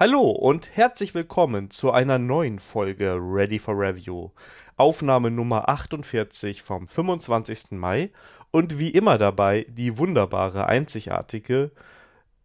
Hallo 0.00 0.30
und 0.30 0.76
herzlich 0.76 1.12
willkommen 1.12 1.72
zu 1.72 1.90
einer 1.90 2.20
neuen 2.20 2.60
Folge 2.60 3.18
Ready 3.20 3.58
for 3.58 3.74
Review. 3.74 4.30
Aufnahme 4.76 5.28
Nummer 5.28 5.68
48 5.68 6.62
vom 6.62 6.86
25. 6.86 7.72
Mai 7.72 8.12
und 8.52 8.78
wie 8.78 8.90
immer 8.90 9.18
dabei 9.18 9.66
die 9.68 9.98
wunderbare, 9.98 10.66
einzigartige 10.66 11.72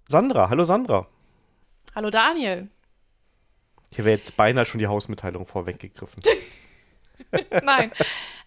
Sandra. 0.10 0.50
Hallo 0.50 0.64
Sandra. 0.64 1.06
Hallo 1.94 2.10
Daniel. 2.10 2.70
Hier 3.92 4.04
wäre 4.04 4.18
jetzt 4.18 4.36
beinahe 4.36 4.66
schon 4.66 4.80
die 4.80 4.88
Hausmitteilung 4.88 5.46
vorweggegriffen. 5.46 6.24
Nein, 7.64 7.92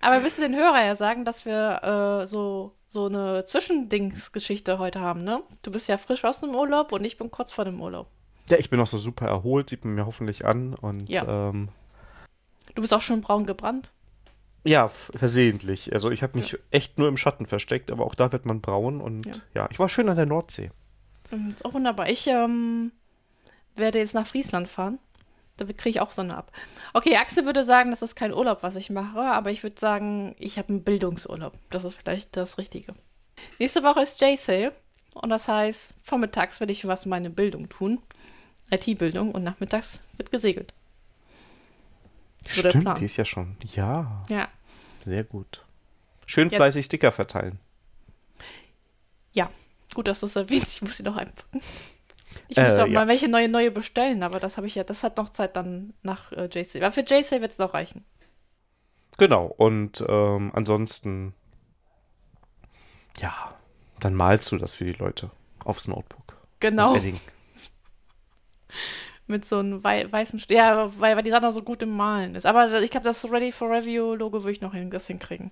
aber 0.01 0.25
willst 0.25 0.39
du 0.39 0.43
den 0.43 0.57
Hörer 0.57 0.85
ja 0.85 0.97
sagen, 0.97 1.25
dass 1.25 1.47
wir 1.47 2.23
äh, 2.25 2.27
so, 2.27 2.75
so 2.89 3.07
eine 3.07 3.45
Zwischendingsgeschichte 3.45 4.81
heute 4.81 4.99
haben, 4.99 5.23
ne? 5.23 5.45
Du 5.63 5.71
bist 5.71 5.89
ja 5.89 5.97
frisch 5.97 6.25
aus 6.25 6.41
dem 6.41 6.57
Urlaub 6.57 6.91
und 6.91 7.05
ich 7.05 7.17
bin 7.17 7.31
kurz 7.31 7.53
vor 7.53 7.65
dem 7.65 7.81
Urlaub. 7.81 8.11
Ja, 8.49 8.59
ich 8.59 8.71
bin 8.71 8.79
noch 8.79 8.87
so 8.87 8.97
super 8.99 9.27
erholt, 9.27 9.71
sieht 9.71 9.85
man 9.85 9.95
mir 9.95 10.07
hoffentlich 10.07 10.45
an 10.45 10.75
und 10.75 11.09
Ja. 11.09 11.49
ähm, 11.51 11.69
Du 12.75 12.83
bist 12.83 12.93
auch 12.95 13.01
schon 13.01 13.21
braun 13.23 13.47
gebrannt. 13.47 13.91
ja, 14.65 14.89
versehentlich. 14.89 15.93
Also 15.93 16.11
ich 16.11 16.23
habe 16.23 16.39
mich 16.39 16.59
echt 16.71 16.99
nur 16.99 17.09
im 17.09 17.17
Schatten 17.17 17.47
versteckt, 17.47 17.91
aber 17.91 18.05
auch 18.05 18.15
da 18.15 18.33
wird 18.33 18.45
man 18.47 18.61
braun 18.61 19.01
und 19.01 19.27
Ja. 19.27 19.33
ja, 19.55 19.69
ich 19.71 19.79
war 19.79 19.89
schön 19.89 20.09
an 20.09 20.17
der 20.17 20.27
Nordsee. 20.27 20.71
Und 21.31 21.55
ist 21.55 21.65
auch 21.65 21.73
wunderbar. 21.75 22.09
Ich 22.09 22.27
ähm, 22.29 22.93
werde 23.75 23.99
jetzt 23.99 24.15
nach 24.15 24.27
Friesland 24.27 24.69
fahren. 24.69 24.99
Da 25.57 25.65
kriege 25.65 25.89
ich 25.89 26.01
auch 26.01 26.13
Sonne 26.13 26.37
ab. 26.37 26.53
Okay, 26.93 27.17
Axel 27.17 27.47
würde 27.47 27.65
sagen, 27.65 27.91
das 27.91 28.03
ist 28.03 28.15
kein 28.15 28.35
Urlaub, 28.35 28.63
was 28.63 28.77
ich 28.77 28.91
mache, 28.91 29.21
aber 29.21 29.51
ich 29.51 29.63
würde 29.63 29.81
sagen, 29.81 30.35
ich 30.39 30.59
habe 30.59 30.69
einen 30.69 30.85
Bildungsurlaub. 30.85 31.55
Das 31.71 31.85
ist 31.85 31.95
vielleicht 31.97 32.37
das 32.37 32.59
Richtige. 32.59 32.93
Nächste 33.59 33.83
Woche 33.83 34.03
ist 34.03 34.21
J-Sale 34.21 34.73
und 35.15 35.31
das 35.31 35.49
heißt, 35.49 35.95
vormittags 36.05 36.61
werde 36.61 36.73
ich 36.73 36.87
was 36.87 37.05
für 37.05 37.09
meine 37.09 37.31
Bildung 37.31 37.69
tun. 37.71 38.01
IT-Bildung 38.71 39.33
und 39.33 39.45
nachmittags 39.45 40.01
wird 40.17 40.31
gesegelt. 40.31 40.73
So. 42.49 42.69
Stimmt, 42.69 43.01
die 43.01 43.05
ist 43.07 43.17
ja 43.17 43.25
schon. 43.25 43.57
Ja, 43.75 44.25
Ja. 44.29 44.49
sehr 45.05 45.25
gut. 45.25 45.65
Schön 46.27 46.49
Ja. 46.51 46.57
fleißig 46.57 46.85
Sticker 46.87 47.13
verteilen. 47.13 47.59
Ja, 49.33 49.51
gut, 49.95 50.09
dass 50.09 50.21
du 50.21 50.27
es 50.27 50.37
erwähnst. 50.37 50.77
Ich 50.77 50.83
muss 50.83 50.97
sie 50.97 51.03
noch 51.03 51.17
einpacken. 51.17 51.61
Ich 52.49 52.57
Äh, 52.59 52.65
muss 52.65 52.79
auch 52.79 52.87
ja. 52.87 53.01
mal 53.01 53.09
welche 53.09 53.29
neue 53.29 53.49
neue 53.49 53.71
bestellen, 53.71 54.23
aber 54.23 54.41
das 54.41 54.57
habe 54.57 54.67
ich 54.67 54.75
ja, 54.75 54.85
das 54.85 55.03
hat 55.03 55.17
noch 55.17 55.31
Zeit 55.31 55.57
dann 55.57 55.95
nach 56.03 56.33
äh, 56.33 56.47
JC. 56.53 56.77
Aber 56.83 56.93
für 56.93 57.01
JC 57.03 57.41
wird 57.41 57.51
es 57.53 57.59
noch 57.59 57.75
reichen. 57.75 58.05
Genau, 59.19 59.47
und 59.47 60.05
ähm, 60.07 60.51
ansonsten, 60.55 61.35
ja, 63.21 63.33
dann 64.01 64.15
malst 64.15 64.53
du 64.53 64.59
das 64.59 64.75
für 64.75 64.85
die 64.85 64.93
Leute 64.93 65.31
aufs 65.65 65.89
Notebook. 65.89 66.37
Genau. 66.61 66.95
Mit 69.29 69.45
so 69.45 69.59
einem 69.59 69.83
wei 69.83 70.11
weißen 70.11 70.39
St 70.39 70.51
Ja, 70.51 70.91
weil, 71.01 71.17
weil 71.17 71.23
die 71.25 71.31
Sandra 71.31 71.51
so 71.51 71.63
gut 71.63 71.83
im 71.83 71.97
Malen 71.97 72.37
ist. 72.37 72.47
Aber 72.47 72.81
ich 72.81 72.91
glaube, 72.91 73.05
das 73.05 73.29
Ready 73.31 73.51
for 73.51 73.69
Review-Logo 73.69 74.45
würde 74.45 74.53
ich 74.53 74.61
noch 74.61 74.73
hin 74.73 74.89
das 74.91 75.09
hinkriegen. 75.09 75.51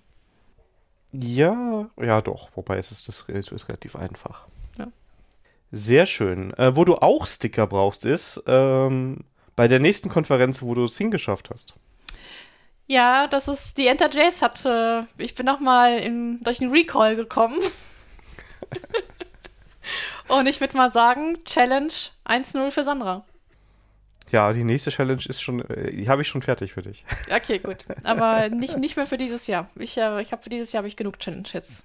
Ja, 1.12 1.89
ja 2.00 2.20
doch, 2.20 2.50
wobei 2.55 2.78
es 2.78 2.91
ist, 2.91 3.08
das 3.08 3.20
ist 3.28 3.69
relativ 3.69 3.97
einfach. 3.97 4.47
Ja. 4.78 4.89
Sehr 5.72 6.06
schön. 6.06 6.52
Äh, 6.55 6.77
wo 6.77 6.84
du 6.84 6.97
auch 6.97 7.27
Sticker 7.27 7.67
brauchst, 7.67 8.05
ist 8.05 8.42
ähm, 8.47 9.25
bei 9.56 9.69
der 9.69 9.80
nächsten 9.80 10.08
Konferenz, 10.08 10.62
wo 10.62 10.75
du 10.75 10.84
es 10.84 10.97
hingeschafft 10.98 11.50
hast. 11.50 11.75
Ja, 12.86 13.27
das 13.28 13.48
ist, 13.48 13.78
die 13.78 13.86
Enter 13.86 14.11
Jace 14.11 14.42
hat, 14.42 14.64
äh, 14.67 15.05
ich 15.19 15.34
bin 15.34 15.47
noch 15.47 15.61
mal 15.61 15.98
in, 15.98 16.41
durch 16.42 16.61
einen 16.61 16.70
Recall 16.70 17.17
gekommen. 17.17 17.56
Und 20.28 20.47
ich 20.47 20.61
würde 20.61 20.77
mal 20.77 20.91
sagen, 20.91 21.39
Challenge 21.44 21.92
1-0 22.25 22.70
für 22.70 22.84
Sandra. 22.84 23.25
Ja, 24.30 24.53
die 24.53 24.64
nächste 24.64 24.91
Challenge 24.91 25.22
ist 25.27 25.42
schon, 25.42 25.61
äh, 25.69 25.92
die 25.92 26.08
habe 26.08 26.22
ich 26.22 26.28
schon 26.28 26.42
fertig 26.42 26.72
für 26.72 26.83
dich. 26.83 27.05
Okay, 27.34 27.58
gut. 27.58 27.84
Aber 28.05 28.48
nicht, 28.48 28.77
nicht 28.78 28.97
mehr 28.97 29.06
für 29.06 29.19
dieses 29.19 29.47
Jahr. 29.47 29.69
Ich, 29.77 29.97
äh, 29.98 30.20
ich 30.22 30.33
habe 30.33 30.42
für 30.42 30.50
dieses 30.50 30.72
Jahr 30.72 30.80
habe 30.80 30.89
ich 30.89 30.97
genug 30.97 31.19
Challenge 31.19 31.48
jetzt. 31.52 31.85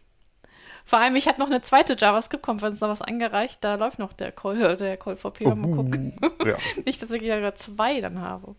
Vor 0.85 0.99
allem, 0.99 1.15
ich 1.15 1.27
habe 1.27 1.39
noch 1.39 1.47
eine 1.47 1.61
zweite 1.61 1.95
JavaScript-Konferenz 1.97 2.81
noch 2.81 2.89
was 2.89 3.01
eingereicht. 3.01 3.63
Da 3.63 3.75
läuft 3.75 3.99
noch 3.99 4.13
der 4.13 4.31
Call, 4.31 4.75
der 4.77 4.97
Call 4.97 5.15
for 5.15 5.33
Paper. 5.33 5.55
Mal 5.55 5.75
gucken. 5.75 6.13
ja. 6.45 6.55
Nicht, 6.85 7.01
dass 7.03 7.11
ich 7.11 7.21
ja 7.21 7.55
zwei 7.55 8.01
dann 8.01 8.19
habe. 8.19 8.55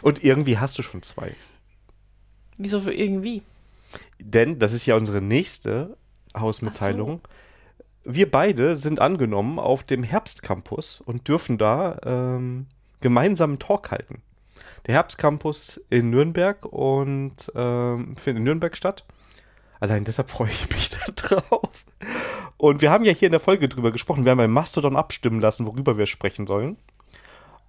Und 0.00 0.24
irgendwie 0.24 0.58
hast 0.58 0.78
du 0.78 0.82
schon 0.82 1.02
zwei. 1.02 1.34
Wieso 2.56 2.80
für 2.80 2.94
irgendwie? 2.94 3.42
Denn 4.18 4.58
das 4.58 4.72
ist 4.72 4.86
ja 4.86 4.96
unsere 4.96 5.20
nächste 5.20 5.96
Hausmitteilung. 6.36 7.20
Wir 8.04 8.30
beide 8.30 8.76
sind 8.76 9.00
angenommen 9.00 9.58
auf 9.58 9.84
dem 9.84 10.02
Herbstcampus 10.02 11.00
und 11.00 11.28
dürfen 11.28 11.56
da 11.58 11.98
ähm, 12.04 12.66
gemeinsam 13.00 13.50
einen 13.50 13.58
Talk 13.58 13.90
halten. 13.90 14.22
Der 14.86 14.94
Herbstcampus 14.96 15.80
in 15.90 16.10
Nürnberg 16.10 16.64
und 16.64 17.52
ähm, 17.54 18.16
findet 18.16 18.38
in 18.38 18.44
Nürnberg 18.44 18.76
statt. 18.76 19.04
Allein 19.78 20.04
deshalb 20.04 20.30
freue 20.30 20.50
ich 20.50 20.68
mich 20.70 20.90
da 21.06 21.12
drauf. 21.12 21.84
Und 22.56 22.82
wir 22.82 22.90
haben 22.90 23.04
ja 23.04 23.12
hier 23.12 23.26
in 23.26 23.32
der 23.32 23.40
Folge 23.40 23.68
drüber 23.68 23.92
gesprochen. 23.92 24.24
Wir 24.24 24.30
haben 24.30 24.38
beim 24.38 24.52
Mastodon 24.52 24.96
abstimmen 24.96 25.40
lassen, 25.40 25.66
worüber 25.66 25.98
wir 25.98 26.06
sprechen 26.06 26.46
sollen. 26.46 26.76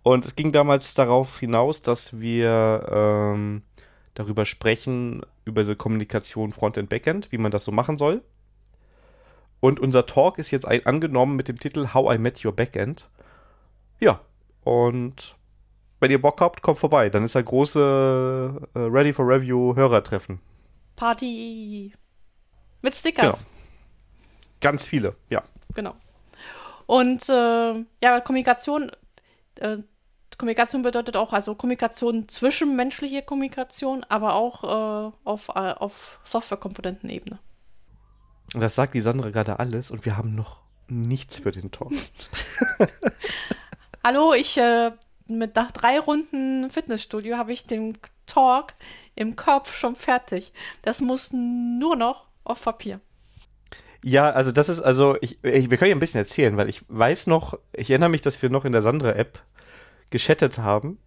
Und 0.04 0.26
es 0.26 0.36
ging 0.36 0.52
damals 0.52 0.96
darauf 0.96 1.40
hinaus, 1.40 1.82
dass 1.82 2.20
wir 2.20 2.88
ähm, 2.92 3.64
darüber 4.16 4.46
sprechen, 4.46 5.22
über 5.46 5.62
diese 5.62 5.76
Kommunikation 5.76 6.54
Frontend, 6.54 6.90
Backend, 6.90 7.32
wie 7.32 7.38
man 7.38 7.52
das 7.52 7.64
so 7.64 7.72
machen 7.72 7.98
soll. 7.98 8.22
Und 9.64 9.80
unser 9.80 10.06
Talk 10.06 10.40
ist 10.40 10.52
jetzt 10.52 10.68
ein, 10.68 10.86
angenommen 10.86 11.38
mit 11.38 11.48
dem 11.48 11.58
Titel 11.58 11.94
How 11.94 12.14
I 12.14 12.18
Met 12.18 12.44
Your 12.44 12.54
Backend. 12.54 13.10
Ja, 13.98 14.20
und 14.66 15.38
wenn 16.02 16.12
ihr 16.12 16.20
Bock 16.20 16.42
habt, 16.42 16.62
kommt 16.62 16.80
vorbei. 16.80 17.10
Dann 17.10 17.24
ist 17.24 17.38
ein 17.38 17.46
große 17.46 18.68
äh, 18.76 18.78
Ready 18.78 19.14
for 19.14 19.26
Review 19.26 19.74
Hörertreffen. 19.74 20.40
Party. 20.98 21.94
Mit 22.82 22.94
Stickers. 22.94 23.46
Ganz 24.60 24.86
viele, 24.86 25.16
ja. 25.30 25.42
Genau. 25.74 25.96
Und 26.86 27.30
äh, 27.30 27.86
ja, 28.04 28.20
Kommunikation, 28.20 28.92
äh, 29.62 29.78
Kommunikation 30.38 30.82
bedeutet 30.82 31.16
auch, 31.16 31.32
also 31.32 31.56
Kommunikation 31.56 32.28
zwischenmenschliche 32.28 33.22
Kommunikation, 33.22 34.04
aber 34.10 34.34
auch 34.34 34.64
äh, 34.66 35.12
auf, 35.24 35.48
äh, 35.56 35.72
auf 35.72 36.20
Softwarekomponentenebene. 36.26 37.40
Und 37.40 37.53
das 38.54 38.76
sagt 38.76 38.94
die 38.94 39.02
Sandra 39.02 39.30
gerade 39.30 39.60
alles 39.60 39.92
und 39.92 40.06
wir 40.06 40.18
haben 40.18 40.36
noch 40.36 40.62
nichts 40.88 41.40
für 41.40 41.52
den 41.52 41.72
Talk. 41.72 41.92
Hallo, 44.04 44.34
ich 44.34 44.58
äh, 44.58 44.92
mit 45.28 45.56
nach 45.56 45.72
drei 45.72 46.00
Runden 46.00 46.70
Fitnessstudio 46.70 47.38
habe 47.38 47.54
ich 47.54 47.66
den 47.66 47.98
Talk 48.26 48.74
im 49.16 49.36
Kopf 49.36 49.76
schon 49.76 49.96
fertig. 49.96 50.54
Das 50.82 51.02
muss 51.02 51.32
nur 51.32 51.96
noch 51.96 52.26
auf 52.44 52.64
Papier. 52.64 53.00
Ja, 54.04 54.32
also 54.32 54.52
das 54.52 54.68
ist, 54.68 54.82
also 54.82 55.16
ich, 55.22 55.42
ich, 55.44 55.70
wir 55.70 55.78
können 55.78 55.92
ja 55.92 55.96
ein 55.96 56.02
bisschen 56.02 56.20
erzählen, 56.20 56.58
weil 56.58 56.68
ich 56.68 56.84
weiß 56.90 57.28
noch, 57.28 57.58
ich 57.72 57.90
erinnere 57.90 58.10
mich, 58.10 58.22
dass 58.22 58.42
wir 58.42 58.50
noch 58.50 58.66
in 58.66 58.74
der 58.74 58.82
Sandra-App 58.82 59.42
geschattet 60.10 60.58
haben. 60.58 61.00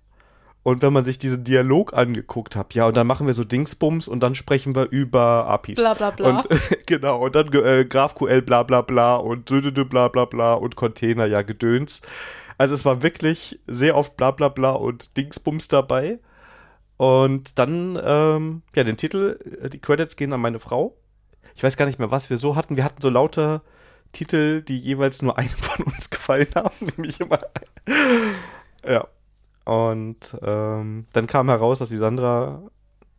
Und 0.66 0.82
wenn 0.82 0.92
man 0.92 1.04
sich 1.04 1.20
diesen 1.20 1.44
Dialog 1.44 1.94
angeguckt 1.94 2.56
hat, 2.56 2.74
ja, 2.74 2.88
und 2.88 2.96
dann 2.96 3.06
machen 3.06 3.28
wir 3.28 3.34
so 3.34 3.44
Dingsbums 3.44 4.08
und 4.08 4.18
dann 4.18 4.34
sprechen 4.34 4.74
wir 4.74 4.90
über 4.90 5.46
APIs. 5.46 5.78
Bla, 5.78 5.94
bla, 5.94 6.10
bla. 6.10 6.40
Und 6.40 6.48
genau, 6.86 7.24
und 7.24 7.36
dann 7.36 7.52
äh, 7.52 7.84
GraphQL 7.84 8.42
bla 8.42 8.64
bla 8.64 8.82
bla 8.82 9.14
und 9.14 9.48
dü-dü-dü 9.48 9.84
bla 9.84 10.08
bla 10.08 10.24
bla 10.24 10.54
und 10.54 10.74
Container, 10.74 11.24
ja, 11.26 11.42
Gedöns. 11.42 12.02
Also 12.58 12.74
es 12.74 12.84
war 12.84 13.04
wirklich 13.04 13.60
sehr 13.68 13.96
oft 13.96 14.16
bla 14.16 14.32
bla 14.32 14.48
bla 14.48 14.72
und 14.72 15.16
Dingsbums 15.16 15.68
dabei. 15.68 16.18
Und 16.96 17.60
dann, 17.60 17.96
ähm, 18.02 18.62
ja, 18.74 18.82
den 18.82 18.96
Titel, 18.96 19.38
äh, 19.62 19.68
die 19.68 19.78
Credits 19.78 20.16
gehen 20.16 20.32
an 20.32 20.40
meine 20.40 20.58
Frau. 20.58 20.96
Ich 21.54 21.62
weiß 21.62 21.76
gar 21.76 21.86
nicht 21.86 22.00
mehr, 22.00 22.10
was 22.10 22.28
wir 22.28 22.38
so 22.38 22.56
hatten. 22.56 22.76
Wir 22.76 22.82
hatten 22.82 23.00
so 23.00 23.08
lauter 23.08 23.62
Titel, 24.10 24.62
die 24.62 24.78
jeweils 24.80 25.22
nur 25.22 25.38
einem 25.38 25.48
von 25.50 25.86
uns 25.86 26.10
gefallen 26.10 26.48
haben, 26.56 26.74
nämlich 26.96 27.20
immer. 27.20 27.38
ja. 28.84 29.06
Und 29.66 30.36
ähm, 30.42 31.06
dann 31.12 31.26
kam 31.26 31.48
heraus, 31.48 31.80
dass 31.80 31.90
die 31.90 31.96
Sandra 31.96 32.62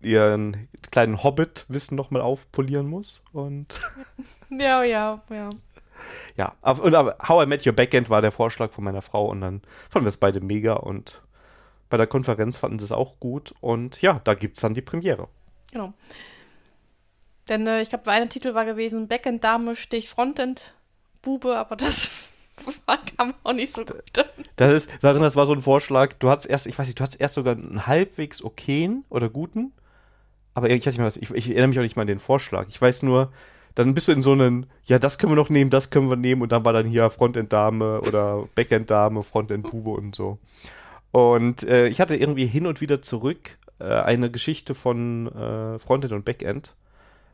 ihren 0.02 0.70
kleinen 0.92 1.22
Hobbit-Wissen 1.22 1.98
nochmal 1.98 2.22
aufpolieren 2.22 2.88
muss. 2.88 3.24
Und 3.34 3.80
Ja, 4.50 4.82
ja, 4.84 5.22
ja. 5.30 5.50
ja, 6.38 6.56
aber, 6.62 6.84
und 6.84 6.96
aber 6.96 7.18
How 7.28 7.44
I 7.44 7.48
Met 7.48 7.68
Your 7.68 7.74
Backend 7.74 8.10
war 8.10 8.22
der 8.22 8.32
Vorschlag 8.32 8.72
von 8.72 8.86
meiner 8.86 9.02
Frau 9.02 9.28
und 9.28 9.42
dann 9.42 9.62
fanden 9.90 10.06
wir 10.06 10.10
es 10.10 10.18
beide 10.18 10.40
mega 10.40 10.74
und 10.74 11.22
bei 11.90 11.98
der 11.98 12.08
Konferenz 12.08 12.56
fanden 12.56 12.80
sie 12.80 12.86
es 12.86 12.92
auch 12.94 13.20
gut 13.20 13.54
und 13.60 14.02
ja, 14.02 14.22
da 14.24 14.34
gibt's 14.34 14.62
dann 14.62 14.74
die 14.74 14.82
Premiere. 14.82 15.28
Genau. 15.74 15.94
Denn 17.50 17.68
äh, 17.68 17.82
ich 17.82 17.90
glaube, 17.90 18.10
eine 18.10 18.30
Titel 18.30 18.54
war 18.54 18.64
gewesen, 18.64 19.10
Backend 19.10 19.44
Dame 19.44 19.76
stich 19.76 20.08
Frontend 20.10 20.74
Bube, 21.22 21.58
aber 21.58 21.76
das 21.76 22.10
kam 23.18 23.34
auch 23.44 23.54
nicht 23.54 23.74
so 23.74 23.86
gut. 23.86 24.02
Das 24.56 24.74
ist, 24.74 25.02
Sandra, 25.02 25.24
das 25.24 25.36
war 25.36 25.46
so 25.46 25.54
ein 25.54 25.62
Vorschlag, 25.62 26.14
du 26.14 26.30
hattest 26.30 26.50
erst, 26.50 26.68
ich 26.68 26.78
weiß 26.78 26.88
nicht, 26.88 27.00
du 27.00 27.04
hattest 27.04 27.22
erst 27.22 27.36
sogar 27.36 27.56
einen 27.56 27.88
halbwegs 27.88 28.44
okayen 28.44 29.06
oder 29.10 29.30
guten, 29.30 29.74
aber 30.54 30.70
ich 30.70 30.86
weiß 30.86 30.98
nicht 30.98 31.00
mehr 31.00 31.08
ich, 31.08 31.32
ich 31.32 31.50
erinnere 31.50 31.68
mich 31.68 31.80
auch 31.80 31.84
nicht 31.84 31.96
mal 31.96 32.02
an 32.04 32.08
den 32.08 32.20
Vorschlag. 32.20 32.68
Ich 32.68 32.82
weiß 32.82 33.04
nur, 33.04 33.32
dann 33.76 33.94
bist 33.94 34.08
du 34.08 34.12
in 34.12 34.24
so 34.24 34.32
einen, 34.32 34.66
ja, 34.86 34.98
das 34.98 35.20
können 35.20 35.32
wir 35.32 35.36
noch 35.36 35.50
nehmen, 35.50 35.70
das 35.70 35.92
können 35.92 36.10
wir 36.10 36.18
nehmen 36.18 36.42
und 36.42 36.52
dann 36.52 36.66
war 36.66 36.74
dann 36.74 36.88
hier 36.88 37.10
Frontend-Dame 37.12 38.02
oder 38.02 38.48
Backend-Dame, 38.56 39.22
Frontend-Bube 39.22 39.92
und 39.92 40.16
so. 40.16 40.40
Und 41.12 41.64
äh, 41.64 41.88
ich 41.88 42.02
hatte 42.02 42.16
irgendwie 42.16 42.48
hin 42.48 42.66
und 42.66 42.82
wieder 42.82 43.02
zurück 43.02 43.60
äh, 43.80 43.86
eine 43.86 44.32
Geschichte 44.32 44.74
von 44.74 45.28
äh, 45.28 45.78
Frontend 45.78 46.14
und 46.14 46.26
Backend, 46.26 46.76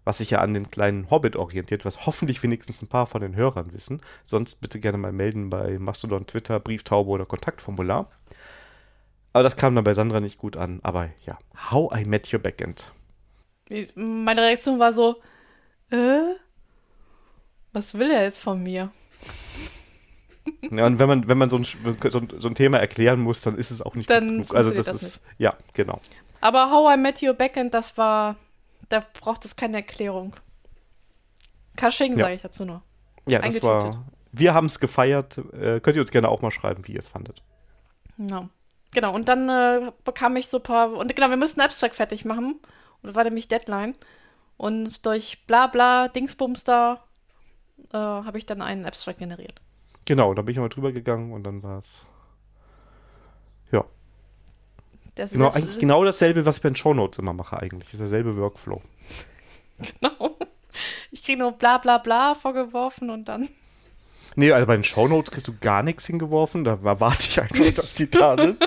was 0.05 0.17
sich 0.17 0.31
ja 0.31 0.39
an 0.39 0.53
den 0.53 0.67
kleinen 0.67 1.09
Hobbit 1.09 1.35
orientiert, 1.35 1.85
was 1.85 2.05
hoffentlich 2.05 2.43
wenigstens 2.43 2.81
ein 2.81 2.87
paar 2.87 3.07
von 3.07 3.21
den 3.21 3.35
Hörern 3.35 3.73
wissen. 3.73 4.01
Sonst 4.23 4.55
bitte 4.55 4.79
gerne 4.79 4.97
mal 4.97 5.11
melden 5.11 5.49
bei 5.49 5.79
Mastodon, 5.79 6.27
Twitter, 6.27 6.59
Brieftaube 6.59 7.09
oder 7.09 7.25
Kontaktformular. 7.25 8.09
Aber 9.33 9.43
das 9.43 9.57
kam 9.57 9.75
dann 9.75 9.83
bei 9.83 9.93
Sandra 9.93 10.19
nicht 10.19 10.37
gut 10.37 10.57
an. 10.57 10.79
Aber 10.83 11.09
ja, 11.25 11.37
How 11.71 11.97
I 11.97 12.05
Met 12.05 12.31
Your 12.33 12.39
Backend. 12.39 12.91
Meine 13.95 14.41
Reaktion 14.41 14.79
war 14.79 14.93
so, 14.93 15.21
äh, 15.89 16.35
was 17.71 17.97
will 17.97 18.11
er 18.11 18.23
jetzt 18.23 18.39
von 18.39 18.61
mir? 18.61 18.91
Ja, 20.71 20.85
und 20.85 20.99
wenn 20.99 21.07
man, 21.07 21.27
wenn 21.29 21.37
man 21.37 21.49
so 21.49 21.57
ein, 21.57 21.63
so, 21.63 22.19
ein, 22.19 22.27
so 22.37 22.49
ein 22.49 22.55
Thema 22.55 22.77
erklären 22.77 23.21
muss, 23.21 23.41
dann 23.41 23.57
ist 23.57 23.71
es 23.71 23.81
auch 23.81 23.95
nicht 23.95 24.09
Dann 24.09 24.27
genug. 24.27 24.55
Also 24.55 24.71
das, 24.71 24.87
das 24.87 25.01
ist, 25.01 25.21
ja, 25.37 25.55
genau. 25.73 26.01
Aber 26.41 26.69
How 26.69 26.95
I 26.95 26.97
Met 26.97 27.23
Your 27.23 27.33
Backend, 27.33 27.73
das 27.73 27.97
war, 27.97 28.35
da 28.89 29.03
braucht 29.19 29.45
es 29.45 29.55
keine 29.55 29.77
Erklärung. 29.77 30.33
Kasching, 31.77 32.17
Ja. 32.17 32.25
sage 32.25 32.35
ich 32.35 32.41
dazu 32.41 32.65
nur. 32.65 32.81
Ja, 33.27 33.39
das 33.39 33.61
war, 33.63 34.05
wir 34.31 34.53
haben 34.53 34.65
es 34.67 34.79
gefeiert. 34.79 35.37
Äh, 35.53 35.79
könnt 35.79 35.95
ihr 35.95 36.01
uns 36.01 36.11
gerne 36.11 36.29
auch 36.29 36.41
mal 36.41 36.51
schreiben, 36.51 36.87
wie 36.87 36.93
ihr 36.93 36.99
es 36.99 37.07
fandet. 37.07 37.41
Ja. 38.17 38.49
Genau, 38.93 39.13
und 39.15 39.27
dann 39.27 39.49
äh, 39.49 39.91
bekam 40.03 40.35
ich 40.35 40.47
so 40.47 40.57
ein 40.57 40.63
paar, 40.63 40.93
und 40.93 41.15
genau, 41.15 41.29
wir 41.29 41.37
mussten 41.37 41.61
Abstract 41.61 41.95
fertig 41.95 42.25
machen. 42.25 42.59
Und 43.01 43.07
das 43.07 43.15
war 43.15 43.23
nämlich 43.23 43.47
Deadline. 43.47 43.95
Und 44.57 45.05
durch 45.05 45.45
bla 45.47 45.65
bla 45.67 46.07
Dingsbums 46.09 46.63
da 46.63 47.03
äh, 47.91 47.97
habe 47.97 48.37
ich 48.37 48.45
dann 48.45 48.61
einen 48.61 48.85
Abstract 48.85 49.17
generiert. 49.17 49.59
Genau, 50.05 50.33
da 50.33 50.41
bin 50.43 50.51
ich 50.51 50.57
nochmal 50.57 50.69
drüber 50.69 50.91
gegangen 50.91 51.31
und 51.31 51.43
dann 51.43 51.63
war 51.63 51.79
es. 51.79 52.05
Ja, 53.71 53.83
Das, 55.15 55.31
genau, 55.31 55.45
das- 55.45 55.55
eigentlich 55.55 55.79
genau 55.79 56.03
dasselbe, 56.03 56.45
was 56.45 56.57
ich 56.57 56.63
bei 56.63 56.69
den 56.69 56.75
Shownotes 56.75 57.19
immer 57.19 57.33
mache, 57.33 57.57
eigentlich. 57.59 57.83
Das 57.85 57.93
ist 57.93 57.99
derselbe 57.99 58.35
Workflow. 58.37 58.81
Genau. 59.99 60.37
Ich 61.11 61.23
kriege 61.23 61.39
nur 61.39 61.51
bla 61.53 61.77
bla 61.77 61.97
bla 61.97 62.35
vorgeworfen 62.35 63.09
und 63.09 63.25
dann. 63.27 63.49
Nee, 64.35 64.51
also 64.51 64.65
bei 64.65 64.75
den 64.75 64.83
Shownotes 64.83 65.31
kriegst 65.31 65.47
du 65.47 65.55
gar 65.59 65.83
nichts 65.83 66.05
hingeworfen. 66.07 66.63
Da 66.63 66.79
warte 66.83 67.25
ich 67.27 67.41
einfach, 67.41 67.71
dass 67.75 67.93
die 67.93 68.09
da 68.09 68.37
sind. 68.37 68.57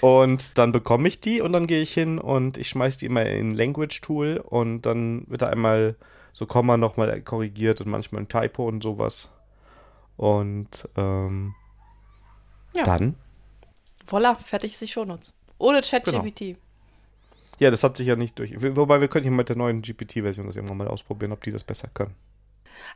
Und 0.00 0.58
dann 0.58 0.72
bekomme 0.72 1.06
ich 1.08 1.20
die 1.20 1.40
und 1.40 1.52
dann 1.52 1.66
gehe 1.66 1.80
ich 1.80 1.92
hin 1.94 2.18
und 2.18 2.58
ich 2.58 2.68
schmeiß 2.68 2.96
die 2.98 3.06
immer 3.06 3.24
in 3.24 3.50
Language 3.52 4.00
Tool 4.00 4.42
und 4.44 4.82
dann 4.82 5.24
wird 5.28 5.42
da 5.42 5.46
einmal 5.46 5.96
so 6.32 6.46
Komma 6.46 6.76
nochmal 6.76 7.20
korrigiert 7.22 7.80
und 7.80 7.88
manchmal 7.88 8.22
ein 8.22 8.28
Typo 8.28 8.66
und 8.66 8.82
sowas. 8.82 9.32
Und 10.16 10.88
ähm, 10.96 11.54
Ja. 12.76 12.84
dann, 12.84 13.14
Voila, 14.06 14.34
fertig 14.34 14.72
ist 14.72 14.82
die 14.82 14.88
Shownotes. 14.88 15.32
Ohne 15.58 15.82
ChatGPT. 15.82 16.58
ja, 17.58 17.70
das 17.70 17.84
hat 17.84 17.96
sich 17.96 18.06
ja 18.06 18.16
nicht 18.16 18.38
durch. 18.38 18.54
Wobei 18.58 19.00
wir 19.00 19.08
können 19.08 19.22
hier 19.22 19.32
mit 19.32 19.48
der 19.48 19.56
neuen 19.56 19.82
GPT-Version 19.82 20.46
das 20.46 20.56
irgendwann 20.56 20.78
mal 20.78 20.88
ausprobieren, 20.88 21.32
ob 21.32 21.42
die 21.42 21.52
das 21.52 21.64
besser 21.64 21.88
kann. 21.94 22.14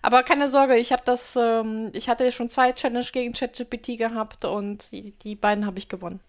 Aber 0.02 0.22
keine 0.22 0.48
Sorge, 0.48 0.76
ich 0.76 0.92
habe 0.92 1.02
das, 1.04 1.36
ähm, 1.36 1.90
ich 1.94 2.08
hatte 2.08 2.30
schon 2.32 2.48
zwei 2.48 2.72
Challenge 2.72 3.06
gegen 3.12 3.32
ChatGPT 3.32 3.98
gehabt 3.98 4.44
und 4.44 4.90
die, 4.92 5.12
die 5.12 5.36
beiden 5.36 5.66
habe 5.66 5.78
ich 5.78 5.88
gewonnen. 5.88 6.20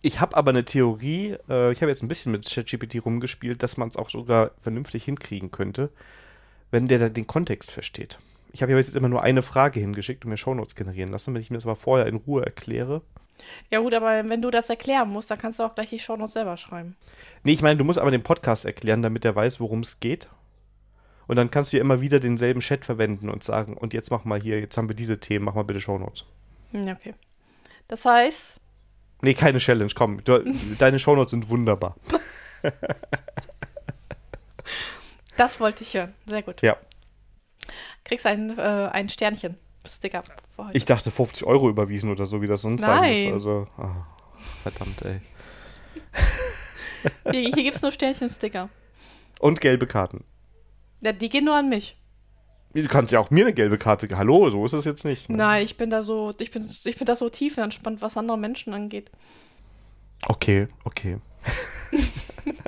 Ich 0.00 0.20
habe 0.20 0.36
aber 0.36 0.50
eine 0.50 0.64
Theorie, 0.64 1.36
äh, 1.48 1.72
ich 1.72 1.82
habe 1.82 1.90
jetzt 1.90 2.02
ein 2.02 2.08
bisschen 2.08 2.32
mit 2.32 2.48
ChatGPT 2.48 3.04
rumgespielt, 3.04 3.62
dass 3.62 3.76
man 3.76 3.88
es 3.88 3.96
auch 3.96 4.10
sogar 4.10 4.52
vernünftig 4.60 5.04
hinkriegen 5.04 5.50
könnte, 5.50 5.90
wenn 6.70 6.88
der 6.88 6.98
da 6.98 7.08
den 7.08 7.26
Kontext 7.26 7.70
versteht. 7.70 8.18
Ich 8.52 8.62
habe 8.62 8.72
ja 8.72 8.78
jetzt 8.78 8.96
immer 8.96 9.08
nur 9.08 9.22
eine 9.22 9.42
Frage 9.42 9.80
hingeschickt 9.80 10.24
und 10.24 10.30
mir 10.30 10.36
Shownotes 10.36 10.74
generieren 10.74 11.10
lassen, 11.10 11.32
wenn 11.34 11.40
ich 11.40 11.50
mir 11.50 11.56
das 11.56 11.64
aber 11.66 11.76
vorher 11.76 12.06
in 12.06 12.16
Ruhe 12.16 12.44
erkläre. 12.44 13.02
Ja 13.70 13.80
gut, 13.80 13.94
aber 13.94 14.28
wenn 14.28 14.42
du 14.42 14.50
das 14.50 14.68
erklären 14.70 15.08
musst, 15.08 15.30
dann 15.30 15.38
kannst 15.38 15.58
du 15.58 15.64
auch 15.64 15.74
gleich 15.74 15.90
die 15.90 15.98
Shownotes 15.98 16.34
selber 16.34 16.56
schreiben. 16.56 16.96
Nee, 17.42 17.52
ich 17.52 17.62
meine, 17.62 17.76
du 17.78 17.84
musst 17.84 17.98
aber 17.98 18.10
den 18.10 18.22
Podcast 18.22 18.64
erklären, 18.64 19.02
damit 19.02 19.24
er 19.24 19.34
weiß, 19.34 19.60
worum 19.60 19.80
es 19.80 20.00
geht. 20.00 20.28
Und 21.26 21.36
dann 21.36 21.50
kannst 21.50 21.72
du 21.72 21.76
ja 21.76 21.80
immer 21.82 22.00
wieder 22.00 22.20
denselben 22.20 22.60
Chat 22.60 22.84
verwenden 22.84 23.28
und 23.30 23.42
sagen, 23.42 23.76
und 23.76 23.94
jetzt 23.94 24.10
mach 24.10 24.24
mal 24.24 24.40
hier, 24.40 24.60
jetzt 24.60 24.76
haben 24.76 24.88
wir 24.88 24.96
diese 24.96 25.20
Themen, 25.20 25.44
mach 25.44 25.54
mal 25.54 25.64
bitte 25.64 25.80
Shownotes. 25.80 26.26
Hm, 26.72 26.86
Ja, 26.86 26.92
okay. 26.94 27.14
Das 27.88 28.04
heißt, 28.04 28.60
Nee, 29.24 29.34
keine 29.34 29.58
Challenge, 29.58 29.92
komm. 29.94 30.22
Du, 30.24 30.44
deine 30.80 30.98
Shownotes 30.98 31.30
sind 31.30 31.48
wunderbar. 31.48 31.94
das 35.36 35.60
wollte 35.60 35.84
ich 35.84 35.94
hören. 35.94 36.12
Sehr 36.26 36.42
gut. 36.42 36.60
Ja. 36.60 36.76
Kriegst 38.04 38.26
ein, 38.26 38.58
äh, 38.58 38.90
ein 38.92 39.08
Sternchen. 39.08 39.56
Sticker. 39.88 40.22
heute. 40.58 40.76
Ich 40.76 40.84
dachte 40.84 41.10
50 41.10 41.46
Euro 41.46 41.68
überwiesen 41.68 42.10
oder 42.10 42.26
so, 42.26 42.42
wie 42.42 42.46
das 42.46 42.62
sonst 42.62 42.82
sein 42.82 43.00
Nein. 43.00 43.24
muss. 43.24 43.34
Also, 43.34 43.66
ah, 43.78 44.06
verdammt, 44.62 45.02
ey. 45.02 45.20
Hier, 47.30 47.40
hier 47.40 47.64
gibt 47.64 47.76
es 47.76 47.82
nur 47.82 47.90
Sternchen-Sticker. 47.90 48.68
Und 49.40 49.60
gelbe 49.60 49.88
Karten. 49.88 50.24
Ja, 51.00 51.12
die 51.12 51.28
gehen 51.28 51.44
nur 51.44 51.56
an 51.56 51.68
mich. 51.68 51.96
Du 52.74 52.86
kannst 52.86 53.12
ja 53.12 53.20
auch 53.20 53.30
mir 53.30 53.44
eine 53.44 53.52
gelbe 53.52 53.76
Karte. 53.76 54.08
Hallo, 54.16 54.48
so 54.50 54.64
ist 54.64 54.72
es 54.72 54.84
jetzt 54.84 55.04
nicht. 55.04 55.28
Ne? 55.28 55.36
Nein, 55.36 55.64
ich 55.64 55.76
bin 55.76 55.90
da 55.90 56.02
so, 56.02 56.32
ich 56.38 56.50
bin, 56.50 56.66
ich 56.84 56.96
bin 56.96 57.06
da 57.06 57.14
so 57.14 57.28
tief 57.28 57.58
entspannt, 57.58 58.00
was 58.00 58.16
andere 58.16 58.38
Menschen 58.38 58.72
angeht. 58.72 59.10
Okay, 60.26 60.68
okay. 60.84 61.18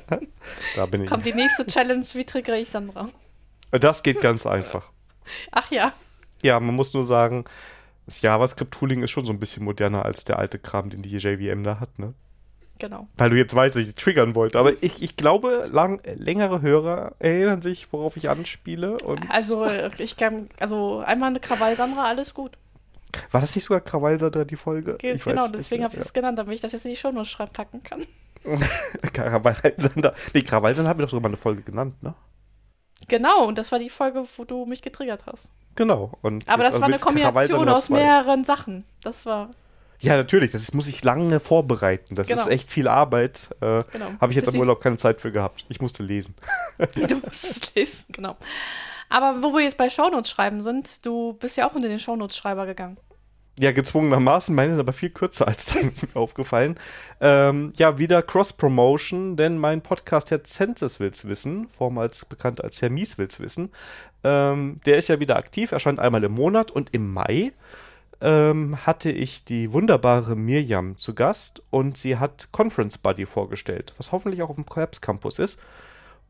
da 0.77 0.87
bin 0.87 1.05
ich. 1.05 1.09
Kommt 1.09 1.25
die 1.25 1.33
nächste 1.33 1.67
Challenge, 1.67 2.05
wie 2.15 2.25
triggere 2.25 2.59
ich 2.59 2.69
Sandra? 2.69 3.09
Das 3.71 4.03
geht 4.03 4.21
ganz 4.21 4.47
einfach. 4.47 4.91
Ach 5.53 5.71
ja. 5.71 5.93
Ja, 6.45 6.61
man 6.61 6.75
muss 6.75 6.93
nur 6.95 7.03
sagen, 7.05 7.45
das 8.07 8.21
JavaScript-Tooling 8.23 9.03
ist 9.03 9.11
schon 9.11 9.25
so 9.25 9.33
ein 9.33 9.41
bisschen 9.41 9.65
moderner 9.65 10.05
als 10.05 10.25
der 10.25 10.39
alte 10.39 10.59
Kram, 10.59 10.91
den 10.91 11.01
die 11.03 11.17
JVM 11.17 11.63
da 11.63 11.81
hat, 11.81 11.99
ne? 11.99 12.13
Genau. 12.79 13.07
Weil 13.17 13.31
du 13.31 13.37
jetzt 13.37 13.55
weißt, 13.55 13.77
dass 13.77 13.89
ich 13.89 13.95
triggern 13.95 14.35
wollte. 14.35 14.59
Aber 14.59 14.73
ich, 14.83 15.01
ich 15.03 15.17
glaube, 15.17 15.69
lang, 15.73 16.03
längere 16.17 16.61
Hörer 16.61 17.15
erinnern 17.21 17.63
sich, 17.63 17.93
worauf 17.93 18.17
ich 18.17 18.29
anspiele. 18.29 18.97
Und 19.05 19.31
Also, 19.31 19.65
ich 19.99 20.17
kann, 20.17 20.49
also 20.59 20.99
einmal 21.07 21.31
eine 21.31 21.39
Krawall, 21.41 21.77
Sandra, 21.77 22.05
alles 22.09 22.35
gut. 22.35 22.59
war 23.31 23.41
das 23.41 23.55
nicht 23.55 23.65
sogar 23.65 23.81
Krawallsatter, 23.81 24.45
die 24.45 24.57
Folge? 24.57 24.97
Ge- 24.97 25.15
Ich 25.15 25.25
genau, 25.25 25.45
nicht 25.47 25.57
deswegen 25.59 25.85
habe 25.85 25.95
ich 25.95 26.01
das 26.01 26.13
genannt, 26.13 26.37
damit 26.39 26.57
ich 26.57 26.61
das 26.61 26.73
jetzt 26.73 26.85
in 26.85 26.91
die 26.91 26.97
Shownotes 26.97 27.31
schreiben 27.31 27.53
packen 27.53 27.81
kann. 27.83 28.03
ja. 28.45 29.09
Krawallsander. 29.13 30.13
Nee, 30.35 30.43
Krawallsander 30.43 30.91
haben 30.91 30.99
wir 30.99 31.07
doch 31.07 31.11
sogar 31.11 31.23
mal 31.23 31.29
eine 31.29 31.37
Folge 31.37 31.63
genannt, 31.63 32.03
ne? 32.03 32.15
Genau, 33.09 33.47
und 33.47 33.57
das 33.57 33.71
war 33.71 33.79
die 33.79 33.89
Folge, 33.91 34.25
wo 34.37 34.45
du 34.45 34.67
mich 34.67 34.83
getriggert 34.83 35.25
hast. 35.27 35.49
Genau. 35.77 36.13
Und 36.23 36.49
Aber 36.51 36.63
das 36.63 36.75
war 36.81 36.85
eine 36.85 36.97
du 36.97 37.01
Krawallsander 37.03 37.35
Kombination 37.35 37.69
aus 37.69 37.89
mehreren 37.91 38.45
Sachen. 38.45 38.85
Das 39.03 39.27
war, 39.27 39.51
Ja, 40.01 40.17
natürlich. 40.17 40.53
Das 40.53 40.73
muss 40.75 40.87
ich 40.87 41.03
lange 41.05 41.41
vorbereiten. 41.41 42.15
Das 42.15 42.29
Genau. 42.29 42.41
ist 42.43 42.47
echt 42.49 42.71
viel 42.71 42.89
Arbeit. 42.89 43.51
Äh, 43.61 43.81
genau. 43.93 44.07
Habe 44.21 44.33
ich 44.33 44.37
jetzt 44.37 44.47
Das 44.47 44.55
am 44.55 44.61
Urlaub 44.61 44.81
keine 44.81 44.97
Zeit 44.97 45.21
für 45.21 45.33
gehabt. 45.33 45.65
Ich 45.69 45.81
musste 45.81 46.03
lesen. 46.03 46.35
Du 46.79 47.17
musst 47.17 47.45
es 47.45 47.75
lesen, 47.75 48.07
genau. 48.13 48.37
Aber 49.09 49.43
wo 49.43 49.55
wir 49.55 49.63
jetzt 49.63 49.77
bei 49.77 49.89
Shownotes 49.89 50.31
schreiben 50.31 50.63
sind, 50.63 51.05
du 51.07 51.35
bist 51.35 51.57
ja 51.57 51.69
auch 51.69 51.75
unter 51.75 51.89
den 51.89 51.99
Shownotes-Schreiber 52.01 52.67
gegangen. 52.67 52.97
Ja, 53.59 53.71
gezwungenermaßen. 53.71 54.53
Meine 54.55 54.73
sind 54.73 54.81
aber 54.81 54.93
viel 54.93 55.11
kürzer 55.11 55.47
als 55.47 55.67
deine, 55.67 55.89
ist 55.91 56.13
mir 56.13 56.21
aufgefallen. 56.21 56.77
Ähm, 57.21 57.73
ja, 57.77 57.99
wieder 57.99 58.21
Cross-Promotion, 58.23 59.37
denn 59.37 59.59
mein 59.59 59.81
Podcast 59.83 60.33
Herr 60.33 60.43
Census 60.43 60.99
will's 60.99 61.27
wissen, 61.27 61.69
vormals 61.69 62.25
bekannt 62.25 62.65
als 62.65 62.83
Herr 62.83 62.91
Mies 62.91 63.17
will's 63.17 63.39
wissen, 63.39 63.71
ähm, 64.25 64.81
der 64.87 64.97
ist 64.97 65.09
ja 65.09 65.21
wieder 65.21 65.37
aktiv, 65.37 65.71
erscheint 65.73 66.01
einmal 66.01 66.25
im 66.25 66.33
Monat 66.33 66.71
und 66.71 66.93
im 66.95 67.13
Mai 67.13 67.53
ähm, 68.21 68.87
hatte 68.87 69.11
ich 69.11 69.45
die 69.45 69.73
wunderbare 69.73 70.35
Mirjam 70.35 70.97
zu 70.97 71.15
Gast 71.15 71.63
und 71.71 71.99
sie 71.99 72.17
hat 72.17 72.49
Conference 72.53 72.99
Buddy 72.99 73.27
vorgestellt, 73.27 73.93
was 73.99 74.13
hoffentlich 74.13 74.43
auch 74.43 74.49
auf 74.51 74.57
dem 74.57 74.67
Collapse 74.67 75.01
Campus 75.01 75.39
ist. 75.39 75.61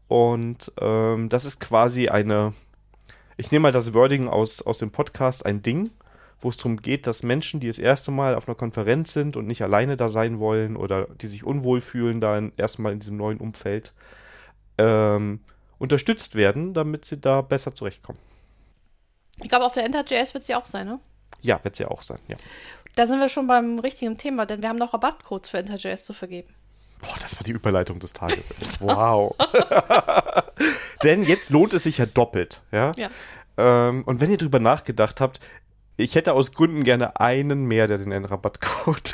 Und 0.08 0.72
ähm, 0.80 1.28
das 1.28 1.44
ist 1.44 1.60
quasi 1.60 2.08
eine, 2.08 2.52
ich 3.36 3.52
nehme 3.52 3.64
mal 3.64 3.72
das 3.72 3.94
Wording 3.94 4.28
aus, 4.28 4.60
aus 4.60 4.78
dem 4.78 4.90
Podcast, 4.90 5.46
ein 5.46 5.62
Ding, 5.62 5.90
wo 6.40 6.48
es 6.48 6.56
darum 6.56 6.76
geht, 6.78 7.06
dass 7.06 7.22
Menschen, 7.22 7.60
die 7.60 7.68
das 7.68 7.78
erste 7.78 8.10
Mal 8.10 8.34
auf 8.34 8.48
einer 8.48 8.54
Konferenz 8.54 9.12
sind 9.12 9.36
und 9.36 9.46
nicht 9.46 9.62
alleine 9.62 9.96
da 9.96 10.08
sein 10.08 10.38
wollen 10.38 10.76
oder 10.76 11.06
die 11.20 11.26
sich 11.26 11.44
unwohl 11.44 11.80
fühlen, 11.80 12.20
da 12.20 12.36
in- 12.36 12.52
erstmal 12.56 12.92
in 12.92 12.98
diesem 12.98 13.16
neuen 13.16 13.38
Umfeld, 13.38 13.94
ähm, 14.78 15.40
unterstützt 15.84 16.34
werden, 16.34 16.74
damit 16.74 17.04
sie 17.04 17.20
da 17.20 17.40
besser 17.40 17.74
zurechtkommen. 17.74 18.18
Ich 19.42 19.48
glaube, 19.48 19.64
auf 19.64 19.74
der 19.74 19.84
Enter.js 19.84 20.34
wird 20.34 20.46
ja 20.48 20.60
auch 20.60 20.66
sein, 20.66 20.86
ne? 20.86 20.98
Ja, 21.40 21.62
wird 21.62 21.78
ja 21.78 21.88
auch 21.88 22.02
sein, 22.02 22.18
ja. 22.28 22.36
Da 22.96 23.06
sind 23.06 23.20
wir 23.20 23.28
schon 23.28 23.46
beim 23.46 23.78
richtigen 23.78 24.18
Thema, 24.18 24.46
denn 24.46 24.62
wir 24.62 24.68
haben 24.68 24.78
noch 24.78 24.94
Rabattcodes 24.94 25.50
für 25.50 25.58
Enter.js 25.58 26.04
zu 26.04 26.12
vergeben. 26.12 26.52
Boah, 27.00 27.16
das 27.20 27.36
war 27.36 27.42
die 27.42 27.52
Überleitung 27.52 27.98
des 27.98 28.12
Tages. 28.12 28.80
Wow. 28.80 29.34
Denn 31.02 31.22
jetzt 31.24 31.50
lohnt 31.50 31.74
es 31.74 31.82
sich 31.82 31.98
ja 31.98 32.06
doppelt, 32.06 32.62
ja. 32.72 32.92
Ja. 32.96 33.10
Ähm, 33.56 34.04
und 34.04 34.20
wenn 34.20 34.30
ihr 34.30 34.38
drüber 34.38 34.58
nachgedacht 34.60 35.20
habt, 35.20 35.40
ich 35.96 36.14
hätte 36.14 36.32
aus 36.32 36.52
Gründen 36.52 36.82
gerne 36.82 37.20
einen 37.20 37.66
mehr, 37.66 37.86
der 37.86 37.98
den 37.98 38.24
Rabattcode 38.24 39.12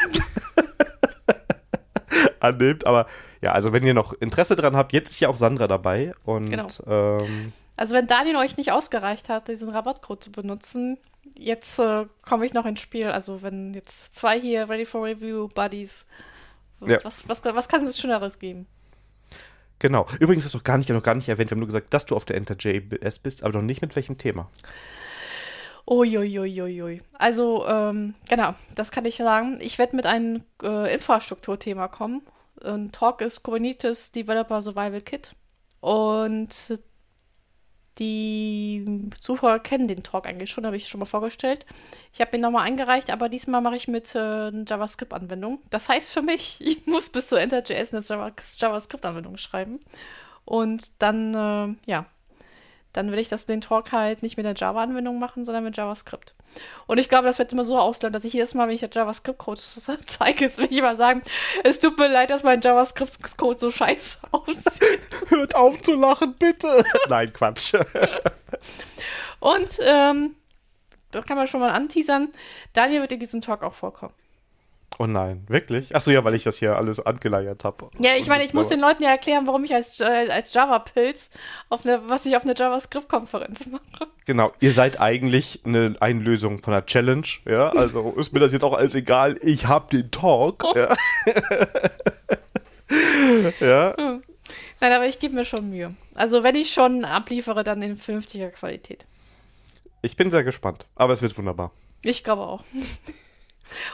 annimmt. 2.43 2.87
Aber 2.87 3.07
ja, 3.43 3.53
also 3.53 3.73
wenn 3.73 3.85
ihr 3.85 3.95
noch 3.95 4.13
Interesse 4.15 4.57
dran 4.57 4.77
habt, 4.77 4.93
jetzt 4.93 5.11
ist 5.11 5.21
ja 5.21 5.29
auch 5.29 5.37
Sandra 5.37 5.67
dabei. 5.67 6.13
Und 6.25 6.51
Genau. 6.51 6.67
ähm, 6.87 7.53
Also 7.77 7.95
wenn 7.95 8.07
Daniel 8.07 8.37
euch 8.37 8.57
nicht 8.57 8.73
ausgereicht 8.73 9.29
hat, 9.29 9.49
diesen 9.49 9.71
Rabattcode 9.71 10.25
zu 10.25 10.33
benutzen, 10.33 10.99
jetzt 11.37 11.79
äh, 11.79 12.07
komme 12.29 12.45
ich 12.47 12.53
noch 12.55 12.67
ins 12.67 12.81
Spiel. 12.81 13.07
Also 13.11 13.43
wenn 13.43 13.73
jetzt 13.75 14.15
zwei 14.15 14.39
hier 14.39 14.69
Ready 14.69 14.85
for 14.87 15.05
Review 15.05 15.49
Buddies, 15.49 16.07
Ja. 16.87 16.99
was, 17.05 17.29
was, 17.29 17.45
was 17.45 17.69
kann 17.69 17.85
es 17.85 17.99
Schöneres 17.99 18.39
geben? 18.39 18.67
genau. 19.79 20.07
Übrigens 20.19 20.45
hast 20.45 20.53
du 20.53 20.59
noch 20.59 20.65
gar 20.65 20.77
nicht, 20.77 20.91
noch 20.91 21.03
gar 21.03 21.15
nicht 21.15 21.29
erwähnt, 21.31 21.51
wir 21.51 21.55
haben 21.55 21.61
nur 21.61 21.67
gesagt, 21.69 21.95
dass 21.95 22.05
du 22.05 22.15
auf 22.15 22.27
der 22.27 22.37
Enter 22.37 22.55
JS 22.59 23.19
bist, 23.21 23.43
aber 23.43 23.55
noch 23.55 23.63
nicht 23.65 23.81
mit 23.81 23.97
welchem 23.97 24.19
Thema. 24.19 24.51
Uiuiuiui. 25.91 27.03
Also, 27.19 27.67
ähm, 27.67 28.15
genau, 28.29 28.55
das 28.77 28.93
kann 28.93 29.05
ich 29.05 29.17
sagen. 29.17 29.59
Ich 29.61 29.79
werde 29.79 29.97
mit 29.97 30.07
einem 30.07 30.43
äh, 30.63 30.95
Infrastrukturthema 30.95 31.89
kommen. 31.89 32.23
Ein 32.63 32.93
Talk 32.93 33.21
ist 33.23 33.43
Kubernetes 33.43 34.13
Developer 34.13 34.63
Survival 34.63 35.01
Kit. 35.01 35.35
Und 35.81 36.81
die 37.99 39.11
Zuhörer 39.19 39.59
kennen 39.59 39.89
den 39.89 40.03
Talk 40.03 40.27
eigentlich 40.27 40.51
schon, 40.51 40.65
habe 40.65 40.77
ich 40.77 40.89
schon 40.89 41.01
mal 41.01 41.07
vorgestellt. 41.07 41.67
Ich 42.15 42.21
habe 42.21 42.37
ihn 42.37 42.41
nochmal 42.41 42.67
eingereicht, 42.67 43.11
aber 43.11 43.29
diesmal 43.29 43.61
mache 43.61 43.77
ich 43.77 43.89
mit 43.89 44.15
äh, 44.15 44.19
einer 44.19 44.65
JavaScript-Anwendung. 44.67 45.61
Das 45.71 45.89
heißt 45.89 46.13
für 46.13 46.23
mich, 46.23 46.59
ich 46.65 46.87
muss 46.87 47.11
bis 47.11 47.29
zu 47.29 47.37
Enter.js 47.37 47.93
eine 47.93 48.03
Java- 48.03 48.33
JavaScript-Anwendung 48.59 49.37
schreiben. 49.39 49.81
Und 50.45 51.03
dann, 51.03 51.35
äh, 51.35 51.91
ja, 51.91 52.07
dann 52.93 53.13
will 53.13 53.19
ich 53.19 53.29
das 53.29 53.47
den 53.47 53.61
Talk 53.61 53.93
halt 53.93 54.23
nicht 54.23 54.37
mit 54.37 54.47
der 54.47 54.55
Java-Anwendung 54.55 55.19
machen, 55.19 55.45
sondern 55.45 55.65
mit 55.65 55.77
JavaScript. 55.77 56.35
Und 56.87 56.99
ich 56.99 57.09
glaube, 57.09 57.27
das 57.27 57.39
wird 57.39 57.53
immer 57.53 57.63
so 57.63 57.79
auslaufen, 57.79 58.13
dass 58.13 58.25
ich 58.25 58.33
jedes 58.33 58.55
Mal, 58.55 58.67
wenn 58.67 58.75
ich 58.75 58.83
JavaScript-Code 58.83 59.61
zeige, 60.07 60.45
es 60.45 60.59
will 60.59 60.69
ich 60.71 60.83
mal 60.83 60.97
sagen, 60.97 61.23
es 61.63 61.79
tut 61.79 61.99
mir 61.99 62.09
leid, 62.09 62.31
dass 62.31 62.43
mein 62.43 62.61
JavaScript-Code 62.61 63.59
so 63.59 63.71
scheiße 63.71 64.19
aussieht. 64.33 65.01
Hört 65.29 65.55
auf 65.55 65.81
zu 65.83 65.95
lachen, 65.95 66.35
bitte. 66.35 66.85
Nein, 67.09 67.33
Quatsch. 67.33 67.75
Und 69.39 69.79
ähm, 69.83 70.35
das 71.13 71.27
kann 71.27 71.37
man 71.37 71.47
schon 71.47 71.61
mal 71.61 71.71
anteasern. 71.71 72.31
Daniel 72.73 73.03
wird 73.03 73.13
in 73.13 73.21
diesem 73.21 73.41
Talk 73.41 73.63
auch 73.63 73.75
vorkommen. 73.75 74.15
Oh 75.01 75.07
nein, 75.07 75.47
wirklich? 75.49 75.97
Achso, 75.97 76.11
ja, 76.11 76.23
weil 76.25 76.35
ich 76.35 76.45
das 76.45 76.59
hier 76.59 76.77
alles 76.77 77.01
angeleiert 77.01 77.65
habe. 77.65 77.89
Ja, 77.99 78.17
ich 78.19 78.29
meine, 78.29 78.45
ich 78.45 78.53
muss 78.53 78.69
den 78.69 78.81
Leuten 78.81 79.03
ja 79.03 79.09
erklären, 79.09 79.47
warum 79.47 79.65
ich 79.65 79.75
als, 79.75 79.99
äh, 79.99 80.29
als 80.29 80.53
Java-Pilz 80.53 81.31
was 81.71 82.27
ich 82.27 82.37
auf 82.37 82.43
eine 82.43 82.55
JavaScript-Konferenz 82.55 83.65
mache. 83.69 84.11
Genau, 84.27 84.53
ihr 84.61 84.75
seid 84.75 85.01
eigentlich 85.01 85.61
eine 85.65 85.97
Einlösung 86.01 86.61
von 86.61 86.75
einer 86.75 86.85
Challenge, 86.85 87.25
ja, 87.47 87.71
also 87.71 88.13
ist 88.19 88.35
mir 88.35 88.41
das 88.41 88.53
jetzt 88.53 88.63
auch 88.63 88.75
alles 88.75 88.95
egal, 88.95 89.39
ich 89.41 89.67
hab 89.67 89.89
den 89.89 90.11
Talk, 90.11 90.67
ja. 90.77 90.95
ja, 93.61 93.95
Nein, 94.81 94.93
aber 94.93 95.07
ich 95.07 95.19
gebe 95.19 95.35
mir 95.35 95.47
schon 95.47 95.71
Mühe. 95.71 95.95
Also 96.15 96.43
wenn 96.43 96.57
ich 96.57 96.75
schon 96.75 97.07
abliefere, 97.07 97.65
dann 97.65 97.81
in 97.81 97.97
vernünftiger 97.97 98.51
Qualität. 98.51 99.07
ich 100.03 100.15
bin 100.15 100.31
sehr 100.31 100.45
gespannt, 100.45 100.85
aber 100.95 101.15
es 101.15 101.23
wird 101.23 101.39
wunderbar. 101.39 101.73
Ich 102.03 102.23
glaube 102.23 102.43
auch. 102.43 102.63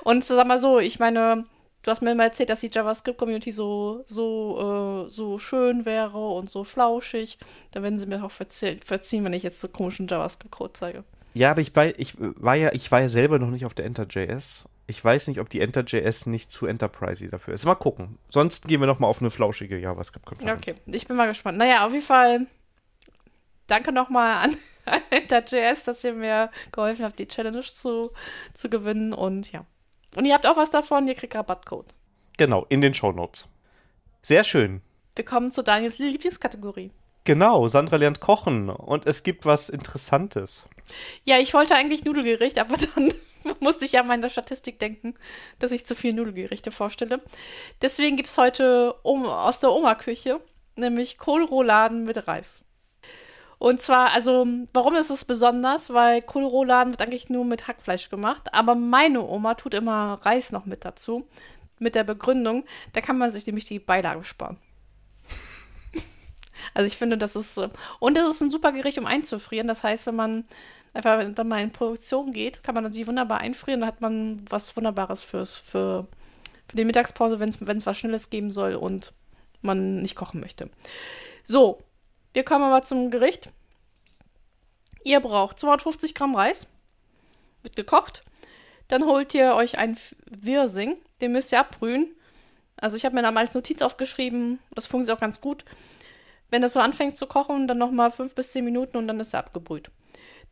Und 0.04 0.24
sag 0.24 0.46
mal 0.46 0.58
so, 0.58 0.78
ich 0.78 0.98
meine, 0.98 1.44
du 1.82 1.90
hast 1.90 2.02
mir 2.02 2.12
immer 2.12 2.24
erzählt, 2.24 2.50
dass 2.50 2.60
die 2.60 2.70
JavaScript-Community 2.72 3.52
so, 3.52 4.04
so, 4.06 5.04
äh, 5.06 5.10
so 5.10 5.38
schön 5.38 5.84
wäre 5.84 6.18
und 6.18 6.50
so 6.50 6.64
flauschig. 6.64 7.38
Da 7.70 7.82
werden 7.82 7.98
sie 7.98 8.06
mir 8.06 8.24
auch 8.24 8.30
verziehen, 8.30 8.80
verziehen 8.84 9.24
wenn 9.24 9.32
ich 9.32 9.42
jetzt 9.42 9.60
so 9.60 9.68
komischen 9.68 10.06
JavaScript-Code 10.06 10.72
zeige. 10.72 11.04
Ja, 11.34 11.50
aber 11.50 11.60
ich 11.60 11.76
war, 11.76 11.86
ich 11.98 12.14
war 12.18 12.54
ja, 12.54 12.72
ich 12.72 12.90
war 12.90 13.02
ja 13.02 13.08
selber 13.08 13.38
noch 13.38 13.50
nicht 13.50 13.66
auf 13.66 13.74
der 13.74 13.84
Enter.js. 13.84 14.68
Ich 14.86 15.04
weiß 15.04 15.28
nicht, 15.28 15.40
ob 15.40 15.50
die 15.50 15.60
Enter.js 15.60 16.26
nicht 16.26 16.50
zu 16.50 16.66
enterprisey 16.66 17.28
dafür 17.28 17.54
ist. 17.54 17.64
Mal 17.64 17.74
gucken. 17.74 18.18
Sonst 18.28 18.68
gehen 18.68 18.80
wir 18.80 18.86
noch 18.86 19.00
mal 19.00 19.08
auf 19.08 19.20
eine 19.20 19.30
flauschige 19.30 19.78
JavaScript-Konferenz. 19.78 20.60
Okay, 20.60 20.74
ich 20.86 21.06
bin 21.06 21.16
mal 21.16 21.26
gespannt. 21.26 21.58
Naja, 21.58 21.84
auf 21.84 21.92
jeden 21.92 22.04
Fall 22.04 22.46
danke 23.66 23.92
nochmal 23.92 24.44
an 24.44 24.56
Enter.js, 25.10 25.84
dass 25.84 26.04
ihr 26.04 26.14
mir 26.14 26.50
geholfen 26.72 27.04
habt, 27.04 27.18
die 27.18 27.28
Challenge 27.28 27.62
zu, 27.62 28.10
zu 28.54 28.68
gewinnen. 28.68 29.12
Und 29.12 29.52
ja. 29.52 29.64
Und 30.14 30.24
ihr 30.24 30.34
habt 30.34 30.46
auch 30.46 30.56
was 30.56 30.70
davon, 30.70 31.06
ihr 31.08 31.14
kriegt 31.14 31.34
Rabattcode. 31.34 31.94
Genau, 32.38 32.66
in 32.68 32.80
den 32.80 32.94
Shownotes. 32.94 33.48
Sehr 34.22 34.44
schön. 34.44 34.82
Wir 35.14 35.24
kommen 35.24 35.50
zu 35.50 35.62
Daniels 35.62 35.98
Lieblingskategorie. 35.98 36.90
Genau, 37.24 37.66
Sandra 37.66 37.96
lernt 37.96 38.20
kochen 38.20 38.68
und 38.68 39.06
es 39.06 39.22
gibt 39.22 39.46
was 39.46 39.68
Interessantes. 39.68 40.62
Ja, 41.24 41.38
ich 41.38 41.54
wollte 41.54 41.74
eigentlich 41.74 42.04
Nudelgericht, 42.04 42.58
aber 42.58 42.76
dann 42.94 43.12
musste 43.60 43.84
ich 43.84 43.92
ja 43.92 44.02
an 44.02 44.06
meine 44.06 44.30
Statistik 44.30 44.78
denken, 44.78 45.14
dass 45.58 45.72
ich 45.72 45.86
zu 45.86 45.94
viele 45.94 46.14
Nudelgerichte 46.14 46.70
vorstelle. 46.70 47.20
Deswegen 47.82 48.16
gibt 48.16 48.28
es 48.28 48.38
heute 48.38 48.94
um, 49.02 49.26
aus 49.26 49.60
der 49.60 49.72
Oma-Küche, 49.72 50.40
nämlich 50.76 51.18
Kohlrouladen 51.18 52.04
mit 52.04 52.28
Reis. 52.28 52.62
Und 53.58 53.80
zwar, 53.80 54.12
also, 54.12 54.46
warum 54.74 54.94
ist 54.96 55.10
es 55.10 55.24
besonders? 55.24 55.92
Weil 55.92 56.20
Kohlrouladen 56.22 56.92
wird 56.92 57.02
eigentlich 57.02 57.30
nur 57.30 57.44
mit 57.44 57.68
Hackfleisch 57.68 58.10
gemacht, 58.10 58.52
aber 58.52 58.74
meine 58.74 59.22
Oma 59.26 59.54
tut 59.54 59.74
immer 59.74 60.14
Reis 60.22 60.52
noch 60.52 60.66
mit 60.66 60.84
dazu. 60.84 61.26
Mit 61.78 61.94
der 61.94 62.04
Begründung, 62.04 62.64
da 62.94 63.00
kann 63.02 63.18
man 63.18 63.30
sich 63.30 63.46
nämlich 63.46 63.66
die 63.66 63.78
Beilage 63.78 64.24
sparen. 64.24 64.56
Also 66.74 66.86
ich 66.86 66.96
finde, 66.96 67.16
das 67.18 67.36
ist. 67.36 67.58
äh, 67.58 67.68
Und 68.00 68.16
es 68.18 68.26
ist 68.28 68.40
ein 68.42 68.50
super 68.50 68.72
Gericht, 68.72 68.98
um 68.98 69.06
einzufrieren. 69.06 69.68
Das 69.68 69.82
heißt, 69.82 70.06
wenn 70.06 70.16
man 70.16 70.44
einfach 70.94 71.22
dann 71.34 71.48
mal 71.48 71.62
in 71.62 71.70
Produktion 71.70 72.32
geht, 72.32 72.62
kann 72.62 72.74
man 72.74 72.90
die 72.90 73.06
wunderbar 73.06 73.38
einfrieren. 73.38 73.80
Dann 73.80 73.88
hat 73.88 74.00
man 74.00 74.42
was 74.48 74.76
Wunderbares 74.76 75.22
fürs, 75.22 75.56
für, 75.56 76.06
für 76.68 76.76
die 76.76 76.84
Mittagspause, 76.84 77.40
wenn 77.40 77.76
es 77.76 77.86
was 77.86 77.98
Schnelles 77.98 78.30
geben 78.30 78.50
soll 78.50 78.74
und 78.74 79.12
man 79.62 80.02
nicht 80.02 80.16
kochen 80.16 80.40
möchte. 80.40 80.70
So, 81.44 81.82
wir 82.36 82.44
kommen 82.44 82.64
aber 82.64 82.82
zum 82.82 83.10
Gericht. 83.10 83.50
Ihr 85.04 85.20
braucht 85.20 85.58
250 85.58 86.14
Gramm 86.14 86.34
Reis. 86.34 86.66
Wird 87.62 87.76
gekocht. 87.76 88.24
Dann 88.88 89.06
holt 89.06 89.32
ihr 89.32 89.54
euch 89.54 89.78
einen 89.78 89.96
Wirsing. 90.26 90.98
Den 91.22 91.32
müsst 91.32 91.50
ihr 91.52 91.60
abbrühen. 91.60 92.14
Also 92.76 92.94
ich 92.98 93.06
habe 93.06 93.14
mir 93.14 93.22
da 93.22 93.30
mal 93.30 93.40
als 93.40 93.54
Notiz 93.54 93.80
aufgeschrieben. 93.80 94.58
Das 94.74 94.84
funktioniert 94.84 95.16
auch 95.16 95.22
ganz 95.22 95.40
gut. 95.40 95.64
Wenn 96.50 96.60
das 96.60 96.74
so 96.74 96.80
anfängt 96.80 97.16
zu 97.16 97.26
kochen, 97.26 97.68
dann 97.68 97.78
nochmal 97.78 98.10
fünf 98.10 98.34
bis 98.34 98.52
zehn 98.52 98.66
Minuten 98.66 98.98
und 98.98 99.08
dann 99.08 99.18
ist 99.18 99.32
er 99.32 99.40
abgebrüht. 99.40 99.90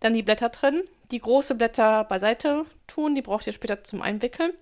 Dann 0.01 0.15
die 0.15 0.23
Blätter 0.23 0.49
drin, 0.49 0.85
die 1.11 1.21
große 1.21 1.55
Blätter 1.55 2.05
beiseite 2.05 2.65
tun, 2.87 3.15
die 3.15 3.21
braucht 3.21 3.47
ihr 3.47 3.53
später 3.53 3.85
zum 3.85 4.01
Einwickeln. 4.01 4.53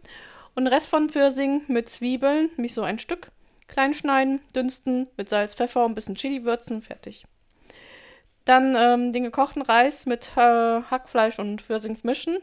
Und 0.56 0.64
den 0.64 0.74
Rest 0.74 0.88
von 0.88 1.08
Pfirsing 1.08 1.62
mit 1.68 1.88
Zwiebeln, 1.88 2.50
mich 2.56 2.74
so 2.74 2.82
ein 2.82 2.98
Stück, 2.98 3.30
klein 3.72 3.94
schneiden, 3.94 4.40
dünsten, 4.54 5.08
mit 5.16 5.28
Salz, 5.28 5.54
Pfeffer 5.54 5.84
und 5.84 5.92
ein 5.92 5.94
bisschen 5.94 6.14
Chili 6.14 6.44
würzen, 6.44 6.82
fertig. 6.82 7.24
Dann 8.44 8.76
ähm, 8.76 9.12
den 9.12 9.24
gekochten 9.24 9.62
Reis 9.62 10.06
mit 10.06 10.32
äh, 10.36 10.82
Hackfleisch 10.82 11.38
und 11.38 11.62
Pfirsing 11.62 11.96
mischen. 12.02 12.38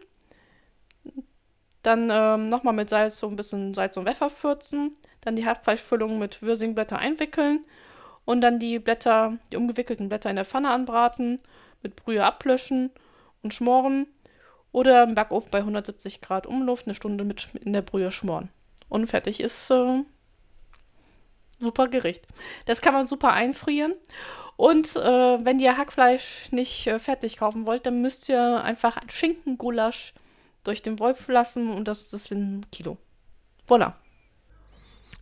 Dann 1.84 2.10
ähm, 2.12 2.50
nochmal 2.50 2.74
mit 2.74 2.90
Salz 2.90 3.20
so 3.20 3.28
ein 3.28 3.36
bisschen 3.36 3.74
Salz 3.74 3.96
und 3.98 4.08
Pfeffer 4.08 4.32
würzen. 4.42 4.96
Dann 5.22 5.36
die 5.36 5.46
Hackfleischfüllung 5.46 6.18
mit 6.18 6.42
Würsingblätter 6.42 6.98
einwickeln 6.98 7.64
und 8.26 8.42
dann 8.42 8.60
die 8.60 8.80
Blätter, 8.80 9.38
die 9.52 9.58
umgewickelten 9.58 10.10
Blätter 10.10 10.30
in 10.30 10.36
der 10.36 10.46
Pfanne 10.46 10.70
anbraten, 10.70 11.40
mit 11.84 11.96
Brühe 11.96 12.24
ablöschen 12.24 12.92
und 13.44 13.54
schmoren 13.54 14.08
oder 14.72 15.04
im 15.04 15.16
Backofen 15.16 15.52
bei 15.52 15.60
170 15.60 16.22
Grad 16.22 16.48
Umluft 16.48 16.88
eine 16.88 16.94
Stunde 16.94 17.24
mit 17.24 17.50
in 17.64 17.74
der 17.74 17.82
Brühe 17.82 18.12
schmoren. 18.12 18.50
Und 18.88 19.08
fertig 19.08 19.40
ist 19.40 19.70
äh, 19.70 20.04
super 21.60 21.88
Gericht. 21.88 22.28
Das 22.66 22.82
kann 22.82 22.94
man 22.94 23.06
super 23.06 23.32
einfrieren. 23.34 23.94
Und 24.56 24.96
äh, 24.98 25.46
wenn 25.46 25.60
ihr 25.60 25.78
Hackfleisch 25.78 26.52
nicht 26.52 26.88
äh, 26.88 27.00
fertig 27.00 27.38
kaufen 27.38 27.66
wollt, 27.66 27.86
dann 27.86 28.02
müsst 28.02 28.28
ihr 28.28 28.62
einfach 28.64 28.98
ein 28.98 29.10
Schinkengulasch 29.10 30.14
durch 30.64 30.82
den 30.82 31.00
Wolf 31.00 31.28
lassen 31.30 31.72
und 31.74 31.88
das 31.88 32.12
ist 32.12 32.32
ein 32.32 32.66
Kilo. 32.72 32.98
Voilà. 33.68 33.94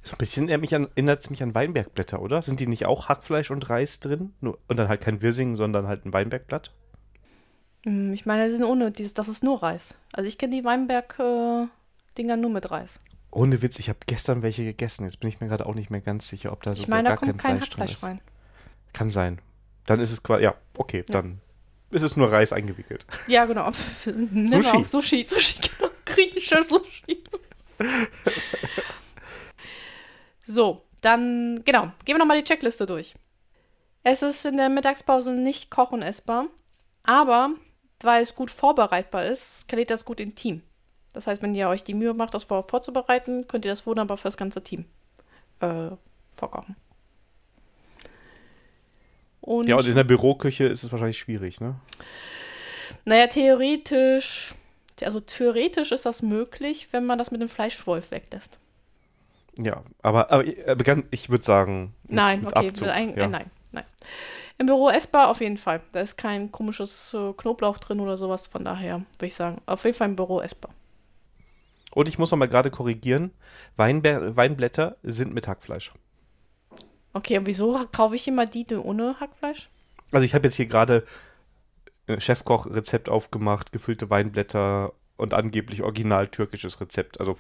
So 0.02 0.14
ein 0.14 0.18
bisschen 0.18 0.50
erinnert 0.50 1.22
es 1.22 1.30
mich 1.30 1.44
an 1.44 1.54
Weinbergblätter, 1.54 2.22
oder? 2.22 2.42
Sind 2.42 2.60
die 2.60 2.68
nicht 2.68 2.86
auch 2.86 3.10
Hackfleisch 3.10 3.52
und 3.52 3.70
Reis 3.70 4.00
drin? 4.00 4.34
Nur, 4.40 4.58
und 4.68 4.78
dann 4.78 4.88
halt 4.88 5.02
kein 5.02 5.22
Wirsing, 5.22 5.56
sondern 5.56 5.88
halt 5.88 6.06
ein 6.06 6.14
Weinbergblatt? 6.14 6.72
Hm, 7.86 8.14
Ich 8.14 8.26
meine, 8.26 8.46
die 8.46 8.52
sind 8.52 8.64
ohne, 8.64 8.92
dieses, 8.92 9.14
das 9.14 9.28
ist 9.28 9.44
nur 9.44 9.62
Reis. 9.62 9.96
Also 10.14 10.28
ich 10.28 10.38
kenne 10.38 10.56
die 10.56 10.64
Weinberg-Dinger 10.64 12.38
nur 12.38 12.50
mit 12.50 12.72
Reis. 12.72 13.00
Ohne 13.32 13.62
Witz, 13.62 13.78
ich 13.80 13.90
habe 13.90 14.00
gestern 14.08 14.42
welche 14.42 14.64
gegessen. 14.64 15.04
Jetzt 15.06 15.20
bin 15.20 15.30
ich 15.30 15.40
mir 15.42 15.48
gerade 15.48 15.66
auch 15.66 15.76
nicht 15.76 15.90
mehr 15.90 16.02
ganz 16.02 16.28
sicher, 16.28 16.52
ob 16.52 16.64
da 16.64 16.72
Ich 16.74 16.82
so 16.82 16.88
meine, 16.88 17.10
da 17.10 17.16
gar 17.16 17.18
kommt 17.20 17.38
kein 17.38 17.60
kein 17.60 17.68
Fleisch 17.68 17.70
drin 17.70 17.86
ist. 17.86 18.04
rein. 18.04 18.22
Kann 18.94 19.12
sein. 19.12 19.40
Dann 19.86 20.00
ist 20.00 20.12
es 20.12 20.24
quasi, 20.24 20.44
ja, 20.44 20.56
okay, 20.78 21.00
Ja. 21.08 21.22
dann 21.22 21.42
ist 21.92 22.02
es 22.02 22.18
nur 22.18 22.32
Reis 22.32 22.52
eingewickelt. 22.54 23.06
Ja, 23.28 23.46
genau. 23.46 23.70
Sushi. 24.04 24.84
Sushi, 24.84 25.24
Sushi, 25.24 25.60
genau. 25.78 25.92
Griechischer 26.06 26.64
Sushi. 26.64 27.24
so, 30.44 30.84
dann, 31.02 31.62
genau. 31.66 31.92
Gehen 32.06 32.16
wir 32.16 32.20
nochmal 32.20 32.38
die 32.42 32.44
Checkliste 32.44 32.86
durch. 32.86 33.14
Es 34.04 34.24
ist 34.24 34.46
in 34.46 34.58
der 34.58 34.70
Mittagspause 34.70 35.34
nicht 35.34 35.70
kochen 35.70 36.02
essbar, 36.02 36.48
aber 37.04 37.52
weil 38.02 38.22
es 38.24 38.36
gut 38.36 38.52
vorbereitbar 38.52 39.26
ist, 39.26 39.62
skaliert 39.62 39.90
das 39.92 40.06
gut 40.06 40.20
im 40.20 40.34
Team. 40.36 40.62
Das 41.18 41.26
heißt, 41.26 41.42
wenn 41.42 41.56
ihr 41.56 41.68
euch 41.68 41.84
die 41.84 41.96
Mühe 41.96 42.14
macht, 42.14 42.36
das 42.36 42.44
vor 42.44 42.68
vorzubereiten, 42.68 43.48
könnt 43.48 43.66
ihr 43.66 43.72
das 43.72 43.88
wunderbar 43.88 44.18
für 44.18 44.28
das 44.28 44.38
ganze 44.38 44.64
Team 44.64 44.86
äh, 45.62 45.90
vorkochen. 46.36 46.76
Und 49.42 49.68
ja, 49.68 49.78
und 49.78 49.88
in 49.88 49.96
der 49.96 50.04
Büroküche 50.04 50.66
ist 50.66 50.84
es 50.84 50.92
wahrscheinlich 50.92 51.18
schwierig, 51.18 51.60
ne? 51.60 51.74
Naja, 53.06 53.26
theoretisch, 53.26 54.54
also 55.02 55.20
theoretisch 55.20 55.92
ist 55.92 56.06
das 56.06 56.22
möglich, 56.22 56.90
wenn 56.92 57.08
man 57.08 57.18
das 57.18 57.32
mit 57.32 57.42
dem 57.42 57.50
Fleischwolf 57.50 58.12
weglässt. 58.12 58.60
Ja, 59.58 59.82
aber, 60.04 60.32
aber 60.32 60.44
ich 61.10 61.32
würde 61.32 61.44
sagen. 61.44 61.96
Nein, 62.10 62.42
mit 62.42 62.56
okay, 62.56 62.68
Abzug, 62.68 62.90
ein, 62.90 63.18
ja. 63.18 63.28
nein, 63.28 63.50
nein. 63.72 63.86
Im 64.60 64.68
Büro 64.68 64.90
essbar 64.90 65.30
auf 65.30 65.42
jeden 65.42 65.58
Fall. 65.58 65.82
Da 65.94 66.02
ist 66.02 66.16
kein 66.16 66.52
komisches 66.52 67.16
äh, 67.16 67.34
Knoblauch 67.34 67.80
drin 67.80 68.00
oder 68.02 68.20
sowas. 68.20 68.46
Von 68.46 68.66
daher 68.66 68.98
würde 68.98 69.26
ich 69.26 69.34
sagen, 69.34 69.58
auf 69.66 69.84
jeden 69.84 69.98
Fall 69.98 70.10
im 70.10 70.16
Büro 70.16 70.42
essbar. 70.42 70.70
Und 71.98 72.08
ich 72.08 72.20
muss 72.20 72.30
noch 72.30 72.38
mal 72.38 72.48
gerade 72.48 72.70
korrigieren: 72.70 73.32
Weinbe 73.76 74.38
Weinblätter 74.38 74.98
sind 75.02 75.34
mit 75.34 75.48
Hackfleisch. 75.48 75.92
Okay, 77.14 77.40
und 77.40 77.48
wieso 77.48 77.88
kaufe 77.92 78.16
ich 78.16 78.28
immer 78.28 78.46
die 78.46 78.68
ohne 78.76 79.20
Hackfleisch? 79.20 79.68
Also, 80.12 80.24
ich 80.24 80.36
habe 80.36 80.46
jetzt 80.46 80.58
hier 80.58 80.68
gerade 80.68 81.04
Chefkoch-Rezept 82.08 83.10
aufgemacht, 83.10 83.72
gefüllte 83.72 84.12
Weinblätter 84.12 84.94
und 85.16 85.34
angeblich 85.34 85.82
original 85.82 86.28
türkisches 86.28 86.80
Rezept. 86.80 87.20
Also 87.20 87.36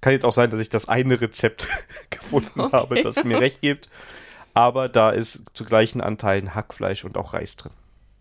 kann 0.00 0.14
jetzt 0.14 0.24
auch 0.24 0.32
sein, 0.32 0.48
dass 0.48 0.60
ich 0.60 0.70
das 0.70 0.88
eine 0.88 1.20
Rezept 1.20 1.68
gefunden 2.10 2.60
okay. 2.60 2.72
habe, 2.72 3.02
das 3.02 3.24
mir 3.24 3.40
recht 3.40 3.60
gibt. 3.60 3.90
Aber 4.54 4.88
da 4.88 5.10
ist 5.10 5.50
zu 5.52 5.66
gleichen 5.66 6.00
Anteilen 6.00 6.54
Hackfleisch 6.54 7.04
und 7.04 7.18
auch 7.18 7.34
Reis 7.34 7.56
drin. 7.56 7.72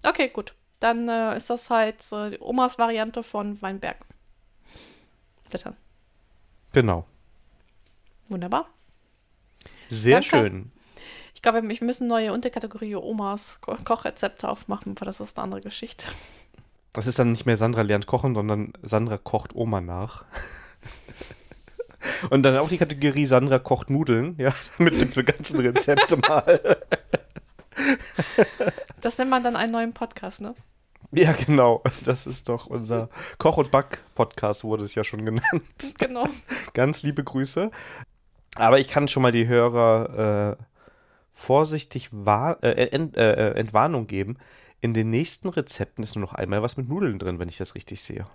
Okay, 0.05 0.27
gut. 0.27 0.53
Dann 0.81 1.07
äh, 1.07 1.37
ist 1.37 1.49
das 1.49 1.69
halt 1.69 2.01
äh, 2.11 2.31
die 2.31 2.41
Omas 2.41 2.77
Variante 2.77 3.23
von 3.23 3.61
Weinberg. 3.61 3.95
Blättern. 5.49 5.75
Genau. 6.73 7.05
Wunderbar. 8.27 8.67
Sehr 9.87 10.21
Danke. 10.21 10.29
schön. 10.29 10.71
Ich 11.33 11.41
glaube, 11.41 11.61
wir 11.61 11.77
müssen 11.85 12.07
neue 12.07 12.33
Unterkategorie 12.33 12.95
Omas 12.95 13.61
Ko 13.61 13.75
Kochrezepte 13.83 14.49
aufmachen, 14.49 14.99
weil 14.99 15.05
das 15.05 15.19
ist 15.19 15.37
eine 15.37 15.43
andere 15.43 15.61
Geschichte. 15.61 16.07
Das 16.93 17.07
ist 17.07 17.19
dann 17.19 17.31
nicht 17.31 17.45
mehr 17.45 17.57
Sandra 17.57 17.81
lernt 17.81 18.07
kochen, 18.07 18.33
sondern 18.35 18.73
Sandra 18.81 19.17
kocht 19.17 19.53
Oma 19.53 19.81
nach. 19.81 20.25
Und 22.29 22.43
dann 22.43 22.57
auch 22.57 22.69
die 22.69 22.77
Kategorie 22.77 23.25
Sandra 23.25 23.59
kocht 23.59 23.89
Nudeln, 23.89 24.35
ja, 24.37 24.53
mit 24.77 24.93
diese 24.93 25.23
ganzen 25.23 25.59
Rezepte 25.59 26.17
mal. 26.17 26.77
Das 29.01 29.17
nennt 29.17 29.29
man 29.29 29.43
dann 29.43 29.55
einen 29.55 29.71
neuen 29.71 29.93
Podcast, 29.93 30.41
ne? 30.41 30.55
Ja, 31.19 31.31
genau. 31.31 31.81
Das 32.05 32.27
ist 32.27 32.49
doch 32.49 32.67
unser 32.67 33.09
Koch- 33.37 33.57
und 33.57 33.71
Back-Podcast, 33.71 34.63
wurde 34.63 34.83
es 34.83 34.95
ja 34.95 35.03
schon 35.03 35.25
genannt. 35.25 35.43
Genau. 35.97 36.27
Ganz 36.73 37.03
liebe 37.03 37.23
Grüße. 37.23 37.71
Aber 38.55 38.79
ich 38.79 38.87
kann 38.87 39.07
schon 39.07 39.23
mal 39.23 39.31
die 39.31 39.47
Hörer 39.47 40.57
äh, 40.57 40.63
vorsichtig 41.31 42.09
äh, 42.13 42.87
ent 42.89 43.17
äh, 43.17 43.51
Entwarnung 43.51 44.07
geben. 44.07 44.37
In 44.81 44.93
den 44.93 45.09
nächsten 45.09 45.49
Rezepten 45.49 46.03
ist 46.03 46.15
nur 46.15 46.25
noch 46.25 46.33
einmal 46.33 46.61
was 46.61 46.77
mit 46.77 46.89
Nudeln 46.89 47.19
drin, 47.19 47.39
wenn 47.39 47.49
ich 47.49 47.57
das 47.57 47.75
richtig 47.75 48.01
sehe. 48.01 48.25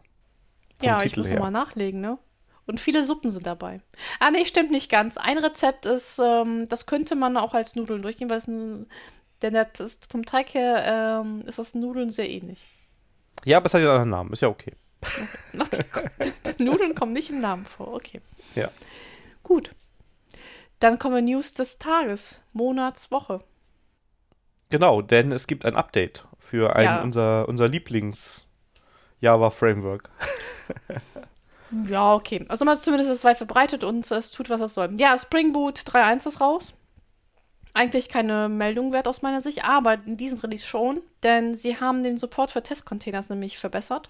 Vom 0.78 0.88
ja, 0.88 0.98
Titel 0.98 1.20
ich 1.20 1.28
muss 1.28 1.34
nochmal 1.34 1.50
nachlegen, 1.50 2.00
ne? 2.00 2.18
Und 2.66 2.80
viele 2.80 3.04
Suppen 3.04 3.32
sind 3.32 3.46
dabei. 3.46 3.80
Ah, 4.20 4.30
nee, 4.30 4.44
stimmt 4.44 4.70
nicht 4.70 4.90
ganz. 4.90 5.16
Ein 5.16 5.38
Rezept 5.38 5.86
ist, 5.86 6.20
ähm, 6.24 6.68
das 6.68 6.86
könnte 6.86 7.16
man 7.16 7.36
auch 7.36 7.52
als 7.52 7.74
Nudeln 7.74 8.02
durchgehen, 8.02 8.30
weil 8.30 8.38
es 8.38 8.46
ein, 8.46 8.86
denn 9.42 9.54
das 9.54 9.80
ist, 9.80 10.10
vom 10.10 10.24
Teig 10.24 10.54
her 10.54 11.22
ähm, 11.22 11.42
ist 11.46 11.58
das 11.58 11.74
Nudeln 11.74 12.10
sehr 12.10 12.28
ähnlich. 12.28 12.58
Ja, 13.44 13.58
aber 13.58 13.66
es 13.66 13.74
hat 13.74 13.82
ja 13.82 14.00
einen 14.00 14.10
Namen, 14.10 14.32
ist 14.32 14.42
ja 14.42 14.48
okay. 14.48 14.72
Okay, 15.58 15.84
okay 15.94 16.32
Nudeln 16.58 16.94
kommen 16.94 17.12
nicht 17.12 17.30
im 17.30 17.40
Namen 17.40 17.64
vor, 17.64 17.94
okay. 17.94 18.20
Ja. 18.54 18.70
Gut. 19.42 19.70
Dann 20.78 20.98
kommen 20.98 21.24
News 21.24 21.54
des 21.54 21.78
Tages, 21.78 22.42
Monats, 22.52 23.10
Woche. 23.10 23.42
Genau, 24.68 25.00
denn 25.02 25.32
es 25.32 25.46
gibt 25.46 25.64
ein 25.64 25.74
Update 25.74 26.26
für 26.38 26.76
ein, 26.76 26.84
ja. 26.84 27.00
unser, 27.02 27.48
unser 27.48 27.66
Lieblings-Java-Framework. 27.68 30.10
Ja, 31.86 32.14
okay. 32.14 32.44
Also 32.48 32.64
mal 32.64 32.76
zumindest 32.76 33.10
ist 33.10 33.18
es 33.18 33.24
weit 33.24 33.36
verbreitet 33.36 33.84
und 33.84 34.10
es 34.10 34.30
tut, 34.32 34.50
was 34.50 34.60
es 34.60 34.74
soll. 34.74 34.90
Ja, 34.98 35.16
Spring 35.18 35.52
Boot 35.52 35.78
3.1 35.78 36.26
ist 36.26 36.40
raus. 36.40 36.76
Eigentlich 37.72 38.08
keine 38.08 38.48
Meldung 38.48 38.92
wert 38.92 39.06
aus 39.06 39.22
meiner 39.22 39.40
Sicht, 39.40 39.64
aber 39.64 39.94
in 40.04 40.16
diesem 40.16 40.38
Release 40.40 40.66
schon, 40.66 41.00
denn 41.22 41.54
sie 41.54 41.80
haben 41.80 42.02
den 42.02 42.18
Support 42.18 42.50
für 42.50 42.62
Testcontainers 42.62 43.28
nämlich 43.28 43.58
verbessert. 43.58 44.08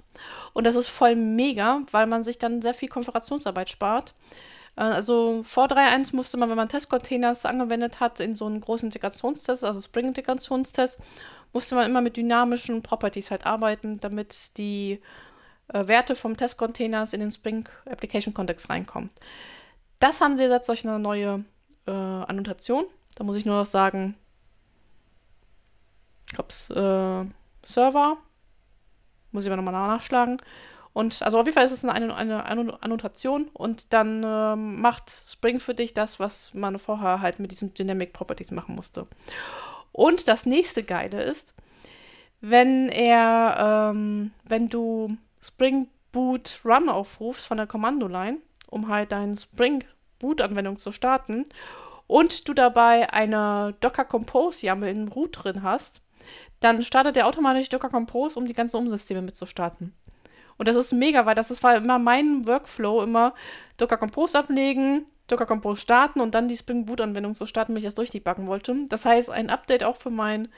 Und 0.55 0.65
das 0.65 0.77
ist 0.77 0.89
voll 0.89 1.15
mega, 1.15 1.83
weil 1.91 2.07
man 2.07 2.25
sich 2.25 2.39
dann 2.39 2.63
sehr 2.63 2.75
viel 2.75 2.89
Konfigurationsarbeit 2.89 3.69
spart. 3.69 4.15
Äh, 4.77 4.83
also 4.83 5.43
vor 5.45 5.67
3.1 5.67 6.17
musste 6.17 6.37
man, 6.37 6.49
wenn 6.49 6.57
man 6.57 6.69
Testcontainers 6.69 7.45
angewendet 7.45 8.01
hat, 8.01 8.21
in 8.21 8.35
so 8.35 8.47
einen 8.47 8.61
großen 8.61 8.87
Integrationstest, 8.87 9.65
also 9.65 9.81
Spring-Integrationstest, 9.81 10.99
musste 11.53 11.75
man 11.75 11.89
immer 11.89 12.01
mit 12.01 12.17
dynamischen 12.17 12.83
Properties 12.83 13.31
halt 13.31 13.47
arbeiten, 13.47 13.99
damit 13.99 14.57
die 14.57 15.01
äh, 15.69 15.87
Werte 15.87 16.15
vom 16.15 16.37
Testcontainers 16.37 17.13
in 17.13 17.21
den 17.21 17.31
Spring 17.31 17.69
Application 17.87 18.35
Context 18.35 18.71
reinkommen. 18.71 19.11
Das 19.99 20.21
haben 20.21 20.37
sie 20.37 20.45
jetzt 20.45 20.69
durch 20.69 20.87
eine 20.87 20.99
neue 20.99 21.45
äh, 21.87 21.91
Annotation. 21.91 22.85
Da 23.15 23.25
muss 23.25 23.37
ich 23.37 23.47
nur 23.47 23.57
noch 23.57 23.67
sagen, 23.67 24.17
ich 26.27 26.35
glaube, 26.35 27.29
äh, 27.29 27.67
Server. 27.67 28.17
Muss 29.33 29.45
ich 29.45 29.51
aber 29.51 29.61
nochmal 29.63 29.89
nachschlagen. 29.89 30.41
Und 30.93 31.23
also 31.23 31.39
auf 31.39 31.47
jeden 31.47 31.55
Fall 31.55 31.65
ist 31.65 31.73
es 31.73 31.85
eine, 31.85 32.15
eine, 32.15 32.45
eine 32.45 32.83
Annotation 32.83 33.49
und 33.53 33.93
dann 33.93 34.25
äh, 34.25 34.57
macht 34.57 35.09
Spring 35.09 35.61
für 35.61 35.75
dich 35.75 35.95
das, 35.95 36.19
was 36.19 36.53
man 36.53 36.81
vorher 36.81 37.21
halt 37.21 37.39
mit 37.39 37.53
diesen 37.53 37.73
Dynamic 37.75 38.13
Properties 38.13 38.51
machen 38.51 38.75
musste. 38.75 39.07
Und 39.93 40.27
das 40.27 40.47
nächste 40.47 40.83
Geile 40.83 41.23
ist, 41.23 41.55
wenn 42.41 42.89
er, 42.89 43.93
ähm, 43.93 44.33
wenn 44.45 44.69
du 44.69 45.17
Spring 45.41 45.87
Boot 46.11 46.61
Run 46.65 46.89
aufrufst 46.89 47.47
von 47.47 47.57
der 47.57 47.69
Kommandoline, 47.69 48.39
um 48.69 48.89
halt 48.89 49.13
deine 49.13 49.37
Spring 49.37 49.85
Boot 50.19 50.41
Anwendung 50.41 50.77
zu 50.77 50.91
starten 50.91 51.45
und 52.11 52.49
du 52.49 52.55
dabei 52.55 53.13
eine 53.13 53.77
Docker 53.79 54.05
Compose 54.05 54.67
YAML 54.67 54.89
in 54.89 55.09
Root 55.09 55.45
drin 55.45 55.63
hast, 55.63 56.01
dann 56.59 56.83
startet 56.83 57.17
er 57.17 57.29
automatisch 57.29 57.69
Docker 57.69 57.89
Compose, 57.89 58.37
um 58.37 58.49
die 58.49 58.53
ganzen 58.53 58.79
Umsysteme 58.79 59.23
mitzustarten. 59.23 59.95
Und 60.57 60.67
das 60.67 60.75
ist 60.75 60.93
mega, 60.93 61.25
weil 61.25 61.37
das 61.37 61.53
ist, 61.53 61.63
war 61.63 61.77
immer 61.77 62.01
mein 62.01 62.49
Workflow, 62.49 63.03
immer 63.03 63.33
Docker 63.77 63.97
Compose 63.97 64.41
ablegen, 64.41 65.07
Docker 65.29 65.47
Compose 65.47 65.81
starten 65.81 66.21
und 66.21 66.35
dann 66.35 66.49
die 66.49 66.57
Spring 66.57 66.85
Boot 66.85 67.01
Anwendung 67.01 67.37
zu 67.37 67.47
starten, 67.47 67.75
wenn 67.75 67.79
ich 67.79 67.85
das 67.85 67.95
durchdebuggen 67.95 68.49
wollte. 68.49 68.75
Das 68.89 69.05
heißt, 69.05 69.31
ein 69.31 69.49
Update 69.49 69.85
auch 69.85 69.97
für 69.97 70.11
mein 70.11 70.49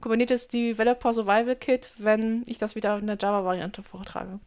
Kubernetes 0.00 0.48
Developer 0.48 1.12
Survival 1.12 1.54
Kit, 1.54 1.92
wenn 1.98 2.44
ich 2.46 2.56
das 2.56 2.76
wieder 2.76 2.96
in 2.96 3.06
der 3.06 3.18
Java-Variante 3.20 3.82
vortrage. 3.82 4.40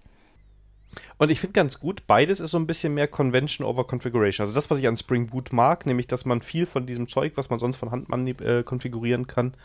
Und 1.18 1.32
ich 1.32 1.40
finde 1.40 1.54
ganz 1.54 1.80
gut, 1.80 2.08
beides 2.08 2.40
ist 2.40 2.52
so 2.52 2.58
ein 2.58 2.68
bisschen 2.68 2.94
mehr 2.94 3.08
Convention 3.08 3.66
over 3.66 3.86
Configuration. 3.86 4.44
Also 4.44 4.56
das, 4.56 4.70
was 4.70 4.80
ich 4.80 4.88
an 4.88 4.98
Spring 4.98 5.28
Boot 5.28 5.54
mag, 5.54 5.86
nämlich, 5.86 6.08
dass 6.08 6.26
man 6.26 6.42
viel 6.42 6.66
von 6.66 6.86
diesem 6.86 7.08
Zeug, 7.08 7.34
was 7.36 7.50
man 7.50 7.60
sonst 7.60 7.78
von 7.78 7.92
Hand 7.92 8.10
äh, 8.42 8.64
konfigurieren 8.64 9.28
kann, 9.28 9.56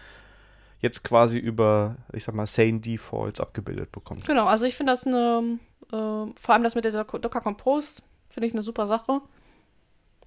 jetzt 0.81 1.05
quasi 1.05 1.39
über, 1.39 1.97
ich 2.13 2.25
sag 2.25 2.35
mal, 2.35 2.47
Sane 2.47 2.81
Defaults 2.81 3.41
abgebildet 3.41 3.93
bekommt. 3.93 4.27
Genau, 4.27 4.47
also 4.47 4.65
ich 4.65 4.77
finde 4.77 4.93
das 4.93 5.07
eine, 5.07 5.59
äh, 5.93 6.33
vor 6.35 6.55
allem 6.55 6.63
das 6.63 6.75
mit 6.75 6.85
der 6.85 7.05
Docker 7.05 7.41
Compose, 7.41 8.03
finde 8.29 8.47
ich 8.47 8.55
eine 8.55 8.63
super 8.63 8.87
Sache. 8.87 9.21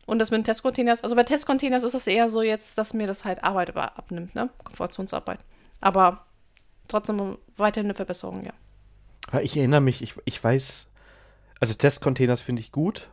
Und 0.06 0.20
das 0.20 0.32
mit 0.32 0.40
den 0.40 0.44
Testcontainers, 0.44 1.04
also 1.04 1.16
bei 1.16 1.24
Testcontainers 1.24 1.84
ist 1.84 1.94
es 1.94 2.08
eher 2.08 2.28
so 2.28 2.42
jetzt, 2.42 2.78
dass 2.78 2.94
mir 2.94 3.08
das 3.08 3.24
halt 3.24 3.44
Arbeit 3.44 3.76
abnimmt, 3.76 4.36
ne? 4.36 4.50
Konfigurationsarbeit. 4.64 5.40
Aber 5.80 6.26
trotzdem 6.90 7.38
weiterhin 7.56 7.88
eine 7.88 7.94
Verbesserung, 7.94 8.46
ja. 8.46 9.40
Ich 9.42 9.56
erinnere 9.56 9.80
mich, 9.80 10.02
ich, 10.02 10.16
ich 10.26 10.44
weiß, 10.44 10.90
also 11.60 11.74
Testcontainers 11.74 12.42
finde 12.42 12.62
ich 12.62 12.72
gut. 12.72 13.10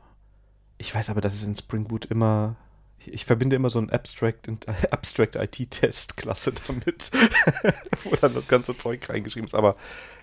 Ich 0.79 0.95
weiß 0.95 1.11
aber, 1.11 1.21
dass 1.21 1.35
es 1.35 1.43
in 1.43 1.55
Spring 1.55 1.85
Boot 1.85 2.07
immer, 2.07 2.57
ich, 2.99 3.13
ich 3.13 3.25
verbinde 3.25 3.57
immer 3.57 3.71
so 3.71 3.79
ein 3.79 3.91
Abstract, 3.91 4.49
Abstract 4.91 5.37
IT-Test-Klasse 5.37 6.53
damit, 6.67 7.11
wo 8.05 8.17
dann 8.17 8.35
das 8.35 8.49
ganze 8.49 8.75
Zeug 8.77 9.09
reingeschrieben 9.09 9.47
ist. 9.47 9.55
Aber 9.55 9.77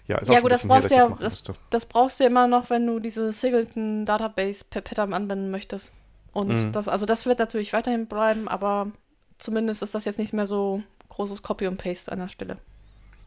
ja, 0.08 0.18
ist 0.18 0.30
ja, 0.30 0.38
auch 0.38 0.42
gut, 0.42 0.52
das 0.52 0.68
brauchst 0.68 0.92
her, 0.92 1.08
ja, 1.10 1.18
das, 1.20 1.44
das, 1.44 1.56
das, 1.70 1.86
brauchst 1.86 2.20
du 2.20 2.24
ja 2.24 2.30
immer 2.30 2.48
noch, 2.48 2.70
wenn 2.70 2.88
du 2.88 3.00
diese 3.00 3.32
Singleton 3.32 4.06
Database 4.06 4.66
per 4.70 4.82
Pattern 4.82 5.14
anwenden 5.14 5.52
möchtest. 5.52 5.92
Und 6.32 6.50
mhm. 6.50 6.72
das, 6.72 6.88
also 6.88 7.06
das 7.06 7.26
wird 7.26 7.40
natürlich 7.40 7.74
weiterhin 7.74 8.08
bleiben, 8.08 8.48
aber 8.48 8.92
zumindest 9.38 9.84
ist 9.84 9.96
das 9.96 10.06
jetzt 10.06 10.20
nicht 10.20 10.34
mehr 10.34 10.48
so 10.48 10.82
großes 11.10 11.44
Copy 11.44 11.68
und 11.68 11.78
Paste 11.78 12.12
an 12.12 12.20
der 12.20 12.30
Stelle. 12.30 12.58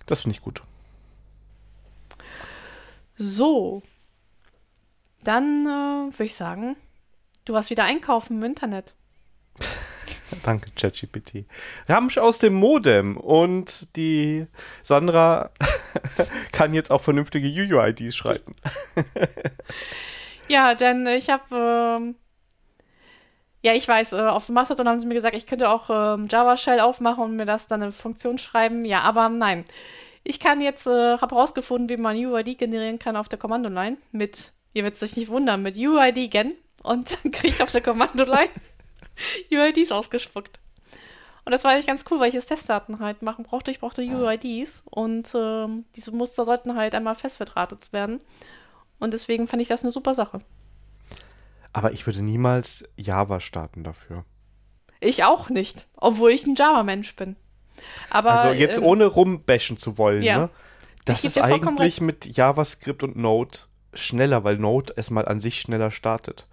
Das 0.06 0.22
finde 0.22 0.36
ich 0.36 0.42
gut. 0.42 0.62
So. 3.16 3.82
Dann 5.24 5.66
äh, 5.66 6.12
würde 6.12 6.24
ich 6.24 6.34
sagen, 6.34 6.76
du 7.44 7.52
warst 7.52 7.70
wieder 7.70 7.84
einkaufen 7.84 8.38
im 8.38 8.44
Internet. 8.44 8.94
Danke, 10.44 10.70
ChatGPT. 10.76 11.44
Ramsch 11.88 12.18
aus 12.18 12.38
dem 12.38 12.54
Modem 12.54 13.16
und 13.16 13.96
die 13.96 14.46
Sandra 14.82 15.50
kann 16.52 16.72
jetzt 16.72 16.90
auch 16.90 17.00
vernünftige 17.00 17.48
UUIDs 17.48 18.14
schreiben. 18.14 18.54
ja, 20.48 20.74
denn 20.74 21.06
ich 21.06 21.28
habe 21.30 21.98
ähm, 22.00 22.14
Ja, 23.62 23.74
ich 23.74 23.86
weiß, 23.86 24.14
äh, 24.14 24.20
auf 24.22 24.48
Mastodon 24.48 24.88
haben 24.88 25.00
sie 25.00 25.06
mir 25.06 25.14
gesagt, 25.14 25.36
ich 25.36 25.46
könnte 25.46 25.68
auch 25.68 25.90
ähm, 25.90 26.28
Java 26.30 26.56
Shell 26.56 26.80
aufmachen 26.80 27.24
und 27.24 27.36
mir 27.36 27.46
das 27.46 27.66
dann 27.66 27.82
eine 27.82 27.92
Funktion 27.92 28.38
schreiben. 28.38 28.84
Ja, 28.84 29.02
aber 29.02 29.28
nein. 29.28 29.64
Ich 30.22 30.38
kann 30.40 30.60
jetzt, 30.60 30.86
äh, 30.86 31.18
habe 31.18 31.34
rausgefunden, 31.34 31.88
wie 31.88 32.00
man 32.00 32.16
UID 32.16 32.56
generieren 32.58 32.98
kann 32.98 33.16
auf 33.16 33.28
der 33.28 33.38
Kommandoline 33.38 33.96
mit, 34.12 34.52
ihr 34.72 34.82
werdet 34.82 34.98
sich 34.98 35.16
nicht 35.16 35.28
wundern, 35.28 35.62
mit 35.62 35.76
UID 35.76 36.30
gen 36.30 36.54
und 36.82 37.18
dann 37.24 37.32
kriege 37.32 37.54
ich 37.54 37.62
auf 37.62 37.72
der 37.72 37.82
Kommandoline 37.82 38.50
UIDs 39.50 39.92
ausgespuckt. 39.92 40.60
Und 41.44 41.52
das 41.52 41.64
war 41.64 41.72
eigentlich 41.72 41.86
ganz 41.86 42.04
cool, 42.10 42.20
weil 42.20 42.28
ich 42.28 42.34
jetzt 42.34 42.48
Testdaten 42.48 43.00
halt 43.00 43.22
machen 43.22 43.44
brauchte. 43.44 43.70
Ich 43.70 43.80
brauchte 43.80 44.02
UIDs 44.02 44.84
und 44.90 45.32
ähm, 45.34 45.84
diese 45.96 46.12
Muster 46.12 46.44
sollten 46.44 46.76
halt 46.76 46.94
einmal 46.94 47.14
festverdrahtet 47.14 47.92
werden. 47.92 48.20
Und 48.98 49.14
deswegen 49.14 49.48
fand 49.48 49.62
ich 49.62 49.68
das 49.68 49.82
eine 49.82 49.90
super 49.90 50.14
Sache. 50.14 50.40
Aber 51.72 51.92
ich 51.92 52.06
würde 52.06 52.22
niemals 52.22 52.88
Java 52.96 53.40
starten 53.40 53.84
dafür. 53.84 54.24
Ich 55.00 55.24
auch 55.24 55.48
nicht, 55.48 55.88
obwohl 55.96 56.30
ich 56.30 56.46
ein 56.46 56.56
Java-Mensch 56.56 57.16
bin. 57.16 57.36
Aber, 58.10 58.32
also 58.32 58.56
jetzt 58.56 58.76
ähm, 58.78 58.84
ohne 58.84 59.06
rumbashen 59.06 59.78
zu 59.78 59.96
wollen, 59.96 60.22
ja. 60.22 60.38
ne? 60.38 60.50
Das 61.06 61.24
ist 61.24 61.38
eigentlich 61.38 62.02
mit 62.02 62.26
JavaScript 62.26 63.02
und 63.02 63.16
Node 63.16 63.58
schneller, 63.92 64.44
weil 64.44 64.58
Node 64.58 64.92
erstmal 64.96 65.26
an 65.26 65.40
sich 65.40 65.60
schneller 65.60 65.90
startet. 65.90 66.46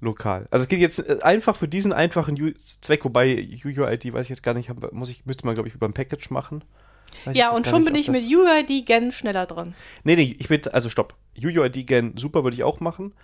Lokal. 0.00 0.46
Also 0.50 0.64
es 0.64 0.68
geht 0.68 0.80
jetzt 0.80 1.08
äh, 1.08 1.18
einfach 1.22 1.56
für 1.56 1.68
diesen 1.68 1.92
einfachen 1.92 2.40
U 2.40 2.50
Zweck, 2.80 3.04
wobei 3.04 3.48
UUID 3.64 4.12
weiß 4.12 4.26
ich 4.26 4.30
jetzt 4.30 4.42
gar 4.42 4.54
nicht, 4.54 4.70
muss 4.92 5.10
ich, 5.10 5.24
müsste 5.24 5.46
man, 5.46 5.54
glaube 5.54 5.68
ich, 5.68 5.74
über 5.74 5.86
ein 5.86 5.94
Package 5.94 6.30
machen. 6.30 6.62
Weiß 7.24 7.36
ja, 7.36 7.50
und 7.50 7.66
schon 7.66 7.82
nicht, 7.82 7.92
bin 7.92 8.00
ich 8.00 8.08
mit 8.08 8.22
UUID 8.22 8.84
Gen 8.84 9.10
schneller 9.10 9.46
dran. 9.46 9.74
Nee, 10.04 10.16
nee, 10.16 10.36
ich 10.38 10.50
will, 10.50 10.60
also 10.72 10.90
stopp. 10.90 11.14
UUID 11.42 11.86
Gen 11.86 12.16
super 12.16 12.44
würde 12.44 12.56
ich 12.56 12.64
auch 12.64 12.80
machen. 12.80 13.14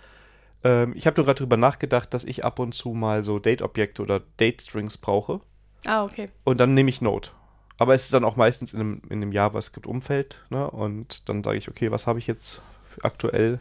Ähm, 0.63 0.93
ich 0.95 1.05
habe 1.05 1.17
nur 1.17 1.25
gerade 1.25 1.39
drüber 1.39 1.57
nachgedacht, 1.57 2.13
dass 2.13 2.23
ich 2.23 2.43
ab 2.43 2.59
und 2.59 2.73
zu 2.73 2.93
mal 2.93 3.23
so 3.23 3.39
Date-Objekte 3.39 4.01
oder 4.01 4.21
Date-Strings 4.39 4.97
brauche. 4.97 5.41
Ah, 5.85 6.03
okay. 6.03 6.29
Und 6.43 6.59
dann 6.59 6.73
nehme 6.73 6.89
ich 6.89 7.01
Node. 7.01 7.29
Aber 7.77 7.93
es 7.93 8.05
ist 8.05 8.13
dann 8.13 8.23
auch 8.23 8.35
meistens 8.35 8.73
in 8.73 8.79
einem, 8.79 9.01
in 9.09 9.21
einem 9.21 9.31
JavaScript-Umfeld. 9.31 10.45
Ne? 10.49 10.69
Und 10.69 11.27
dann 11.29 11.43
sage 11.43 11.57
ich, 11.57 11.69
okay, 11.69 11.91
was 11.91 12.07
habe 12.07 12.19
ich 12.19 12.27
jetzt 12.27 12.61
aktuell? 13.01 13.59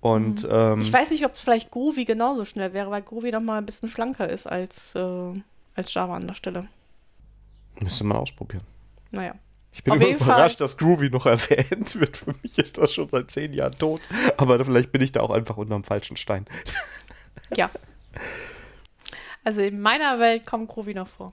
Und 0.00 0.44
mhm. 0.44 0.50
ähm, 0.52 0.80
ich 0.80 0.92
weiß 0.92 1.10
nicht, 1.10 1.24
ob 1.24 1.34
es 1.34 1.40
vielleicht 1.40 1.70
Groovy 1.70 2.04
genauso 2.04 2.44
schnell 2.44 2.72
wäre, 2.72 2.90
weil 2.90 3.02
Groovy 3.02 3.32
noch 3.32 3.40
mal 3.40 3.58
ein 3.58 3.66
bisschen 3.66 3.88
schlanker 3.88 4.28
ist 4.28 4.46
als, 4.46 4.94
äh, 4.94 5.32
als 5.74 5.92
Java 5.92 6.16
an 6.16 6.26
der 6.26 6.34
Stelle. 6.34 6.68
Müsste 7.80 8.04
man 8.04 8.16
ausprobieren. 8.18 8.64
Naja. 9.10 9.34
Ich 9.72 9.84
bin 9.84 9.94
immer 9.94 10.08
überrascht, 10.08 10.58
Fall. 10.58 10.64
dass 10.64 10.76
Groovy 10.76 11.10
noch 11.10 11.26
erwähnt 11.26 11.98
wird. 12.00 12.16
Für 12.16 12.34
mich 12.42 12.58
ist 12.58 12.78
das 12.78 12.92
schon 12.94 13.08
seit 13.08 13.30
zehn 13.30 13.52
Jahren 13.52 13.72
tot. 13.72 14.00
Aber 14.36 14.64
vielleicht 14.64 14.90
bin 14.92 15.02
ich 15.02 15.12
da 15.12 15.20
auch 15.20 15.30
einfach 15.30 15.56
unterm 15.56 15.84
falschen 15.84 16.16
Stein. 16.16 16.46
Ja. 17.54 17.70
Also 19.44 19.62
in 19.62 19.80
meiner 19.80 20.18
Welt 20.18 20.46
kommt 20.46 20.68
Groovy 20.68 20.94
noch 20.94 21.06
vor. 21.06 21.32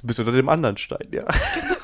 Du 0.00 0.06
bist 0.06 0.20
unter 0.20 0.32
dem 0.32 0.48
anderen 0.48 0.76
Stein, 0.76 1.08
ja. 1.10 1.24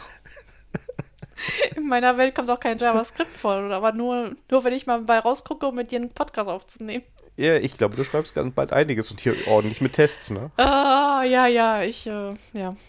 In 1.82 1.88
meiner 1.88 2.16
Welt 2.16 2.34
kommt 2.34 2.48
auch 2.48 2.60
kein 2.60 2.78
JavaScript 2.78 3.32
vor, 3.32 3.54
aber 3.54 3.92
nur, 3.92 4.32
nur 4.48 4.62
wenn 4.62 4.72
ich 4.72 4.86
mal 4.86 5.00
bei 5.00 5.18
rausgucke, 5.18 5.66
um 5.66 5.74
mit 5.74 5.90
dir 5.90 5.98
einen 5.98 6.10
Podcast 6.10 6.48
aufzunehmen. 6.48 7.02
Ja, 7.36 7.56
ich 7.56 7.74
glaube, 7.74 7.96
du 7.96 8.04
schreibst 8.04 8.36
ganz 8.36 8.54
bald 8.54 8.72
einiges 8.72 9.10
und 9.10 9.20
hier 9.20 9.34
ordentlich 9.48 9.80
mit 9.80 9.94
Tests, 9.94 10.30
ne? 10.30 10.52
Ah, 10.58 11.24
ja, 11.24 11.48
ja, 11.48 11.82
ich, 11.82 12.06
äh, 12.06 12.32
ja. 12.52 12.74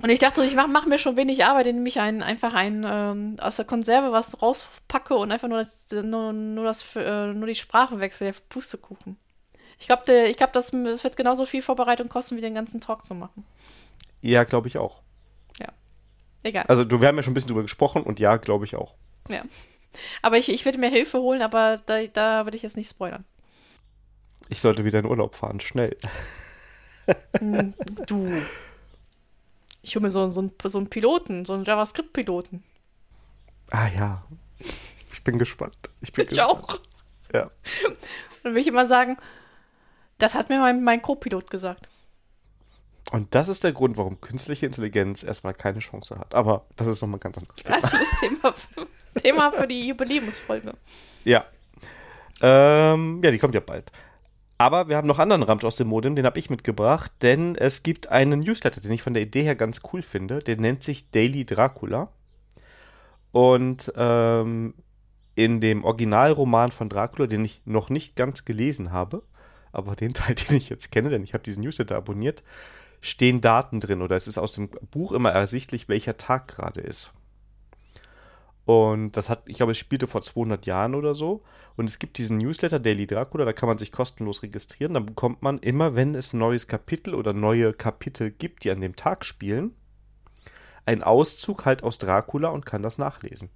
Und 0.00 0.10
ich 0.10 0.20
dachte, 0.20 0.44
ich 0.44 0.54
mache 0.54 0.68
mach 0.68 0.86
mir 0.86 0.98
schon 0.98 1.16
wenig 1.16 1.44
Arbeit, 1.44 1.66
indem 1.66 1.84
ich 1.84 1.98
ein, 1.98 2.22
einfach 2.22 2.54
ein, 2.54 2.86
ähm, 2.88 3.36
aus 3.40 3.56
der 3.56 3.64
Konserve 3.64 4.12
was 4.12 4.40
rauspacke 4.40 5.16
und 5.16 5.32
einfach 5.32 5.48
nur, 5.48 5.58
das, 5.58 5.88
nur, 5.90 6.32
nur, 6.32 6.64
das, 6.64 6.94
äh, 6.94 7.32
nur 7.32 7.48
die 7.48 7.56
Sprache 7.56 7.98
wechsle, 7.98 8.32
Pustekuchen. 8.48 9.16
Ich 9.80 9.86
glaube, 9.86 10.28
ich 10.28 10.36
glaub, 10.36 10.52
das, 10.52 10.70
das 10.70 11.02
wird 11.02 11.16
genauso 11.16 11.46
viel 11.46 11.62
Vorbereitung 11.62 12.08
kosten, 12.08 12.36
wie 12.36 12.40
den 12.40 12.54
ganzen 12.54 12.80
Talk 12.80 13.04
zu 13.04 13.16
machen. 13.16 13.44
Ja, 14.20 14.44
glaube 14.44 14.68
ich 14.68 14.78
auch. 14.78 15.00
Egal. 16.42 16.64
Also, 16.68 16.84
du, 16.84 17.00
wir 17.00 17.08
haben 17.08 17.16
ja 17.16 17.22
schon 17.22 17.32
ein 17.32 17.34
bisschen 17.34 17.48
drüber 17.48 17.62
gesprochen 17.62 18.02
und 18.02 18.20
ja, 18.20 18.36
glaube 18.36 18.64
ich 18.64 18.76
auch. 18.76 18.94
Ja. 19.28 19.42
Aber 20.22 20.38
ich, 20.38 20.48
ich 20.48 20.64
würde 20.64 20.78
mir 20.78 20.90
Hilfe 20.90 21.18
holen, 21.18 21.42
aber 21.42 21.80
da, 21.86 22.06
da 22.06 22.46
würde 22.46 22.56
ich 22.56 22.62
jetzt 22.62 22.76
nicht 22.76 22.88
spoilern. 22.90 23.24
Ich 24.48 24.60
sollte 24.60 24.84
wieder 24.84 25.00
in 25.00 25.06
Urlaub 25.06 25.34
fahren, 25.34 25.60
schnell. 25.60 25.96
Du. 28.06 28.30
Ich 29.80 29.96
hole 29.96 30.02
mir 30.02 30.10
so, 30.10 30.30
so, 30.30 30.40
einen, 30.40 30.52
so 30.62 30.76
einen 30.76 30.90
Piloten, 30.90 31.46
so 31.46 31.54
einen 31.54 31.64
JavaScript-Piloten. 31.64 32.62
Ah 33.70 33.88
ja. 33.88 34.24
Ich 34.58 35.24
bin 35.24 35.38
gespannt. 35.38 35.76
Ich, 36.02 36.12
bin 36.12 36.24
ich 36.30 36.30
gespannt. 36.30 36.50
auch. 36.64 36.80
Ja. 37.32 37.50
Dann 38.42 38.54
will 38.54 38.60
ich 38.60 38.66
immer 38.66 38.84
sagen, 38.84 39.16
das 40.18 40.34
hat 40.34 40.50
mir 40.50 40.60
mein, 40.60 40.84
mein 40.84 41.00
Co-Pilot 41.00 41.50
gesagt. 41.50 41.88
Und 43.12 43.34
das 43.34 43.48
ist 43.48 43.64
der 43.64 43.72
Grund, 43.72 43.96
warum 43.96 44.20
künstliche 44.20 44.66
Intelligenz 44.66 45.22
erstmal 45.22 45.54
keine 45.54 45.78
Chance 45.78 46.18
hat. 46.18 46.34
Aber 46.34 46.66
das 46.76 46.88
ist 46.88 47.00
nochmal 47.00 47.20
ganz 47.20 47.38
anderes 47.38 47.62
Thema. 47.62 47.80
Das 47.80 47.94
ist 47.94 48.20
Thema 48.20 48.52
für, 48.52 49.20
Thema 49.20 49.52
für 49.52 49.66
die 49.66 49.88
Jubiläumsfolge. 49.88 50.74
Ja. 51.24 51.44
Ähm, 52.42 53.20
ja, 53.24 53.30
die 53.30 53.38
kommt 53.38 53.54
ja 53.54 53.60
bald. 53.60 53.90
Aber 54.58 54.88
wir 54.88 54.96
haben 54.96 55.06
noch 55.06 55.20
anderen 55.20 55.44
Ramsch 55.44 55.64
aus 55.64 55.76
dem 55.76 55.86
Modem, 55.86 56.16
den 56.16 56.26
habe 56.26 56.38
ich 56.38 56.50
mitgebracht, 56.50 57.12
denn 57.22 57.54
es 57.54 57.84
gibt 57.84 58.08
einen 58.08 58.40
Newsletter, 58.40 58.80
den 58.80 58.90
ich 58.90 59.02
von 59.02 59.14
der 59.14 59.22
Idee 59.22 59.42
her 59.42 59.54
ganz 59.54 59.82
cool 59.92 60.02
finde. 60.02 60.40
Der 60.40 60.56
nennt 60.56 60.82
sich 60.82 61.10
Daily 61.10 61.46
Dracula. 61.46 62.12
Und 63.30 63.92
ähm, 63.96 64.74
in 65.36 65.60
dem 65.60 65.84
Originalroman 65.84 66.72
von 66.72 66.88
Dracula, 66.88 67.28
den 67.28 67.44
ich 67.44 67.62
noch 67.64 67.88
nicht 67.88 68.16
ganz 68.16 68.44
gelesen 68.44 68.90
habe, 68.90 69.22
aber 69.70 69.94
den 69.94 70.12
Teil, 70.12 70.34
den 70.48 70.56
ich 70.56 70.68
jetzt 70.68 70.90
kenne, 70.90 71.08
denn 71.08 71.22
ich 71.22 71.34
habe 71.34 71.44
diesen 71.44 71.62
Newsletter 71.62 71.96
abonniert, 71.96 72.42
stehen 73.00 73.40
Daten 73.40 73.80
drin 73.80 74.02
oder 74.02 74.16
es 74.16 74.26
ist 74.26 74.38
aus 74.38 74.52
dem 74.52 74.68
Buch 74.68 75.12
immer 75.12 75.30
ersichtlich, 75.30 75.88
welcher 75.88 76.16
Tag 76.16 76.48
gerade 76.48 76.80
ist. 76.80 77.12
Und 78.64 79.16
das 79.16 79.30
hat, 79.30 79.44
ich 79.46 79.56
glaube, 79.56 79.72
es 79.72 79.78
spielte 79.78 80.06
vor 80.06 80.20
200 80.20 80.66
Jahren 80.66 80.94
oder 80.94 81.14
so. 81.14 81.42
Und 81.76 81.88
es 81.88 81.98
gibt 81.98 82.18
diesen 82.18 82.36
Newsletter 82.36 82.78
Daily 82.78 83.06
Dracula, 83.06 83.46
da 83.46 83.54
kann 83.54 83.68
man 83.68 83.78
sich 83.78 83.92
kostenlos 83.92 84.42
registrieren. 84.42 84.92
Dann 84.92 85.06
bekommt 85.06 85.40
man 85.40 85.58
immer, 85.60 85.96
wenn 85.96 86.14
es 86.14 86.34
ein 86.34 86.38
neues 86.38 86.66
Kapitel 86.66 87.14
oder 87.14 87.32
neue 87.32 87.72
Kapitel 87.72 88.30
gibt, 88.30 88.64
die 88.64 88.70
an 88.70 88.82
dem 88.82 88.94
Tag 88.94 89.24
spielen, 89.24 89.74
einen 90.84 91.02
Auszug 91.02 91.64
halt 91.64 91.82
aus 91.82 91.98
Dracula 91.98 92.48
und 92.48 92.66
kann 92.66 92.82
das 92.82 92.98
nachlesen. 92.98 93.48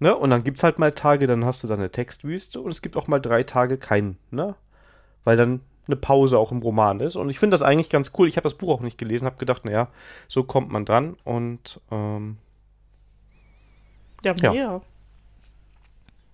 Ne? 0.00 0.14
Und 0.14 0.28
dann 0.28 0.44
gibt 0.44 0.58
es 0.58 0.62
halt 0.62 0.78
mal 0.78 0.92
Tage, 0.92 1.26
dann 1.26 1.44
hast 1.46 1.64
du 1.64 1.68
dann 1.68 1.78
eine 1.78 1.90
Textwüste 1.90 2.60
und 2.60 2.70
es 2.70 2.82
gibt 2.82 2.96
auch 2.98 3.06
mal 3.06 3.20
drei 3.20 3.44
Tage 3.44 3.78
keinen, 3.78 4.18
ne? 4.30 4.56
Weil 5.24 5.38
dann 5.38 5.60
eine 5.86 5.96
Pause 5.96 6.38
auch 6.38 6.52
im 6.52 6.62
Roman 6.62 7.00
ist. 7.00 7.16
Und 7.16 7.30
ich 7.30 7.38
finde 7.38 7.54
das 7.54 7.62
eigentlich 7.62 7.90
ganz 7.90 8.12
cool. 8.18 8.28
Ich 8.28 8.36
habe 8.36 8.44
das 8.44 8.54
Buch 8.54 8.70
auch 8.70 8.80
nicht 8.80 8.98
gelesen, 8.98 9.26
habe 9.26 9.36
gedacht, 9.36 9.64
naja, 9.64 9.88
so 10.28 10.44
kommt 10.44 10.70
man 10.70 10.84
dran 10.84 11.16
und 11.24 11.80
ähm, 11.90 12.38
ja, 14.22 14.34
mehr. 14.40 14.52
Ja. 14.52 14.74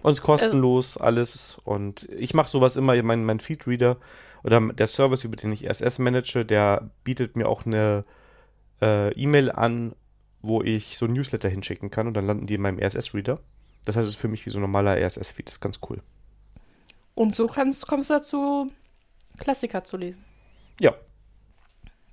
Und 0.03 0.13
es 0.13 0.19
ist 0.19 0.25
kostenlos 0.25 0.97
also, 0.97 1.05
alles. 1.05 1.61
Und 1.65 2.09
ich 2.11 2.35
mache 2.35 2.49
sowas 2.49 2.77
immer, 2.77 3.01
mein, 3.03 3.25
mein 3.25 3.41
Feedreader 3.41 3.97
oder 4.43 4.61
der 4.73 4.87
Service, 4.87 5.25
über 5.25 5.37
den 5.37 5.53
ich 5.53 5.69
RSS 5.69 5.99
manage, 5.99 6.45
der 6.45 6.91
bietet 7.05 7.37
mir 7.37 7.49
auch 7.49 7.67
eine 7.67 8.05
äh, 8.81 9.13
E-Mail 9.13 9.51
an, 9.51 9.95
wo 10.43 10.63
ich 10.63 10.97
so 10.97 11.07
ein 11.07 11.13
Newsletter 11.13 11.49
hinschicken 11.49 11.91
kann 11.91 12.07
und 12.07 12.15
dann 12.15 12.27
landen 12.27 12.47
die 12.47 12.55
in 12.55 12.63
meinem 12.63 12.79
RSS-Reader. 12.79 13.39
Das 13.85 13.97
heißt, 13.97 14.09
es 14.09 14.15
ist 14.15 14.21
für 14.21 14.29
mich 14.29 14.47
wie 14.47 14.51
so 14.51 14.59
ein 14.59 14.63
normaler 14.63 14.97
RSS-Feed. 14.97 15.49
Das 15.49 15.57
ist 15.57 15.61
ganz 15.61 15.81
cool. 15.89 16.03
Und 17.15 17.35
so 17.35 17.47
kannst, 17.47 17.87
kommst 17.87 18.09
du 18.09 18.15
dazu, 18.15 18.71
Klassiker 19.41 19.85
zu 19.85 19.97
lesen. 19.97 20.25
Ja. 20.79 20.95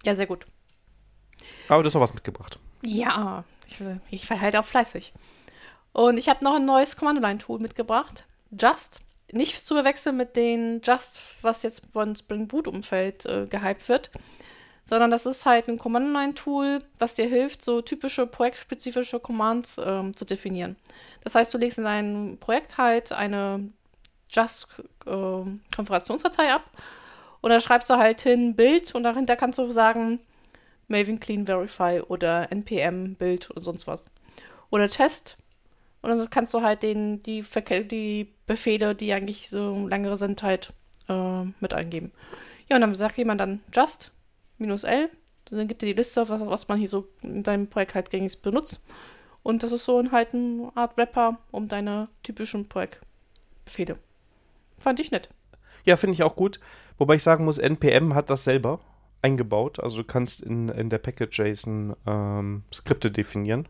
Ja, 0.03 0.15
sehr 0.15 0.27
gut. 0.27 0.45
Aber 1.67 1.83
du 1.83 1.87
hast 1.87 1.93
noch 1.93 2.01
was 2.01 2.13
mitgebracht. 2.13 2.59
Ja, 2.81 3.43
ich, 3.67 3.81
ich 4.11 4.29
war 4.29 4.39
halt 4.39 4.55
auch 4.55 4.65
fleißig. 4.65 5.11
Und 5.93 6.17
ich 6.17 6.29
habe 6.29 6.43
noch 6.43 6.55
ein 6.55 6.65
neues 6.65 6.95
Command-Line-Tool 6.95 7.59
mitgebracht. 7.59 8.25
Just. 8.51 9.01
Nicht 9.31 9.59
zu 9.59 9.75
verwechseln 9.75 10.15
mit 10.15 10.37
den 10.37 10.81
Just, 10.83 11.21
was 11.41 11.63
jetzt 11.63 11.91
beim 11.91 12.15
Spring 12.15 12.47
Boot-Umfeld 12.47 13.25
äh, 13.25 13.45
gehypt 13.49 13.89
wird, 13.89 14.09
sondern 14.85 15.11
das 15.11 15.25
ist 15.25 15.45
halt 15.45 15.67
ein 15.67 15.77
Command-Line-Tool, 15.77 16.81
was 16.97 17.15
dir 17.15 17.27
hilft, 17.27 17.61
so 17.61 17.81
typische 17.81 18.25
projektspezifische 18.25 19.19
Commands 19.19 19.77
äh, 19.79 20.13
zu 20.13 20.23
definieren. 20.23 20.77
Das 21.25 21.35
heißt, 21.35 21.53
du 21.53 21.57
legst 21.57 21.77
in 21.77 21.83
dein 21.83 22.37
Projekt 22.39 22.77
halt 22.77 23.11
eine 23.11 23.69
Just-Konfigurationsdatei 24.29 26.45
äh, 26.45 26.51
ab 26.51 26.63
und 27.47 27.53
da 27.53 27.61
schreibst 27.61 27.89
du 27.89 27.95
halt 27.95 28.19
hin 28.19 28.57
Bild 28.57 28.93
und 28.93 29.03
dahinter 29.03 29.37
kannst 29.37 29.57
du 29.57 29.71
sagen 29.71 30.19
Maven 30.89 31.21
Clean 31.21 31.45
Verify 31.45 32.01
oder 32.01 32.51
npm 32.51 33.15
Bild 33.15 33.49
oder 33.49 33.61
sonst 33.61 33.87
was. 33.87 34.03
Oder 34.69 34.89
Test 34.89 35.37
und 36.01 36.09
dann 36.09 36.29
kannst 36.29 36.53
du 36.53 36.61
halt 36.61 36.83
den, 36.83 37.23
die, 37.23 37.41
die 37.89 38.33
Befehle, 38.47 38.95
die 38.95 39.13
eigentlich 39.13 39.47
so 39.47 39.87
längere 39.87 40.17
sind, 40.17 40.43
halt 40.43 40.73
äh, 41.07 41.43
mit 41.61 41.73
eingeben. 41.73 42.11
Ja, 42.67 42.75
und 42.75 42.81
dann 42.81 42.93
sagt 42.95 43.17
jemand 43.17 43.39
dann 43.39 43.61
just 43.73 44.11
minus 44.57 44.83
L. 44.83 45.09
Dann 45.49 45.69
gibt 45.69 45.81
dir 45.81 45.85
die 45.85 45.93
Liste, 45.93 46.27
was, 46.27 46.45
was 46.45 46.67
man 46.67 46.77
hier 46.77 46.89
so 46.89 47.07
in 47.21 47.43
deinem 47.43 47.67
Projekt 47.67 47.95
halt 47.95 48.09
gängig 48.09 48.41
benutzt. 48.41 48.81
Und 49.41 49.63
das 49.63 49.71
ist 49.71 49.85
so 49.85 49.97
ein, 49.99 50.11
halt 50.11 50.33
eine 50.33 50.69
Art 50.75 50.97
Wrapper 50.97 51.39
um 51.51 51.69
deine 51.69 52.09
typischen 52.23 52.67
Projektbefehle. 52.67 53.97
Fand 54.77 54.99
ich 54.99 55.11
nett. 55.11 55.29
Ja, 55.85 55.95
finde 55.95 56.15
ich 56.15 56.23
auch 56.23 56.35
gut. 56.35 56.59
Wobei 56.97 57.15
ich 57.15 57.23
sagen 57.23 57.45
muss, 57.45 57.57
NPM 57.57 58.15
hat 58.15 58.29
das 58.29 58.43
selber 58.43 58.79
eingebaut. 59.21 59.79
Also 59.79 59.97
du 59.97 60.03
kannst 60.03 60.41
in, 60.41 60.69
in 60.69 60.89
der 60.89 60.97
Package-JSON 60.99 61.95
ähm, 62.05 62.63
Skripte 62.73 63.11
definieren. 63.11 63.67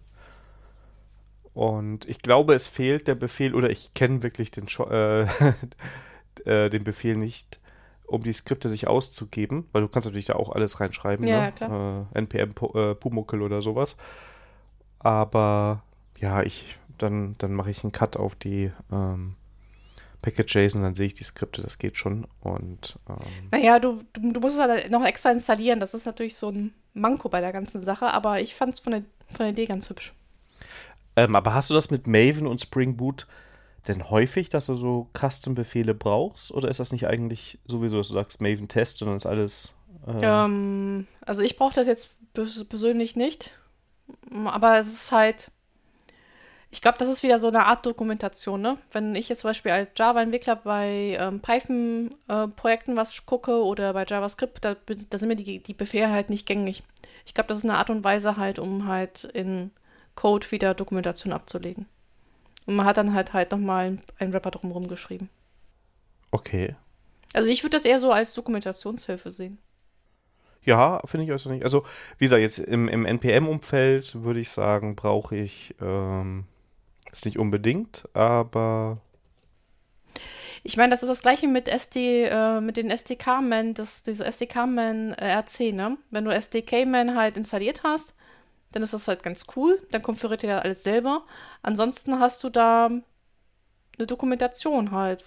Und 1.53 2.07
ich 2.07 2.19
glaube, 2.19 2.53
es 2.53 2.67
fehlt 2.67 3.07
der 3.07 3.15
Befehl, 3.15 3.55
oder 3.55 3.69
ich 3.69 3.93
kenne 3.95 4.21
wirklich 4.21 4.51
den, 4.51 4.67
äh, 4.89 5.23
äh, 6.45 6.69
den 6.69 6.83
Befehl 6.83 7.17
nicht, 7.17 7.59
um 8.05 8.21
die 8.21 8.31
Skripte 8.31 8.69
sich 8.69 8.87
auszugeben, 8.87 9.67
weil 9.71 9.81
du 9.81 9.87
kannst 9.87 10.05
natürlich 10.05 10.27
da 10.27 10.35
auch 10.35 10.51
alles 10.51 10.79
reinschreiben, 10.79 11.27
ja, 11.27 11.47
ne? 11.47 11.51
klar. 11.51 12.07
Äh, 12.13 12.19
NPM 12.19 12.51
äh, 12.75 12.95
Pumuckl 12.95 13.41
oder 13.41 13.61
sowas. 13.61 13.97
Aber 14.99 15.83
ja, 16.19 16.43
ich, 16.43 16.77
dann, 16.97 17.35
dann 17.39 17.53
mache 17.53 17.71
ich 17.71 17.83
einen 17.83 17.91
Cut 17.91 18.17
auf 18.17 18.35
die 18.35 18.71
ähm, 18.91 19.35
Package.json, 20.31 20.81
dann 20.81 20.95
sehe 20.95 21.07
ich 21.07 21.13
die 21.13 21.23
Skripte, 21.23 21.61
das 21.61 21.77
geht 21.77 21.95
schon. 21.97 22.27
Und 22.41 22.97
ähm, 23.09 23.15
Naja, 23.51 23.79
du, 23.79 24.01
du, 24.13 24.33
du 24.33 24.39
musst 24.39 24.57
es 24.57 24.61
halt 24.61 24.89
noch 24.91 25.05
extra 25.05 25.31
installieren. 25.31 25.79
Das 25.79 25.93
ist 25.93 26.05
natürlich 26.05 26.35
so 26.35 26.49
ein 26.49 26.73
Manko 26.93 27.29
bei 27.29 27.39
der 27.41 27.53
ganzen 27.53 27.81
Sache, 27.81 28.07
aber 28.13 28.41
ich 28.41 28.55
fand 28.55 28.73
es 28.73 28.79
von 28.79 28.91
der, 28.91 29.01
von 29.27 29.37
der 29.39 29.49
Idee 29.49 29.65
ganz 29.65 29.89
hübsch. 29.89 30.13
ähm, 31.15 31.35
aber 31.35 31.53
hast 31.53 31.69
du 31.69 31.73
das 31.73 31.91
mit 31.91 32.07
Maven 32.07 32.47
und 32.47 32.59
Spring 32.61 32.97
Boot 32.97 33.25
denn 33.87 34.09
häufig, 34.09 34.49
dass 34.49 34.65
du 34.65 34.75
so 34.75 35.07
Custom-Befehle 35.17 35.93
brauchst? 35.93 36.51
Oder 36.51 36.67
ist 36.69 36.79
das 36.79 36.91
nicht 36.91 37.07
eigentlich 37.07 37.57
sowieso, 37.65 37.97
dass 37.97 38.09
du 38.09 38.15
sagst 38.15 38.41
Maven 38.41 38.67
Test 38.67 39.01
und 39.01 39.07
dann 39.07 39.15
ist 39.17 39.25
alles. 39.25 39.73
Äh, 40.05 40.25
Ähm, 40.25 41.07
also 41.21 41.41
ich 41.41 41.55
brauche 41.55 41.73
das 41.75 41.87
jetzt 41.87 42.09
pers- 42.35 42.65
persönlich 42.67 43.15
nicht, 43.15 43.51
aber 44.45 44.77
es 44.77 44.87
ist 44.91 45.11
halt, 45.13 45.51
ich 46.69 46.81
glaube, 46.81 46.97
das 46.97 47.07
ist 47.07 47.23
wieder 47.23 47.39
so 47.39 47.47
eine 47.47 47.65
Art 47.65 47.85
Dokumentation, 47.85 48.61
ne? 48.61 48.77
Wenn 48.91 49.15
ich 49.15 49.29
jetzt 49.29 49.41
zum 49.41 49.49
Beispiel 49.49 49.71
als 49.71 49.89
Java-Entwickler 49.95 50.57
bei 50.57 51.17
ähm, 51.19 51.39
Python-Projekten 51.39 52.95
was 52.95 53.25
gucke 53.25 53.63
oder 53.63 53.93
bei 53.93 54.05
JavaScript, 54.05 54.65
da, 54.65 54.75
da 54.85 55.17
sind 55.17 55.29
mir 55.29 55.37
die, 55.37 55.59
die 55.63 55.73
Befehle 55.73 56.09
halt 56.09 56.29
nicht 56.29 56.45
gängig. 56.45 56.83
Ich 57.25 57.33
glaube, 57.33 57.47
das 57.47 57.59
ist 57.59 57.63
eine 57.63 57.77
Art 57.77 57.89
und 57.89 58.03
Weise 58.03 58.37
halt, 58.37 58.59
um 58.59 58.87
halt 58.87 59.23
in 59.23 59.71
Code 60.15 60.51
wieder 60.51 60.73
Dokumentation 60.73 61.31
abzulegen. 61.31 61.85
Und 62.65 62.75
man 62.75 62.85
hat 62.85 62.97
dann 62.97 63.13
halt 63.13 63.31
halt 63.31 63.51
nochmal 63.51 63.97
einen 64.19 64.33
Wrapper 64.33 64.51
drumherum 64.51 64.89
geschrieben. 64.89 65.29
Okay. 66.31 66.75
Also 67.33 67.49
ich 67.49 67.63
würde 67.63 67.77
das 67.77 67.85
eher 67.85 67.99
so 67.99 68.11
als 68.11 68.33
Dokumentationshilfe 68.33 69.31
sehen. 69.31 69.57
Ja, 70.63 70.99
finde 71.05 71.23
ich 71.23 71.31
also 71.31 71.49
nicht. 71.49 71.63
Also, 71.63 71.85
wie 72.17 72.25
gesagt, 72.25 72.41
jetzt 72.41 72.59
im, 72.59 72.89
im 72.89 73.05
NPM-Umfeld 73.05 74.21
würde 74.23 74.41
ich 74.41 74.49
sagen, 74.49 74.97
brauche 74.97 75.37
ich 75.37 75.73
ähm, 75.79 76.43
das 77.17 77.25
nicht 77.25 77.39
unbedingt, 77.39 78.07
aber 78.13 79.01
Ich 80.63 80.75
meine, 80.77 80.89
das 80.91 81.01
ist 81.03 81.09
das 81.09 81.21
gleiche 81.21 81.47
mit 81.47 81.67
SD, 81.67 82.25
äh, 82.25 82.59
mit 82.61 82.77
den 82.77 82.89
SDK-Man, 82.89 83.73
diese 83.73 84.25
SDK-Man 84.25 85.13
äh, 85.13 85.31
RC, 85.39 85.73
ne? 85.73 85.97
Wenn 86.11 86.25
du 86.25 86.31
SDK-Man 86.31 87.15
halt 87.15 87.37
installiert 87.37 87.83
hast, 87.83 88.15
dann 88.71 88.83
ist 88.83 88.93
das 88.93 89.07
halt 89.07 89.23
ganz 89.23 89.45
cool. 89.55 89.81
Dann 89.91 90.03
konfiguriert 90.03 90.43
ihr 90.43 90.61
alles 90.61 90.83
selber. 90.83 91.23
Ansonsten 91.61 92.19
hast 92.19 92.43
du 92.43 92.49
da 92.49 92.87
eine 92.87 94.07
Dokumentation 94.07 94.91
halt, 94.91 95.23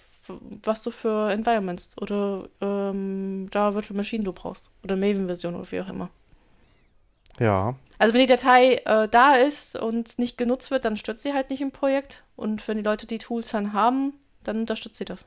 was 0.63 0.83
du 0.83 0.91
für 0.91 1.31
Environments 1.31 1.97
oder 1.99 2.47
ähm, 2.61 3.47
Java 3.53 3.75
Virtual 3.75 3.97
Machine 3.97 4.23
du 4.23 4.33
brauchst. 4.33 4.69
Oder 4.83 4.95
Maven-Version 4.95 5.55
oder 5.55 5.71
wie 5.71 5.81
auch 5.81 5.89
immer. 5.89 6.09
Ja. 7.39 7.75
Also 7.97 8.13
wenn 8.13 8.21
die 8.21 8.27
Datei 8.27 8.81
äh, 8.85 9.07
da 9.07 9.35
ist 9.35 9.75
und 9.75 10.17
nicht 10.17 10.37
genutzt 10.37 10.71
wird, 10.71 10.85
dann 10.85 10.97
stürzt 10.97 11.23
sie 11.23 11.33
halt 11.33 11.49
nicht 11.49 11.61
im 11.61 11.71
Projekt. 11.71 12.23
Und 12.35 12.67
wenn 12.67 12.77
die 12.77 12.83
Leute 12.83 13.05
die 13.05 13.19
Tools 13.19 13.51
dann 13.51 13.73
haben, 13.73 14.13
dann 14.43 14.57
unterstützt 14.61 14.97
sie 14.97 15.05
das. 15.05 15.25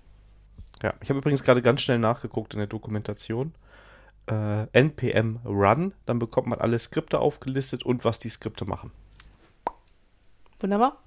Ja, 0.82 0.92
ich 1.00 1.08
habe 1.08 1.20
übrigens 1.20 1.44
gerade 1.44 1.62
ganz 1.62 1.82
schnell 1.82 1.98
nachgeguckt 1.98 2.54
in 2.54 2.58
der 2.58 2.66
Dokumentation. 2.66 3.54
Äh, 4.26 4.66
npm 4.72 5.40
run, 5.44 5.94
dann 6.06 6.18
bekommt 6.18 6.48
man 6.48 6.58
alle 6.58 6.78
Skripte 6.78 7.18
aufgelistet 7.18 7.84
und 7.84 8.04
was 8.04 8.18
die 8.18 8.30
Skripte 8.30 8.64
machen. 8.64 8.90
Wunderbar. 10.58 11.02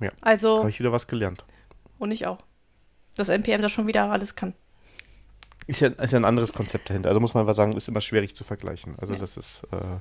Ja. 0.00 0.10
Also, 0.20 0.58
Habe 0.58 0.70
ich 0.70 0.80
wieder 0.80 0.92
was 0.92 1.06
gelernt. 1.06 1.44
und 1.98 2.10
ich 2.10 2.26
auch. 2.26 2.38
Dass 3.16 3.28
NPM 3.28 3.62
das 3.62 3.72
schon 3.72 3.86
wieder 3.86 4.10
alles 4.10 4.34
kann. 4.34 4.54
Ist 5.66 5.80
ja, 5.80 5.88
ist 5.88 6.12
ja 6.12 6.18
ein 6.18 6.24
anderes 6.24 6.52
Konzept 6.52 6.90
dahinter. 6.90 7.08
Also 7.08 7.20
muss 7.20 7.34
man 7.34 7.42
einfach 7.42 7.54
sagen, 7.54 7.72
ist 7.72 7.88
immer 7.88 8.00
schwierig 8.00 8.36
zu 8.36 8.44
vergleichen. 8.44 8.94
Also 8.98 9.14
Ja. 9.14 9.18
das 9.20 9.36
ist 9.36 9.66
äh, 9.72 10.00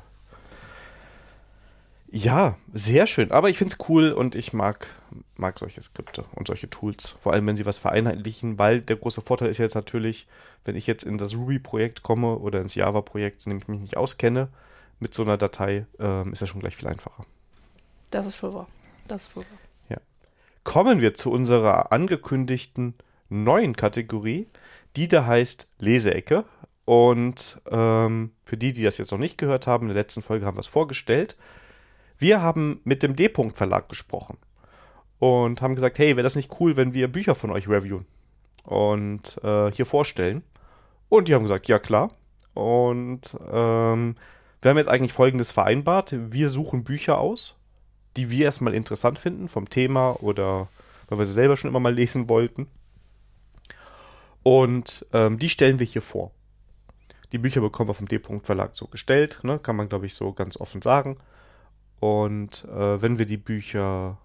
ja 2.12 2.58
sehr 2.74 3.08
schön. 3.08 3.32
Aber 3.32 3.50
ich 3.50 3.58
finde 3.58 3.74
es 3.74 3.90
cool 3.90 4.12
und 4.12 4.36
ich 4.36 4.54
mag, 4.54 4.88
mag 5.36 5.58
solche 5.58 5.82
Skripte 5.82 6.26
und 6.36 6.48
solche 6.48 6.70
Tools. 6.70 7.16
Vor 7.22 7.34
allem, 7.34 7.48
wenn 7.48 7.56
sie 7.56 7.66
was 7.66 7.78
vereinheitlichen, 7.78 8.60
weil 8.60 8.82
der 8.82 8.98
große 8.98 9.22
Vorteil 9.22 9.50
ist 9.50 9.58
jetzt 9.58 9.76
natürlich, 9.76 10.28
wenn 10.66 10.76
ich 10.76 10.86
jetzt 10.86 11.04
in 11.04 11.18
das 11.18 11.34
Ruby-Projekt 11.36 12.04
komme 12.04 12.38
oder 12.38 12.60
ins 12.62 12.76
Java-Projekt, 12.76 13.46
in 13.46 13.52
dem 13.52 13.58
ich 13.60 13.68
mich 13.68 13.80
nicht 13.80 13.98
auskenne, 13.98 14.50
mit 15.00 15.14
so 15.14 15.24
einer 15.24 15.38
Datei, 15.38 15.86
ähm, 16.00 16.32
ist 16.34 16.42
das 16.42 16.50
schon 16.50 16.62
gleich 16.62 16.76
viel 16.76 16.88
einfacher. 16.88 17.26
Das 18.12 18.26
ist 18.26 18.42
wohl 18.44 18.54
wahr. 18.54 18.68
Das 19.08 19.24
ist 19.24 19.36
wohl 19.36 19.44
wahr. 19.44 20.00
kommen 20.64 21.02
wir 21.02 21.14
zu 21.14 21.30
unserer 21.30 21.92
angekündigten 21.92 22.94
neuen 23.28 23.76
Kategorie, 23.76 24.48
die 24.96 25.08
da 25.08 25.26
heißt 25.26 25.74
Leseecke. 25.80 26.46
Und 26.86 27.62
ähm, 27.72 28.32
für 28.44 28.58
die, 28.58 28.74
die 28.74 28.84
das 28.84 28.98
jetzt 28.98 29.12
noch 29.12 29.20
nicht 29.20 29.38
gehört 29.38 29.68
haben, 29.68 29.88
in 29.88 29.94
der 29.94 30.02
letzten 30.02 30.22
Folge 30.22 30.46
haben 30.46 30.58
wir 30.58 30.62
es 30.62 30.68
vorgestellt. 30.68 31.38
Wir 32.18 32.42
haben 32.42 32.82
mit 32.84 33.04
dem 33.04 33.16
D-Punkt 33.16 33.58
Verlag 33.58 33.90
gesprochen 33.90 34.38
und 35.20 35.62
haben 35.62 35.76
gesagt, 35.76 35.98
hey, 36.00 36.16
wäre 36.16 36.24
das 36.24 36.36
nicht 36.36 36.60
cool, 36.60 36.76
wenn 36.76 36.94
wir 36.94 37.08
Bücher 37.08 37.36
von 37.36 37.52
euch 37.52 37.70
reviewen 37.70 38.06
und 38.66 39.40
äh, 39.44 39.72
hier 39.72 39.86
vorstellen? 39.86 40.44
Und 41.10 41.28
die 41.28 41.34
haben 41.34 41.44
gesagt, 41.44 41.68
ja 41.68 41.80
klar. 41.80 42.12
Und 42.54 43.38
ähm, 43.52 44.16
wir 44.62 44.70
haben 44.70 44.78
jetzt 44.78 44.90
eigentlich 44.90 45.14
Folgendes 45.14 45.52
vereinbart. 45.52 46.16
Wir 46.18 46.50
suchen 46.50 46.84
Bücher 46.84 47.20
aus, 47.20 47.60
die 48.18 48.30
wir 48.30 48.46
erstmal 48.46 48.74
interessant 48.74 49.20
finden 49.20 49.48
vom 49.48 49.70
Thema 49.70 50.22
oder 50.22 50.68
weil 51.10 51.20
wir 51.20 51.26
sie 51.26 51.34
selber 51.34 51.58
schon 51.58 51.70
immer 51.70 51.80
mal 51.80 51.94
lesen 51.94 52.30
wollten. 52.30 52.68
Und 54.44 55.06
ähm, 55.14 55.40
die 55.40 55.50
stellen 55.50 55.80
wir 55.80 55.86
hier 55.86 56.02
vor. 56.02 56.32
Die 57.32 57.38
Bücher 57.40 57.62
bekommen 57.62 57.90
wir 57.90 57.94
vom 57.96 58.08
D-Punkt 58.08 58.46
Verlag 58.46 58.76
so 58.76 58.88
gestellt, 58.88 59.40
ne? 59.44 59.58
kann 59.58 59.76
man 59.76 59.90
glaube 59.90 60.06
ich 60.06 60.14
so 60.14 60.34
ganz 60.34 60.58
offen 60.58 60.82
sagen. 60.82 61.18
Und 62.00 62.66
äh, 62.66 63.02
wenn 63.02 63.18
wir 63.18 63.26
die 63.26 63.38
Bücher 63.38 64.18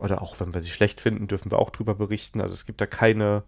oder 0.00 0.22
auch 0.22 0.40
wenn 0.40 0.54
wir 0.54 0.62
sie 0.62 0.70
schlecht 0.70 1.00
finden, 1.00 1.26
dürfen 1.26 1.50
wir 1.50 1.58
auch 1.58 1.70
drüber 1.70 1.94
berichten. 1.94 2.40
Also 2.40 2.54
es 2.54 2.66
gibt 2.66 2.80
da 2.80 2.86
keine, 2.86 3.42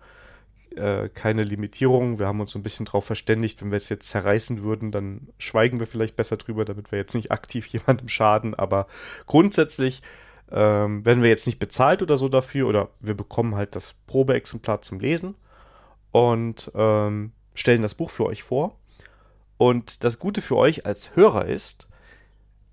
äh, 0.75 1.09
keine 1.09 1.43
Limitierung. 1.43 2.19
Wir 2.19 2.27
haben 2.27 2.41
uns 2.41 2.53
so 2.53 2.59
ein 2.59 2.63
bisschen 2.63 2.87
darauf 2.87 3.05
verständigt, 3.05 3.63
wenn 3.63 3.71
wir 3.71 3.77
es 3.77 3.89
jetzt 3.89 4.09
zerreißen 4.09 4.63
würden, 4.63 4.93
dann 4.93 5.29
schweigen 5.39 5.81
wir 5.81 5.87
vielleicht 5.87 6.17
besser 6.17 6.37
drüber, 6.37 6.65
damit 6.65 6.93
wir 6.93 6.99
jetzt 6.99 7.15
nicht 7.15 7.31
aktiv 7.31 7.67
jemandem 7.69 8.09
schaden. 8.09 8.55
Aber 8.55 8.87
grundsätzlich 9.27 10.03
ähm, 10.51 11.05
werden 11.05 11.23
wir 11.23 11.31
jetzt 11.31 11.47
nicht 11.47 11.59
bezahlt 11.59 12.03
oder 12.03 12.17
so 12.17 12.29
dafür 12.29 12.69
oder 12.69 12.91
wir 13.01 13.15
bekommen 13.15 13.55
halt 13.55 13.75
das 13.75 13.95
Probeexemplar 14.07 14.83
zum 14.83 15.01
Lesen 15.01 15.35
und 16.13 16.71
ähm, 16.75 17.33
stellen 17.55 17.83
das 17.83 17.95
Buch 17.95 18.11
für 18.11 18.27
euch 18.27 18.43
vor. 18.43 18.79
Und 19.59 20.05
das 20.05 20.19
Gute 20.19 20.43
für 20.43 20.57
euch 20.57 20.87
als 20.87 21.17
Hörer 21.17 21.47
ist, 21.47 21.89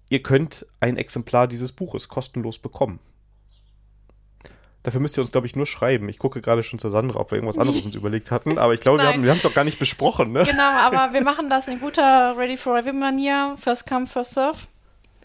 ihr 0.10 0.22
könnt 0.22 0.66
ein 0.80 0.98
Exemplar 0.98 1.48
dieses 1.48 1.72
Buches 1.72 2.10
kostenlos 2.10 2.60
bekommen. 2.60 3.00
Dafür 4.84 5.00
müsst 5.00 5.18
ihr 5.18 5.22
uns, 5.22 5.32
glaube 5.32 5.48
ich, 5.48 5.56
nur 5.56 5.66
schreiben. 5.66 6.10
Ich 6.10 6.20
gucke 6.20 6.42
gerade 6.42 6.62
schon 6.62 6.78
zur 6.78 6.92
Sandra, 6.92 7.20
ob 7.22 7.32
wir 7.32 7.38
irgendwas 7.38 7.58
anderes 7.58 7.82
uns 7.86 7.96
überlegt 7.96 8.32
hatten. 8.32 8.58
Aber 8.58 8.74
ich 8.74 8.82
glaube, 8.82 8.98
wir 8.98 9.06
Nein. 9.06 9.14
haben 9.14 9.24
wir 9.24 9.32
haben 9.32 9.38
es 9.38 9.46
auch 9.46 9.54
gar 9.54 9.64
nicht 9.64 9.80
besprochen. 9.80 10.34
Ne? 10.34 10.44
Genau, 10.44 10.70
aber 10.82 11.14
wir 11.14 11.24
machen 11.24 11.50
das 11.50 11.70
in 11.70 11.80
guter 11.80 12.38
Ready 12.38 12.58
for 12.58 12.76
Review 12.76 12.94
Manier. 12.94 13.56
First 13.58 13.88
come, 13.88 14.06
first 14.06 14.34
serve. 14.34 14.58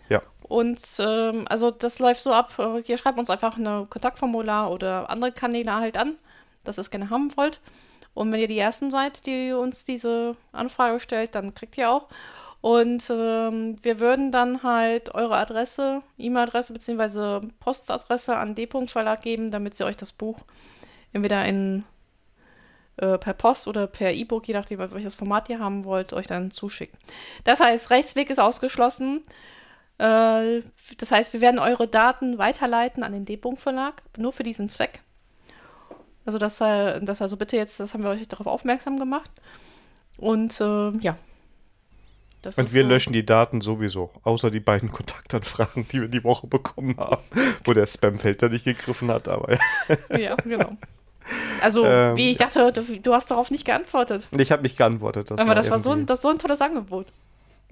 Ja. 0.09 0.23
Und 0.43 0.81
ähm, 1.01 1.45
also 1.49 1.73
das 1.73 1.99
läuft 1.99 2.23
so 2.23 2.33
ab, 2.33 2.55
äh, 2.59 2.81
ihr 2.83 2.99
schreibt 2.99 3.19
uns 3.19 3.31
einfach 3.31 3.57
ein 3.57 3.91
Kontaktformular 3.91 4.71
oder 4.71 5.11
andere 5.11 5.33
Kanäle 5.33 5.75
halt 5.75 5.99
an, 5.99 6.15
dass 6.63 6.79
ihr 6.79 6.83
es 6.83 6.91
gerne 6.91 7.11
haben 7.11 7.37
wollt. 7.37 7.61
Und 8.19 8.33
wenn 8.33 8.41
ihr 8.41 8.49
die 8.49 8.59
Ersten 8.59 8.91
seid, 8.91 9.27
die 9.27 9.53
uns 9.53 9.85
diese 9.85 10.35
Anfrage 10.51 10.99
stellt, 10.99 11.37
dann 11.37 11.55
kriegt 11.55 11.79
ihr 11.79 11.89
auch. 11.89 12.09
Und 12.61 13.09
ähm, 13.11 13.77
wir 13.81 14.01
würden 14.01 14.33
dann 14.33 14.65
halt 14.65 15.15
eure 15.15 15.37
Adresse, 15.37 16.03
E-Mail-Adresse 16.19 16.73
bzw. 16.73 17.47
Postadresse 17.61 18.37
an 18.37 18.57
D-Punkt 18.57 18.91
Verlag 18.91 19.23
geben, 19.23 19.53
damit 19.53 19.75
sie 19.75 19.85
euch 19.85 19.97
das 19.97 20.11
Buch 20.11 20.39
entweder 21.13 21.45
in 21.45 21.85
äh, 22.97 23.19
per 23.19 23.35
Post 23.35 23.69
oder 23.69 23.87
per 23.87 24.13
E-Book, 24.13 24.49
je 24.49 24.55
nachdem, 24.55 24.81
welches 24.81 25.15
Format 25.15 25.49
ihr 25.49 25.61
haben 25.61 25.85
wollt, 25.85 26.13
euch 26.13 26.27
dann 26.27 26.51
zuschicken. 26.51 26.99
Das 27.45 27.61
heißt, 27.61 27.91
Rechtsweg 27.91 28.31
ist 28.31 28.41
ausgeschlossen. 28.41 29.23
Äh, 29.99 30.63
das 30.97 31.13
heißt, 31.13 31.33
wir 31.33 31.41
werden 31.41 31.61
eure 31.61 31.87
Daten 31.87 32.37
weiterleiten 32.37 33.05
an 33.05 33.13
den 33.13 33.27
D-Punkt 33.27 33.61
Verlag, 33.61 34.03
nur 34.17 34.33
für 34.33 34.43
diesen 34.43 34.69
Zweck. 34.69 35.03
Also 36.29 36.37
das, 36.37 36.61
äh, 36.61 37.01
das 37.01 37.23
also 37.23 37.39
bitte 37.39 37.57
jetzt, 37.57 37.81
das 37.81 37.95
haben 37.95 38.03
wir 38.05 38.11
euch 38.11 38.29
darauf 38.29 38.47
aufmerksam 38.47 38.99
gemacht. 38.99 39.31
Und 40.19 40.61
äh, 40.61 40.91
ja. 40.99 41.17
Das 42.43 42.59
Und 42.59 42.75
wir 42.75 42.83
so- 42.83 42.89
löschen 42.91 43.15
die 43.15 43.25
Daten 43.25 43.63
sowieso, 43.63 44.11
außer 44.25 44.51
die 44.51 44.61
beiden 44.61 44.93
Kontaktanfragen, 44.93 45.89
die 45.89 46.03
wir 46.03 46.09
die 46.09 46.23
Woche 46.25 46.47
bekommen 46.47 46.99
haben, 46.99 47.17
wo 47.65 47.73
der 47.73 47.87
Spamfilter 47.87 48.51
nicht 48.51 48.67
gegriffen 48.67 49.11
hat. 49.11 49.27
Aber 49.27 49.55
ja. 49.55 49.59
Ja, 50.19 50.35
genau. 50.35 50.77
Also, 51.63 51.87
ähm, 51.87 52.15
wie 52.19 52.31
ich 52.31 52.37
dachte, 52.37 52.73
du, 52.75 52.83
du, 53.01 53.15
hast 53.15 53.31
darauf 53.31 53.51
nicht 53.51 53.65
geantwortet. 53.65 54.29
Ich 54.37 54.53
habe 54.53 54.61
nicht 54.61 54.77
geantwortet. 54.77 55.31
Das 55.31 55.41
Aber 55.41 55.49
war 55.49 55.55
das 55.55 55.71
war 55.71 55.79
so 55.79 55.93
ein, 55.93 56.05
das 56.05 56.21
so 56.21 56.29
ein 56.29 56.39
tolles 56.39 56.61
Angebot. 56.61 57.07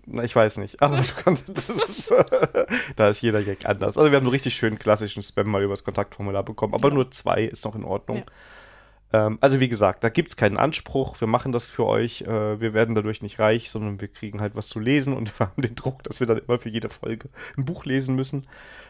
Na, 0.07 0.23
ich 0.23 0.35
weiß 0.35 0.59
nicht. 0.59 0.81
Aber 0.81 0.99
du 0.99 1.13
kannst, 1.23 1.49
ist, 1.49 2.15
da 2.95 3.09
ist 3.09 3.23
jeder 3.23 3.43
Gag 3.43 3.67
anders. 3.67 3.99
Also 3.99 4.11
wir 4.11 4.17
haben 4.17 4.25
einen 4.25 4.33
richtig 4.33 4.55
schönen 4.55 4.79
klassischen 4.79 5.23
Spam 5.23 5.49
mal 5.49 5.63
übers 5.63 5.85
Kontaktformular 5.85 6.45
bekommen. 6.45 6.75
Aber 6.75 6.89
ja. 6.89 6.95
nur 6.95 7.11
zwei 7.11 7.43
ist 7.43 7.65
noch 7.65 7.75
in 7.75 7.85
Ordnung. 7.85 8.19
Ja. 8.19 8.25
Ähm, 9.13 9.39
also 9.41 9.61
wie 9.61 9.69
gesagt, 9.69 10.05
da 10.05 10.09
gibt 10.09 10.31
es 10.31 10.37
keinen 10.37 10.57
Anspruch. 10.57 11.21
Wir 11.21 11.29
machen 11.29 11.53
das 11.53 11.71
für 11.71 11.87
euch. 11.87 12.23
Äh, 12.23 12.61
wir 12.61 12.75
werden 12.75 12.95
dadurch 12.95 13.23
nicht 13.23 13.39
reich, 13.39 13.71
sondern 13.71 14.01
wir 14.01 14.09
kriegen 14.09 14.41
halt 14.41 14.55
was 14.55 14.69
zu 14.69 14.79
lesen 14.79 15.15
und 15.15 15.27
wir 15.41 15.47
haben 15.47 15.63
den 15.63 15.75
Druck, 15.75 16.03
dass 16.05 16.21
wir 16.21 16.27
dann 16.27 16.39
immer 16.39 16.59
für 16.59 16.69
jede 16.69 16.89
Folge 16.89 17.29
ein 17.57 17.65
Buch 17.65 17.85
lesen 17.85 18.15
müssen. 18.15 18.47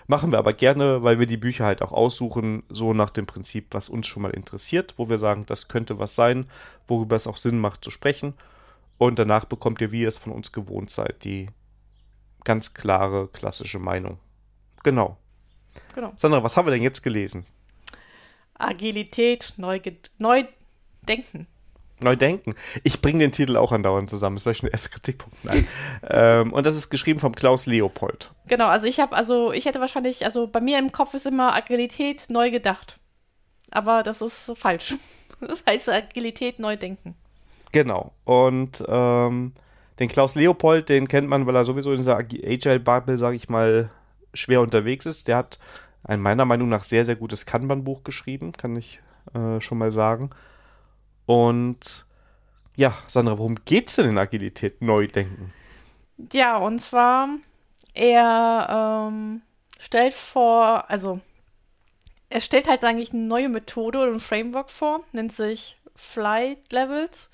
Machen 0.07 0.31
wir 0.31 0.39
aber 0.39 0.53
gerne, 0.53 1.03
weil 1.03 1.19
wir 1.19 1.27
die 1.27 1.37
Bücher 1.37 1.65
halt 1.65 1.83
auch 1.83 1.93
aussuchen, 1.93 2.63
so 2.69 2.93
nach 2.93 3.11
dem 3.11 3.27
Prinzip, 3.27 3.69
was 3.73 3.89
uns 3.89 4.07
schon 4.07 4.23
mal 4.23 4.31
interessiert, 4.31 4.95
wo 4.97 5.09
wir 5.09 5.19
sagen, 5.19 5.45
das 5.47 5.69
könnte 5.69 5.99
was 5.99 6.15
sein, 6.15 6.47
worüber 6.87 7.17
es 7.17 7.27
auch 7.27 7.37
Sinn 7.37 7.59
macht 7.59 7.83
zu 7.83 7.91
sprechen. 7.91 8.35
Und 8.99 9.19
danach 9.19 9.45
bekommt 9.45 9.81
ihr, 9.81 9.93
wie 9.93 10.03
ihr 10.03 10.09
es 10.09 10.17
von 10.17 10.33
uns 10.33 10.53
gewohnt 10.53 10.91
seid, 10.91 11.25
die 11.25 11.49
ganz 12.45 12.75
klare, 12.75 13.29
klassische 13.29 13.79
Meinung. 13.79 14.19
Genau. 14.83 15.19
genau. 15.95 16.13
Sandra, 16.17 16.43
was 16.43 16.57
haben 16.57 16.67
wir 16.67 16.73
denn 16.73 16.83
jetzt 16.83 17.03
gelesen? 17.03 17.45
Agilität, 18.55 19.53
neu, 19.57 19.81
neu 20.19 20.45
denken. 21.07 21.47
Neu 22.01 22.15
denken. 22.15 22.55
Ich 22.85 23.01
bringe 23.01 23.21
den 23.21 23.33
Titel 23.33 23.57
auch 23.57 23.73
andauernd 23.73 24.11
zusammen. 24.11 24.37
Das 24.37 24.45
war 24.45 24.53
schon 24.53 24.67
der 24.67 24.75
erste 24.75 24.91
Kritikpunkt. 24.91 25.45
Nein. 25.45 25.67
ähm, 26.09 26.53
und 26.53 26.67
das 26.67 26.77
ist 26.77 26.91
geschrieben 26.91 27.19
vom 27.19 27.35
Klaus 27.35 27.67
Leopold. 27.67 28.33
Genau, 28.49 28.69
also 28.69 28.87
ich 28.87 29.01
habe, 29.01 29.17
also 29.17 29.53
ich 29.53 29.65
hätte 29.65 29.81
wahrscheinlich, 29.81 30.25
also 30.25 30.47
bei 30.47 30.61
mir 30.61 30.79
im 30.79 30.93
Kopf 30.93 31.15
ist 31.15 31.27
immer 31.27 31.55
Agilität 31.55 32.27
neu 32.29 32.51
gedacht. 32.51 32.99
Aber 33.71 34.03
das 34.03 34.23
ist 34.23 34.53
falsch. 34.57 34.95
Das 35.39 35.63
heißt 35.69 35.91
Agilität 35.91 36.59
neu 36.61 36.79
denken. 36.79 37.15
Genau. 37.77 38.13
Und 38.25 38.83
ähm, 38.89 39.53
den 39.99 40.09
Klaus 40.09 40.35
Leopold, 40.35 40.89
den 40.89 41.07
kennt 41.09 41.29
man, 41.29 41.45
weil 41.47 41.57
er 41.57 41.65
sowieso 41.65 41.91
in 41.91 41.99
dieser 41.99 42.17
Agile-Bubble, 42.17 43.19
sage 43.19 43.37
ich 43.37 43.51
mal, 43.51 43.91
schwer 44.33 44.63
unterwegs 44.63 45.05
ist. 45.05 45.29
Der 45.29 45.37
hat 45.37 45.59
ein 46.03 46.23
meiner 46.23 46.47
Meinung 46.47 46.71
nach 46.71 46.85
sehr, 46.85 47.05
sehr 47.05 47.17
gutes 47.17 47.45
Kanban-Buch 47.45 48.03
geschrieben, 48.03 48.53
kann 48.53 48.77
ich 48.77 49.03
äh, 49.35 49.61
schon 49.61 49.77
mal 49.77 49.93
sagen. 49.93 50.31
Und 51.27 52.07
ja, 52.77 52.97
Sandra, 53.09 53.37
worum 53.37 53.57
geht 53.67 53.89
es 53.89 53.97
denn 53.97 54.09
in 54.09 54.17
Agilität 54.17 54.81
Neudenken? 54.81 55.53
Ja, 56.33 56.57
und 56.57 56.79
zwar, 56.79 57.29
er 57.93 59.11
ähm, 59.11 59.43
stellt 59.79 60.15
vor, 60.15 60.89
also 60.89 61.21
er 62.31 62.41
stellt 62.41 62.69
halt 62.69 62.85
eigentlich 62.85 63.13
eine 63.13 63.25
neue 63.25 63.51
Methode 63.51 63.99
oder 63.99 64.13
ein 64.13 64.21
Framework 64.21 64.71
vor, 64.71 65.05
nennt 65.13 65.35
sich 65.35 65.77
Flight 65.95 66.73
Levels. 66.73 67.33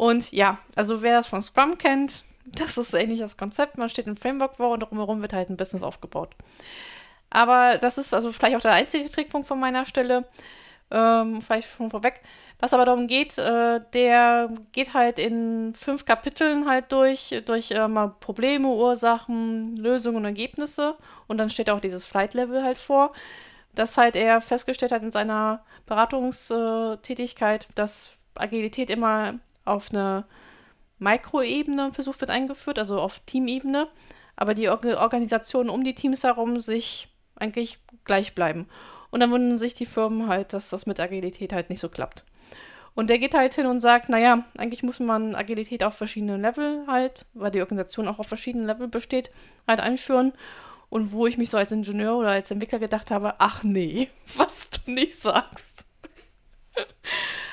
Und 0.00 0.32
ja, 0.32 0.56
also 0.76 1.02
wer 1.02 1.14
das 1.14 1.26
von 1.26 1.42
Scrum 1.42 1.76
kennt, 1.76 2.22
das 2.46 2.78
ist 2.78 2.94
ähnlich 2.94 3.18
das 3.18 3.36
Konzept. 3.36 3.76
Man 3.76 3.90
steht 3.90 4.06
im 4.06 4.16
Framework 4.16 4.56
vor 4.56 4.70
und 4.70 4.80
drumherum 4.80 5.20
wird 5.20 5.34
halt 5.34 5.50
ein 5.50 5.58
Business 5.58 5.82
aufgebaut. 5.82 6.30
Aber 7.28 7.76
das 7.76 7.98
ist 7.98 8.14
also 8.14 8.32
vielleicht 8.32 8.56
auch 8.56 8.62
der 8.62 8.72
einzige 8.72 9.10
Trickpunkt 9.10 9.46
von 9.46 9.60
meiner 9.60 9.84
Stelle. 9.84 10.24
Ähm, 10.90 11.42
vielleicht 11.42 11.68
schon 11.68 11.90
vorweg. 11.90 12.22
Was 12.60 12.72
aber 12.72 12.86
darum 12.86 13.08
geht, 13.08 13.36
äh, 13.36 13.80
der 13.92 14.48
geht 14.72 14.94
halt 14.94 15.18
in 15.18 15.74
fünf 15.74 16.06
Kapiteln 16.06 16.66
halt 16.66 16.90
durch, 16.92 17.42
durch 17.44 17.70
äh, 17.72 17.86
mal 17.86 18.14
Probleme, 18.20 18.68
Ursachen, 18.68 19.76
Lösungen 19.76 20.16
und 20.16 20.24
Ergebnisse. 20.24 20.96
Und 21.26 21.36
dann 21.36 21.50
steht 21.50 21.68
auch 21.68 21.80
dieses 21.80 22.06
Flight-Level 22.06 22.64
halt 22.64 22.78
vor, 22.78 23.12
dass 23.74 23.98
halt 23.98 24.16
er 24.16 24.40
festgestellt 24.40 24.92
hat 24.92 25.02
in 25.02 25.12
seiner 25.12 25.62
Beratungstätigkeit, 25.84 27.68
dass 27.74 28.16
Agilität 28.34 28.88
immer 28.88 29.34
auf 29.64 29.90
eine 29.90 30.24
Mikroebene 30.98 31.92
versucht 31.92 32.20
wird 32.20 32.30
eingeführt, 32.30 32.78
also 32.78 33.00
auf 33.00 33.20
Teamebene, 33.20 33.88
aber 34.36 34.54
die 34.54 34.68
Organisationen 34.68 35.70
um 35.70 35.84
die 35.84 35.94
Teams 35.94 36.24
herum 36.24 36.60
sich 36.60 37.08
eigentlich 37.36 37.78
gleich 38.04 38.34
bleiben. 38.34 38.66
Und 39.10 39.20
dann 39.20 39.30
wundern 39.30 39.58
sich 39.58 39.74
die 39.74 39.86
Firmen 39.86 40.28
halt, 40.28 40.52
dass 40.52 40.70
das 40.70 40.86
mit 40.86 41.00
Agilität 41.00 41.52
halt 41.52 41.70
nicht 41.70 41.80
so 41.80 41.88
klappt. 41.88 42.24
Und 42.94 43.08
der 43.08 43.18
geht 43.18 43.34
halt 43.34 43.54
hin 43.54 43.66
und 43.66 43.80
sagt, 43.80 44.08
naja, 44.08 44.44
eigentlich 44.58 44.82
muss 44.82 45.00
man 45.00 45.34
Agilität 45.34 45.84
auf 45.84 45.94
verschiedenen 45.94 46.42
Level 46.42 46.84
halt, 46.86 47.24
weil 47.34 47.50
die 47.50 47.60
Organisation 47.60 48.08
auch 48.08 48.18
auf 48.18 48.26
verschiedenen 48.26 48.66
Level 48.66 48.88
besteht, 48.88 49.30
halt 49.66 49.80
einführen. 49.80 50.32
Und 50.88 51.12
wo 51.12 51.26
ich 51.26 51.38
mich 51.38 51.50
so 51.50 51.56
als 51.56 51.72
Ingenieur 51.72 52.16
oder 52.16 52.30
als 52.30 52.50
Entwickler 52.50 52.80
gedacht 52.80 53.10
habe, 53.10 53.36
ach 53.38 53.62
nee, 53.62 54.08
was 54.36 54.70
du 54.70 54.90
nicht 54.90 55.16
sagst. 55.16 55.86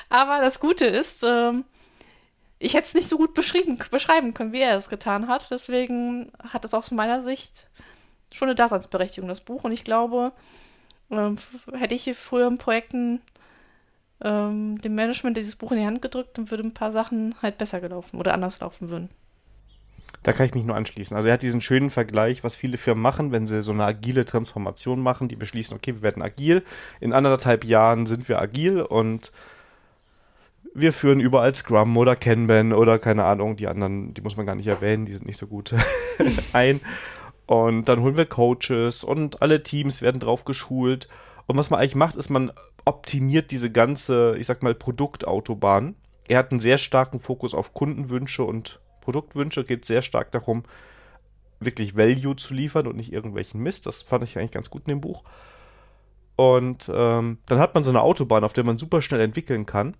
Aber 0.08 0.40
das 0.40 0.60
Gute 0.60 0.86
ist, 0.86 1.22
ähm, 1.22 1.64
ich 2.58 2.74
hätte 2.74 2.86
es 2.86 2.94
nicht 2.94 3.08
so 3.08 3.16
gut 3.16 3.34
beschrieben, 3.34 3.78
beschreiben 3.90 4.34
können, 4.34 4.52
wie 4.52 4.60
er 4.60 4.76
es 4.76 4.88
getan 4.88 5.28
hat. 5.28 5.48
Deswegen 5.50 6.32
hat 6.52 6.64
es 6.64 6.74
aus 6.74 6.90
meiner 6.90 7.22
Sicht 7.22 7.68
schon 8.32 8.48
eine 8.48 8.56
Daseinsberechtigung, 8.56 9.28
das 9.28 9.40
Buch. 9.40 9.64
Und 9.64 9.72
ich 9.72 9.84
glaube, 9.84 10.32
ähm, 11.10 11.38
hätte 11.72 11.94
ich 11.94 12.16
früher 12.16 12.48
in 12.48 12.58
Projekten 12.58 13.22
ähm, 14.22 14.80
dem 14.80 14.94
Management 14.94 15.36
dieses 15.36 15.56
Buch 15.56 15.72
in 15.72 15.78
die 15.78 15.86
Hand 15.86 16.02
gedrückt, 16.02 16.36
dann 16.38 16.50
würde 16.50 16.64
ein 16.64 16.74
paar 16.74 16.90
Sachen 16.90 17.34
halt 17.40 17.58
besser 17.58 17.80
gelaufen 17.80 18.18
oder 18.18 18.34
anders 18.34 18.60
laufen 18.60 18.90
würden. 18.90 19.08
Da 20.24 20.32
kann 20.32 20.46
ich 20.46 20.54
mich 20.54 20.64
nur 20.64 20.74
anschließen. 20.74 21.16
Also 21.16 21.28
er 21.28 21.34
hat 21.34 21.42
diesen 21.42 21.60
schönen 21.60 21.90
Vergleich, 21.90 22.42
was 22.42 22.56
viele 22.56 22.76
Firmen 22.76 23.02
machen, 23.02 23.30
wenn 23.30 23.46
sie 23.46 23.62
so 23.62 23.72
eine 23.72 23.84
agile 23.84 24.24
Transformation 24.24 25.00
machen, 25.00 25.28
die 25.28 25.36
beschließen, 25.36 25.76
okay, 25.76 25.94
wir 25.94 26.02
werden 26.02 26.22
agil, 26.22 26.64
in 27.00 27.12
anderthalb 27.12 27.64
Jahren 27.64 28.06
sind 28.06 28.28
wir 28.28 28.40
agil 28.40 28.80
und 28.80 29.32
wir 30.80 30.92
führen 30.92 31.20
überall 31.20 31.54
Scrum 31.54 31.96
oder 31.96 32.16
Kanban 32.16 32.72
oder 32.72 32.98
keine 32.98 33.24
Ahnung, 33.24 33.56
die 33.56 33.66
anderen, 33.66 34.14
die 34.14 34.22
muss 34.22 34.36
man 34.36 34.46
gar 34.46 34.54
nicht 34.54 34.66
erwähnen, 34.66 35.06
die 35.06 35.12
sind 35.12 35.26
nicht 35.26 35.38
so 35.38 35.46
gut 35.46 35.74
ein. 36.52 36.80
Und 37.46 37.88
dann 37.88 38.02
holen 38.02 38.16
wir 38.16 38.26
Coaches 38.26 39.04
und 39.04 39.40
alle 39.40 39.62
Teams 39.62 40.02
werden 40.02 40.20
drauf 40.20 40.44
geschult. 40.44 41.08
Und 41.46 41.56
was 41.56 41.70
man 41.70 41.80
eigentlich 41.80 41.94
macht, 41.94 42.16
ist, 42.16 42.28
man 42.28 42.52
optimiert 42.84 43.50
diese 43.50 43.72
ganze, 43.72 44.36
ich 44.38 44.46
sag 44.46 44.62
mal, 44.62 44.74
Produktautobahn. 44.74 45.96
Er 46.28 46.38
hat 46.38 46.50
einen 46.50 46.60
sehr 46.60 46.76
starken 46.76 47.20
Fokus 47.20 47.54
auf 47.54 47.72
Kundenwünsche 47.72 48.44
und 48.44 48.80
Produktwünsche, 49.00 49.64
geht 49.64 49.86
sehr 49.86 50.02
stark 50.02 50.30
darum, 50.32 50.64
wirklich 51.60 51.96
Value 51.96 52.36
zu 52.36 52.52
liefern 52.52 52.86
und 52.86 52.96
nicht 52.96 53.12
irgendwelchen 53.12 53.62
Mist. 53.62 53.86
Das 53.86 54.02
fand 54.02 54.24
ich 54.24 54.38
eigentlich 54.38 54.52
ganz 54.52 54.68
gut 54.68 54.82
in 54.82 54.90
dem 54.90 55.00
Buch. 55.00 55.24
Und 56.36 56.90
ähm, 56.94 57.38
dann 57.46 57.58
hat 57.58 57.74
man 57.74 57.82
so 57.82 57.90
eine 57.90 58.02
Autobahn, 58.02 58.44
auf 58.44 58.52
der 58.52 58.64
man 58.64 58.78
super 58.78 59.02
schnell 59.02 59.20
entwickeln 59.20 59.66
kann. 59.66 59.96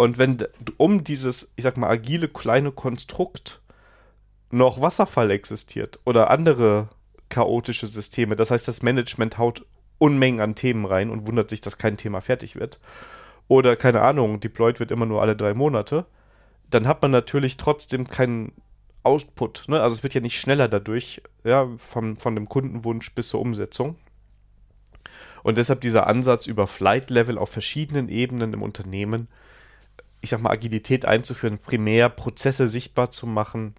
Und 0.00 0.16
wenn 0.16 0.38
um 0.78 1.04
dieses, 1.04 1.52
ich 1.56 1.62
sag 1.62 1.76
mal, 1.76 1.90
agile 1.90 2.28
kleine 2.28 2.72
Konstrukt 2.72 3.60
noch 4.50 4.80
Wasserfall 4.80 5.30
existiert 5.30 6.00
oder 6.06 6.30
andere 6.30 6.88
chaotische 7.28 7.86
Systeme, 7.86 8.34
das 8.34 8.50
heißt, 8.50 8.66
das 8.66 8.82
Management 8.82 9.36
haut 9.36 9.66
Unmengen 9.98 10.40
an 10.40 10.54
Themen 10.54 10.86
rein 10.86 11.10
und 11.10 11.26
wundert 11.26 11.50
sich, 11.50 11.60
dass 11.60 11.76
kein 11.76 11.98
Thema 11.98 12.22
fertig 12.22 12.56
wird. 12.56 12.80
Oder 13.46 13.76
keine 13.76 14.00
Ahnung, 14.00 14.40
deployed 14.40 14.80
wird 14.80 14.90
immer 14.90 15.04
nur 15.04 15.20
alle 15.20 15.36
drei 15.36 15.52
Monate, 15.52 16.06
dann 16.70 16.88
hat 16.88 17.02
man 17.02 17.10
natürlich 17.10 17.58
trotzdem 17.58 18.08
keinen 18.08 18.52
Output. 19.02 19.64
Ne? 19.68 19.82
Also 19.82 19.96
es 19.96 20.02
wird 20.02 20.14
ja 20.14 20.22
nicht 20.22 20.40
schneller 20.40 20.68
dadurch, 20.68 21.20
ja, 21.44 21.68
von, 21.76 22.16
von 22.16 22.34
dem 22.34 22.48
Kundenwunsch 22.48 23.14
bis 23.14 23.28
zur 23.28 23.42
Umsetzung. 23.42 23.96
Und 25.42 25.58
deshalb 25.58 25.82
dieser 25.82 26.06
Ansatz 26.06 26.46
über 26.46 26.66
Flight 26.66 27.10
Level 27.10 27.36
auf 27.36 27.50
verschiedenen 27.50 28.08
Ebenen 28.08 28.54
im 28.54 28.62
Unternehmen 28.62 29.28
ich 30.20 30.30
sag 30.30 30.40
mal, 30.40 30.50
Agilität 30.50 31.04
einzuführen, 31.04 31.58
primär 31.58 32.08
Prozesse 32.08 32.68
sichtbar 32.68 33.10
zu 33.10 33.26
machen 33.26 33.74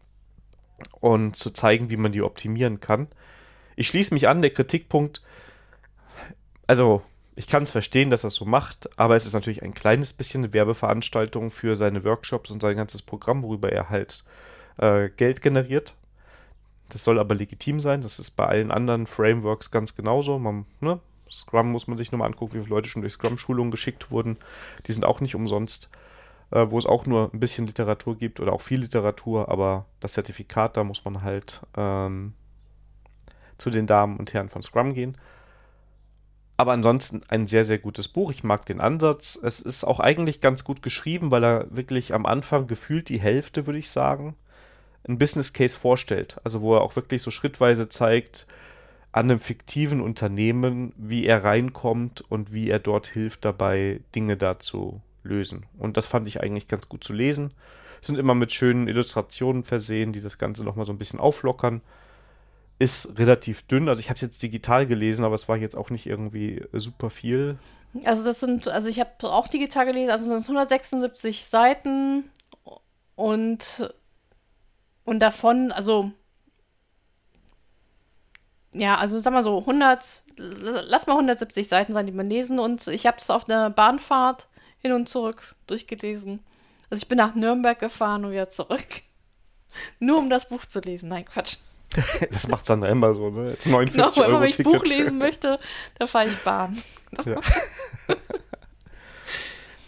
und 1.00 1.36
zu 1.36 1.52
zeigen, 1.52 1.90
wie 1.90 1.98
man 1.98 2.12
die 2.12 2.22
optimieren 2.22 2.80
kann. 2.80 3.08
Ich 3.76 3.88
schließe 3.88 4.14
mich 4.14 4.28
an, 4.28 4.42
der 4.42 4.52
Kritikpunkt, 4.52 5.22
also 6.68 7.02
ich 7.36 7.48
kann 7.48 7.64
es 7.64 7.72
verstehen, 7.72 8.10
dass 8.10 8.24
er 8.24 8.28
es 8.28 8.36
so 8.36 8.46
macht, 8.46 8.90
aber 9.00 9.16
es 9.16 9.26
ist 9.26 9.34
natürlich 9.34 9.64
ein 9.64 9.74
kleines 9.74 10.14
bisschen 10.14 10.44
eine 10.44 10.54
Werbeveranstaltung 10.54 11.50
für 11.50 11.76
seine 11.76 12.04
Workshops 12.04 12.52
und 12.52 12.62
sein 12.62 12.76
ganzes 12.76 13.02
Programm, 13.02 13.44
worüber 13.44 13.72
er 13.72 13.90
halt 13.90 14.24
äh, 14.78 15.10
Geld 15.10 15.42
generiert. 15.42 15.96
Das 16.90 17.04
soll 17.04 17.20
aber 17.20 17.36
legitim 17.36 17.80
sein, 17.80 18.02
das 18.02 18.20
ist 18.20 18.32
bei 18.32 18.46
allen 18.46 18.70
anderen 18.70 19.08
Frameworks 19.08 19.72
ganz 19.72 19.96
genauso. 19.96 20.40
Man, 20.40 20.66
ne? 20.82 21.00
Scrum 21.32 21.72
muss 21.72 21.88
man 21.88 21.98
sich 21.98 22.12
nur 22.12 22.20
mal 22.20 22.26
angucken, 22.26 22.54
wie 22.54 22.60
viele 22.60 22.76
Leute 22.76 22.90
schon 22.90 23.02
durch 23.02 23.14
Scrum-Schulungen 23.14 23.72
geschickt 23.72 24.12
wurden. 24.12 24.38
Die 24.86 24.92
sind 24.92 25.06
auch 25.06 25.22
nicht 25.22 25.34
umsonst 25.34 25.90
äh, 26.52 26.70
wo 26.70 26.78
es 26.78 26.86
auch 26.86 27.06
nur 27.06 27.32
ein 27.34 27.40
bisschen 27.40 27.66
Literatur 27.66 28.18
gibt 28.18 28.40
oder 28.40 28.54
auch 28.54 28.62
viel 28.62 28.82
Literatur, 28.82 29.50
aber 29.50 29.86
das 30.00 30.14
Zertifikat, 30.14 30.78
da 30.78 30.84
muss 30.84 31.04
man 31.06 31.24
halt 31.24 31.62
ähm, 31.76 32.34
zu 33.58 33.70
den 33.70 33.88
Damen 33.88 34.18
und 34.18 34.34
Herren 34.34 34.50
von 34.50 34.62
Scrum 34.62 34.94
gehen. 34.94 35.18
Aber 36.58 36.74
ansonsten 36.74 37.24
ein 37.28 37.48
sehr, 37.48 37.66
sehr 37.66 37.80
gutes 37.80 38.08
Buch. 38.08 38.30
Ich 38.30 38.44
mag 38.44 38.66
den 38.66 38.82
Ansatz. 38.82 39.40
Es 39.42 39.62
ist 39.62 39.84
auch 39.84 40.00
eigentlich 40.00 40.42
ganz 40.42 40.64
gut 40.64 40.84
geschrieben, 40.84 41.32
weil 41.32 41.44
er 41.44 41.66
wirklich 41.76 42.14
am 42.14 42.28
Anfang 42.28 42.68
gefühlt 42.68 43.10
die 43.10 43.20
Hälfte, 43.20 43.66
würde 43.66 43.80
ich 43.80 43.90
sagen, 43.90 44.36
ein 45.08 45.18
Business 45.18 45.54
Case 45.54 45.76
vorstellt. 45.76 46.40
Also 46.44 46.62
wo 46.62 46.76
er 46.76 46.82
auch 46.82 46.96
wirklich 46.96 47.24
so 47.24 47.32
schrittweise 47.32 47.90
zeigt, 47.90 48.46
an 49.12 49.32
einem 49.32 49.40
fiktiven 49.40 50.02
Unternehmen, 50.02 50.94
wie 50.98 51.26
er 51.26 51.44
reinkommt 51.44 52.22
und 52.30 52.54
wie 52.54 52.70
er 52.70 52.80
dort 52.80 53.08
hilft 53.08 53.44
dabei, 53.44 54.02
Dinge 54.14 54.38
da 54.38 54.60
zu 54.60 55.02
lösen. 55.24 55.66
Und 55.78 55.98
das 55.98 56.06
fand 56.06 56.28
ich 56.28 56.42
eigentlich 56.42 56.68
ganz 56.68 56.90
gut 56.90 57.04
zu 57.04 57.14
lesen. 57.14 57.54
Sind 58.02 58.18
immer 58.18 58.36
mit 58.36 58.52
schönen 58.52 58.88
Illustrationen 58.88 59.64
versehen, 59.64 60.12
die 60.14 60.22
das 60.22 60.38
Ganze 60.38 60.64
nochmal 60.64 60.86
so 60.86 60.92
ein 60.92 60.98
bisschen 60.98 61.20
auflockern. 61.20 61.82
Ist 62.80 63.20
relativ 63.20 63.64
dünn, 63.64 63.90
also 63.90 64.00
ich 64.00 64.10
habe 64.10 64.16
es 64.16 64.22
jetzt 64.22 64.42
digital 64.42 64.88
gelesen, 64.88 65.24
aber 65.24 65.36
es 65.36 65.48
war 65.48 65.58
jetzt 65.58 65.78
auch 65.78 65.92
nicht 65.92 66.08
irgendwie 66.08 66.66
super 66.74 67.12
viel. 67.12 67.60
Also 68.06 68.24
das 68.24 68.40
sind, 68.40 68.68
also 68.68 68.90
ich 68.90 69.00
habe 69.00 69.12
auch 69.22 69.48
digital 69.48 69.86
gelesen, 69.86 70.10
also 70.10 70.26
sind 70.26 70.38
es 70.38 70.48
176 70.48 71.46
Seiten 71.46 72.32
und, 73.16 73.94
und 75.04 75.20
davon, 75.20 75.72
also 75.72 76.12
ja, 78.74 78.98
also 78.98 79.20
sag 79.20 79.34
mal 79.34 79.44
so 79.44 79.60
100, 79.60 80.24
lass 80.38 81.08
mal 81.08 81.14
170 81.14 81.68
Seiten 81.68 81.94
sein, 81.94 82.06
die 82.06 82.14
man 82.14 82.26
lesen 82.26 82.60
und 82.60 82.88
ich 82.88 83.06
habe 83.06 83.18
es 83.18 83.30
auf 83.30 83.50
einer 83.50 83.70
Bahnfahrt 83.70 84.48
hin 84.82 84.92
und 84.92 85.08
zurück 85.08 85.56
durchgelesen. 85.68 86.40
Also 86.90 87.04
ich 87.04 87.08
bin 87.08 87.18
nach 87.18 87.36
Nürnberg 87.36 87.80
gefahren 87.80 88.26
und 88.26 88.32
wieder 88.32 88.50
zurück. 88.50 88.86
Nur 90.00 90.20
um 90.20 90.30
das 90.30 90.50
Buch 90.50 90.66
zu 90.66 90.80
lesen. 90.80 91.10
Nein, 91.10 91.26
Quatsch. 91.26 91.58
das 92.32 92.48
macht 92.48 92.66
Sandra 92.66 92.90
immer 92.90 93.14
so, 93.14 93.30
ne? 93.30 93.52
Jetzt 93.52 93.68
49 93.68 94.16
genau, 94.16 94.28
Euro 94.28 94.42
wenn 94.42 94.50
ich 94.50 94.56
Ticket. 94.56 94.72
Buch 94.72 94.86
lesen 94.86 95.18
möchte, 95.18 95.60
da 96.00 96.06
fahre 96.08 96.28
ich 96.28 96.38
Bahn. 96.38 96.78
Ja. 97.26 97.42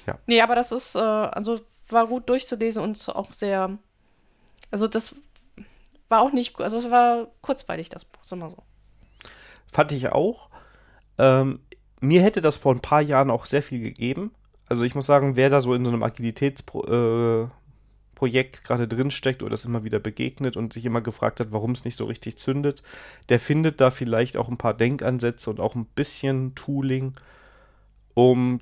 ja. 0.08 0.20
Nee, 0.28 0.41
aber 0.41 0.56
das 0.56 0.72
ist, 0.72 0.96
äh, 0.96 1.00
also 1.00 1.60
war 1.89 2.08
gut 2.08 2.28
durchzulesen 2.28 2.82
und 2.82 3.08
auch 3.10 3.32
sehr, 3.32 3.78
also 4.72 4.88
das 4.88 5.16
war 6.10 6.22
auch 6.22 6.34
nicht, 6.34 6.60
also 6.60 6.78
es 6.78 6.91
war 6.91 7.28
kurzweilig, 7.41 7.89
das 7.89 8.04
Buch, 8.04 8.24
sag 8.24 8.39
mal 8.39 8.50
so. 8.50 8.64
Fand 9.72 9.91
ich 9.94 10.10
auch. 10.10 10.50
Ähm, 11.18 11.62
mir 12.02 12.22
hätte 12.22 12.41
das 12.41 12.58
vor 12.58 12.74
ein 12.74 12.82
paar 12.82 13.02
Jahren 13.02 13.32
auch 13.32 13.46
sehr 13.46 13.64
viel 13.64 13.80
gegeben. 13.80 14.32
Also 14.74 14.86
ich 14.86 14.95
muss 14.95 15.05
sagen, 15.05 15.36
wer 15.36 15.51
da 15.51 15.61
so 15.61 15.76
in 15.76 15.86
so 15.86 15.91
einem 15.91 16.01
Agilitätsprojekt 16.01 17.51
äh, 18.55 18.61
gerade 18.63 18.88
drin 18.88 19.11
steckt 19.11 19.43
oder 19.43 19.51
das 19.51 19.65
immer 19.65 19.84
wieder 19.84 19.99
begegnet 19.99 20.57
und 20.57 20.74
sich 20.74 20.84
immer 20.84 21.01
gefragt 21.01 21.39
hat, 21.39 21.51
warum 21.51 21.74
es 21.74 21.86
nicht 21.86 21.95
so 21.95 22.05
richtig 22.05 22.39
zündet, 22.39 22.82
der 23.30 23.39
findet 23.39 23.82
da 23.82 23.91
vielleicht 23.91 24.36
auch 24.36 24.49
ein 24.49 24.57
paar 24.57 24.74
Denkansätze 24.74 25.51
und 25.51 25.59
auch 25.59 25.76
ein 25.76 25.86
bisschen 25.86 26.55
Tooling, 26.55 27.13
um 28.15 28.61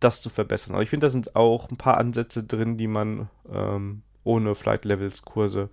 das 0.00 0.20
zu 0.20 0.28
verbessern. 0.28 0.74
Aber 0.74 0.82
ich 0.82 0.90
finde, 0.90 1.06
da 1.06 1.08
sind 1.08 1.34
auch 1.34 1.70
ein 1.70 1.78
paar 1.78 1.96
Ansätze 1.96 2.44
drin, 2.44 2.76
die 2.76 2.88
man 2.88 3.30
ähm, 3.50 4.02
ohne 4.24 4.54
Flight 4.54 4.84
Levels 4.84 5.22
Kurse 5.22 5.70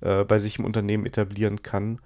äh, 0.00 0.24
bei 0.24 0.40
sich 0.40 0.58
im 0.58 0.64
Unternehmen 0.64 1.06
etablieren 1.06 1.62
kann 1.62 2.00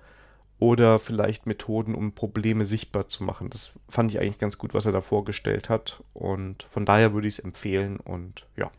oder 0.63 1.01
vielleicht 1.01 1.45
Methoden, 1.47 1.97
um 1.97 2.15
Probleme 2.15 2.65
sichtbar 2.65 3.09
zu 3.09 3.25
machen. 3.25 3.51
Das 3.51 3.73
fand 3.89 4.13
ich 4.13 4.21
eigentlich 4.21 4.39
ganz 4.39 4.59
gut, 4.59 4.75
was 4.75 4.87
er 4.87 4.93
da 4.93 5.01
vorgestellt 5.01 5.69
hat. 5.69 6.05
Und 6.15 6.63
von 6.63 6.87
daher 6.87 7.13
würde 7.13 7.27
ich 7.27 7.35
es 7.35 7.39
empfehlen 7.41 7.99
und 7.99 8.47
ja. 8.57 8.71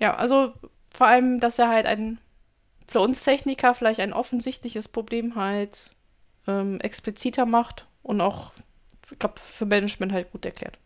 Ja, 0.00 0.16
also 0.16 0.52
vor 0.92 1.06
allem, 1.06 1.38
dass 1.38 1.60
er 1.60 1.68
halt 1.68 1.86
ein, 1.86 2.18
für 2.88 2.98
uns 2.98 3.22
Techniker 3.22 3.72
vielleicht 3.76 4.00
ein 4.00 4.12
offensichtliches 4.12 4.88
Problem 4.88 5.36
halt 5.36 5.94
ähm, 6.48 6.80
expliziter 6.80 7.46
macht 7.46 7.86
und 8.02 8.20
auch, 8.20 8.50
ich 9.12 9.18
glaube, 9.20 9.38
für 9.38 9.66
Management 9.66 10.10
halt 10.10 10.32
gut 10.32 10.44
erklärt. 10.44 10.80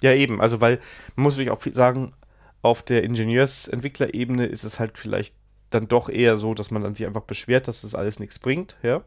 Ja, 0.00 0.14
eben. 0.14 0.40
Also, 0.40 0.62
weil 0.62 0.80
man 1.14 1.24
muss 1.24 1.34
natürlich 1.34 1.50
auch 1.50 1.74
sagen, 1.74 2.14
auf 2.62 2.82
der 2.82 3.04
Ingenieursentwicklerebene 3.04 4.46
ist 4.46 4.64
es 4.64 4.80
halt 4.80 4.96
vielleicht 4.96 5.34
dann 5.74 5.88
doch 5.88 6.08
eher 6.08 6.36
so, 6.38 6.54
dass 6.54 6.70
man 6.70 6.82
dann 6.82 6.94
sich 6.94 7.06
einfach 7.06 7.22
beschwert, 7.22 7.68
dass 7.68 7.82
das 7.82 7.94
alles 7.94 8.20
nichts 8.20 8.38
bringt, 8.38 8.76
ja. 8.82 9.02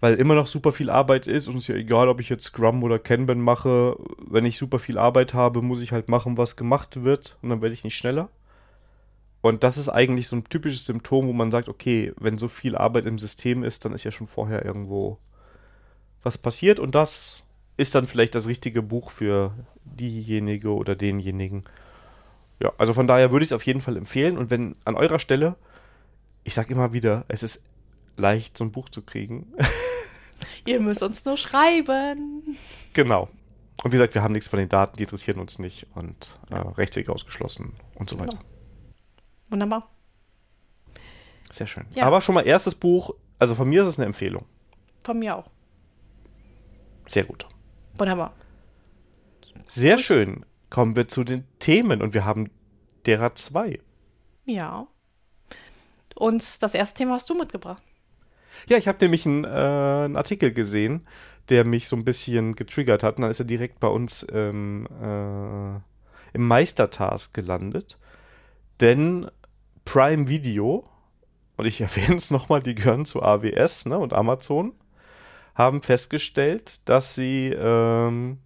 Weil 0.00 0.14
immer 0.16 0.34
noch 0.34 0.48
super 0.48 0.72
viel 0.72 0.90
Arbeit 0.90 1.28
ist 1.28 1.46
und 1.46 1.56
es 1.56 1.62
ist 1.62 1.68
ja 1.68 1.76
egal, 1.76 2.08
ob 2.08 2.20
ich 2.20 2.28
jetzt 2.28 2.44
Scrum 2.44 2.82
oder 2.82 2.98
Kanban 2.98 3.40
mache. 3.40 3.96
Wenn 4.18 4.44
ich 4.44 4.58
super 4.58 4.80
viel 4.80 4.98
Arbeit 4.98 5.32
habe, 5.32 5.62
muss 5.62 5.80
ich 5.80 5.92
halt 5.92 6.08
machen, 6.08 6.38
was 6.38 6.56
gemacht 6.56 7.04
wird 7.04 7.38
und 7.40 7.50
dann 7.50 7.62
werde 7.62 7.72
ich 7.72 7.84
nicht 7.84 7.96
schneller. 7.96 8.28
Und 9.42 9.64
das 9.64 9.76
ist 9.76 9.88
eigentlich 9.88 10.28
so 10.28 10.36
ein 10.36 10.44
typisches 10.44 10.86
Symptom, 10.86 11.28
wo 11.28 11.32
man 11.32 11.50
sagt, 11.50 11.68
okay, 11.68 12.12
wenn 12.18 12.38
so 12.38 12.48
viel 12.48 12.76
Arbeit 12.76 13.06
im 13.06 13.18
System 13.18 13.62
ist, 13.62 13.84
dann 13.84 13.92
ist 13.92 14.04
ja 14.04 14.10
schon 14.10 14.26
vorher 14.26 14.64
irgendwo 14.64 15.18
was 16.22 16.38
passiert 16.38 16.78
und 16.78 16.94
das 16.94 17.44
ist 17.76 17.94
dann 17.94 18.06
vielleicht 18.06 18.34
das 18.34 18.46
richtige 18.46 18.82
Buch 18.82 19.10
für 19.10 19.52
diejenige 19.84 20.74
oder 20.74 20.94
denjenigen, 20.94 21.62
ja, 22.62 22.72
also 22.78 22.94
von 22.94 23.08
daher 23.08 23.32
würde 23.32 23.42
ich 23.42 23.48
es 23.48 23.52
auf 23.52 23.66
jeden 23.66 23.80
Fall 23.80 23.96
empfehlen. 23.96 24.38
Und 24.38 24.50
wenn 24.50 24.76
an 24.84 24.94
eurer 24.94 25.18
Stelle, 25.18 25.56
ich 26.44 26.54
sage 26.54 26.72
immer 26.72 26.92
wieder, 26.92 27.24
es 27.28 27.42
ist 27.42 27.66
leicht, 28.16 28.56
so 28.56 28.64
ein 28.64 28.70
Buch 28.70 28.88
zu 28.88 29.02
kriegen. 29.02 29.52
Ihr 30.64 30.80
müsst 30.80 31.02
uns 31.02 31.24
nur 31.24 31.36
schreiben. 31.36 32.42
Genau. 32.92 33.28
Und 33.82 33.90
wie 33.90 33.96
gesagt, 33.96 34.14
wir 34.14 34.22
haben 34.22 34.32
nichts 34.32 34.46
von 34.46 34.60
den 34.60 34.68
Daten, 34.68 34.96
die 34.96 35.02
interessieren 35.02 35.40
uns 35.40 35.58
nicht 35.58 35.86
und 35.94 36.38
äh, 36.50 36.54
Rechtsweg 36.54 37.08
ausgeschlossen 37.08 37.72
und 37.96 38.08
so 38.08 38.20
weiter. 38.20 38.32
Genau. 38.36 38.44
Wunderbar. 39.50 39.90
Sehr 41.50 41.66
schön. 41.66 41.86
Ja. 41.94 42.04
Aber 42.04 42.20
schon 42.20 42.36
mal 42.36 42.46
erstes 42.46 42.76
Buch, 42.76 43.14
also 43.40 43.56
von 43.56 43.68
mir 43.68 43.82
ist 43.82 43.88
es 43.88 43.98
eine 43.98 44.06
Empfehlung. 44.06 44.44
Von 45.02 45.18
mir 45.18 45.36
auch. 45.36 45.50
Sehr 47.08 47.24
gut. 47.24 47.48
Wunderbar. 47.98 48.34
Sehr 49.66 49.96
Los. 49.96 50.02
schön 50.04 50.46
kommen 50.70 50.96
wir 50.96 51.08
zu 51.08 51.24
den 51.24 51.44
Themen 51.62 52.02
und 52.02 52.12
wir 52.12 52.24
haben 52.24 52.50
derer 53.06 53.34
zwei. 53.36 53.78
Ja. 54.44 54.88
Und 56.16 56.62
das 56.62 56.74
erste 56.74 56.98
Thema 56.98 57.14
hast 57.14 57.30
du 57.30 57.34
mitgebracht. 57.34 57.82
Ja, 58.68 58.76
ich 58.76 58.88
habe 58.88 58.98
nämlich 59.00 59.26
einen, 59.26 59.44
äh, 59.44 59.48
einen, 59.48 60.16
Artikel 60.16 60.52
gesehen, 60.52 61.06
der 61.48 61.64
mich 61.64 61.86
so 61.86 61.96
ein 61.96 62.04
bisschen 62.04 62.54
getriggert 62.54 63.02
hat. 63.04 63.16
Und 63.16 63.22
dann 63.22 63.30
ist 63.30 63.38
er 63.38 63.46
direkt 63.46 63.78
bei 63.80 63.88
uns 63.88 64.26
ähm, 64.32 64.88
äh, 65.00 66.36
im 66.36 66.46
Meistertask 66.48 67.32
gelandet. 67.32 67.96
Denn 68.80 69.30
Prime 69.84 70.28
Video, 70.28 70.88
und 71.56 71.66
ich 71.66 71.80
erwähne 71.80 72.16
es 72.16 72.32
nochmal, 72.32 72.60
die 72.60 72.74
gehören 72.74 73.06
zu 73.06 73.22
AWS 73.22 73.86
ne, 73.86 73.98
und 73.98 74.12
Amazon, 74.12 74.74
haben 75.54 75.82
festgestellt, 75.82 76.88
dass 76.88 77.14
sie 77.14 77.54
ähm, 77.56 78.38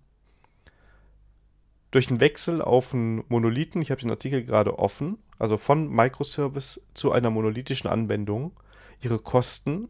durch 1.91 2.09
den 2.09 2.21
Wechsel 2.21 2.63
auf 2.63 2.93
einen 2.93 3.25
Monolithen, 3.29 3.81
ich 3.83 3.91
habe 3.91 4.01
den 4.01 4.11
Artikel 4.11 4.43
gerade 4.43 4.79
offen, 4.79 5.19
also 5.39 5.57
von 5.57 5.89
Microservice 5.89 6.87
zu 6.95 7.13
einer 7.13 7.31
monolithischen 7.31 7.89
Anwendung, 7.89 8.53
ihre 9.01 9.19
Kosten 9.19 9.89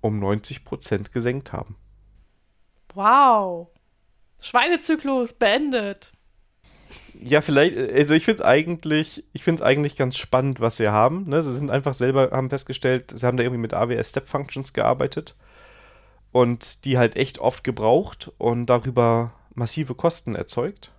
um 0.00 0.22
90% 0.22 1.12
gesenkt 1.12 1.52
haben. 1.52 1.76
Wow. 2.94 3.68
Schweinezyklus 4.40 5.34
beendet. 5.34 6.12
Ja, 7.20 7.40
vielleicht, 7.40 7.76
also 7.76 8.14
ich 8.14 8.24
finde 8.24 8.42
es 8.42 8.46
eigentlich, 8.46 9.24
ich 9.32 9.42
finde 9.42 9.62
es 9.62 9.66
eigentlich 9.66 9.96
ganz 9.96 10.16
spannend, 10.16 10.60
was 10.60 10.76
sie 10.76 10.88
haben. 10.88 11.28
Ne? 11.28 11.42
Sie 11.42 11.54
sind 11.54 11.70
einfach 11.70 11.94
selber, 11.94 12.30
haben 12.30 12.50
festgestellt, 12.50 13.12
sie 13.16 13.26
haben 13.26 13.36
da 13.36 13.42
irgendwie 13.42 13.60
mit 13.60 13.74
AWS 13.74 14.10
Step 14.10 14.28
Functions 14.28 14.72
gearbeitet 14.72 15.36
und 16.32 16.84
die 16.84 16.98
halt 16.98 17.16
echt 17.16 17.38
oft 17.38 17.64
gebraucht 17.64 18.30
und 18.38 18.66
darüber 18.66 19.32
massive 19.54 19.94
Kosten 19.94 20.34
erzeugt. 20.34 20.92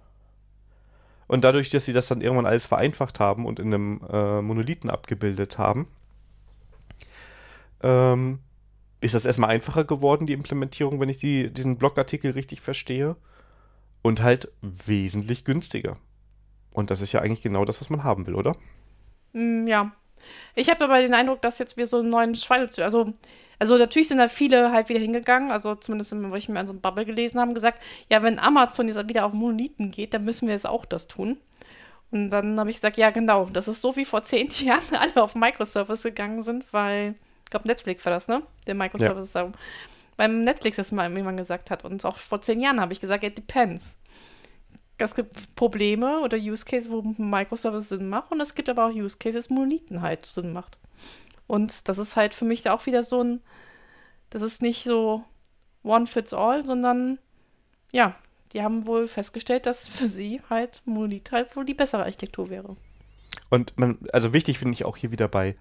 Und 1.28 1.44
dadurch, 1.44 1.70
dass 1.70 1.86
sie 1.86 1.94
das 1.94 2.08
dann 2.08 2.22
irgendwann 2.22 2.46
alles 2.46 2.66
vereinfacht 2.66 3.20
haben 3.20 3.46
und 3.46 3.60
in 3.60 3.74
einem 3.74 4.02
äh, 4.10 4.42
Monolithen 4.42 4.90
abgebildet 4.90 5.58
haben, 5.58 5.88
ähm, 7.82 8.40
ist 9.02 9.14
das 9.14 9.26
erstmal 9.26 9.50
einfacher 9.50 9.84
geworden, 9.84 10.26
die 10.26 10.34
Implementierung, 10.34 11.00
wenn 11.00 11.10
ich 11.10 11.18
die, 11.18 11.52
diesen 11.52 11.78
Blogartikel 11.78 12.32
richtig 12.32 12.62
verstehe. 12.62 13.16
Und 14.04 14.22
halt 14.22 14.52
wesentlich 14.62 15.44
günstiger. 15.44 15.98
Und 16.72 16.92
das 16.92 17.02
ist 17.02 17.12
ja 17.12 17.22
eigentlich 17.22 17.42
genau 17.42 17.66
das, 17.66 17.82
was 17.82 17.90
man 17.90 18.04
haben 18.04 18.26
will, 18.26 18.36
oder? 18.36 18.56
Mm, 19.34 19.68
ja. 19.68 19.92
Ich 20.56 20.70
habe 20.70 20.84
aber 20.86 21.02
den 21.02 21.14
Eindruck, 21.14 21.42
dass 21.42 21.60
jetzt 21.60 21.76
wir 21.76 21.88
so 21.88 22.00
einen 22.00 22.10
neuen 22.10 22.36
Schweinezyklus, 22.36 22.84
also 22.84 23.14
also 23.60 23.78
natürlich 23.78 24.08
sind 24.08 24.20
da 24.20 24.28
viele 24.28 24.72
halt 24.72 24.90
wieder 24.90 25.00
hingegangen, 25.00 25.52
also 25.52 25.74
zumindest, 25.76 26.14
wo 26.16 26.36
ich 26.36 26.48
mir 26.48 26.60
an 26.60 26.68
so 26.68 26.74
einem 26.74 26.82
Bubble 26.82 27.06
gelesen 27.06 27.40
habe, 27.40 27.54
gesagt, 27.54 27.82
ja, 28.10 28.22
wenn 28.22 28.40
Amazon 28.40 28.88
jetzt 28.88 29.10
wieder 29.10 29.26
auf 29.26 29.34
Monolithen 29.34 29.92
geht, 29.92 30.14
dann 30.14 30.26
müssen 30.26 30.48
wir 30.48 30.54
jetzt 30.54 30.68
auch 30.68 30.86
das 30.86 31.08
tun. 31.08 31.38
Und 32.12 32.30
dann 32.30 32.60
habe 32.60 32.70
ich 32.70 32.78
gesagt, 32.78 32.98
ja, 32.98 33.10
genau, 33.10 33.48
das 33.52 33.68
ist 33.68 33.82
so 33.82 33.96
wie 33.96 34.06
vor 34.06 34.24
zehn 34.24 34.48
Jahren 34.64 34.96
alle 34.96 35.22
auf 35.22 35.36
Microservice 35.36 36.04
gegangen 36.04 36.42
sind, 36.42 36.72
weil, 36.72 37.16
ich 37.44 37.50
glaube, 37.50 37.68
Netflix 37.68 38.06
war 38.06 38.14
das, 38.14 38.28
ne? 38.28 38.44
Der 38.66 38.76
Microservice 38.76 39.34
ja. 39.34 39.52
beim 40.16 40.44
Netflix 40.44 40.78
das 40.78 40.92
mal 40.92 41.12
jemand 41.12 41.38
gesagt 41.38 41.72
hat. 41.72 41.84
Und 41.84 42.06
auch 42.06 42.18
vor 42.18 42.42
zehn 42.42 42.62
Jahren 42.62 42.80
habe 42.80 42.94
ich 42.94 43.00
gesagt, 43.00 43.24
it 43.24 43.38
depends. 43.38 43.98
Es 45.00 45.14
gibt 45.14 45.56
Probleme 45.56 46.22
oder 46.22 46.38
Use 46.38 46.66
Cases, 46.66 46.90
wo 46.90 47.02
Microservice 47.02 47.90
Sinn 47.90 48.10
macht 48.10 48.32
und 48.32 48.42
es 48.42 48.56
gibt 48.56 48.68
aber 48.68 48.88
auch 48.88 48.92
Use 48.92 49.18
Cases, 49.18 49.50
wo 49.50 49.56
Monolithen 49.56 50.02
halt 50.02 50.26
Sinn 50.26 50.54
macht. 50.54 50.80
Und 51.48 51.88
das 51.88 51.98
ist 51.98 52.16
halt 52.16 52.34
für 52.34 52.46
mich 52.46 52.62
da 52.62 52.74
auch 52.74 52.86
wieder 52.86 53.04
so 53.04 53.24
ein, 53.24 53.42
das 54.30 54.42
ist 54.42 54.62
nicht 54.62 54.84
so 54.84 55.24
one 55.84 56.06
fits 56.06 56.34
all, 56.34 56.66
sondern 56.66 57.20
ja, 57.92 58.16
die 58.54 58.62
haben 58.62 58.86
wohl 58.86 59.08
festgestellt, 59.08 59.66
dass 59.66 59.88
für 59.88 60.08
sie 60.08 60.42
halt 60.50 60.82
Monolith 60.86 61.32
halt 61.32 61.56
wohl 61.56 61.66
die 61.66 61.74
bessere 61.74 62.04
Architektur 62.04 62.50
wäre. 62.50 62.76
Und 63.50 63.78
man, 63.78 63.98
also 64.12 64.34
wichtig 64.34 64.60
finde 64.60 64.74
ich 64.74 64.86
auch 64.86 64.98
hier 64.98 65.12
wieder 65.12 65.28
bei 65.28 65.56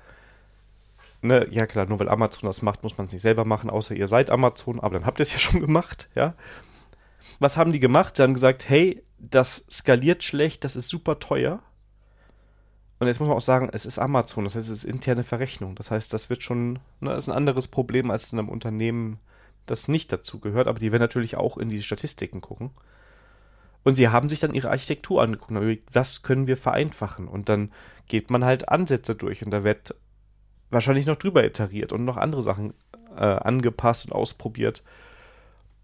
ne, 1.22 1.46
ja 1.50 1.66
klar, 1.66 1.86
nur 1.86 1.98
weil 1.98 2.08
Amazon 2.08 2.46
das 2.46 2.62
macht, 2.62 2.82
muss 2.82 2.96
man 2.98 3.06
es 3.06 3.12
nicht 3.12 3.22
selber 3.22 3.44
machen, 3.44 3.70
außer 3.70 3.94
ihr 3.94 4.08
seid 4.08 4.30
Amazon, 4.30 4.80
aber 4.80 4.98
dann 4.98 5.06
habt 5.06 5.20
ihr 5.20 5.24
es 5.24 5.32
ja 5.32 5.38
schon 5.38 5.60
gemacht, 5.66 6.08
ja. 6.14 6.34
Was 7.40 7.56
haben 7.56 7.72
die 7.72 7.80
gemacht? 7.80 8.16
Sie 8.16 8.22
haben 8.22 8.34
gesagt, 8.34 8.68
hey, 8.68 9.02
das 9.18 9.66
skaliert 9.70 10.22
schlecht, 10.22 10.64
das 10.64 10.76
ist 10.76 10.88
super 10.88 11.18
teuer. 11.18 11.60
Und 12.98 13.06
jetzt 13.06 13.20
muss 13.20 13.28
man 13.28 13.36
auch 13.36 13.42
sagen, 13.42 13.68
es 13.72 13.84
ist 13.84 13.98
Amazon, 13.98 14.44
das 14.44 14.54
heißt, 14.54 14.70
es 14.70 14.84
ist 14.84 14.84
interne 14.84 15.22
Verrechnung. 15.22 15.74
Das 15.74 15.90
heißt, 15.90 16.12
das 16.12 16.30
wird 16.30 16.42
schon, 16.42 16.78
ne, 17.00 17.14
ist 17.14 17.28
ein 17.28 17.36
anderes 17.36 17.68
Problem 17.68 18.10
als 18.10 18.32
in 18.32 18.38
einem 18.38 18.48
Unternehmen, 18.48 19.18
das 19.66 19.88
nicht 19.88 20.12
dazu 20.12 20.40
gehört, 20.40 20.66
aber 20.66 20.78
die 20.78 20.92
werden 20.92 21.02
natürlich 21.02 21.36
auch 21.36 21.58
in 21.58 21.68
die 21.68 21.82
Statistiken 21.82 22.40
gucken. 22.40 22.70
Und 23.82 23.96
sie 23.96 24.08
haben 24.08 24.28
sich 24.28 24.40
dann 24.40 24.54
ihre 24.54 24.70
Architektur 24.70 25.22
angeguckt 25.22 25.50
und 25.50 25.58
überlegt, 25.58 25.94
was 25.94 26.22
können 26.22 26.46
wir 26.46 26.56
vereinfachen? 26.56 27.28
Und 27.28 27.48
dann 27.48 27.70
geht 28.08 28.30
man 28.30 28.44
halt 28.44 28.68
Ansätze 28.68 29.14
durch 29.14 29.44
und 29.44 29.50
da 29.50 29.62
wird 29.62 29.94
wahrscheinlich 30.70 31.06
noch 31.06 31.16
drüber 31.16 31.44
iteriert 31.44 31.92
und 31.92 32.04
noch 32.04 32.16
andere 32.16 32.42
Sachen 32.42 32.74
äh, 33.16 33.20
angepasst 33.20 34.06
und 34.06 34.12
ausprobiert. 34.12 34.82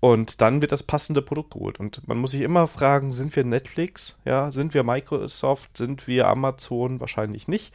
Und 0.04 0.42
dann 0.42 0.60
wird 0.60 0.72
das 0.72 0.82
passende 0.82 1.22
Produkt 1.22 1.52
geholt. 1.52 1.78
Und 1.78 2.08
man 2.08 2.18
muss 2.18 2.32
sich 2.32 2.40
immer 2.40 2.66
fragen, 2.66 3.12
sind 3.12 3.36
wir 3.36 3.44
Netflix? 3.44 4.18
Ja, 4.24 4.50
sind 4.50 4.74
wir 4.74 4.82
Microsoft? 4.82 5.76
Sind 5.76 6.08
wir 6.08 6.26
Amazon? 6.26 6.98
Wahrscheinlich 6.98 7.46
nicht. 7.46 7.72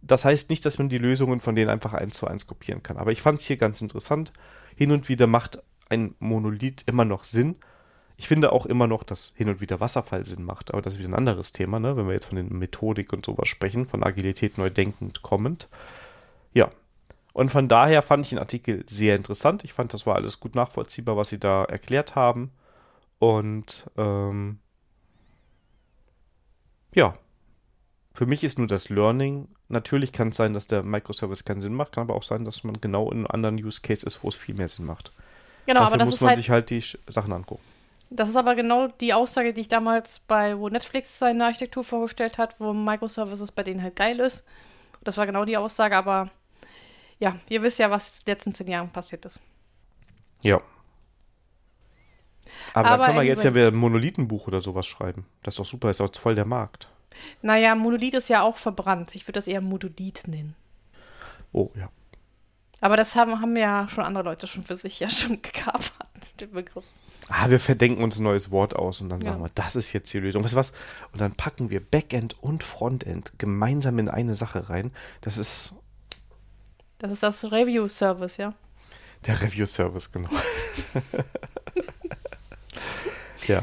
Das 0.00 0.24
heißt 0.24 0.50
nicht, 0.50 0.64
dass 0.64 0.78
man 0.78 0.88
die 0.88 0.98
Lösungen 0.98 1.40
von 1.40 1.56
denen 1.56 1.68
einfach 1.68 1.94
eins 1.94 2.16
zu 2.16 2.28
eins 2.28 2.46
kopieren 2.46 2.84
kann. 2.84 2.96
Aber 2.96 3.10
ich 3.10 3.20
fand 3.20 3.40
es 3.40 3.46
hier 3.46 3.56
ganz 3.56 3.80
interessant. 3.80 4.32
Hin 4.76 4.92
und 4.92 5.08
wieder 5.08 5.26
macht 5.26 5.60
ein 5.88 6.14
Monolith 6.20 6.84
immer 6.86 7.04
noch 7.04 7.24
Sinn. 7.24 7.56
Ich 8.16 8.28
finde 8.28 8.52
auch 8.52 8.64
immer 8.64 8.86
noch, 8.86 9.02
dass 9.02 9.32
hin 9.34 9.48
und 9.48 9.60
wieder 9.60 9.80
Wasserfall 9.80 10.24
Sinn 10.24 10.44
macht. 10.44 10.70
Aber 10.70 10.80
das 10.80 10.92
ist 10.92 11.00
wieder 11.00 11.08
ein 11.08 11.16
anderes 11.16 11.52
Thema, 11.52 11.80
ne? 11.80 11.96
wenn 11.96 12.06
wir 12.06 12.14
jetzt 12.14 12.26
von 12.26 12.36
den 12.36 12.56
Methodik 12.56 13.12
und 13.12 13.26
sowas 13.26 13.48
sprechen, 13.48 13.84
von 13.84 14.04
Agilität 14.04 14.58
neu 14.58 14.70
denkend 14.70 15.22
kommend. 15.22 15.68
Ja, 16.54 16.70
und 17.32 17.50
von 17.50 17.68
daher 17.68 18.02
fand 18.02 18.26
ich 18.26 18.30
den 18.30 18.38
Artikel 18.38 18.84
sehr 18.88 19.14
interessant. 19.16 19.64
Ich 19.64 19.72
fand, 19.72 19.92
das 19.94 20.06
war 20.06 20.16
alles 20.16 20.40
gut 20.40 20.54
nachvollziehbar, 20.54 21.16
was 21.16 21.28
sie 21.28 21.38
da 21.38 21.64
erklärt 21.64 22.16
haben. 22.16 22.50
Und 23.18 23.88
ähm, 23.96 24.58
ja, 26.94 27.14
für 28.14 28.26
mich 28.26 28.42
ist 28.42 28.58
nur 28.58 28.66
das 28.66 28.88
Learning. 28.88 29.48
Natürlich 29.68 30.12
kann 30.12 30.28
es 30.28 30.36
sein, 30.36 30.52
dass 30.52 30.66
der 30.66 30.82
Microservice 30.82 31.44
keinen 31.44 31.60
Sinn 31.60 31.74
macht, 31.74 31.92
kann 31.92 32.02
aber 32.02 32.14
auch 32.14 32.22
sein, 32.22 32.44
dass 32.44 32.64
man 32.64 32.80
genau 32.80 33.10
in 33.10 33.18
einem 33.18 33.26
anderen 33.28 33.56
Use 33.56 33.82
Case 33.82 34.04
ist, 34.06 34.24
wo 34.24 34.28
es 34.28 34.34
viel 34.34 34.54
mehr 34.54 34.68
Sinn 34.68 34.86
macht. 34.86 35.12
Genau, 35.66 35.80
Dafür 35.80 35.86
aber 35.86 35.98
das 35.98 36.10
muss 36.10 36.20
man 36.20 36.28
halt, 36.28 36.36
sich 36.38 36.50
halt 36.50 36.70
die 36.70 36.82
Sachen 37.08 37.32
angucken. 37.32 37.62
das 38.10 38.30
ist 38.30 38.36
aber 38.36 38.54
genau 38.54 38.88
die 38.88 39.12
Aussage, 39.12 39.52
die 39.52 39.60
ich 39.60 39.68
damals 39.68 40.20
bei, 40.20 40.58
wo 40.58 40.68
Netflix 40.68 41.18
seine 41.18 41.44
Architektur 41.44 41.84
vorgestellt 41.84 42.38
hat, 42.38 42.56
wo 42.58 42.72
Microservices 42.72 43.52
bei 43.52 43.62
denen 43.62 43.82
halt 43.82 43.94
geil 43.94 44.18
ist. 44.18 44.44
Das 45.04 45.18
war 45.18 45.26
genau 45.26 45.44
die 45.44 45.56
Aussage, 45.56 45.96
aber 45.96 46.30
ja, 47.18 47.36
ihr 47.48 47.62
wisst 47.62 47.78
ja, 47.78 47.90
was 47.90 48.20
in 48.20 48.24
den 48.26 48.32
letzten 48.32 48.54
zehn 48.54 48.68
Jahren 48.68 48.90
passiert 48.90 49.24
ist. 49.24 49.40
Ja. 50.42 50.60
Aber, 52.74 52.88
Aber 52.88 52.98
dann 52.98 53.06
kann 53.06 53.16
man 53.16 53.26
jetzt 53.26 53.44
ja 53.44 53.54
wieder 53.54 53.68
ein 53.68 53.74
Monolithenbuch 53.76 54.46
oder 54.46 54.60
sowas 54.60 54.86
schreiben. 54.86 55.26
Das 55.42 55.54
ist 55.54 55.58
doch 55.58 55.64
super, 55.64 55.90
ist 55.90 56.00
auch 56.00 56.14
voll 56.14 56.34
der 56.34 56.44
Markt. 56.44 56.88
Naja, 57.42 57.74
Monolith 57.74 58.14
ist 58.14 58.28
ja 58.28 58.42
auch 58.42 58.56
verbrannt. 58.56 59.14
Ich 59.14 59.24
würde 59.24 59.32
das 59.38 59.46
eher 59.48 59.60
Monolith 59.60 60.28
nennen. 60.28 60.54
Oh, 61.52 61.70
ja. 61.74 61.90
Aber 62.80 62.96
das 62.96 63.16
haben, 63.16 63.40
haben 63.40 63.56
ja 63.56 63.88
schon 63.88 64.04
andere 64.04 64.24
Leute 64.24 64.46
schon 64.46 64.62
für 64.62 64.76
sich 64.76 65.00
ja 65.00 65.10
schon 65.10 65.42
gekapert, 65.42 66.40
den 66.40 66.52
Begriff. 66.52 66.84
Ah, 67.30 67.50
wir 67.50 67.60
verdenken 67.60 68.02
uns 68.02 68.18
ein 68.18 68.22
neues 68.22 68.50
Wort 68.50 68.74
aus 68.76 69.00
und 69.00 69.10
dann 69.10 69.20
Ja. 69.20 69.32
sagen 69.32 69.42
wir, 69.42 69.50
das 69.54 69.76
ist 69.76 69.92
jetzt 69.92 70.12
die 70.14 70.20
Lösung. 70.20 70.44
Weißt 70.44 70.54
du 70.54 70.58
was? 70.58 70.72
Und 71.12 71.20
dann 71.20 71.34
packen 71.34 71.68
wir 71.70 71.80
Backend 71.80 72.42
und 72.42 72.64
Frontend 72.64 73.38
gemeinsam 73.38 73.98
in 73.98 74.08
eine 74.08 74.34
Sache 74.34 74.70
rein. 74.70 74.92
Das 75.20 75.36
ist 75.36 75.74
Das 76.98 77.12
ist 77.12 77.22
das 77.22 77.44
Review-Service, 77.44 78.38
ja. 78.38 78.54
der 79.26 79.40
Review-Service, 79.40 80.10
genau. 80.10 80.28
ja. 83.46 83.62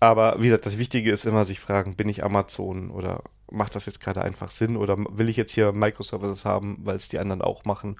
Aber 0.00 0.36
wie 0.38 0.44
gesagt, 0.44 0.66
das 0.66 0.78
Wichtige 0.78 1.12
ist 1.12 1.24
immer 1.24 1.44
sich 1.44 1.60
fragen, 1.60 1.96
bin 1.96 2.08
ich 2.08 2.24
Amazon 2.24 2.90
oder 2.90 3.22
macht 3.50 3.74
das 3.74 3.86
jetzt 3.86 4.00
gerade 4.00 4.22
einfach 4.22 4.50
Sinn 4.50 4.76
oder 4.76 4.96
will 4.96 5.28
ich 5.28 5.36
jetzt 5.36 5.54
hier 5.54 5.72
Microservices 5.72 6.44
haben, 6.44 6.78
weil 6.82 6.96
es 6.96 7.08
die 7.08 7.18
anderen 7.18 7.42
auch 7.42 7.64
machen? 7.64 7.96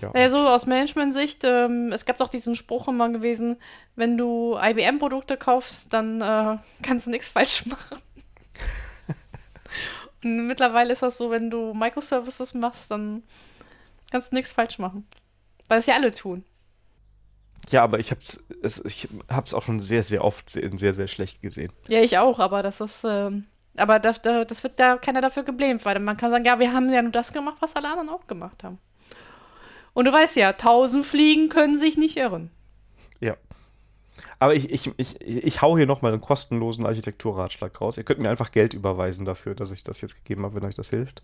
Ja. 0.00 0.10
Naja, 0.12 0.30
so 0.30 0.38
aus 0.38 0.66
Management-Sicht, 0.66 1.42
ähm, 1.44 1.92
es 1.92 2.06
gab 2.06 2.18
doch 2.18 2.28
diesen 2.28 2.54
Spruch 2.54 2.88
immer 2.88 3.10
gewesen, 3.10 3.56
wenn 3.94 4.16
du 4.16 4.56
IBM-Produkte 4.60 5.36
kaufst, 5.36 5.92
dann 5.92 6.20
äh, 6.20 6.58
kannst 6.82 7.06
du 7.06 7.10
nichts 7.10 7.28
falsch 7.28 7.66
machen. 7.66 7.98
Mittlerweile 10.26 10.92
ist 10.92 11.02
das 11.02 11.18
so, 11.18 11.30
wenn 11.30 11.50
du 11.50 11.72
Microservices 11.74 12.54
machst, 12.54 12.90
dann 12.90 13.22
kannst 14.10 14.32
du 14.32 14.36
nichts 14.36 14.52
falsch 14.52 14.78
machen. 14.78 15.06
Weil 15.68 15.78
es 15.78 15.86
ja 15.86 15.94
alle 15.94 16.10
tun. 16.10 16.44
Ja, 17.70 17.82
aber 17.82 17.98
ich 17.98 18.10
hab's, 18.10 18.44
es, 18.62 18.84
ich 18.84 19.08
hab's 19.28 19.54
auch 19.54 19.62
schon 19.62 19.80
sehr, 19.80 20.02
sehr 20.02 20.24
oft 20.24 20.48
sehr, 20.50 20.70
sehr, 20.76 20.94
sehr 20.94 21.08
schlecht 21.08 21.42
gesehen. 21.42 21.72
Ja, 21.88 22.00
ich 22.00 22.18
auch, 22.18 22.38
aber 22.38 22.62
das 22.62 22.80
ist, 22.80 23.04
ähm, 23.04 23.46
aber 23.76 23.98
das, 23.98 24.22
das 24.22 24.62
wird 24.62 24.78
da 24.78 24.96
keiner 24.96 25.20
dafür 25.20 25.42
geblämt, 25.42 25.84
weil 25.84 25.98
man 25.98 26.16
kann 26.16 26.30
sagen, 26.30 26.44
ja, 26.44 26.58
wir 26.58 26.72
haben 26.72 26.92
ja 26.92 27.02
nur 27.02 27.12
das 27.12 27.32
gemacht, 27.32 27.56
was 27.60 27.74
alle 27.74 27.88
anderen 27.88 28.08
auch 28.08 28.26
gemacht 28.26 28.62
haben. 28.62 28.78
Und 29.94 30.04
du 30.04 30.12
weißt 30.12 30.36
ja, 30.36 30.52
tausend 30.52 31.04
Fliegen 31.04 31.48
können 31.48 31.78
sich 31.78 31.96
nicht 31.96 32.16
irren. 32.16 32.50
Aber 34.38 34.54
ich, 34.54 34.70
ich, 34.70 34.90
ich, 34.96 35.20
ich 35.20 35.62
hau 35.62 35.76
hier 35.76 35.86
nochmal 35.86 36.12
einen 36.12 36.20
kostenlosen 36.20 36.86
Architekturratschlag 36.86 37.80
raus. 37.80 37.96
Ihr 37.96 38.04
könnt 38.04 38.20
mir 38.20 38.30
einfach 38.30 38.50
Geld 38.50 38.74
überweisen 38.74 39.24
dafür, 39.24 39.54
dass 39.54 39.70
ich 39.70 39.82
das 39.82 40.00
jetzt 40.00 40.16
gegeben 40.16 40.44
habe, 40.44 40.56
wenn 40.56 40.64
euch 40.64 40.74
das 40.74 40.90
hilft. 40.90 41.22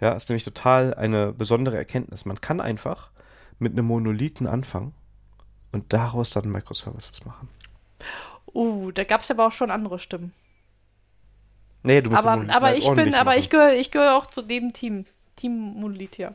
Ja, 0.00 0.12
ist 0.12 0.28
nämlich 0.28 0.44
total 0.44 0.94
eine 0.94 1.32
besondere 1.32 1.76
Erkenntnis. 1.76 2.24
Man 2.24 2.40
kann 2.40 2.60
einfach 2.60 3.10
mit 3.58 3.72
einem 3.72 3.86
Monolithen 3.86 4.46
anfangen 4.46 4.94
und 5.72 5.92
daraus 5.92 6.30
dann 6.30 6.50
Microservices 6.50 7.24
machen. 7.24 7.48
Uh, 8.52 8.90
da 8.92 9.04
gab 9.04 9.20
es 9.20 9.30
aber 9.30 9.46
auch 9.46 9.52
schon 9.52 9.70
andere 9.70 9.98
Stimmen. 9.98 10.32
Nee, 11.82 12.00
du 12.00 12.10
musst 12.10 12.22
Aber, 12.22 12.32
Monolithen 12.32 12.56
aber 12.56 12.66
halt 12.66 12.78
ich 12.78 12.90
bin, 12.90 13.14
aber 13.14 13.24
machen. 13.30 13.38
ich 13.38 13.50
gehöre 13.50 13.72
ich 13.74 13.90
gehöre 13.90 14.16
auch 14.16 14.26
zu 14.26 14.42
dem 14.42 14.72
Team. 14.72 15.06
Team 15.36 15.52
Monolith, 15.52 16.18
ja. 16.18 16.34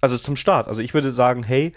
Also 0.00 0.18
zum 0.18 0.36
Start. 0.36 0.68
Also 0.68 0.82
ich 0.82 0.94
würde 0.94 1.12
sagen, 1.12 1.42
hey, 1.42 1.72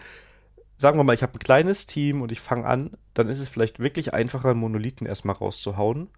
sagen 0.78 0.97
wir 0.97 1.03
mal, 1.03 1.13
ich 1.13 1.23
habe 1.23 1.34
ein 1.34 1.39
kleines 1.39 1.86
Team 1.86 2.21
und 2.21 2.32
ich 2.32 2.39
fange 2.39 2.65
an, 2.65 2.91
dann 3.13 3.28
ist 3.28 3.39
es 3.39 3.49
vielleicht 3.49 3.80
wirklich 3.80 4.13
einfacher, 4.13 4.49
einen 4.49 4.59
Monolithen 4.59 5.07
erstmal 5.07 5.36
rauszuhauen. 5.36 6.09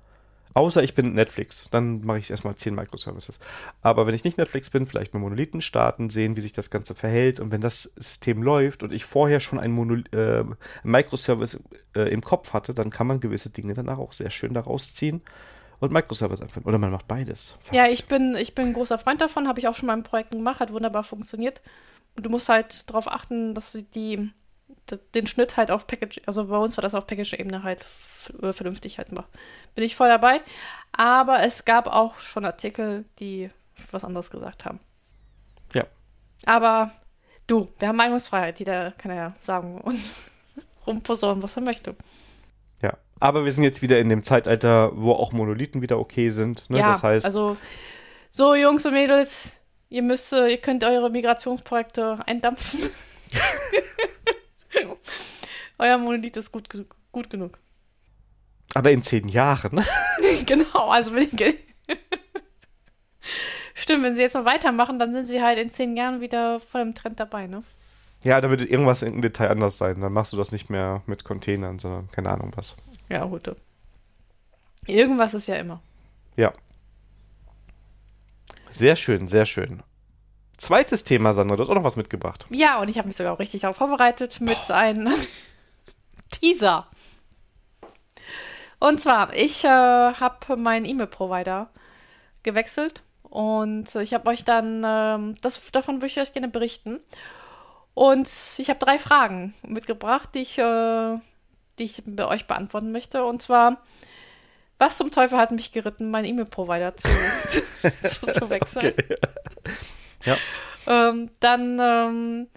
Außer 0.54 0.82
ich 0.82 0.96
bin 0.96 1.14
Netflix, 1.14 1.70
dann 1.70 2.02
mache 2.02 2.18
ich 2.18 2.32
erstmal 2.32 2.56
10 2.56 2.74
Microservices. 2.74 3.40
Aber 3.82 4.08
wenn 4.08 4.16
ich 4.16 4.24
nicht 4.24 4.38
Netflix 4.38 4.70
bin, 4.70 4.88
vielleicht 4.88 5.14
mit 5.14 5.22
Monolithen 5.22 5.62
starten, 5.62 6.10
sehen, 6.10 6.36
wie 6.36 6.42
sich 6.42 6.54
das 6.54 6.72
Ganze 6.72 6.96
verhält. 6.96 7.40
Und 7.40 7.52
wenn 7.52 7.62
das 7.62 7.84
System 7.96 8.42
läuft 8.42 8.82
und 8.82 8.92
ich 8.92 9.06
vorher 9.06 9.40
schon 9.40 9.60
einen 9.60 9.74
Monol 9.74 10.04
äh, 10.12 10.44
Microservice 10.84 11.62
äh, 11.96 12.12
im 12.12 12.22
Kopf 12.22 12.54
hatte, 12.54 12.74
dann 12.74 12.90
kann 12.90 13.06
man 13.06 13.20
gewisse 13.20 13.52
Dinge 13.52 13.74
danach 13.74 14.00
auch 14.00 14.12
sehr 14.12 14.32
schön 14.32 14.54
daraus 14.54 14.96
ziehen 14.96 15.22
und 15.80 15.92
Microservice 15.92 16.42
einführen. 16.42 16.66
Oder 16.66 16.80
man 16.80 16.92
macht 16.92 17.08
beides. 17.08 17.56
Ja, 17.72 17.88
ich 17.88 18.06
bin, 18.06 18.36
ich 18.36 18.56
bin 18.56 18.68
ein 18.68 18.74
großer 18.74 18.98
Freund 18.98 19.22
davon, 19.22 19.48
habe 19.48 19.60
ich 19.60 19.68
auch 19.68 19.76
schon 19.76 19.88
mal 19.88 19.98
in 19.98 20.04
Projekten 20.04 20.38
gemacht, 20.38 20.60
hat 20.60 20.74
wunderbar 20.74 21.04
funktioniert. 21.04 21.62
Du 22.16 22.30
musst 22.30 22.50
halt 22.50 22.90
darauf 22.90 23.08
achten, 23.08 23.54
dass 23.54 23.78
die, 23.94 24.32
den 24.98 25.28
Schnitt 25.28 25.58
halt 25.58 25.72
auf 25.72 25.88
Package, 25.88 26.22
also 26.26 26.46
bei 26.46 26.58
uns 26.58 26.78
war 26.78 26.82
das 26.82 26.96
auf 26.96 27.08
Package-Ebene 27.08 27.64
halt 27.64 27.86
äh, 28.42 28.54
vernünftig 28.54 28.98
halt 28.98 29.12
macht. 29.12 29.30
Bin 29.76 29.84
ich 29.84 29.96
voll 29.96 30.10
dabei. 30.10 30.42
Aber 30.92 31.44
es 31.44 31.66
gab 31.66 31.88
auch 31.88 32.20
schon 32.20 32.46
Artikel, 32.46 33.06
die 33.20 33.50
was 33.92 34.04
anderes 34.04 34.32
gesagt 34.32 34.66
haben. 34.66 34.80
Ja. 35.74 35.86
Aber 36.46 36.92
du, 37.48 37.70
wir 37.78 37.88
haben 37.88 37.96
Meinungsfreiheit, 37.96 38.60
jeder 38.60 38.92
kann 38.92 39.16
ja 39.16 39.34
sagen 39.40 39.80
und 39.82 40.00
rumposaunen, 40.88 41.44
was 41.44 41.56
er 41.56 41.64
möchte. 41.64 41.96
Ja. 42.82 42.98
Aber 43.20 43.46
wir 43.46 43.52
sind 43.52 43.64
jetzt 43.64 43.82
wieder 43.82 44.00
in 44.00 44.10
dem 44.10 44.24
Zeitalter, 44.24 44.92
wo 44.94 45.12
auch 45.12 45.32
Monolithen 45.32 45.82
wieder 45.82 46.00
okay 46.00 46.30
sind. 46.30 46.70
Ne? 46.70 46.80
Ja, 46.80 46.90
das 46.90 47.04
heißt, 47.04 47.26
also 47.26 47.58
so 48.32 48.56
Jungs 48.56 48.86
und 48.86 48.94
Mädels, 48.94 49.62
ihr 49.90 50.04
müsst, 50.04 50.32
ihr 50.32 50.58
könnt 50.58 50.84
eure 50.84 51.10
Migrationsprojekte 51.10 52.20
eindampfen. 52.26 52.80
Euer 55.78 55.98
Monolith 55.98 56.38
ist 56.38 56.52
gut, 56.52 56.68
gut 57.12 57.30
genug. 57.30 57.58
aber 58.74 58.92
in 58.92 59.04
zehn 59.04 59.28
Jahren. 59.28 59.84
genau, 60.46 60.90
also 60.90 61.14
wenn 61.14 61.24
ich 61.24 61.56
Stimmt, 63.74 64.04
wenn 64.04 64.16
sie 64.16 64.22
jetzt 64.22 64.36
noch 64.36 64.46
weitermachen, 64.46 65.00
dann 65.00 65.14
sind 65.14 65.26
sie 65.26 65.42
halt 65.42 65.58
in 65.58 65.70
zehn 65.70 65.96
Jahren 65.96 66.20
wieder 66.22 66.60
voll 66.60 66.82
im 66.82 66.94
Trend 66.94 67.20
dabei, 67.20 67.48
ne? 67.48 67.64
Ja, 68.24 68.42
da 68.42 68.50
wird 68.50 68.62
irgendwas 68.62 69.02
im 69.02 69.22
Detail 69.22 69.50
anders 69.50 69.78
sein. 69.78 70.02
Dann 70.02 70.12
machst 70.12 70.34
du 70.34 70.38
das 70.38 70.52
nicht 70.52 70.70
mehr 70.70 71.02
mit 71.06 71.24
Containern, 71.24 71.80
sondern 71.80 72.12
keine 72.12 72.30
Ahnung 72.30 72.52
was. 72.56 72.76
Ja, 73.08 73.24
gut. 73.26 73.56
Irgendwas 74.86 75.34
ist 75.34 75.48
ja 75.48 75.56
immer. 75.56 75.82
Ja. 76.36 76.54
Sehr 78.72 78.96
schön, 78.98 79.28
sehr 79.28 79.46
schön. 79.46 79.82
Zweites 80.60 81.06
Thema, 81.06 81.32
Sandra, 81.32 81.56
du 81.56 81.64
hast 81.64 81.70
auch 81.70 81.76
noch 81.76 81.86
was 81.86 81.96
mitgebracht. 81.96 82.46
Ja, 82.50 82.80
und 82.82 82.90
ich 82.90 82.98
habe 82.98 83.08
mich 83.08 83.16
sogar 83.16 83.34
auch 83.34 83.40
richtig 83.40 83.62
darauf 83.62 83.78
vorbereitet 83.78 84.42
mit 84.42 84.70
einem 84.70 85.14
Teaser. 86.32 86.86
Und 88.80 89.00
zwar, 89.00 89.34
ich 89.34 89.64
äh, 89.64 89.68
habe 89.70 90.58
meinen 90.58 90.86
E-Mail-Provider 90.86 91.70
gewechselt 92.44 93.04
Und 93.24 93.96
ich 93.96 94.14
habe 94.14 94.30
euch 94.30 94.44
dann, 94.44 94.84
ähm, 94.86 95.36
das, 95.42 95.62
davon 95.72 95.98
würde 95.98 96.08
ich 96.08 96.20
euch 96.20 96.34
gerne 96.34 96.50
berichten. 96.50 97.00
Und 97.94 98.30
ich 98.58 98.70
habe 98.70 98.80
drei 98.80 99.00
Fragen 99.00 99.54
mitgebracht, 99.64 100.30
die 100.34 100.40
ich, 100.40 100.58
äh, 100.58 101.18
die 101.78 101.84
ich 101.84 102.04
bei 102.06 102.26
euch 102.28 102.48
beantworten 102.48 102.92
möchte. 102.92 103.24
Und 103.24 103.42
zwar, 103.42 103.78
was 104.78 104.98
zum 104.98 105.10
Teufel 105.12 105.38
hat 105.38 105.52
mich 105.52 105.72
geritten, 105.72 106.12
meinen 106.12 106.26
E-Mail-Provider 106.26 106.98
zu, 106.98 107.08
zu, 107.82 108.32
zu, 108.32 108.50
wechseln? 108.50 108.94
Okay. 108.94 109.16
Ja. 110.26 110.38
Ähm, 110.88 111.30
dann 111.40 111.80
ähm, 111.82 112.48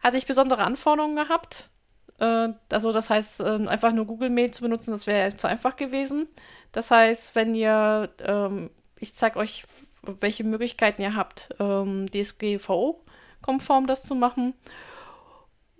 hatte 0.00 0.16
ich 0.16 0.26
besondere 0.26 0.62
Anforderungen 0.62 1.16
gehabt. 1.16 1.70
Äh, 2.18 2.50
also 2.70 2.92
das 2.92 3.10
heißt, 3.10 3.40
äh, 3.40 3.66
einfach 3.66 3.92
nur 3.92 4.06
Google 4.06 4.30
Mail 4.30 4.50
zu 4.50 4.62
benutzen, 4.62 4.92
das 4.92 5.06
wäre 5.06 5.36
zu 5.36 5.48
einfach 5.48 5.76
gewesen. 5.76 6.28
Das 6.72 6.90
heißt, 6.90 7.34
wenn 7.34 7.54
ihr, 7.54 8.10
ähm, 8.24 8.70
ich 8.98 9.14
zeige 9.14 9.38
euch, 9.38 9.64
welche 10.02 10.44
Möglichkeiten 10.44 11.02
ihr 11.02 11.16
habt, 11.16 11.50
ähm, 11.58 12.10
DSGVO-konform 12.10 13.86
das 13.86 14.04
zu 14.04 14.14
machen. 14.14 14.54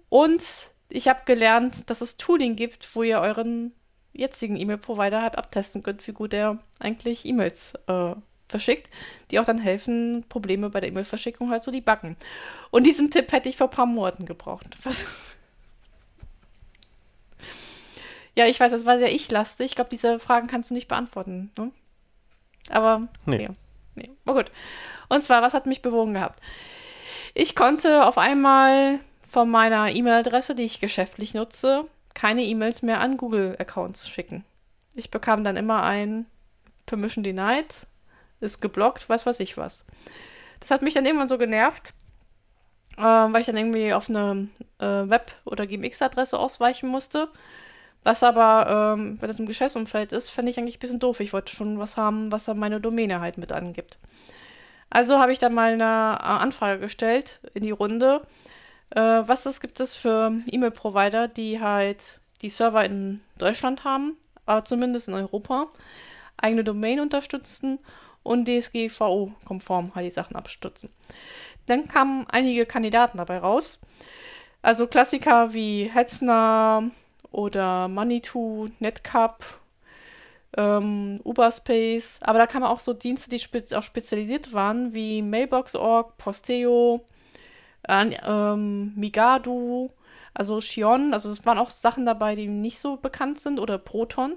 Und 0.09 0.73
ich 0.89 1.09
habe 1.09 1.21
gelernt, 1.25 1.89
dass 1.89 2.01
es 2.01 2.17
Tooling 2.17 2.57
gibt, 2.57 2.95
wo 2.95 3.03
ihr 3.03 3.21
euren 3.21 3.73
jetzigen 4.13 4.57
E-Mail-Provider 4.57 5.23
halt 5.23 5.39
abtesten 5.39 5.83
könnt, 5.83 6.07
wie 6.07 6.13
gut 6.13 6.35
er 6.35 6.59
eigentlich 6.81 7.25
E-Mails 7.25 7.75
äh, 7.87 8.15
verschickt, 8.51 8.91
die 9.31 9.39
auch 9.39 9.45
dann 9.45 9.59
helfen, 9.59 10.25
Probleme 10.29 10.71
bei 10.71 10.81
der 10.81 10.91
E-Mail-Verschickung 10.91 11.51
halt 11.51 11.63
zu 11.63 11.71
debuggen. 11.71 12.17
Und 12.71 12.85
diesen 12.85 13.11
Tipp 13.11 13.33
hätte 13.33 13.49
ich 13.49 13.57
vor 13.57 13.69
ein 13.69 13.73
paar 13.73 13.87
Monaten 13.87 14.27
gebraucht. 14.27 14.67
Was? 14.83 15.07
ja, 18.37 18.47
ich 18.47 18.61
weiß, 18.61 18.73
das 18.73 18.87
war 18.87 18.99
sehr 18.99 19.13
ich-lastig. 19.13 19.67
Ich 19.67 19.75
glaube, 19.75 19.91
diese 19.91 20.19
Fragen 20.19 20.47
kannst 20.47 20.71
du 20.71 20.75
nicht 20.75 20.89
beantworten. 20.89 21.51
Ne? 21.59 21.71
Aber, 22.71 23.09
nee. 23.27 23.45
Ja. 23.45 23.51
nee. 23.95 24.11
Oh, 24.27 24.35
gut. 24.35 24.51
Und 25.09 25.23
zwar, 25.23 25.43
was 25.43 25.55
hat 25.55 25.67
mich 25.67 25.83
bewogen 25.83 26.15
gehabt? 26.15 26.41
Ich 27.35 27.55
konnte 27.55 28.05
auf 28.05 28.19
einmal 28.19 29.01
von 29.27 29.51
meiner 29.51 29.91
E-Mail-Adresse, 29.91 30.55
die 30.55 30.65
ich 30.65 30.81
geschäftlich 30.81 31.35
nutze, 31.35 31.87
keine 32.15 32.43
E-Mails 32.43 32.83
mehr 32.83 33.01
an 33.01 33.17
Google-Accounts 33.17 34.09
schicken. 34.09 34.45
Ich 34.95 35.11
bekam 35.11 35.45
dann 35.45 35.57
immer 35.57 35.83
ein 35.83 36.27
Permission 36.87 37.23
denied, 37.23 37.87
ist 38.41 38.61
geblockt, 38.61 39.09
was 39.09 39.27
weiß 39.27 39.41
ich 39.41 39.57
was. 39.57 39.85
Das 40.61 40.71
hat 40.71 40.83
mich 40.83 40.95
dann 40.95 41.07
irgendwann 41.07 41.29
so 41.29 41.39
genervt, 41.39 41.95
äh, 42.97 43.03
weil 43.03 43.41
ich 43.41 43.47
dann 43.47 43.57
irgendwie 43.57 43.93
auf 43.93 44.09
eine 44.09 44.49
äh, 44.79 45.09
Web- 45.09 45.35
oder 45.45 45.67
GMX-Adresse 45.67 46.39
ausweichen 46.39 46.89
musste. 46.89 47.29
Was 48.03 48.23
aber, 48.23 48.95
ähm, 48.97 49.21
wenn 49.21 49.29
das 49.29 49.41
im 49.41 49.47
Geschäftsumfeld 49.47 50.13
ist, 50.13 50.31
fände 50.31 50.51
ich 50.51 50.59
eigentlich 50.59 50.77
ein 50.77 50.81
bisschen 50.81 51.01
doof. 51.01 51.21
Ich 51.21 51.33
wollte 51.33 51.55
schon 51.55 51.79
was 51.79 51.97
haben, 51.97 52.33
was 52.33 52.47
dann 52.47 52.59
meine 52.59 52.81
Domäne 52.81 53.21
halt 53.21 53.37
mit 53.37 53.53
angibt. 53.53 53.99
Also 54.89 55.19
habe 55.19 55.33
ich 55.33 55.39
dann 55.39 55.55
mal 55.55 55.73
eine 55.73 56.19
äh, 56.19 56.43
Anfrage 56.43 56.81
gestellt 56.81 57.41
in 57.55 57.63
die 57.63 57.71
Runde, 57.71 58.23
äh, 58.91 59.01
was 59.01 59.47
es 59.47 59.61
gibt 59.61 59.81
es 59.81 59.95
für 59.95 60.33
E-Mail-Provider, 60.47 61.29
die 61.29 61.61
halt 61.61 62.21
die 62.43 62.49
Server 62.49 62.85
in 62.85 63.21
Deutschland 63.39 63.85
haben, 63.85 64.17
aber 64.47 64.65
zumindest 64.65 65.09
in 65.09 65.15
Europa, 65.15 65.67
eigene 66.39 66.65
Domain 66.65 67.01
unterstützen 67.01 67.79
und 68.23 68.47
DSGVO-konform 68.47 69.95
halt 69.95 70.07
die 70.07 70.11
Sachen 70.11 70.37
abstützen. 70.37 70.91
Dann 71.67 71.87
kamen 71.87 72.27
einige 72.31 72.67
Kandidaten 72.67 73.19
dabei 73.19 73.39
raus. 73.39 73.79
Also 74.63 74.87
Klassiker 74.87 75.55
wie 75.55 75.91
Hetzner 75.93 76.91
oder 77.31 77.89
Manitou, 77.89 78.69
Netcup, 78.79 79.45
ähm, 80.57 81.21
Uberspace, 81.25 82.21
aber 82.23 82.39
da 82.39 82.47
kamen 82.47 82.65
auch 82.65 82.81
so 82.81 82.93
Dienste, 82.93 83.31
die 83.31 83.39
spe 83.39 83.63
auch 83.75 83.83
spezialisiert 83.83 84.53
waren, 84.53 84.93
wie 84.93 85.23
Mailbox.org, 85.23 86.19
Posteo, 86.19 87.05
ähm, 87.89 88.93
Migadu, 88.97 89.91
also 90.35 90.61
Shion, 90.61 91.15
also 91.15 91.31
es 91.31 91.47
waren 91.47 91.59
auch 91.59 91.71
Sachen 91.71 92.05
dabei, 92.05 92.35
die 92.35 92.47
nicht 92.47 92.79
so 92.79 92.97
bekannt 92.97 93.39
sind, 93.41 93.59
oder 93.59 93.79
Proton. 93.79 94.37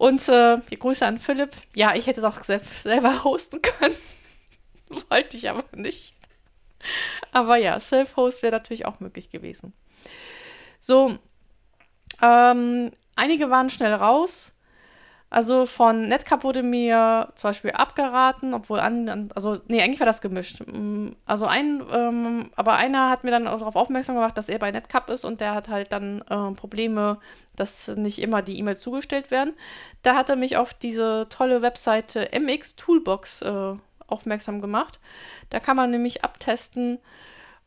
Und 0.00 0.26
äh, 0.30 0.56
Grüße 0.56 1.04
an 1.04 1.18
Philipp. 1.18 1.50
Ja, 1.74 1.94
ich 1.94 2.06
hätte 2.06 2.20
es 2.20 2.24
auch 2.24 2.38
sel 2.42 2.58
selber 2.62 3.22
hosten 3.24 3.60
können. 3.60 3.94
Wollte 5.10 5.36
ich 5.36 5.50
aber 5.50 5.62
nicht. 5.76 6.14
Aber 7.32 7.56
ja, 7.56 7.78
Self-Host 7.78 8.42
wäre 8.42 8.52
natürlich 8.52 8.86
auch 8.86 9.00
möglich 9.00 9.28
gewesen. 9.28 9.74
So, 10.80 11.18
ähm, 12.22 12.92
einige 13.14 13.50
waren 13.50 13.68
schnell 13.68 13.92
raus. 13.92 14.58
Also 15.32 15.64
von 15.64 16.08
Netcup 16.08 16.42
wurde 16.42 16.64
mir 16.64 17.28
zum 17.36 17.50
Beispiel 17.50 17.70
abgeraten, 17.70 18.52
obwohl 18.52 18.80
an, 18.80 19.30
also, 19.36 19.58
nee, 19.68 19.80
eigentlich 19.80 20.00
war 20.00 20.06
das 20.06 20.20
gemischt. 20.20 20.60
Mm, 20.66 21.10
also 21.24 21.46
ein, 21.46 21.82
ähm, 21.92 22.50
aber 22.56 22.74
einer 22.74 23.10
hat 23.10 23.22
mir 23.22 23.30
dann 23.30 23.44
darauf 23.44 23.76
aufmerksam 23.76 24.16
gemacht, 24.16 24.36
dass 24.36 24.48
er 24.48 24.58
bei 24.58 24.72
Netcup 24.72 25.08
ist 25.08 25.24
und 25.24 25.40
der 25.40 25.54
hat 25.54 25.68
halt 25.68 25.92
dann 25.92 26.22
äh, 26.22 26.52
Probleme, 26.56 27.20
dass 27.54 27.86
nicht 27.88 28.20
immer 28.20 28.42
die 28.42 28.58
E-Mails 28.58 28.80
zugestellt 28.80 29.30
werden. 29.30 29.54
Da 30.02 30.16
hat 30.16 30.30
er 30.30 30.36
mich 30.36 30.56
auf 30.56 30.74
diese 30.74 31.28
tolle 31.30 31.62
Webseite 31.62 32.28
MX 32.32 32.74
Toolbox 32.74 33.42
äh, 33.42 33.74
aufmerksam 34.08 34.60
gemacht. 34.60 34.98
Da 35.50 35.60
kann 35.60 35.76
man 35.76 35.90
nämlich 35.90 36.24
abtesten, 36.24 36.98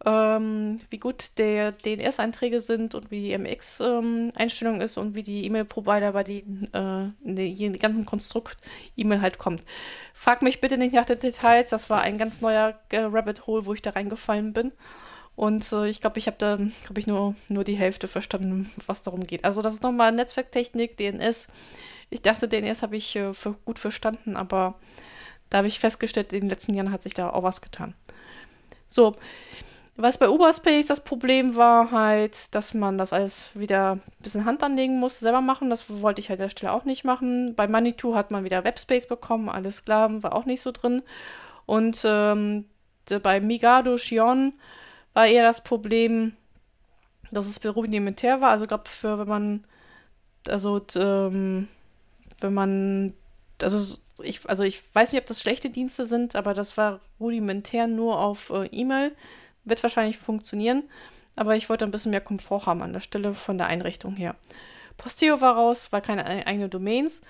ähm, 0.06 0.80
wie 0.90 0.98
gut 0.98 1.38
der 1.38 1.72
DNS-Einträge 1.72 2.60
sind 2.60 2.94
und 2.96 3.10
wie 3.10 3.22
die 3.22 3.38
MX-Einstellung 3.38 4.76
ähm, 4.76 4.82
ist 4.82 4.98
und 4.98 5.16
wie 5.16 5.24
die 5.24 5.46
E-Mail-Provider 5.46 6.12
bei 6.12 6.24
den, 6.24 6.70
äh, 6.74 7.78
ganzen 7.78 8.06
Konstrukt 8.06 8.58
E-Mail 8.98 9.22
halt 9.22 9.38
kommt. 9.38 9.64
Frag 10.14 10.42
mich 10.42 10.60
bitte 10.60 10.78
nicht 10.78 10.94
nach 10.94 11.06
den 11.06 11.20
Details, 11.20 11.70
das 11.70 11.90
war 11.90 12.02
ein 12.02 12.18
ganz 12.18 12.42
neuer 12.42 12.78
äh, 12.90 13.00
Rabbit 13.00 13.48
Hole, 13.48 13.66
wo 13.66 13.74
ich 13.74 13.82
da 13.82 13.92
reingefallen 13.92 14.52
bin. 14.52 14.72
Und 15.36 15.72
äh, 15.72 15.88
ich 15.88 16.02
glaube, 16.02 16.20
ich 16.20 16.28
habe 16.28 16.38
da, 16.38 16.58
glaube 16.58 17.00
ich, 17.00 17.08
nur, 17.08 17.36
nur 17.48 17.64
die 17.64 17.76
Hälfte 17.76 18.08
verstanden, 18.08 18.72
was 18.86 19.04
darum 19.04 19.26
geht. 19.26 19.46
Also 19.46 19.62
das 19.62 19.74
ist 19.74 19.84
nochmal 19.84 20.12
Netzwerktechnik, 20.12 20.98
DNS. 20.98 21.48
Ich 22.10 22.22
dachte, 22.22 22.48
DNS 22.48 22.84
habe 22.84 22.98
ich 22.98 23.16
äh, 23.16 23.32
gut 23.66 23.80
verstanden, 23.80 24.36
aber 24.36 24.76
da 25.50 25.60
habe 25.60 25.68
ich 25.68 25.80
festgestellt, 25.80 26.34
in 26.34 26.42
den 26.42 26.50
letzten 26.50 26.74
Jahren 26.74 26.92
hat 26.92 27.04
sich 27.04 27.14
da 27.14 27.30
auch 27.30 27.44
was 27.44 27.62
getan. 27.62 27.96
So, 28.88 29.16
was 29.96 30.18
bei 30.18 30.30
Uberspace 30.30 30.88
das 30.88 31.04
Problem 31.04 31.56
war 31.56 31.92
halt, 31.92 32.54
dass 32.56 32.74
man 32.74 32.98
das 32.98 33.14
alles 33.14 33.52
wieder 33.54 33.94
ein 33.94 34.02
bisschen 34.24 34.46
Hand 34.46 34.64
anlegen 34.64 35.00
musste, 35.00 35.22
selber 35.22 35.42
machen. 35.42 35.70
Das 35.70 35.86
wollte 36.02 36.20
ich 36.20 36.30
halt 36.30 36.40
an 36.40 36.46
der 36.46 36.50
Stelle 36.50 36.74
auch 36.74 36.86
nicht 36.86 37.04
machen. 37.04 37.54
Bei 37.56 37.68
Manitou 37.68 38.16
hat 38.16 38.32
man 38.32 38.44
wieder 38.44 38.64
Webspace 38.64 39.08
bekommen, 39.08 39.50
alles 39.50 39.86
klar, 39.86 40.24
war 40.24 40.34
auch 40.34 40.46
nicht 40.46 40.62
so 40.62 40.72
drin. 40.72 41.04
Und 41.66 42.02
ähm, 42.06 42.66
bei 43.22 43.40
Migado 43.40 43.98
Shion 43.98 44.54
war 45.14 45.28
eher 45.28 45.44
das 45.44 45.64
Problem, 45.64 46.34
dass 47.32 47.46
es 47.46 47.64
rudimentär 47.64 48.42
war. 48.42 48.50
Also 48.50 48.66
glaube 48.66 48.90
für 48.90 49.20
wenn 49.20 49.28
man 49.28 49.64
also 50.48 50.82
ähm, 50.96 51.68
wenn 52.40 52.54
man 52.54 53.14
also 53.62 53.98
ich, 54.22 54.48
also 54.50 54.64
ich 54.64 54.82
weiß 54.94 55.12
nicht, 55.12 55.22
ob 55.22 55.28
das 55.28 55.42
schlechte 55.42 55.70
Dienste 55.70 56.06
sind, 56.06 56.36
aber 56.36 56.54
das 56.54 56.78
war 56.78 57.00
rudimentär 57.20 57.88
nur 57.88 58.20
auf 58.20 58.50
äh, 58.50 58.66
E-Mail. 58.68 59.16
Wird 59.66 59.82
wahrscheinlich 59.84 60.18
funktionieren, 60.18 60.84
aber 61.36 61.56
ich 61.56 61.70
wollte 61.70 61.86
ein 61.86 61.92
bisschen 61.92 62.12
mehr 62.12 62.22
Komfort 62.22 62.66
haben 62.66 62.82
an 62.82 62.94
der 62.94 63.00
Stelle 63.00 63.34
von 63.34 63.58
der 63.58 63.68
Einrichtung 63.68 64.16
her. 64.16 64.36
Posteo 64.98 65.42
war 65.42 65.56
raus, 65.56 65.92
war 65.92 66.02
keine 66.02 66.26
eigene 66.46 66.70
Domains. 66.70 67.22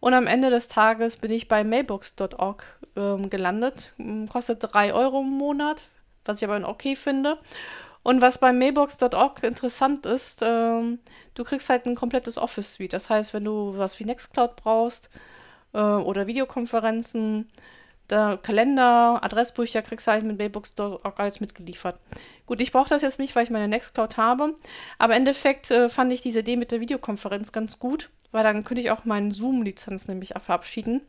Und 0.00 0.12
am 0.12 0.26
Ende 0.26 0.50
des 0.50 0.68
Tages 0.68 1.16
bin 1.16 1.30
ich 1.30 1.48
bei 1.48 1.64
mailbox.org 1.64 2.64
ähm, 2.96 3.30
gelandet. 3.30 3.94
Kostet 4.30 4.58
3 4.60 4.92
Euro 4.92 5.20
im 5.20 5.30
Monat, 5.30 5.84
was 6.24 6.42
ich 6.42 6.48
aber 6.48 6.68
okay 6.68 6.94
finde. 6.96 7.38
Und 8.02 8.20
was 8.20 8.36
bei 8.36 8.52
mailbox.org 8.52 9.42
interessant 9.42 10.04
ist, 10.04 10.42
ähm, 10.42 10.98
du 11.32 11.42
kriegst 11.42 11.70
halt 11.70 11.86
ein 11.86 11.94
komplettes 11.94 12.36
Office-Suite. 12.36 12.92
Das 12.92 13.08
heißt, 13.08 13.32
wenn 13.32 13.44
du 13.44 13.78
was 13.78 13.98
wie 13.98 14.04
Nextcloud 14.04 14.56
brauchst 14.56 15.08
äh, 15.72 15.78
oder 15.78 16.26
Videokonferenzen, 16.26 17.48
der 18.10 18.38
Kalender, 18.42 19.22
Adressbuch, 19.22 19.66
da 19.72 19.82
kriegst 19.82 20.06
du 20.06 20.12
halt 20.12 20.24
mit 20.24 20.38
Mailbox.org 20.38 21.18
alles 21.18 21.40
mitgeliefert. 21.40 21.98
Gut, 22.46 22.60
ich 22.60 22.72
brauche 22.72 22.88
das 22.88 23.02
jetzt 23.02 23.18
nicht, 23.18 23.34
weil 23.34 23.44
ich 23.44 23.50
meine 23.50 23.68
Nextcloud 23.68 24.16
habe, 24.16 24.54
aber 24.98 25.14
im 25.14 25.20
Endeffekt 25.20 25.70
äh, 25.70 25.88
fand 25.88 26.12
ich 26.12 26.20
diese 26.20 26.40
Idee 26.40 26.56
mit 26.56 26.72
der 26.72 26.80
Videokonferenz 26.80 27.52
ganz 27.52 27.78
gut, 27.78 28.10
weil 28.32 28.44
dann 28.44 28.64
könnte 28.64 28.82
ich 28.82 28.90
auch 28.90 29.04
meinen 29.04 29.30
Zoom-Lizenz 29.30 30.08
nämlich 30.08 30.34
verabschieden. 30.38 31.00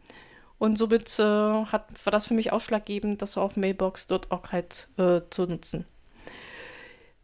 Und 0.58 0.78
somit 0.78 1.20
äh, 1.20 1.24
hat, 1.24 1.88
war 2.06 2.12
das 2.12 2.28
für 2.28 2.34
mich 2.34 2.54
ausschlaggebend, 2.54 3.22
das 3.22 3.38
auf 3.38 3.58
Mailbox.org 3.58 4.52
halt 4.54 4.88
äh, 4.98 5.20
zu 5.30 5.48
nutzen. 5.48 5.86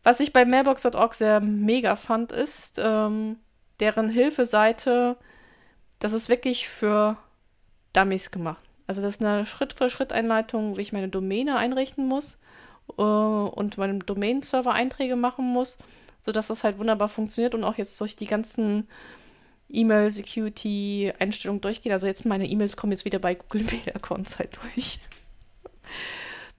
Was 0.03 0.19
ich 0.19 0.33
bei 0.33 0.43
Mailbox.org 0.43 1.13
sehr 1.13 1.39
mega 1.39 1.95
fand, 1.95 2.31
ist 2.31 2.79
ähm, 2.83 3.37
deren 3.79 4.09
Hilfeseite, 4.09 5.15
das 5.99 6.11
ist 6.11 6.27
wirklich 6.27 6.67
für 6.67 7.17
Dummies 7.93 8.31
gemacht. 8.31 8.70
Also 8.91 9.01
das 9.01 9.15
ist 9.15 9.23
eine 9.23 9.45
Schritt-für-Schritt-Einleitung, 9.45 10.75
wie 10.75 10.81
ich 10.81 10.91
meine 10.91 11.07
Domäne 11.07 11.55
einrichten 11.55 12.09
muss 12.09 12.37
äh, 12.97 13.01
und 13.01 13.77
meinem 13.77 14.05
Domain-Server 14.05 14.73
Einträge 14.73 15.15
machen 15.15 15.45
muss, 15.45 15.77
sodass 16.19 16.47
das 16.47 16.65
halt 16.65 16.77
wunderbar 16.77 17.07
funktioniert 17.07 17.55
und 17.55 17.63
auch 17.63 17.77
jetzt 17.77 18.01
durch 18.01 18.17
die 18.17 18.25
ganzen 18.25 18.89
E-Mail-Security-Einstellungen 19.69 21.61
durchgehen. 21.61 21.93
Also 21.93 22.05
jetzt 22.05 22.25
meine 22.25 22.45
E-Mails 22.45 22.75
kommen 22.75 22.91
jetzt 22.91 23.05
wieder 23.05 23.19
bei 23.19 23.35
Google 23.35 23.63
Mail-Accounts 23.63 24.39
halt 24.39 24.59
durch. 24.61 24.99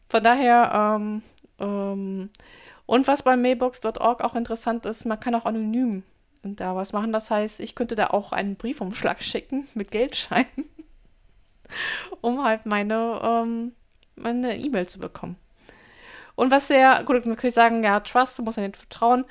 Von 0.08 0.24
daher, 0.24 0.96
ähm, 0.96 1.22
ähm, 1.58 2.30
und 2.86 3.08
was 3.08 3.24
bei 3.24 3.36
mailbox.org 3.36 4.22
auch 4.22 4.34
interessant 4.34 4.86
ist, 4.86 5.04
man 5.04 5.20
kann 5.20 5.34
auch 5.34 5.44
anonym 5.44 6.02
da 6.42 6.74
was 6.74 6.94
machen. 6.94 7.12
Das 7.12 7.30
heißt, 7.30 7.60
ich 7.60 7.74
könnte 7.74 7.94
da 7.94 8.06
auch 8.06 8.32
einen 8.32 8.56
Briefumschlag 8.56 9.22
schicken 9.22 9.68
mit 9.74 9.90
Geldscheinen, 9.90 10.46
um 12.20 12.44
halt 12.44 12.66
meine 12.66 13.20
ähm, 13.22 13.72
meine 14.16 14.56
E-Mail 14.56 14.88
zu 14.88 14.98
bekommen. 14.98 15.36
Und 16.34 16.50
was 16.50 16.68
sehr, 16.68 17.04
gut, 17.04 17.26
man 17.26 17.36
kann 17.36 17.50
sagen, 17.50 17.84
ja, 17.84 18.00
Trust, 18.00 18.40
muss 18.42 18.56
man 18.56 18.66
nicht 18.66 18.76
vertrauen. 18.76 19.24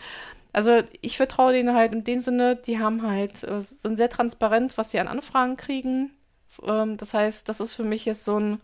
Also 0.54 0.84
ich 1.02 1.18
vertraue 1.18 1.54
denen 1.54 1.76
halt 1.76 1.94
in 1.94 2.04
dem 2.04 2.20
Sinne, 2.20 2.56
die 2.56 2.80
haben 2.80 3.04
halt, 3.04 3.44
äh, 3.44 3.62
sind 3.62 3.98
sehr 3.98 4.10
transparent, 4.10 4.78
was 4.78 4.92
sie 4.92 5.00
an 5.00 5.08
Anfragen 5.08 5.56
kriegen. 5.56 6.12
Ähm, 6.64 6.98
das 6.98 7.14
heißt, 7.14 7.48
das 7.48 7.60
ist 7.60 7.74
für 7.74 7.84
mich 7.84 8.06
jetzt 8.06 8.26
so 8.26 8.40
ein 8.40 8.60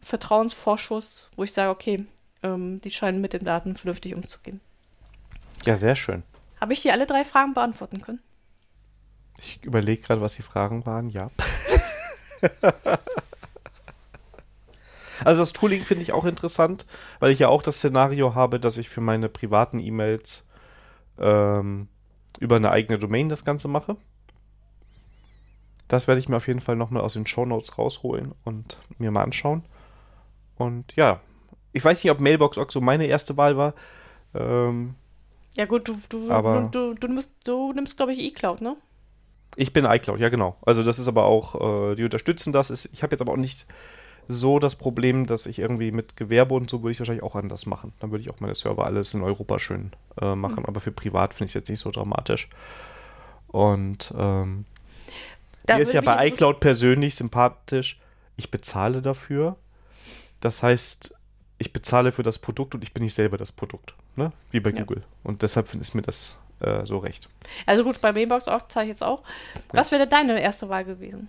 Vertrauensvorschuss, 0.00 1.30
wo 1.36 1.44
ich 1.44 1.52
sage, 1.52 1.70
okay, 1.70 2.06
ähm, 2.42 2.80
die 2.82 2.90
scheinen 2.90 3.20
mit 3.20 3.32
den 3.32 3.44
Daten 3.44 3.74
vernünftig 3.74 4.14
umzugehen. 4.14 4.60
Ja, 5.64 5.76
sehr 5.76 5.94
schön. 5.94 6.22
Habe 6.60 6.72
ich 6.72 6.82
dir 6.82 6.92
alle 6.92 7.06
drei 7.06 7.24
Fragen 7.24 7.54
beantworten 7.54 8.00
können? 8.00 8.20
Ich 9.40 9.64
überlege 9.64 10.02
gerade, 10.02 10.20
was 10.20 10.36
die 10.36 10.42
Fragen 10.42 10.84
waren. 10.86 11.06
Ja. 11.08 11.30
also 15.24 15.42
das 15.42 15.52
Tooling 15.52 15.84
finde 15.84 16.02
ich 16.02 16.12
auch 16.12 16.24
interessant, 16.24 16.86
weil 17.20 17.30
ich 17.30 17.38
ja 17.38 17.48
auch 17.48 17.62
das 17.62 17.76
Szenario 17.76 18.34
habe, 18.34 18.60
dass 18.60 18.78
ich 18.78 18.88
für 18.88 19.00
meine 19.00 19.28
privaten 19.28 19.78
E-Mails 19.78 20.46
ähm, 21.18 21.88
über 22.40 22.56
eine 22.56 22.70
eigene 22.70 22.98
Domain 22.98 23.28
das 23.28 23.44
Ganze 23.44 23.68
mache. 23.68 23.96
Das 25.88 26.06
werde 26.06 26.18
ich 26.18 26.28
mir 26.28 26.36
auf 26.36 26.46
jeden 26.46 26.60
Fall 26.60 26.76
nochmal 26.76 27.02
aus 27.02 27.14
den 27.14 27.26
Show 27.26 27.46
Notes 27.46 27.78
rausholen 27.78 28.34
und 28.44 28.78
mir 28.98 29.10
mal 29.10 29.22
anschauen. 29.22 29.64
Und 30.56 30.94
ja, 30.96 31.20
ich 31.72 31.84
weiß 31.84 32.02
nicht, 32.04 32.10
ob 32.10 32.20
Mailbox 32.20 32.58
auch 32.58 32.70
so 32.70 32.80
meine 32.80 33.06
erste 33.06 33.36
Wahl 33.36 33.56
war. 33.56 33.74
Ähm, 34.34 34.94
ja 35.56 35.64
gut, 35.64 35.88
du, 35.88 35.98
du, 36.08 36.30
aber 36.30 36.68
du, 36.70 36.92
du, 36.92 37.00
du 37.00 37.08
nimmst, 37.08 37.36
du 37.44 37.72
nimmst 37.72 37.96
glaube 37.96 38.12
ich, 38.12 38.20
iCloud, 38.20 38.60
ne? 38.60 38.76
Ich 39.56 39.72
bin 39.72 39.84
iCloud, 39.84 40.20
ja 40.20 40.28
genau. 40.28 40.56
Also 40.62 40.82
das 40.82 40.98
ist 40.98 41.08
aber 41.08 41.24
auch, 41.24 41.90
äh, 41.90 41.94
die 41.96 42.04
unterstützen 42.04 42.52
das. 42.52 42.70
Ist, 42.70 42.90
ich 42.92 43.02
habe 43.02 43.12
jetzt 43.12 43.20
aber 43.20 43.32
auch 43.32 43.36
nicht 43.36 43.66
so 44.28 44.58
das 44.58 44.76
Problem, 44.76 45.26
dass 45.26 45.46
ich 45.46 45.58
irgendwie 45.58 45.90
mit 45.90 46.16
Gewerbe 46.16 46.54
und 46.54 46.68
so 46.68 46.82
würde 46.82 46.92
ich 46.92 47.00
wahrscheinlich 47.00 47.24
auch 47.24 47.34
anders 47.34 47.66
machen. 47.66 47.92
Dann 47.98 48.10
würde 48.10 48.22
ich 48.22 48.30
auch 48.30 48.40
meine 48.40 48.54
Server 48.54 48.84
alles 48.84 49.14
in 49.14 49.22
Europa 49.22 49.58
schön 49.58 49.90
äh, 50.20 50.34
machen. 50.34 50.60
Mhm. 50.60 50.66
Aber 50.66 50.80
für 50.80 50.92
privat 50.92 51.34
finde 51.34 51.46
ich 51.46 51.50
es 51.50 51.54
jetzt 51.54 51.70
nicht 51.70 51.80
so 51.80 51.90
dramatisch. 51.90 52.48
Und 53.48 54.12
ähm, 54.16 54.66
mir 55.66 55.78
ist 55.78 55.94
ja 55.94 56.02
bei 56.02 56.28
iCloud 56.28 56.60
persönlich 56.60 57.14
sympathisch. 57.14 57.98
Ich 58.36 58.50
bezahle 58.50 59.00
dafür. 59.00 59.56
Das 60.40 60.62
heißt, 60.62 61.14
ich 61.58 61.72
bezahle 61.72 62.12
für 62.12 62.22
das 62.22 62.38
Produkt 62.38 62.74
und 62.74 62.84
ich 62.84 62.92
bin 62.92 63.02
nicht 63.02 63.14
selber 63.14 63.38
das 63.38 63.50
Produkt. 63.50 63.94
Ne? 64.16 64.32
Wie 64.50 64.60
bei 64.60 64.70
ja. 64.70 64.80
Google. 64.80 65.02
Und 65.24 65.42
deshalb 65.42 65.74
ist 65.74 65.94
mir 65.94 66.02
das 66.02 66.36
äh, 66.60 66.84
so 66.84 66.98
recht. 66.98 67.28
Also 67.66 67.84
gut, 67.84 68.00
bei 68.00 68.12
Mailbox 68.12 68.48
auch 68.48 68.62
zeige 68.68 68.86
ich 68.86 68.90
jetzt 68.90 69.04
auch. 69.04 69.22
Was 69.72 69.92
wäre 69.92 70.06
deine 70.06 70.40
erste 70.40 70.68
Wahl 70.68 70.84
gewesen? 70.84 71.28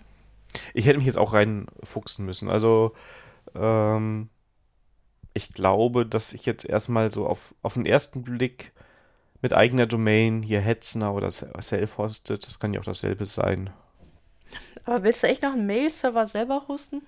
Ich 0.74 0.86
hätte 0.86 0.98
mich 0.98 1.06
jetzt 1.06 1.18
auch 1.18 1.32
reinfuchsen 1.32 2.26
müssen. 2.26 2.48
Also 2.48 2.92
ähm, 3.54 4.28
ich 5.34 5.52
glaube, 5.52 6.06
dass 6.06 6.32
ich 6.32 6.46
jetzt 6.46 6.64
erstmal 6.64 7.10
so 7.10 7.26
auf, 7.26 7.54
auf 7.62 7.74
den 7.74 7.86
ersten 7.86 8.22
Blick 8.22 8.72
mit 9.42 9.52
eigener 9.52 9.86
Domain, 9.86 10.42
hier 10.42 10.60
Hetzner 10.60 11.14
oder 11.14 11.30
Self-Hosted, 11.30 12.46
das 12.46 12.58
kann 12.58 12.74
ja 12.74 12.80
auch 12.80 12.84
dasselbe 12.84 13.26
sein. 13.26 13.70
Aber 14.84 15.02
willst 15.02 15.22
du 15.22 15.28
echt 15.28 15.42
noch 15.42 15.52
einen 15.52 15.66
Mail-Server 15.66 16.26
selber 16.26 16.64
hosten? 16.68 17.02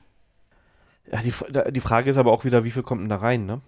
Ja, 1.11 1.19
die, 1.21 1.73
die 1.73 1.81
Frage 1.81 2.11
ist 2.11 2.17
aber 2.17 2.33
auch 2.33 2.45
wieder, 2.45 2.65
wie 2.65 2.71
viel 2.71 2.83
kommt 2.83 3.03
denn 3.03 3.09
da 3.09 3.17
rein, 3.17 3.45
ne? 3.45 3.61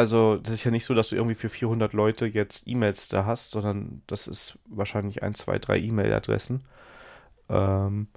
Also, 0.00 0.38
das 0.38 0.54
ist 0.54 0.64
ja 0.64 0.70
nicht 0.70 0.86
so, 0.86 0.94
dass 0.94 1.10
du 1.10 1.16
irgendwie 1.16 1.34
für 1.34 1.50
400 1.50 1.92
Leute 1.92 2.24
jetzt 2.24 2.66
E-Mails 2.66 3.08
da 3.08 3.26
hast, 3.26 3.50
sondern 3.50 4.00
das 4.06 4.28
ist 4.28 4.58
wahrscheinlich 4.64 5.22
ein, 5.22 5.34
zwei, 5.34 5.58
drei 5.58 5.78
E-Mail-Adressen. 5.78 6.64
Ähm, 7.50 8.08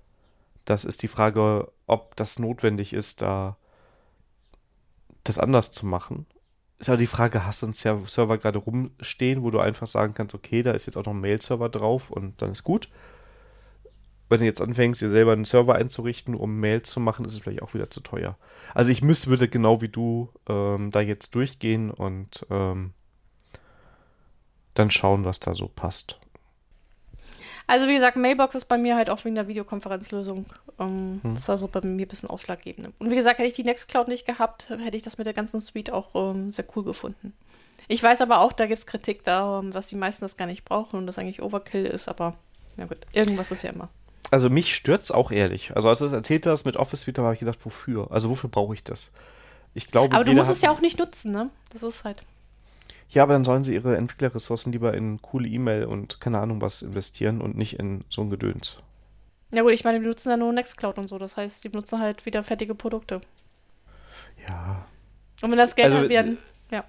das 0.63 0.85
ist 0.85 1.03
die 1.03 1.09
Frage, 1.09 1.69
ob 1.85 2.15
das 2.15 2.39
notwendig 2.39 2.93
ist, 2.93 3.21
da 3.21 3.57
das 5.25 5.39
anders 5.39 5.73
zu 5.73 5.85
machen. 5.85 6.25
Ist 6.79 6.87
aber 6.87 6.99
die 6.99 7.05
Frage, 7.05 7.45
hast 7.45 7.63
du 7.63 7.65
einen 7.65 7.73
Server 7.73 8.37
gerade 8.37 8.59
rumstehen, 8.59 9.43
wo 9.43 9.51
du 9.51 9.59
einfach 9.59 9.85
sagen 9.85 10.13
kannst, 10.13 10.33
okay, 10.33 10.61
da 10.61 10.71
ist 10.71 10.85
jetzt 10.85 10.95
auch 10.95 11.05
noch 11.05 11.13
ein 11.13 11.19
Mail-Server 11.19 11.67
drauf 11.67 12.11
und 12.11 12.41
dann 12.41 12.51
ist 12.51 12.63
gut 12.63 12.87
wenn 14.33 14.39
du 14.39 14.45
jetzt 14.45 14.61
anfängst, 14.61 14.99
dir 14.99 15.11
selber 15.11 15.33
einen 15.33 15.45
Server 15.45 15.75
einzurichten, 15.75 16.33
um 16.33 16.59
Mail 16.59 16.81
zu 16.81 16.99
machen, 16.99 17.23
ist 17.23 17.33
es 17.33 17.39
vielleicht 17.39 17.61
auch 17.61 17.75
wieder 17.75 17.91
zu 17.91 17.99
teuer. 17.99 18.35
Also 18.73 18.91
ich 18.91 19.03
müsste, 19.03 19.27
würde 19.27 19.47
genau 19.47 19.79
wie 19.81 19.89
du 19.89 20.29
ähm, 20.49 20.89
da 20.89 21.01
jetzt 21.01 21.35
durchgehen 21.35 21.91
und 21.91 22.43
ähm, 22.49 22.93
dann 24.73 24.89
schauen, 24.89 25.23
was 25.23 25.39
da 25.39 25.53
so 25.53 25.67
passt. 25.67 26.19
Also 27.67 27.87
wie 27.87 27.93
gesagt, 27.93 28.17
Mailbox 28.17 28.55
ist 28.55 28.65
bei 28.65 28.79
mir 28.79 28.95
halt 28.95 29.11
auch 29.11 29.23
wegen 29.23 29.35
der 29.35 29.47
Videokonferenzlösung. 29.47 30.47
Ähm, 30.79 31.19
hm. 31.21 31.35
Das 31.35 31.47
war 31.47 31.59
so 31.59 31.67
bei 31.67 31.81
mir 31.81 32.05
ein 32.05 32.09
bisschen 32.09 32.29
ausschlaggebend. 32.29 32.91
Und 32.97 33.11
wie 33.11 33.15
gesagt, 33.15 33.37
hätte 33.37 33.47
ich 33.47 33.55
die 33.55 33.63
Nextcloud 33.63 34.07
nicht 34.07 34.25
gehabt, 34.25 34.71
hätte 34.71 34.97
ich 34.97 35.03
das 35.03 35.19
mit 35.19 35.27
der 35.27 35.35
ganzen 35.35 35.61
Suite 35.61 35.93
auch 35.93 36.15
ähm, 36.15 36.51
sehr 36.51 36.65
cool 36.75 36.83
gefunden. 36.83 37.33
Ich 37.87 38.01
weiß 38.01 38.21
aber 38.21 38.39
auch, 38.39 38.51
da 38.51 38.65
gibt 38.65 38.79
es 38.79 38.87
Kritik 38.87 39.23
da, 39.23 39.61
was 39.65 39.87
die 39.87 39.95
meisten 39.95 40.25
das 40.25 40.37
gar 40.37 40.47
nicht 40.47 40.65
brauchen 40.65 40.97
und 40.97 41.05
das 41.05 41.19
eigentlich 41.19 41.43
Overkill 41.43 41.85
ist, 41.85 42.07
aber 42.07 42.35
na 42.77 42.85
gut, 42.85 43.01
irgendwas 43.13 43.51
ist 43.51 43.61
ja 43.61 43.69
immer 43.69 43.89
also 44.33 44.49
mich 44.49 44.73
stört 44.73 45.03
es 45.03 45.11
auch 45.11 45.31
ehrlich. 45.31 45.75
Also 45.75 45.89
als 45.89 45.99
du 45.99 46.05
es 46.05 46.11
erzählt 46.11 46.47
hast 46.47 46.65
mit 46.65 46.75
Office 46.75 47.05
Vita, 47.05 47.21
habe 47.21 47.35
ich 47.35 47.39
gedacht, 47.39 47.59
wofür? 47.63 48.11
Also 48.11 48.29
wofür 48.29 48.49
brauche 48.49 48.73
ich 48.73 48.83
das? 48.83 49.11
Ich 49.75 49.87
glaube, 49.87 50.15
aber 50.15 50.23
du 50.23 50.33
musst 50.33 50.49
es 50.49 50.63
ja 50.63 50.71
auch 50.71 50.81
nicht 50.81 50.97
nutzen, 50.97 51.31
ne? 51.31 51.51
Das 51.71 51.83
ist 51.83 52.03
halt. 52.03 52.23
Ja, 53.09 53.21
aber 53.21 53.33
dann 53.33 53.45
sollen 53.45 53.63
sie 53.63 53.75
ihre 53.75 53.95
Entwicklerressourcen 53.95 54.71
lieber 54.71 54.95
in 54.95 55.21
coole 55.21 55.47
E-Mail 55.47 55.85
und 55.85 56.19
keine 56.19 56.39
Ahnung 56.39 56.61
was 56.61 56.81
investieren 56.81 57.41
und 57.41 57.55
nicht 57.55 57.77
in 57.79 58.05
so 58.09 58.23
ein 58.23 58.31
Gedöns. 58.31 58.79
Ja 59.51 59.61
gut, 59.61 59.71
ich 59.71 59.83
meine, 59.83 59.99
die 59.99 60.07
nutzen 60.07 60.31
ja 60.31 60.37
nur 60.37 60.51
Nextcloud 60.51 60.97
und 60.97 61.07
so. 61.07 61.19
Das 61.19 61.37
heißt, 61.37 61.63
die 61.63 61.69
benutzen 61.69 61.99
halt 61.99 62.25
wieder 62.25 62.43
fertige 62.43 62.73
Produkte. 62.73 63.21
Ja. 64.47 64.87
Und 65.43 65.51
wenn 65.51 65.59
das 65.59 65.75
Geld 65.75 65.85
also, 65.85 65.97
halt 65.99 66.09
werden, 66.09 66.39
ja. 66.71 66.83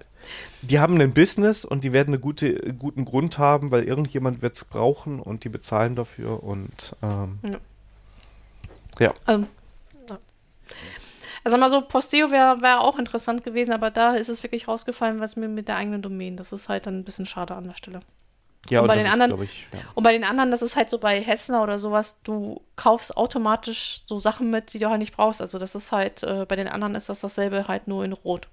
Die 0.69 0.79
haben 0.79 0.99
ein 0.99 1.13
Business 1.13 1.65
und 1.65 1.83
die 1.83 1.93
werden 1.93 2.13
einen 2.13 2.21
gute, 2.21 2.73
guten 2.73 3.05
Grund 3.05 3.37
haben, 3.37 3.71
weil 3.71 3.83
irgendjemand 3.83 4.41
wird 4.41 4.55
es 4.55 4.65
brauchen 4.65 5.19
und 5.19 5.43
die 5.43 5.49
bezahlen 5.49 5.95
dafür 5.95 6.43
und 6.43 6.95
ähm, 7.03 7.39
ja. 7.43 7.57
ja. 8.99 9.13
Also, 9.25 9.45
also 11.43 11.57
mal 11.57 11.69
so, 11.69 11.81
Posteo 11.81 12.31
wäre 12.31 12.61
wär 12.61 12.81
auch 12.81 12.97
interessant 12.97 13.43
gewesen, 13.43 13.71
aber 13.71 13.91
da 13.91 14.15
ist 14.15 14.29
es 14.29 14.41
wirklich 14.41 14.67
rausgefallen, 14.67 15.19
was 15.19 15.35
mir 15.35 15.47
mit 15.47 15.67
der 15.67 15.77
eigenen 15.77 16.01
Domain. 16.01 16.37
Das 16.37 16.51
ist 16.51 16.69
halt 16.69 16.87
dann 16.87 16.99
ein 16.99 17.03
bisschen 17.03 17.27
schade 17.27 17.53
an 17.53 17.65
der 17.65 17.75
Stelle. 17.75 17.99
Ja, 18.69 18.79
und, 18.79 18.89
und 18.89 18.95
bei 18.95 19.01
den 19.01 19.11
anderen, 19.11 19.43
ich, 19.43 19.67
ja. 19.71 19.79
und 19.93 20.03
bei 20.03 20.11
den 20.11 20.23
anderen, 20.23 20.49
das 20.49 20.63
ist 20.63 20.75
halt 20.75 20.89
so 20.89 20.97
bei 20.97 21.21
Hessner 21.21 21.61
oder 21.61 21.77
sowas, 21.77 22.21
du 22.23 22.61
kaufst 22.75 23.15
automatisch 23.15 24.01
so 24.05 24.17
Sachen 24.17 24.49
mit, 24.49 24.73
die 24.73 24.79
du 24.79 24.89
halt 24.89 24.97
nicht 24.97 25.15
brauchst. 25.15 25.39
Also 25.39 25.59
das 25.59 25.75
ist 25.75 25.91
halt, 25.91 26.23
äh, 26.23 26.45
bei 26.47 26.55
den 26.55 26.67
anderen 26.67 26.95
ist 26.95 27.09
das 27.09 27.21
dasselbe 27.21 27.67
halt 27.67 27.87
nur 27.87 28.03
in 28.03 28.13
Rot. 28.13 28.47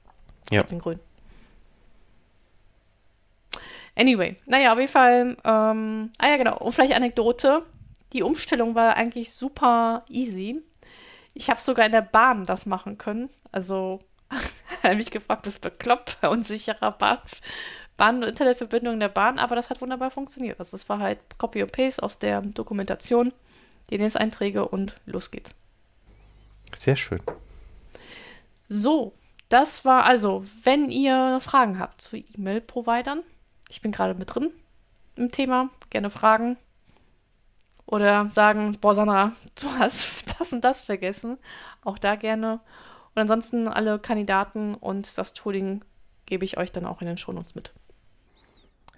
Ja. 0.50 0.62
In 0.62 0.78
Grün. 0.78 1.00
Anyway, 3.94 4.36
naja, 4.46 4.72
auf 4.72 4.78
jeden 4.78 4.90
Fall, 4.90 5.36
ähm, 5.44 6.12
ah 6.18 6.28
ja, 6.28 6.36
genau, 6.36 6.56
und 6.58 6.72
vielleicht 6.72 6.94
Anekdote. 6.94 7.64
Die 8.12 8.22
Umstellung 8.22 8.74
war 8.74 8.96
eigentlich 8.96 9.32
super 9.32 10.04
easy. 10.08 10.62
Ich 11.34 11.48
habe 11.48 11.60
sogar 11.60 11.86
in 11.86 11.92
der 11.92 12.02
Bahn 12.02 12.44
das 12.44 12.66
machen 12.66 12.98
können. 12.98 13.30
Also, 13.52 14.00
habe 14.82 14.96
mich 14.96 15.10
gefragt, 15.10 15.46
das 15.46 15.58
bekloppt 15.58 16.20
bei 16.20 16.28
unsicherer 16.28 16.92
Bahn, 16.92 17.18
Bahn- 17.96 18.16
und 18.16 18.28
Internetverbindung 18.28 18.94
in 18.94 19.00
der 19.00 19.08
Bahn, 19.08 19.38
aber 19.38 19.56
das 19.56 19.70
hat 19.70 19.80
wunderbar 19.80 20.10
funktioniert. 20.10 20.58
Also, 20.58 20.74
es 20.74 20.88
war 20.88 20.98
halt 20.98 21.18
Copy 21.38 21.62
und 21.62 21.72
Paste 21.72 22.02
aus 22.02 22.18
der 22.18 22.40
Dokumentation, 22.42 23.32
DNS-Einträge 23.90 24.68
und 24.68 24.94
los 25.06 25.30
geht's. 25.30 25.54
Sehr 26.76 26.96
schön. 26.96 27.20
So, 28.68 29.12
das 29.48 29.84
war 29.84 30.04
also, 30.04 30.44
wenn 30.62 30.90
ihr 30.90 31.38
Fragen 31.42 31.78
habt 31.78 32.00
zu 32.00 32.16
E-Mail-Providern, 32.16 33.22
ich 33.72 33.80
bin 33.80 33.90
gerade 33.90 34.14
mit 34.14 34.34
drin 34.34 34.52
im 35.16 35.32
Thema, 35.32 35.70
gerne 35.88 36.10
fragen. 36.10 36.58
Oder 37.86 38.28
sagen, 38.28 38.76
boah, 38.80 38.94
Sandra, 38.94 39.32
du 39.60 39.66
hast 39.78 40.38
das 40.38 40.52
und 40.52 40.62
das 40.62 40.82
vergessen. 40.82 41.38
Auch 41.82 41.98
da 41.98 42.16
gerne. 42.16 42.60
Und 43.14 43.22
ansonsten 43.22 43.68
alle 43.68 43.98
Kandidaten 43.98 44.74
und 44.74 45.16
das 45.16 45.32
Tooling 45.32 45.84
gebe 46.26 46.44
ich 46.44 46.58
euch 46.58 46.70
dann 46.70 46.84
auch 46.84 47.00
in 47.00 47.06
den 47.06 47.16
Shownotes 47.16 47.54
mit. 47.54 47.72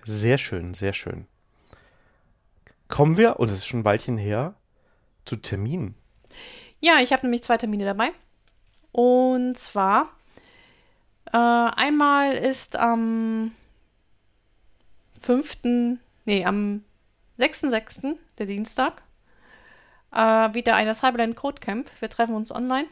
Sehr 0.05 0.39
schön, 0.39 0.75
sehr 0.75 0.93
schön. 0.93 1.27
Kommen 2.89 3.17
wir, 3.17 3.39
und 3.41 3.47
es 3.49 3.55
ist 3.55 3.67
schon 3.67 3.81
ein 3.81 3.85
Weilchen 3.85 4.19
her, 4.19 4.55
zu 5.25 5.37
Terminen. 5.37 5.95
Ja, 6.81 6.99
ich 7.01 7.13
habe 7.13 7.23
nämlich 7.23 7.43
zwei 7.43 7.57
Termine 7.57 7.85
dabei. 7.85 8.11
Und 8.93 9.57
zwar, 9.57 10.11
äh, 11.33 11.39
einmal 11.39 12.35
ist 12.35 12.77
am 12.77 13.53
5., 15.25 15.59
nee, 16.27 16.45
am 16.45 16.85
6.6. 17.39 18.17
der 18.39 18.47
Dienstag. 18.47 19.03
Äh, 20.13 20.55
wieder 20.55 20.77
eine 20.77 20.95
Cyberland 20.95 21.35
Code 21.35 21.61
Camp. 21.61 21.89
Wir 22.01 22.11
treffen 22.11 22.35
uns 22.35 22.53
online 22.53 22.87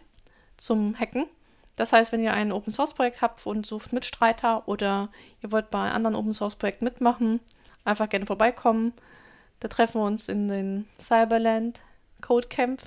zum 0.56 0.98
Hacken. 0.98 1.26
Das 1.76 1.92
heißt, 1.92 2.12
wenn 2.12 2.22
ihr 2.22 2.32
ein 2.32 2.52
Open 2.52 2.72
Source 2.72 2.94
Projekt 2.94 3.22
habt 3.22 3.46
und 3.46 3.66
sucht 3.66 3.92
Mitstreiter 3.92 4.66
oder 4.66 5.10
ihr 5.42 5.52
wollt 5.52 5.70
bei 5.70 5.90
anderen 5.90 6.16
Open 6.16 6.34
Source 6.34 6.56
Projekten 6.56 6.84
mitmachen, 6.84 7.40
einfach 7.84 8.08
gerne 8.08 8.26
vorbeikommen. 8.26 8.92
Da 9.60 9.68
treffen 9.68 10.00
wir 10.00 10.06
uns 10.06 10.28
in 10.28 10.48
den 10.48 10.88
Cyberland 10.98 11.82
Code 12.20 12.48
Camp 12.48 12.82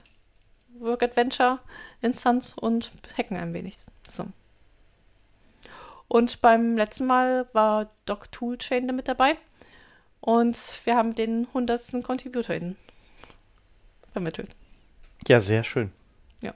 Work 0.80 1.04
Adventure 1.04 1.60
Instanz 2.02 2.54
und 2.54 2.92
hacken 3.18 3.38
ein 3.38 3.54
wenig. 3.54 3.78
So. 4.08 4.26
Und 6.16 6.40
beim 6.40 6.78
letzten 6.78 7.08
Mal 7.08 7.46
war 7.52 7.90
Doc 8.06 8.32
Toolchain 8.32 8.86
mit 8.86 9.10
dabei. 9.10 9.36
Und 10.22 10.58
wir 10.86 10.96
haben 10.96 11.14
den 11.14 11.46
100. 11.48 12.02
Contributor 12.06 12.56
vermittelt. 14.14 14.50
Ja, 15.28 15.42
sehr 15.42 15.66
schön. 15.66 15.92
Ja. 16.40 16.54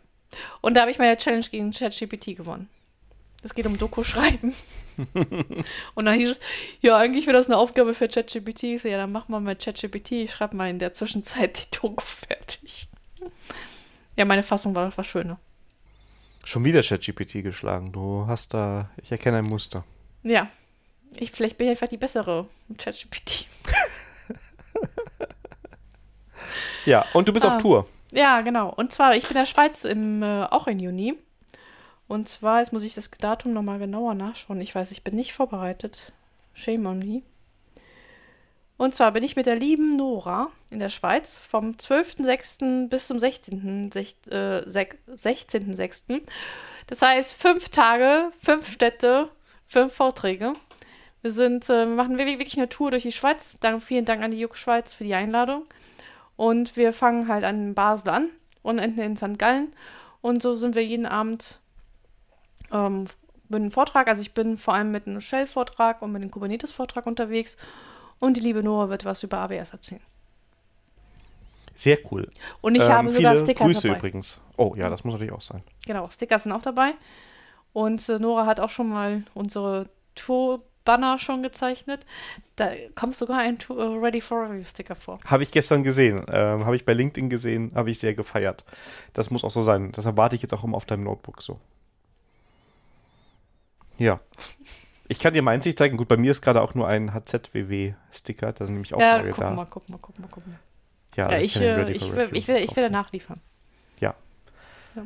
Und 0.61 0.75
da 0.75 0.81
habe 0.81 0.91
ich 0.91 0.97
meine 0.97 1.17
Challenge 1.17 1.43
gegen 1.51 1.71
ChatGPT 1.71 2.37
gewonnen. 2.37 2.69
Es 3.43 3.53
geht 3.53 3.65
um 3.65 3.77
Doku 3.77 4.01
schreiben. 4.05 4.55
und 5.95 6.05
dann 6.05 6.17
hieß 6.17 6.29
es, 6.29 6.39
ja, 6.79 6.95
eigentlich 6.95 7.25
wäre 7.27 7.35
das 7.35 7.47
eine 7.47 7.57
Aufgabe 7.57 7.93
für 7.93 8.07
ChatGPT. 8.07 8.63
Ich 8.63 8.83
so, 8.83 8.87
ja, 8.87 8.95
dann 8.95 9.11
machen 9.11 9.33
wir 9.33 9.41
mal 9.41 9.57
ChatGPT. 9.57 10.11
Ich 10.13 10.31
schreibe 10.31 10.55
mal 10.55 10.69
in 10.69 10.79
der 10.79 10.93
Zwischenzeit 10.93 11.59
die 11.59 11.77
Doku 11.81 12.05
fertig. 12.05 12.87
Ja, 14.15 14.23
meine 14.23 14.43
Fassung 14.43 14.73
war, 14.73 14.95
war 14.95 15.03
schöner. 15.03 15.37
Schon 16.49 16.65
wieder 16.65 16.81
ChatGPT 16.81 17.43
geschlagen. 17.43 17.91
Du 17.91 18.25
hast 18.25 18.55
da, 18.55 18.89
ich 19.03 19.11
erkenne 19.11 19.37
ein 19.37 19.45
Muster. 19.45 19.83
Ja. 20.23 20.49
Ich, 21.15 21.31
vielleicht 21.31 21.59
bin 21.59 21.67
ich 21.67 21.71
einfach 21.73 21.87
die 21.87 21.97
bessere 21.97 22.47
ChatGPT. 22.75 23.45
ja, 26.87 27.05
und 27.13 27.27
du 27.27 27.33
bist 27.33 27.45
ah, 27.45 27.49
auf 27.49 27.61
Tour. 27.61 27.87
Ja, 28.13 28.41
genau. 28.41 28.73
Und 28.73 28.91
zwar, 28.91 29.15
ich 29.15 29.27
bin 29.27 29.37
in 29.37 29.43
der 29.43 29.45
Schweiz 29.45 29.83
im, 29.83 30.23
äh, 30.23 30.45
auch 30.45 30.65
in 30.65 30.79
Juni. 30.79 31.13
Und 32.07 32.27
zwar, 32.27 32.57
jetzt 32.57 32.73
muss 32.73 32.81
ich 32.81 32.95
das 32.95 33.11
Datum 33.11 33.53
nochmal 33.53 33.77
genauer 33.77 34.15
nachschauen. 34.15 34.59
Ich 34.59 34.73
weiß, 34.73 34.89
ich 34.89 35.03
bin 35.03 35.15
nicht 35.15 35.33
vorbereitet. 35.33 36.13
Shame 36.53 36.87
on 36.87 36.97
me. 36.97 37.21
Und 38.79 38.95
zwar 38.95 39.11
bin 39.11 39.21
ich 39.23 39.35
mit 39.35 39.45
der 39.45 39.57
lieben 39.57 39.97
Nora 39.97 40.49
in 40.69 40.79
der 40.79 40.87
Schweiz 40.87 41.37
vom 41.37 41.71
12.06. 41.71 42.87
bis 42.87 43.07
zum 43.07 43.17
16.06. 43.17 46.13
Äh, 46.13 46.21
das 46.87 47.01
heißt, 47.01 47.33
fünf 47.33 47.67
Tage, 47.67 48.31
fünf 48.41 48.71
Städte, 48.71 49.27
fünf 49.67 49.93
Vorträge. 49.93 50.53
Wir 51.21 51.31
sind, 51.31 51.69
äh, 51.69 51.87
wir 51.87 51.93
machen 51.93 52.17
wirklich 52.17 52.55
eine 52.55 52.69
Tour 52.69 52.91
durch 52.91 53.03
die 53.03 53.11
Schweiz. 53.11 53.57
Dank, 53.59 53.83
vielen 53.83 54.05
Dank 54.05 54.23
an 54.23 54.31
die 54.31 54.39
Juck 54.39 54.55
Schweiz 54.55 54.93
für 54.93 55.03
die 55.03 55.13
Einladung. 55.13 55.65
Und 56.37 56.77
wir 56.77 56.93
fangen 56.93 57.27
halt 57.27 57.43
an 57.43 57.73
Basel 57.73 58.11
an 58.11 58.29
und 58.61 58.79
enden 58.79 59.01
in 59.01 59.17
St. 59.17 59.37
Gallen. 59.37 59.73
Und 60.21 60.41
so 60.41 60.53
sind 60.53 60.75
wir 60.75 60.85
jeden 60.85 61.05
Abend 61.05 61.59
ähm, 62.71 63.07
mit 63.49 63.59
einem 63.59 63.71
Vortrag. 63.71 64.07
Also 64.07 64.21
ich 64.21 64.33
bin 64.33 64.55
vor 64.55 64.73
allem 64.73 64.91
mit 64.91 65.05
einem 65.05 65.19
Shell-Vortrag 65.19 66.01
und 66.01 66.13
mit 66.13 66.21
einem 66.21 66.31
Kubernetes-Vortrag 66.31 67.05
unterwegs. 67.05 67.57
Und 68.19 68.37
die 68.37 68.41
liebe 68.41 68.63
Nora 68.63 68.89
wird 68.89 69.05
was 69.05 69.23
über 69.23 69.39
AWS 69.39 69.71
erzählen. 69.71 70.01
Sehr 71.75 71.97
cool. 72.11 72.29
Und 72.59 72.75
ich 72.75 72.83
ähm, 72.83 72.89
habe 72.89 73.11
sogar 73.11 73.37
Sticker 73.37 73.63
Grüße 73.63 73.87
dabei. 73.87 73.99
übrigens. 73.99 74.41
Oh 74.57 74.73
ja, 74.75 74.89
das 74.89 75.05
muss 75.05 75.13
natürlich 75.13 75.33
auch 75.33 75.41
sein. 75.41 75.61
Genau, 75.85 76.09
Sticker 76.09 76.37
sind 76.37 76.51
auch 76.51 76.61
dabei. 76.61 76.91
Und 77.71 78.07
äh, 78.09 78.19
Nora 78.19 78.45
hat 78.45 78.59
auch 78.59 78.69
schon 78.69 78.89
mal 78.89 79.23
unsere 79.33 79.87
Tour-Banner 80.15 81.19
schon 81.19 81.41
gezeichnet. 81.41 82.05
Da 82.57 82.71
kommt 82.95 83.15
sogar 83.15 83.37
ein 83.39 83.57
Tour, 83.57 83.77
uh, 83.77 83.97
Ready 83.97 84.19
for 84.19 84.43
Review 84.43 84.65
Sticker 84.65 84.95
vor. 84.95 85.21
Habe 85.25 85.43
ich 85.43 85.51
gestern 85.51 85.85
gesehen. 85.85 86.25
Ähm, 86.27 86.65
habe 86.65 86.75
ich 86.75 86.83
bei 86.83 86.91
LinkedIn 86.93 87.29
gesehen. 87.29 87.71
Habe 87.73 87.91
ich 87.91 87.99
sehr 87.99 88.13
gefeiert. 88.13 88.65
Das 89.13 89.29
muss 89.29 89.45
auch 89.45 89.51
so 89.51 89.61
sein. 89.61 89.93
Das 89.93 90.05
erwarte 90.05 90.35
ich 90.35 90.41
jetzt 90.41 90.53
auch 90.53 90.65
immer 90.65 90.75
auf 90.75 90.85
deinem 90.85 91.05
Notebook 91.05 91.41
so. 91.41 91.59
Ja. 93.97 94.19
Ich 95.11 95.17
kann 95.17 95.33
dir 95.33 95.41
meins 95.41 95.65
nicht 95.65 95.79
zeigen. 95.79 95.97
Gut, 95.97 96.07
bei 96.07 96.17
mir 96.17 96.29
ist 96.29 96.41
gerade 96.41 96.61
auch 96.61 96.75
nur 96.75 96.87
ein 96.87 97.13
HZWW-Sticker. 97.13 98.53
Da 98.53 98.65
sind 98.65 98.75
nämlich 98.75 98.93
auch 98.93 99.01
ja, 99.01 99.23
guck 99.23 99.37
da. 99.37 99.51
mal, 99.51 99.65
guck 99.67 99.89
mal, 99.89 99.97
guck 99.99 100.19
mal, 100.19 100.27
guck 100.29 100.45
mal. 100.45 100.59
Ja, 101.15 101.31
ja 101.31 101.39
ich, 101.39 101.59
äh, 101.59 101.91
ich, 101.91 102.13
will, 102.13 102.29
ich, 102.31 102.47
will, 102.47 102.57
ich 102.57 102.75
werde 102.75 102.93
nachliefern. 102.93 103.39
Ja. 103.99 104.13
ja. 104.95 105.03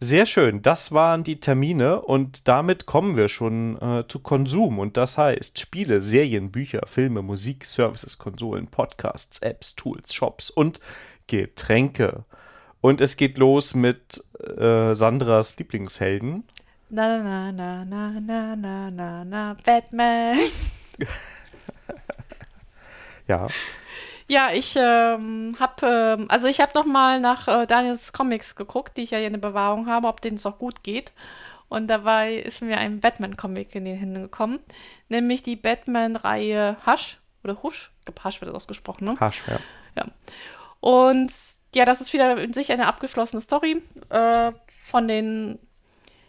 Sehr 0.00 0.26
schön. 0.26 0.60
Das 0.60 0.90
waren 0.90 1.22
die 1.22 1.38
Termine 1.38 2.02
und 2.02 2.48
damit 2.48 2.86
kommen 2.86 3.16
wir 3.16 3.28
schon 3.28 3.80
äh, 3.80 4.08
zu 4.08 4.18
Konsum. 4.18 4.80
Und 4.80 4.96
das 4.96 5.16
heißt 5.16 5.60
Spiele, 5.60 6.00
Serien, 6.00 6.50
Bücher, 6.50 6.82
Filme, 6.86 7.22
Musik, 7.22 7.64
Services, 7.64 8.18
Konsolen, 8.18 8.66
Podcasts, 8.66 9.38
Apps, 9.38 9.76
Tools, 9.76 10.12
Shops 10.12 10.50
und 10.50 10.80
Getränke. 11.28 12.24
Und 12.80 13.00
es 13.00 13.16
geht 13.16 13.38
los 13.38 13.76
mit 13.76 14.20
äh, 14.40 14.96
Sandras 14.96 15.56
Lieblingshelden. 15.58 16.42
Na, 16.90 17.18
na, 17.18 17.52
na, 17.52 17.84
na, 17.84 18.18
na, 18.18 18.56
na, 18.56 18.90
na, 18.90 19.24
na, 19.24 19.56
Batman. 19.62 20.38
ja. 23.28 23.46
Ja, 24.26 24.52
ich 24.52 24.74
ähm, 24.76 25.54
habe, 25.60 25.86
ähm, 25.86 26.30
also 26.30 26.48
ich 26.48 26.60
habe 26.60 26.72
noch 26.74 26.86
mal 26.86 27.20
nach 27.20 27.46
äh, 27.46 27.66
Daniels 27.66 28.14
Comics 28.14 28.56
geguckt, 28.56 28.96
die 28.96 29.02
ich 29.02 29.10
ja 29.10 29.18
hier 29.18 29.26
in 29.26 29.34
der 29.34 29.40
Bewahrung 29.40 29.86
habe, 29.86 30.08
ob 30.08 30.22
denen 30.22 30.36
es 30.36 30.46
auch 30.46 30.58
gut 30.58 30.82
geht. 30.82 31.12
Und 31.68 31.88
dabei 31.88 32.36
ist 32.36 32.62
mir 32.62 32.78
ein 32.78 33.00
Batman-Comic 33.00 33.74
in 33.74 33.84
den 33.84 33.98
Händen 33.98 34.22
gekommen, 34.22 34.58
nämlich 35.10 35.42
die 35.42 35.56
Batman-Reihe 35.56 36.78
Hush 36.86 37.18
oder 37.44 37.62
Hush, 37.62 37.92
ich 37.98 38.06
glaube 38.06 38.24
Hush 38.24 38.40
wird 38.40 38.48
das 38.48 38.56
ausgesprochen, 38.56 39.04
ne? 39.04 39.20
Hush, 39.20 39.42
ja. 39.46 39.58
Ja. 39.94 40.06
Und 40.80 41.30
ja, 41.74 41.84
das 41.84 42.00
ist 42.00 42.14
wieder 42.14 42.38
in 42.38 42.54
sich 42.54 42.72
eine 42.72 42.86
abgeschlossene 42.86 43.42
Story 43.42 43.82
äh, 44.08 44.52
von 44.90 45.06
den 45.06 45.58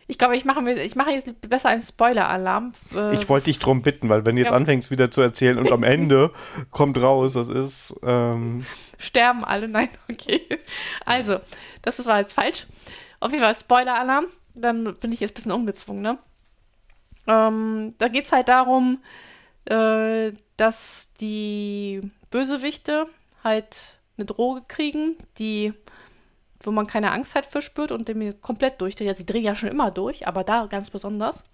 ich 0.09 0.17
glaube, 0.17 0.35
ich 0.35 0.43
mache 0.43 0.67
ich 0.71 0.95
mache 0.95 1.11
jetzt 1.11 1.39
besser 1.47 1.69
einen 1.69 1.83
Spoiler-Alarm. 1.83 2.73
Äh, 2.95 3.13
ich 3.13 3.29
wollte 3.29 3.45
dich 3.45 3.59
drum 3.59 3.83
bitten, 3.83 4.09
weil 4.09 4.25
wenn 4.25 4.35
du 4.35 4.41
jetzt 4.41 4.49
ja. 4.49 4.57
anfängst 4.57 4.89
wieder 4.89 5.11
zu 5.11 5.21
erzählen 5.21 5.59
und 5.59 5.71
am 5.71 5.83
Ende 5.83 6.31
kommt 6.71 6.99
raus, 6.99 7.33
das 7.33 7.47
ist 7.47 7.99
ähm 8.03 8.65
sterben 8.97 9.45
alle. 9.45 9.67
Nein, 9.69 9.89
okay. 10.09 10.41
Also, 11.05 11.39
das 11.83 12.03
war 12.07 12.19
jetzt 12.19 12.33
falsch. 12.33 12.65
Auf 13.19 13.31
jeden 13.31 13.43
Fall 13.43 13.53
Spoiler-Alarm. 13.53 14.25
Dann 14.55 14.95
bin 14.95 15.11
ich 15.11 15.19
jetzt 15.19 15.31
ein 15.31 15.35
bisschen 15.35 15.51
umgezwungen, 15.51 16.01
ne? 16.01 16.17
Ähm, 17.27 17.93
da 17.99 18.07
geht 18.07 18.25
es 18.25 18.31
halt 18.31 18.49
darum, 18.49 19.03
äh, 19.65 20.31
dass 20.57 21.13
die 21.21 22.01
Bösewichte 22.31 23.05
halt 23.43 23.99
eine 24.17 24.25
Droge 24.25 24.63
kriegen, 24.67 25.17
die 25.37 25.71
wo 26.61 26.71
man 26.71 26.87
keine 26.87 27.11
Angst 27.11 27.35
halt 27.35 27.45
für 27.45 27.61
spürt 27.61 27.91
und 27.91 28.07
dem 28.07 28.41
komplett 28.41 28.81
durchdreht. 28.81 29.07
Also, 29.07 29.19
sie 29.19 29.25
drehen 29.25 29.43
ja 29.43 29.55
schon 29.55 29.69
immer 29.69 29.91
durch, 29.91 30.27
aber 30.27 30.43
da 30.43 30.65
ganz 30.67 30.89
besonders. 30.89 31.45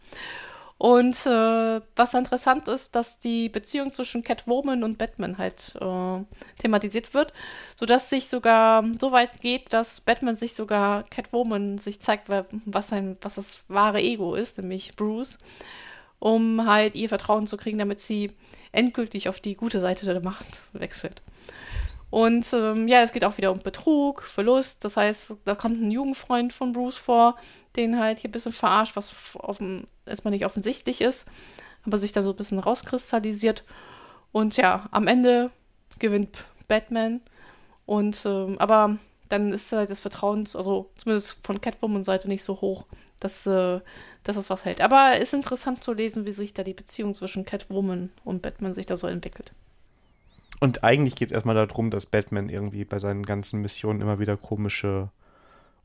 Und 0.78 1.26
äh, 1.26 1.82
was 1.96 2.14
interessant 2.14 2.68
ist, 2.68 2.96
dass 2.96 3.20
die 3.20 3.48
Beziehung 3.48 3.92
zwischen 3.92 4.24
Catwoman 4.24 4.84
und 4.84 4.98
Batman 4.98 5.38
halt 5.38 5.74
äh, 5.80 6.24
thematisiert 6.60 7.14
wird, 7.14 7.32
sodass 7.80 8.10
sich 8.10 8.28
sogar 8.28 8.84
so 9.00 9.14
weit 9.14 9.40
geht, 9.42 9.72
dass 9.72 10.02
Batman 10.02 10.36
sich 10.36 10.54
sogar 10.54 11.04
Catwoman 11.04 11.78
sich 11.78 12.02
zeigt, 12.02 12.28
was 12.30 12.90
sein, 12.90 13.18
was 13.22 13.36
das 13.36 13.64
wahre 13.70 14.02
Ego 14.02 14.36
ist, 14.36 14.58
nämlich 14.58 14.98
Bruce, 14.98 15.40
um 16.20 16.66
halt 16.66 16.96
ihr 16.96 17.08
Vertrauen 17.08 17.48
zu 17.48 17.56
kriegen, 17.56 17.78
damit 17.78 18.02
sie 18.02 18.34
endgültig 18.74 19.30
auf 19.30 19.40
die 19.40 19.56
gute 19.56 19.80
Seite 19.80 20.06
der 20.06 20.22
Macht 20.22 20.60
wechselt. 20.74 21.22
Und 22.10 22.54
ähm, 22.54 22.88
ja, 22.88 23.02
es 23.02 23.12
geht 23.12 23.26
auch 23.26 23.38
wieder 23.38 23.52
um 23.52 23.60
Betrug, 23.60 24.22
Verlust. 24.22 24.86
Das 24.86 24.98
heißt, 24.98 25.38
da 25.46 25.56
kommt 25.56 25.82
ein 25.82 25.92
Jugendfreund 25.92 26.54
von 26.54 26.72
Bruce 26.72 26.98
vor, 26.98 27.36
den 27.76 28.00
halt 28.00 28.20
hier 28.20 28.30
ein 28.30 28.32
bisschen 28.32 28.54
verarscht, 28.54 28.96
was 28.96 29.14
erstmal 30.06 30.32
nicht 30.32 30.46
offensichtlich 30.46 31.02
ist, 31.02 31.28
aber 31.86 31.98
sich 31.98 32.12
da 32.12 32.24
so 32.24 32.30
ein 32.32 32.36
bisschen 32.36 32.60
rauskristallisiert. 32.60 33.64
Und 34.32 34.58
ja, 34.58 34.88
am 34.92 35.08
Ende 35.08 35.52
gewinnt 36.00 36.46
Batman. 36.68 37.22
Und 37.86 38.26
ähm, 38.26 38.58
aber 38.60 38.98
dann 39.30 39.54
ist 39.54 39.72
halt 39.72 39.90
das 39.90 40.02
Vertrauen, 40.02 40.48
also 40.54 40.92
zumindest 40.98 41.46
von 41.46 41.62
Catwoman-Seite 41.62 42.28
nicht 42.28 42.44
so 42.44 42.62
hoch, 42.62 42.86
dass, 43.20 43.46
äh, 43.48 43.80
dass 44.24 44.38
es 44.38 44.50
was 44.50 44.66
hält. 44.66 44.82
Aber 44.82 45.14
es 45.16 45.24
ist 45.24 45.34
interessant 45.34 45.84
zu 45.84 45.94
lesen, 45.94 46.26
wie 46.26 46.32
sich 46.32 46.54
da 46.54 46.64
die 46.64 46.74
Beziehung 46.74 47.14
zwischen 47.14 47.46
Catwoman 47.46 48.12
und 48.24 48.42
Batman 48.42 48.74
sich 48.74 48.86
da 48.86 48.96
so 48.96 49.08
entwickelt. 49.08 49.52
Und 50.60 50.84
eigentlich 50.84 51.16
geht 51.16 51.30
es 51.30 51.34
erstmal 51.34 51.56
darum, 51.56 51.92
dass 51.92 52.06
Batman 52.06 52.50
irgendwie 52.50 52.86
bei 52.86 53.00
seinen 53.00 53.24
ganzen 53.24 53.62
Missionen 53.62 54.02
immer 54.02 54.20
wieder 54.20 54.38
komische 54.38 55.10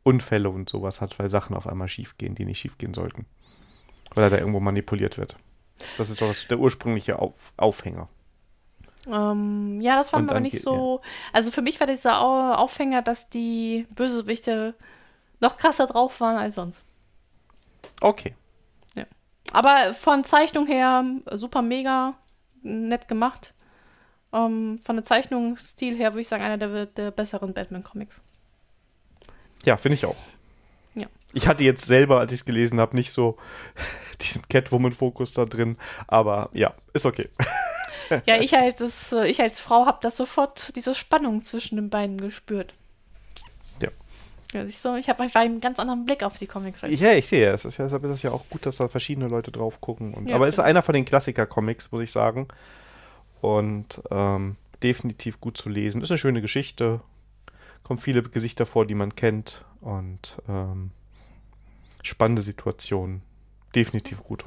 Unfälle 0.02 0.48
und 0.48 0.68
sowas 0.68 1.00
hat, 1.00 1.18
weil 1.18 1.28
Sachen 1.28 1.56
auf 1.56 1.66
einmal 1.66 1.88
schiefgehen, 1.88 2.34
die 2.34 2.44
nicht 2.44 2.58
schiefgehen 2.58 2.94
sollten. 2.94 3.26
Weil 4.14 4.24
er 4.24 4.30
da 4.30 4.38
irgendwo 4.38 4.60
manipuliert 4.60 5.18
wird. 5.18 5.36
Das 5.98 6.10
ist 6.10 6.20
doch 6.20 6.32
der 6.48 6.58
ursprüngliche 6.58 7.18
auf 7.18 7.52
Aufhänger. 7.56 8.08
Ähm, 9.06 9.80
ja, 9.80 9.96
das 9.96 10.12
war 10.12 10.20
mir 10.20 10.30
aber 10.30 10.40
nicht 10.40 10.60
so. 10.60 11.00
Ja. 11.02 11.10
Also 11.32 11.50
für 11.50 11.62
mich 11.62 11.80
war 11.80 11.86
dieser 11.86 12.20
Aufhänger, 12.20 13.02
dass 13.02 13.30
die 13.30 13.86
Bösewichte 13.94 14.74
noch 15.40 15.56
krasser 15.56 15.86
drauf 15.86 16.20
waren 16.20 16.36
als 16.36 16.56
sonst. 16.56 16.84
Okay. 18.00 18.34
Ja. 18.94 19.04
Aber 19.52 19.94
von 19.94 20.24
Zeichnung 20.24 20.66
her 20.66 21.04
super 21.32 21.62
mega 21.62 22.14
nett 22.62 23.08
gemacht. 23.08 23.54
Ähm, 24.32 24.78
von 24.82 24.96
der 24.96 25.04
Zeichnungsstil 25.04 25.96
her 25.96 26.12
würde 26.12 26.20
ich 26.20 26.28
sagen, 26.28 26.42
einer 26.42 26.58
der, 26.58 26.86
der 26.86 27.10
besseren 27.10 27.52
Batman-Comics. 27.52 28.20
Ja, 29.64 29.76
finde 29.76 29.94
ich 29.94 30.04
auch. 30.06 30.16
Ja. 30.94 31.06
Ich 31.32 31.48
hatte 31.48 31.64
jetzt 31.64 31.86
selber, 31.86 32.20
als 32.20 32.32
ich 32.32 32.40
es 32.40 32.44
gelesen 32.44 32.80
habe, 32.80 32.96
nicht 32.96 33.10
so 33.10 33.36
diesen 34.20 34.46
Catwoman-Fokus 34.48 35.32
da 35.32 35.44
drin, 35.44 35.76
aber 36.06 36.50
ja, 36.52 36.74
ist 36.92 37.06
okay. 37.06 37.28
Ja, 38.26 38.40
ich 38.40 38.56
als, 38.56 39.12
ich 39.12 39.40
als 39.40 39.60
Frau 39.60 39.86
habe 39.86 39.98
das 40.02 40.16
sofort, 40.16 40.74
diese 40.74 40.96
Spannung 40.96 41.44
zwischen 41.44 41.76
den 41.76 41.90
beiden 41.90 42.20
gespürt. 42.20 42.74
Ja. 44.52 44.66
Siehst 44.66 44.84
du, 44.84 44.96
ich 44.96 45.08
habe 45.08 45.22
einfach 45.22 45.40
einen 45.40 45.60
ganz 45.60 45.78
anderen 45.78 46.04
Blick 46.04 46.24
auf 46.24 46.38
die 46.38 46.46
Comics. 46.46 46.82
Als 46.82 46.98
Ja, 46.98 47.12
ich 47.12 47.26
sehe 47.26 47.52
es. 47.52 47.64
Ist 47.64 47.78
ja, 47.78 47.84
deshalb 47.84 48.04
ist 48.04 48.10
es 48.10 48.22
ja 48.22 48.32
auch 48.32 48.48
gut, 48.50 48.66
dass 48.66 48.76
da 48.76 48.88
verschiedene 48.88 49.28
Leute 49.28 49.52
drauf 49.52 49.80
gucken. 49.80 50.12
Und, 50.12 50.28
Ja, 50.28 50.34
aber 50.34 50.46
es 50.48 50.54
ist 50.54 50.56
genau. 50.56 50.68
einer 50.68 50.82
von 50.82 50.94
den 50.94 51.04
Klassiker-Comics, 51.04 51.92
muss 51.92 52.02
ich 52.02 52.10
sagen. 52.10 52.48
Und 53.40 54.02
ähm, 54.10 54.56
definitiv 54.82 55.40
gut 55.40 55.56
zu 55.56 55.68
lesen. 55.68 56.02
Ist 56.02 56.10
eine 56.10 56.18
schöne 56.18 56.42
Geschichte. 56.42 57.00
Kommen 57.82 57.98
viele 57.98 58.22
Gesichter 58.22 58.66
vor, 58.66 58.86
die 58.86 58.94
man 58.94 59.14
kennt. 59.14 59.64
Und 59.80 60.38
ähm, 60.48 60.90
spannende 62.02 62.42
Situationen. 62.42 63.22
Definitiv 63.74 64.22
gut. 64.24 64.44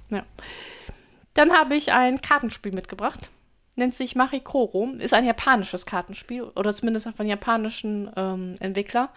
Dann 1.34 1.54
habe 1.54 1.76
ich 1.76 1.92
ein 1.92 2.22
Kartenspiel 2.22 2.74
mitgebracht. 2.74 3.30
Nennt 3.76 3.96
sich 3.96 4.16
Marikoro. 4.16 4.90
Ist 5.00 5.14
ein 5.14 5.26
japanisches 5.26 5.86
Kartenspiel 5.86 6.44
oder 6.44 6.72
zumindest 6.74 7.10
von 7.16 7.26
japanischen 7.26 8.12
ähm, 8.16 8.56
Entwickler. 8.60 9.10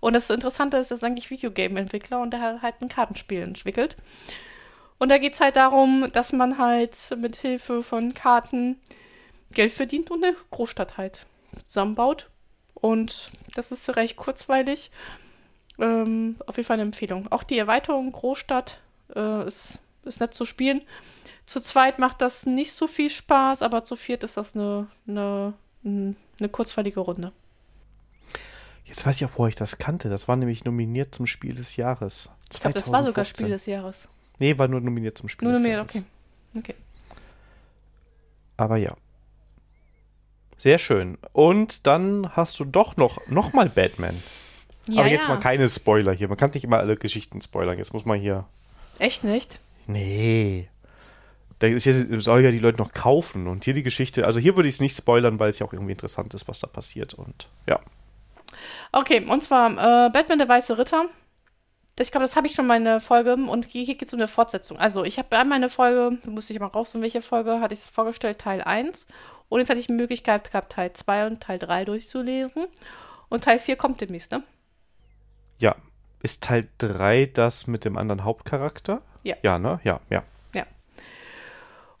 Und 0.00 0.12
das 0.12 0.28
Interessante 0.28 0.76
ist, 0.76 0.90
das 0.90 0.98
ist 0.98 1.04
eigentlich 1.04 1.30
Videogame-Entwickler 1.30 2.20
und 2.20 2.32
der 2.32 2.40
hat 2.40 2.62
halt 2.62 2.74
ein 2.82 2.88
Kartenspiel 2.88 3.40
entwickelt. 3.40 3.96
Und 4.98 5.08
da 5.10 5.18
geht 5.18 5.34
es 5.34 5.40
halt 5.40 5.56
darum, 5.56 6.06
dass 6.12 6.32
man 6.32 6.58
halt 6.58 6.96
mit 7.18 7.36
Hilfe 7.36 7.82
von 7.82 8.12
Karten 8.12 8.78
Geld 9.54 9.72
verdient 9.72 10.10
und 10.10 10.24
eine 10.24 10.36
Großstadt 10.50 10.96
halt 10.96 11.26
zusammenbaut. 11.64 12.30
Und 12.74 13.30
das 13.54 13.72
ist 13.72 13.96
recht 13.96 14.16
kurzweilig. 14.16 14.90
Ähm, 15.78 16.36
auf 16.46 16.56
jeden 16.56 16.66
Fall 16.66 16.74
eine 16.74 16.82
Empfehlung. 16.82 17.30
Auch 17.32 17.42
die 17.42 17.58
Erweiterung 17.58 18.12
Großstadt 18.12 18.80
äh, 19.14 19.46
ist, 19.46 19.78
ist 20.04 20.20
nett 20.20 20.34
zu 20.34 20.44
spielen. 20.44 20.82
Zu 21.46 21.60
zweit 21.60 21.98
macht 21.98 22.20
das 22.20 22.46
nicht 22.46 22.72
so 22.72 22.86
viel 22.86 23.10
Spaß, 23.10 23.62
aber 23.62 23.84
zu 23.84 23.96
viert 23.96 24.24
ist 24.24 24.36
das 24.36 24.54
eine, 24.54 24.86
eine, 25.06 25.54
eine 25.84 26.48
kurzweilige 26.50 27.00
Runde. 27.00 27.32
Jetzt 28.84 29.04
weiß 29.04 29.16
ich 29.16 29.24
auch, 29.26 29.38
wo 29.38 29.46
ich 29.46 29.54
das 29.54 29.78
kannte. 29.78 30.08
Das 30.08 30.28
war 30.28 30.36
nämlich 30.36 30.64
nominiert 30.64 31.14
zum 31.14 31.26
Spiel 31.26 31.54
des 31.54 31.76
Jahres. 31.76 32.30
Ich 32.52 32.60
glaube, 32.60 32.74
das 32.74 32.92
war 32.92 33.02
sogar 33.02 33.24
2015. 33.24 33.44
Spiel 33.44 33.52
des 33.52 33.66
Jahres. 33.66 34.08
Nee, 34.38 34.58
war 34.58 34.68
nur 34.68 34.80
nominiert 34.80 35.18
zum 35.18 35.28
Spiel 35.28 35.48
Nur 35.48 35.54
des 35.54 35.62
nominiert, 35.62 35.94
Jahres. 35.94 36.06
okay. 36.54 36.70
Okay. 36.72 36.74
Aber 38.56 38.76
ja. 38.76 38.96
Sehr 40.56 40.78
schön. 40.78 41.18
Und 41.32 41.86
dann 41.86 42.30
hast 42.36 42.58
du 42.60 42.64
doch 42.64 42.96
noch, 42.96 43.18
noch 43.26 43.52
mal 43.52 43.68
Batman. 43.68 44.14
Ja, 44.88 45.00
Aber 45.00 45.10
jetzt 45.10 45.24
ja. 45.24 45.34
mal 45.34 45.40
keine 45.40 45.68
Spoiler 45.68 46.12
hier. 46.12 46.28
Man 46.28 46.36
kann 46.36 46.50
nicht 46.52 46.64
immer 46.64 46.78
alle 46.78 46.96
Geschichten 46.96 47.40
spoilern. 47.40 47.78
Jetzt 47.78 47.92
muss 47.92 48.04
man 48.04 48.18
hier. 48.18 48.44
Echt 48.98 49.24
nicht? 49.24 49.60
Nee. 49.86 50.68
Da 51.58 51.68
ist 51.68 51.86
jetzt, 51.86 52.06
soll 52.22 52.42
ja 52.42 52.50
die 52.50 52.58
Leute 52.58 52.78
noch 52.78 52.92
kaufen. 52.92 53.46
Und 53.46 53.64
hier 53.64 53.74
die 53.74 53.82
Geschichte. 53.82 54.26
Also 54.26 54.40
hier 54.40 54.56
würde 54.56 54.68
ich 54.68 54.76
es 54.76 54.80
nicht 54.80 54.96
spoilern, 54.96 55.40
weil 55.40 55.48
es 55.48 55.58
ja 55.58 55.66
auch 55.66 55.72
irgendwie 55.72 55.92
interessant 55.92 56.34
ist, 56.34 56.48
was 56.48 56.60
da 56.60 56.66
passiert. 56.66 57.14
Und 57.14 57.48
ja. 57.66 57.80
Okay, 58.92 59.24
und 59.26 59.42
zwar 59.42 59.70
äh, 59.70 60.10
Batman 60.10 60.38
der 60.38 60.48
Weiße 60.48 60.78
Ritter. 60.78 61.06
Ich 61.98 62.10
glaube, 62.10 62.24
das 62.24 62.36
habe 62.36 62.48
ich 62.48 62.54
schon 62.54 62.66
mal 62.66 62.76
in 62.76 62.84
der 62.84 63.00
Folge 63.00 63.34
und 63.34 63.66
hier, 63.66 63.84
hier 63.84 63.94
geht 63.94 64.08
es 64.08 64.14
um 64.14 64.20
eine 64.20 64.26
Fortsetzung. 64.26 64.78
Also, 64.78 65.04
ich 65.04 65.18
habe 65.18 65.36
einmal 65.38 65.56
eine 65.56 65.70
Folge, 65.70 66.18
da 66.24 66.30
musste 66.30 66.52
ich 66.52 66.58
mal 66.58 66.66
raussuchen, 66.66 67.02
welche 67.02 67.22
Folge, 67.22 67.60
hatte 67.60 67.72
ich 67.72 67.80
es 67.80 67.88
vorgestellt, 67.88 68.40
Teil 68.40 68.62
1. 68.62 69.06
Und 69.54 69.60
jetzt 69.60 69.70
hatte 69.70 69.78
ich 69.78 69.86
die 69.86 69.92
Möglichkeit 69.92 70.50
gehabt, 70.50 70.72
Teil 70.72 70.92
2 70.92 71.28
und 71.28 71.40
Teil 71.40 71.60
3 71.60 71.84
durchzulesen. 71.84 72.66
Und 73.28 73.44
Teil 73.44 73.60
4 73.60 73.76
kommt 73.76 74.00
demnächst, 74.00 74.32
ne? 74.32 74.42
Ja. 75.60 75.76
Ist 76.24 76.42
Teil 76.42 76.66
3 76.78 77.26
das 77.32 77.68
mit 77.68 77.84
dem 77.84 77.96
anderen 77.96 78.24
Hauptcharakter? 78.24 79.00
Ja. 79.22 79.36
Ja, 79.44 79.60
ne? 79.60 79.78
Ja, 79.84 80.00
ja. 80.10 80.24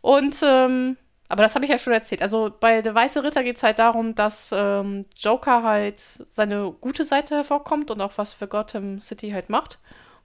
Und, 0.00 0.42
ähm, 0.42 0.96
aber 1.28 1.44
das 1.44 1.54
habe 1.54 1.64
ich 1.64 1.70
ja 1.70 1.78
schon 1.78 1.92
erzählt. 1.92 2.22
Also 2.22 2.50
bei 2.58 2.82
Der 2.82 2.92
Weiße 2.92 3.22
Ritter 3.22 3.44
geht 3.44 3.56
es 3.56 3.62
halt 3.62 3.78
darum, 3.78 4.16
dass 4.16 4.52
ähm, 4.52 5.06
Joker 5.16 5.62
halt 5.62 6.00
seine 6.00 6.72
gute 6.80 7.04
Seite 7.04 7.36
hervorkommt 7.36 7.92
und 7.92 8.00
auch 8.00 8.12
was 8.16 8.34
für 8.34 8.48
Gotham 8.48 9.00
City 9.00 9.30
halt 9.30 9.48
macht. 9.48 9.78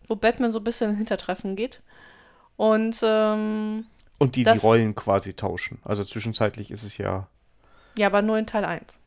Wo 0.07 0.15
Batman 0.15 0.51
so 0.51 0.59
ein 0.59 0.63
bisschen 0.63 0.89
in 0.89 0.97
Hintertreffen 0.97 1.55
geht. 1.55 1.84
Und, 2.57 2.99
ähm, 3.03 3.86
Und 4.20 4.36
die 4.36 4.43
Das- 4.43 4.59
die 4.61 4.65
Rollen 4.67 4.93
quasi 4.95 5.34
tauschen. 5.34 5.80
Also 5.84 6.03
zwischenzeitlich 6.03 6.70
ist 6.72 6.84
es 6.84 6.97
ja. 6.97 7.28
ja, 7.97 8.07
aber 8.07 8.22
nur 8.22 8.38
in 8.38 8.45
Teil 8.45 8.65
1. 8.65 8.99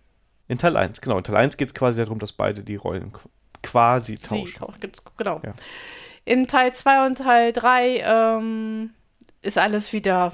In 0.49 0.59
Teil 0.59 0.77
1, 0.77 1.01
genau. 1.01 1.19
In 1.19 1.25
Teil 1.25 1.37
1 1.37 1.57
geht 1.57 1.69
es 1.69 1.75
quasi 1.75 2.03
darum, 2.03 2.19
dass 2.19 2.33
beide 2.33 2.63
die 2.65 2.77
Rollen 2.77 3.13
qu- 3.13 3.29
quasi 3.63 4.17
Sie 4.17 4.19
tauschen. 4.23 4.59
taucht, 4.59 4.81
gibt's, 4.81 5.03
genau. 5.17 5.41
Ja. 5.45 5.53
In 6.25 6.49
Teil 6.49 6.75
2 6.75 7.07
und 7.07 7.19
Teil 7.19 7.53
3 7.53 7.99
ähm, 8.05 8.91
ist 9.41 9.59
alles 9.59 9.93
wieder 9.93 10.33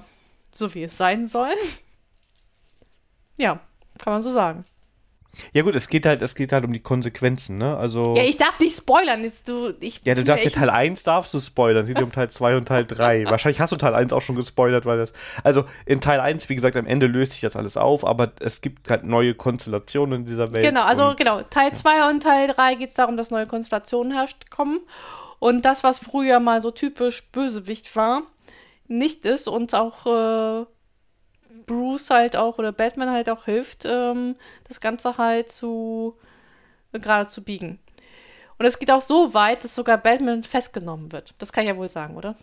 so, 0.55 0.74
wie 0.74 0.85
es 0.85 0.97
sein 0.97 1.26
soll. 1.26 1.51
ja, 3.37 3.61
kann 3.99 4.12
man 4.12 4.22
so 4.22 4.31
sagen. 4.33 4.64
Ja 5.53 5.62
gut, 5.62 5.74
es 5.74 5.89
geht 5.89 6.05
halt, 6.07 6.20
es 6.22 6.35
geht 6.35 6.53
halt 6.53 6.64
um 6.64 6.72
die 6.72 6.81
Konsequenzen, 6.81 7.59
ne? 7.59 7.76
Also. 7.76 8.16
Ja, 8.16 8.24
ich 8.24 8.37
darf 8.37 8.59
nicht 8.59 8.76
spoilern. 8.76 9.22
Jetzt, 9.22 9.49
du, 9.49 9.72
ich, 9.81 10.01
Ja, 10.05 10.14
du 10.14 10.24
darfst 10.24 10.45
ja 10.45 10.51
Teil 10.51 10.70
1 10.70 11.03
darfst 11.05 11.33
du 11.35 11.41
spoilern, 11.41 11.83
es 11.83 11.89
geht 11.89 12.03
um 12.03 12.11
Teil 12.11 12.29
2 12.31 12.57
und 12.57 12.66
Teil 12.66 12.85
3. 12.85 13.24
Wahrscheinlich 13.29 13.61
hast 13.61 13.70
du 13.72 13.76
Teil 13.76 13.95
1 13.95 14.12
auch 14.12 14.22
schon 14.22 14.37
gespoilert, 14.37 14.87
weil 14.87 14.99
das. 14.99 15.12
Also 15.45 15.64
in 15.87 16.01
Teil 16.01 16.20
1, 16.20 16.49
wie 16.49 16.55
gesagt, 16.55 16.76
am 16.76 16.87
Ende 16.87 17.07
löst 17.07 17.33
sich 17.33 17.43
das 17.43 17.57
alles 17.57 17.76
auf, 17.76 18.05
aber 18.07 18.33
es 18.41 18.61
gibt 18.61 18.91
halt 18.91 19.05
neue 19.05 19.35
Konstellationen 19.35 20.20
in 20.20 20.26
dieser 20.26 20.53
Welt. 20.53 20.64
Genau, 20.64 20.83
also 20.83 21.09
und- 21.09 21.16
genau. 21.18 21.43
Teil 21.43 21.72
2 21.72 22.09
und 22.11 22.22
Teil 22.22 22.49
3 22.49 22.74
geht 22.74 22.91
es 22.91 22.97
darum, 22.97 23.16
dass 23.16 23.31
neue 23.31 23.47
Konstellationen 23.47 24.12
herrscht 24.12 24.51
kommen. 24.51 24.79
Und 25.39 25.64
das, 25.64 25.85
was 25.85 25.99
früher 25.99 26.41
mal 26.41 26.61
so 26.61 26.70
typisch 26.72 27.31
Bösewicht 27.31 27.95
war, 27.95 28.22
nicht 28.89 29.24
ist 29.24 29.47
und 29.47 29.74
auch 29.74 30.07
äh, 30.07 30.66
Bruce 31.69 32.11
halt 32.11 32.35
auch 32.37 32.59
oder 32.59 32.73
Batman 32.73 33.11
halt 33.12 33.31
auch 33.31 33.45
hilft, 33.45 33.85
ähm, 33.85 34.35
das 34.66 34.81
Ganze 34.81 35.16
halt 35.19 35.51
zu 35.53 36.16
äh, 36.93 36.99
gerade 36.99 37.29
zu 37.29 37.45
biegen. 37.45 37.79
Und 38.59 38.66
es 38.66 38.81
geht 38.81 38.91
auch 38.91 39.03
so 39.03 39.35
weit, 39.35 39.62
dass 39.62 39.77
sogar 39.77 39.99
Batman 39.99 40.43
festgenommen 40.43 41.12
wird. 41.12 41.35
Das 41.39 41.53
kann 41.53 41.62
ich 41.62 41.69
ja 41.69 41.77
wohl 41.77 41.89
sagen, 41.89 42.16
oder? 42.16 42.35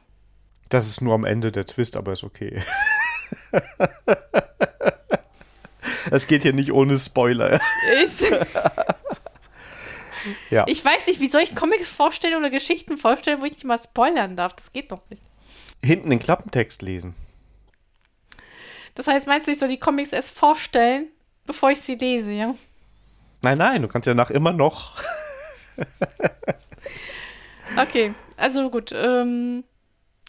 Das 0.69 0.87
ist 0.87 1.01
nur 1.01 1.13
am 1.13 1.25
Ende 1.25 1.51
der 1.51 1.65
Twist, 1.65 1.97
aber 1.97 2.13
ist 2.13 2.23
okay. 2.23 2.61
Es 6.11 6.27
geht 6.27 6.43
hier 6.43 6.53
nicht 6.53 6.71
ohne 6.71 6.97
Spoiler. 6.99 7.59
Ich, 8.03 8.21
Ja. 10.49 10.63
ich 10.67 10.83
weiß 10.83 11.07
nicht, 11.07 11.19
wie 11.19 11.27
soll 11.27 11.41
ich 11.41 11.55
Comics 11.55 11.89
vorstellen 11.89 12.35
oder 12.35 12.49
Geschichten 12.49 12.97
vorstellen, 12.97 13.41
wo 13.41 13.45
ich 13.45 13.51
nicht 13.53 13.63
mal 13.65 13.77
spoilern 13.77 14.35
darf. 14.35 14.53
Das 14.53 14.71
geht 14.71 14.91
doch 14.91 15.01
nicht. 15.09 15.21
Hinten 15.83 16.09
den 16.09 16.19
Klappentext 16.19 16.81
lesen. 16.81 17.13
Das 18.95 19.07
heißt, 19.07 19.27
meinst 19.27 19.47
du, 19.47 19.51
ich 19.51 19.59
soll 19.59 19.69
die 19.69 19.77
Comics 19.79 20.13
erst 20.13 20.31
vorstellen, 20.31 21.07
bevor 21.45 21.69
ich 21.71 21.81
sie 21.81 21.95
lese, 21.95 22.31
ja? 22.31 22.53
Nein, 23.41 23.57
nein, 23.57 23.81
du 23.81 23.87
kannst 23.87 24.07
ja 24.07 24.13
nach 24.13 24.29
immer 24.31 24.53
noch. 24.53 24.99
Okay, 27.77 28.13
also 28.37 28.69
gut. 28.69 28.91
Ähm, 28.93 29.63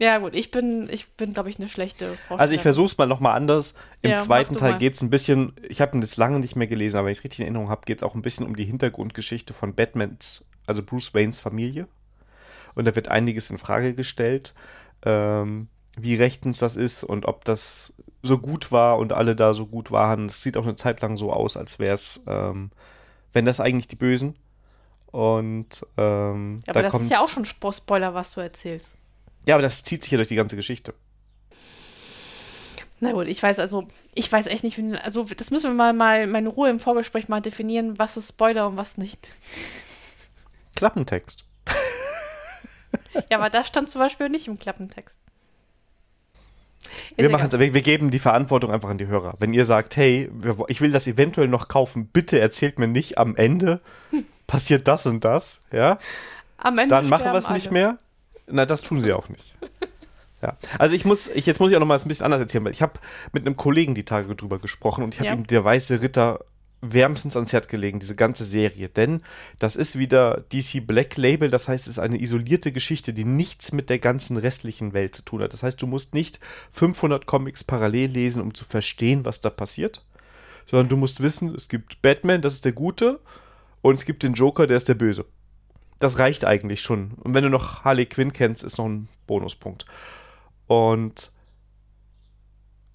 ja, 0.00 0.18
gut, 0.18 0.34
ich 0.34 0.50
bin, 0.50 0.88
ich 0.90 1.08
bin, 1.12 1.32
glaube 1.32 1.48
ich, 1.48 1.58
eine 1.58 1.68
schlechte 1.68 2.06
Vorstellung. 2.08 2.40
Also 2.40 2.54
ich 2.54 2.60
versuch's 2.60 2.98
mal 2.98 3.06
nochmal 3.06 3.36
anders. 3.36 3.74
Im 4.02 4.10
Ja, 4.10 4.16
zweiten 4.16 4.54
Teil 4.54 4.72
mal. 4.72 4.78
geht's 4.78 5.00
ein 5.00 5.10
bisschen, 5.10 5.54
ich 5.68 5.80
habe 5.80 5.96
ihn 5.96 6.02
jetzt 6.02 6.16
lange 6.16 6.40
nicht 6.40 6.56
mehr 6.56 6.66
gelesen, 6.66 6.98
aber 6.98 7.06
wenn 7.06 7.12
ich 7.12 7.18
es 7.18 7.24
richtig 7.24 7.40
in 7.40 7.46
Erinnerung 7.46 7.70
habe, 7.70 7.82
geht's 7.86 8.02
auch 8.02 8.14
ein 8.14 8.22
bisschen 8.22 8.46
um 8.46 8.56
die 8.56 8.64
Hintergrundgeschichte 8.64 9.54
von 9.54 9.74
Batmans, 9.74 10.50
also 10.66 10.82
Bruce 10.82 11.14
Waynes 11.14 11.40
Familie. 11.40 11.88
Und 12.74 12.84
da 12.86 12.94
wird 12.94 13.08
einiges 13.08 13.48
in 13.48 13.58
Frage 13.58 13.94
gestellt, 13.94 14.54
ähm, 15.04 15.68
wie 15.96 16.16
rechtens 16.16 16.58
das 16.58 16.76
ist 16.76 17.04
und 17.04 17.24
ob 17.24 17.44
das 17.46 17.94
so 18.26 18.38
gut 18.38 18.70
war 18.72 18.98
und 18.98 19.12
alle 19.12 19.34
da 19.34 19.54
so 19.54 19.66
gut 19.66 19.90
waren. 19.90 20.26
Es 20.26 20.42
sieht 20.42 20.56
auch 20.56 20.64
eine 20.64 20.76
Zeit 20.76 21.00
lang 21.00 21.16
so 21.16 21.32
aus, 21.32 21.56
als 21.56 21.78
wäre 21.78 21.94
es, 21.94 22.22
ähm, 22.26 22.70
wenn 23.32 23.44
das 23.46 23.60
eigentlich 23.60 23.88
die 23.88 23.96
Bösen. 23.96 24.36
Und 25.06 25.86
ähm, 25.96 26.56
Ja, 26.66 26.72
aber 26.72 26.80
da 26.80 26.82
das 26.82 26.92
kommt, 26.92 27.04
ist 27.04 27.10
ja 27.10 27.20
auch 27.20 27.28
schon 27.28 27.44
Spo- 27.46 27.74
Spoiler, 27.74 28.12
was 28.12 28.32
du 28.32 28.40
erzählst. 28.40 28.94
ja, 29.48 29.54
aber 29.54 29.62
das 29.62 29.82
zieht 29.84 30.02
sich 30.02 30.12
ja 30.12 30.16
durch 30.16 30.28
die 30.28 30.34
ganze 30.36 30.56
Geschichte. 30.56 30.92
Na 33.00 33.12
gut, 33.12 33.26
ich 33.28 33.42
weiß 33.42 33.58
also, 33.58 33.86
ich 34.14 34.30
weiß 34.32 34.46
echt 34.46 34.64
nicht, 34.64 34.78
wie, 34.78 34.94
also 34.96 35.24
das 35.24 35.50
müssen 35.50 35.70
wir 35.70 35.74
mal, 35.74 35.92
mal, 35.92 36.34
in 36.34 36.46
Ruhe 36.46 36.70
im 36.70 36.80
Vorgespräch 36.80 37.28
mal 37.28 37.40
definieren, 37.42 37.98
was 37.98 38.16
ist 38.16 38.28
Spoiler 38.30 38.66
und 38.68 38.76
was 38.78 38.96
nicht. 38.96 39.32
Klappentext. 40.76 41.44
Ja, 43.30 43.38
aber 43.38 43.50
das 43.50 43.66
stand 43.68 43.88
zum 43.90 44.00
Beispiel 44.00 44.28
nicht 44.28 44.46
im 44.48 44.58
Klappentext. 44.58 45.18
Wir, 47.16 47.26
egal. 47.26 47.30
machen's, 47.40 47.52
wir, 47.58 47.74
wir 47.74 47.82
geben 47.82 48.10
die 48.10 48.18
Verantwortung 48.18 48.70
einfach 48.70 48.88
an 48.90 48.98
die 48.98 49.06
Hörer. 49.06 49.34
Wenn 49.38 49.52
ihr 49.52 49.64
sagt, 49.64 49.96
hey, 49.96 50.30
ich 50.68 50.80
will 50.80 50.90
das 50.90 51.06
eventuell 51.06 51.48
noch 51.48 51.68
kaufen, 51.68 52.06
bitte 52.06 52.38
erzählt 52.40 52.78
mir 52.78 52.86
nicht 52.88 53.18
am 53.18 53.36
Ende 53.36 53.80
passiert 54.46 54.86
das 54.88 55.06
und 55.06 55.24
das, 55.24 55.62
ja, 55.72 55.98
Am 56.58 56.78
Ende 56.78 56.94
dann 56.94 57.08
machen 57.08 57.26
wir 57.26 57.34
es 57.34 57.50
nicht 57.50 57.70
mehr. 57.72 57.98
Na, 58.46 58.64
das 58.64 58.82
tun 58.82 59.00
sie 59.00 59.12
auch 59.12 59.28
nicht. 59.28 59.54
Ja, 60.42 60.54
also 60.78 60.94
ich 60.94 61.06
muss, 61.06 61.28
ich, 61.28 61.46
jetzt 61.46 61.60
muss 61.60 61.70
ich 61.70 61.76
auch 61.76 61.80
noch 61.80 61.86
mal 61.86 61.98
ein 61.98 62.08
bisschen 62.08 62.26
anders 62.26 62.42
erzählen, 62.42 62.62
weil 62.66 62.72
ich 62.72 62.82
habe 62.82 62.92
mit 63.32 63.46
einem 63.46 63.56
Kollegen 63.56 63.94
die 63.94 64.04
Tage 64.04 64.36
drüber 64.36 64.58
gesprochen 64.58 65.02
und 65.02 65.14
ich 65.14 65.20
habe 65.20 65.28
Ja. 65.28 65.34
ihm 65.34 65.46
der 65.46 65.64
Weiße 65.64 66.02
Ritter 66.02 66.40
wärmstens 66.80 67.36
ans 67.36 67.52
Herz 67.52 67.68
gelegen, 67.68 68.00
diese 68.00 68.16
ganze 68.16 68.44
Serie, 68.44 68.88
denn 68.88 69.22
das 69.58 69.76
ist 69.76 69.98
wieder 69.98 70.44
DC 70.52 70.86
Black 70.86 71.16
Label, 71.16 71.50
das 71.50 71.68
heißt, 71.68 71.86
es 71.86 71.92
ist 71.92 71.98
eine 71.98 72.20
isolierte 72.20 72.70
Geschichte, 72.70 73.12
die 73.12 73.24
nichts 73.24 73.72
mit 73.72 73.88
der 73.88 73.98
ganzen 73.98 74.36
restlichen 74.36 74.92
Welt 74.92 75.14
zu 75.14 75.22
tun 75.22 75.42
hat. 75.42 75.52
Das 75.52 75.62
heißt, 75.62 75.80
du 75.80 75.86
musst 75.86 76.14
nicht 76.14 76.38
500 76.72 77.24
Comics 77.26 77.64
parallel 77.64 78.10
lesen, 78.10 78.42
um 78.42 78.54
zu 78.54 78.64
verstehen, 78.64 79.24
was 79.24 79.40
da 79.40 79.50
passiert, 79.50 80.04
sondern 80.66 80.88
du 80.88 80.96
musst 80.96 81.22
wissen, 81.22 81.54
es 81.54 81.68
gibt 81.68 82.02
Batman, 82.02 82.42
das 82.42 82.54
ist 82.54 82.64
der 82.64 82.72
Gute, 82.72 83.20
und 83.82 83.94
es 83.94 84.04
gibt 84.04 84.22
den 84.22 84.34
Joker, 84.34 84.66
der 84.66 84.76
ist 84.76 84.88
der 84.88 84.94
Böse. 84.94 85.24
Das 85.98 86.18
reicht 86.18 86.44
eigentlich 86.44 86.82
schon. 86.82 87.12
Und 87.22 87.34
wenn 87.34 87.44
du 87.44 87.50
noch 87.50 87.84
Harley 87.84 88.06
Quinn 88.06 88.32
kennst, 88.32 88.64
ist 88.64 88.78
noch 88.78 88.86
ein 88.86 89.08
Bonuspunkt. 89.26 89.86
Und 90.66 91.30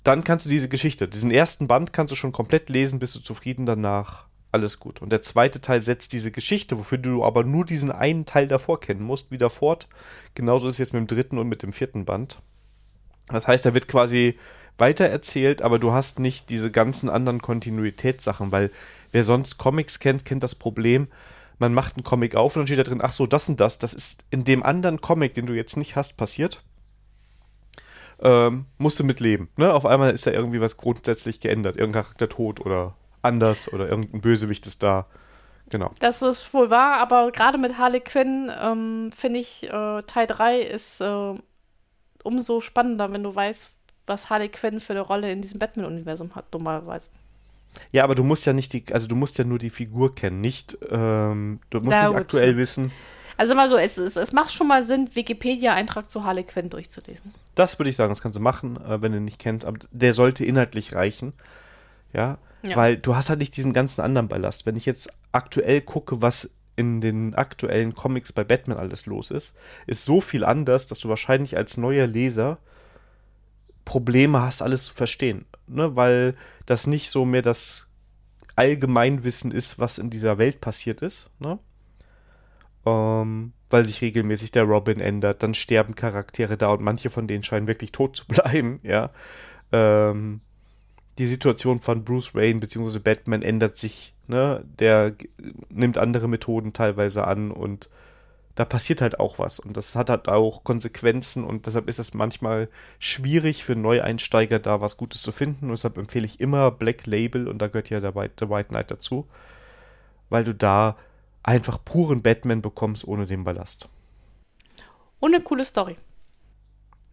dann 0.04 0.24
kannst 0.24 0.46
du 0.46 0.50
diese 0.50 0.70
Geschichte, 0.70 1.08
diesen 1.08 1.32
ersten 1.32 1.68
Band 1.68 1.94
kannst 1.94 2.12
du 2.12 2.16
schon 2.16 2.32
komplett 2.32 2.70
lesen, 2.70 3.00
bist 3.00 3.16
du 3.16 3.20
zufrieden 3.20 3.66
danach, 3.66 4.26
alles 4.52 4.80
gut. 4.80 5.02
Und 5.02 5.12
der 5.12 5.22
zweite 5.22 5.62
Teil 5.62 5.82
setzt 5.82 6.14
diese 6.14 6.32
Geschichte, 6.32 6.78
wofür 6.78 6.98
du 6.98 7.24
aber 7.24 7.44
nur 7.44 7.66
diesen 7.66 7.92
einen 7.92 8.26
Teil 8.26 8.48
davor 8.48 8.80
kennen 8.80 9.04
musst, 9.04 9.32
wieder 9.32 9.50
fort. 9.50 9.88
Genauso 10.36 10.68
ist 10.68 10.76
es 10.76 10.80
jetzt 10.80 10.94
mit 10.94 11.02
dem 11.02 11.16
dritten 11.16 11.38
und 11.38 11.48
mit 11.48 11.64
dem 11.64 11.74
vierten 11.74 12.06
Band. 12.06 12.42
Das 13.28 13.48
heißt, 13.48 13.66
da 13.66 13.74
wird 13.74 13.88
quasi 13.88 14.38
weiter 14.78 15.06
erzählt, 15.06 15.62
aber 15.62 15.80
du 15.80 15.92
hast 15.92 16.20
nicht 16.20 16.50
diese 16.50 16.72
ganzen 16.72 17.10
anderen 17.10 17.42
Kontinuitätssachen, 17.42 18.52
weil 18.52 18.72
wer 19.12 19.24
sonst 19.24 19.58
Comics 19.58 20.00
kennt, 20.00 20.26
kennt 20.26 20.44
das 20.44 20.56
Problem, 20.56 21.08
man 21.60 21.74
macht 21.74 21.96
einen 21.96 22.04
Comic 22.04 22.36
auf 22.36 22.56
und 22.56 22.62
dann 22.62 22.68
steht 22.68 22.80
da 22.80 22.84
drin, 22.84 23.02
ach 23.04 23.14
so, 23.14 23.28
das 23.28 23.48
und 23.48 23.60
das, 23.60 23.78
das 23.78 23.94
ist 23.94 24.26
in 24.32 24.44
dem 24.44 24.64
anderen 24.64 25.00
Comic, 25.00 25.36
den 25.36 25.46
du 25.46 25.54
jetzt 25.54 25.78
nicht 25.78 25.96
hast, 25.96 26.18
passiert. 26.18 26.64
Ähm, 28.22 28.66
musst 28.78 29.00
du 29.00 29.04
mitleben. 29.04 29.50
Ne? 29.58 29.74
Auf 29.74 29.86
einmal 29.86 30.12
ist 30.12 30.28
da 30.28 30.32
irgendwie 30.32 30.62
was 30.62 30.78
grundsätzlich 30.78 31.40
geändert. 31.40 31.78
Irgendein 31.78 32.04
Charakter 32.04 32.30
tot 32.30 32.64
oder 32.66 32.96
anders 33.22 33.72
oder 33.72 33.90
irgendein 33.90 34.22
Bösewicht 34.22 34.66
ist 34.68 34.84
da. 34.84 35.08
Genau. 35.70 35.92
Das 36.00 36.22
ist 36.22 36.54
wohl 36.54 36.70
wahr, 36.70 37.00
aber 37.00 37.32
gerade 37.32 37.58
mit 37.58 37.78
Harley 37.78 38.02
Quinn 38.02 38.52
ähm, 38.62 39.10
finde 39.16 39.40
ich, 39.40 39.64
äh, 39.64 40.02
Teil 40.04 40.28
3 40.28 40.60
ist 40.60 41.02
äh, 41.02 41.34
umso 42.24 42.60
spannender, 42.60 43.12
wenn 43.14 43.24
du 43.24 43.34
weißt, 43.34 43.72
was 44.06 44.30
Harley 44.30 44.50
Quinn 44.50 44.80
für 44.80 44.94
eine 44.94 45.02
Rolle 45.02 45.32
in 45.32 45.42
diesem 45.42 45.60
Batman-Universum 45.60 46.36
hat, 46.36 46.52
normalerweise. 46.52 47.12
Ja, 47.94 48.04
aber 48.04 48.16
du 48.16 48.24
musst 48.24 48.46
ja 48.46 48.52
nicht 48.52 48.74
die, 48.74 48.84
also 48.92 49.08
du 49.08 49.16
musst 49.16 49.38
ja 49.38 49.46
nur 49.46 49.60
die 49.60 49.70
Figur 49.70 50.14
kennen, 50.14 50.42
nicht, 50.42 50.78
ähm, 50.90 51.62
du 51.70 51.78
musst 51.80 51.92
Na 51.92 52.04
nicht 52.04 52.12
gut. 52.12 52.22
aktuell 52.22 52.58
wissen. 52.58 52.92
Also 53.42 53.56
mal 53.56 53.68
so, 53.68 53.76
es, 53.76 53.98
es, 53.98 54.18
es 54.18 54.34
macht 54.34 54.52
schon 54.52 54.68
mal 54.68 54.84
Sinn, 54.84 55.10
Wikipedia-Eintrag 55.16 56.12
zu 56.12 56.24
Harley 56.24 56.44
Quinn 56.44 56.70
durchzulesen. 56.70 57.34
Das 57.56 57.80
würde 57.80 57.90
ich 57.90 57.96
sagen, 57.96 58.12
das 58.12 58.22
kannst 58.22 58.36
du 58.36 58.40
machen, 58.40 58.78
äh, 58.86 59.02
wenn 59.02 59.14
du 59.14 59.18
ihn 59.18 59.26
nicht 59.26 59.40
kennst, 59.40 59.66
aber 59.66 59.80
der 59.90 60.14
sollte 60.14 60.46
inhaltlich 60.46 60.94
reichen. 60.94 61.34
Ja? 62.14 62.38
Ja. 62.62 62.76
Weil 62.76 62.98
du 62.98 63.16
hast 63.16 63.32
halt 63.32 63.40
nicht 63.40 63.58
diesen 63.58 63.74
ganzen 63.74 64.02
anderen 64.02 64.28
Ballast. 64.28 64.68
Wenn 64.68 64.76
ich 64.76 64.86
jetzt 64.86 65.12
aktuell 65.32 65.82
gucke, 65.82 66.22
was 66.22 66.52
in 66.76 67.02
den 67.02 67.34
aktuellen 67.34 67.96
Comics 67.96 68.32
bei 68.32 68.44
Batman 68.44 68.78
alles 68.78 69.08
los 69.08 69.32
ist, 69.32 69.56
ist 69.88 70.06
so 70.06 70.22
viel 70.22 70.46
anders, 70.46 70.86
dass 70.86 71.00
du 71.00 71.10
wahrscheinlich 71.10 71.58
als 71.58 71.78
neuer 71.78 72.06
Leser 72.06 72.60
Probleme 73.86 74.40
hast, 74.40 74.62
alles 74.62 74.86
zu 74.86 74.94
verstehen. 74.94 75.46
Ne? 75.66 75.96
Weil 75.96 76.36
das 76.68 76.86
nicht 76.86 77.10
so 77.10 77.26
mehr 77.26 77.42
das 77.42 77.88
Allgemeinwissen 78.56 79.52
ist, 79.52 79.80
was 79.80 79.98
in 79.98 80.12
dieser 80.12 80.38
Welt 80.38 80.62
passiert 80.62 81.02
ist. 81.02 81.32
Ne? 81.40 81.58
Ähm, 82.86 83.54
weil 83.70 83.86
sich 83.86 84.02
regelmäßig 84.02 84.52
der 84.52 84.64
Robin 84.64 85.00
ändert, 85.00 85.44
dann 85.44 85.54
sterben 85.54 85.96
Charaktere 85.96 86.58
da 86.58 86.72
und 86.72 86.82
manche 86.82 87.10
von 87.10 87.28
denen 87.28 87.44
scheinen 87.44 87.68
wirklich 87.68 87.92
tot 87.92 88.16
zu 88.16 88.26
bleiben, 88.28 88.80
ja. 88.84 89.12
Ähm, 89.72 90.42
die 91.18 91.28
Situation 91.28 91.80
von 91.80 92.04
Bruce 92.04 92.36
Wayne 92.36 92.60
bzw. 92.60 93.00
Batman 93.00 93.42
ändert 93.42 93.76
sich, 93.76 94.14
ne? 94.28 94.64
Der 94.80 95.14
nimmt 95.70 95.98
andere 95.98 96.28
Methoden 96.28 96.74
teilweise 96.74 97.26
an 97.28 97.52
und 97.52 97.90
da 98.56 98.66
passiert 98.66 99.02
halt 99.02 99.20
auch 99.20 99.40
was 99.40 99.60
und 99.60 99.78
das 99.78 99.96
hat 99.96 100.10
halt 100.10 100.28
auch 100.28 100.64
Konsequenzen 100.64 101.46
und 101.46 101.68
deshalb 101.68 101.88
ist 101.88 102.00
es 102.00 102.14
manchmal 102.14 102.70
schwierig 103.00 103.64
für 103.64 103.76
Neueinsteiger 103.76 104.60
da 104.60 104.82
was 104.82 104.98
Gutes 104.98 105.22
zu 105.22 105.32
finden 105.32 105.66
und 105.66 105.72
deshalb 105.72 105.98
empfehle 105.98 106.26
ich 106.26 106.40
immer 106.40 106.70
Black 106.72 107.06
Label 107.06 107.48
und 107.48 107.60
da 107.60 107.68
gehört 107.68 107.90
ja 107.90 108.02
der 108.02 108.14
White, 108.14 108.34
der 108.40 108.50
White 108.50 108.70
Knight 108.70 108.92
dazu, 108.92 109.28
weil 110.30 110.44
du 110.44 110.54
da 110.54 110.98
einfach 111.44 111.84
puren 111.84 112.22
Batman 112.22 112.62
bekommst 112.62 113.08
ohne 113.08 113.26
den 113.26 113.44
Ballast. 113.44 113.88
Und 115.20 115.34
eine 115.36 115.44
coole 115.44 115.66
Story. 115.66 115.96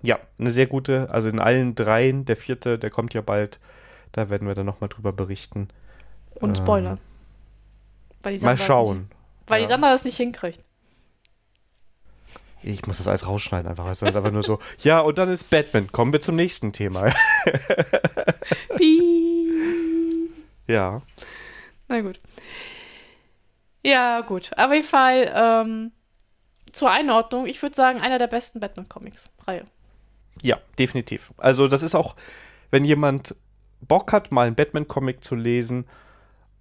Ja, 0.03 0.19
eine 0.39 0.51
sehr 0.51 0.67
gute, 0.67 1.11
also 1.11 1.29
in 1.29 1.41
allen 1.41 1.75
dreien, 1.75 2.25
der 2.25 2.37
vierte, 2.37 2.79
der 2.79 2.91
kommt 2.91 3.15
ja 3.15 3.21
bald, 3.21 3.59
da 4.13 4.31
werden 4.31 4.47
wir 4.47 4.55
dann 4.55 4.67
nochmal 4.67 4.89
drüber 4.89 5.13
berichten. 5.13 5.69
Und 6.41 6.57
Spoiler. 6.57 6.99
Weil 8.23 8.35
die 8.35 8.39
Ähm, 8.41 8.45
Mal 8.47 8.57
schauen. 8.59 8.99
Nicht, 8.99 9.11
weil 9.49 9.61
Ja. 9.61 9.67
die 9.67 9.73
Sandra 9.73 9.91
das 9.93 10.05
nicht 10.05 10.17
hinkriegt. 10.17 10.65
Ich 12.63 12.87
muss 12.87 12.99
das 12.99 13.07
alles 13.09 13.27
rausschneiden, 13.27 13.69
einfach. 13.71 13.87
Es 13.87 14.03
ist 14.03 14.17
einfach 14.17 14.33
nur 14.33 14.43
so, 14.43 14.59
ja, 14.81 15.01
und 15.01 15.17
dann 15.19 15.29
ist 15.29 15.45
Batman. 15.51 15.91
Kommen 15.93 16.13
wir 16.13 16.21
zum 16.21 16.37
nächsten 16.37 16.73
Thema. 16.73 17.13
Ja. 20.67 21.01
Na 21.89 22.01
gut. 22.03 22.19
Ja, 23.89 24.21
gut. 24.21 24.51
Auf 24.57 24.71
jeden 24.71 24.87
Fall 24.87 25.33
ähm, 25.35 25.93
zur 26.73 26.91
Einordnung. 26.91 27.47
Ich 27.47 27.63
würde 27.63 27.75
sagen, 27.75 28.01
einer 28.01 28.19
der 28.19 28.27
besten 28.27 28.61
Batman-Comics-Reihe. 28.61 29.65
Ja, 30.43 30.59
definitiv. 30.79 31.33
Also, 31.39 31.69
das 31.69 31.83
ist 31.83 31.95
auch, 31.95 32.15
wenn 32.71 32.85
jemand 32.85 33.35
Bock 33.81 34.13
hat, 34.13 34.31
mal 34.31 34.47
einen 34.47 34.57
Batman-Comic 34.57 35.25
zu 35.25 35.35
lesen 35.35 35.87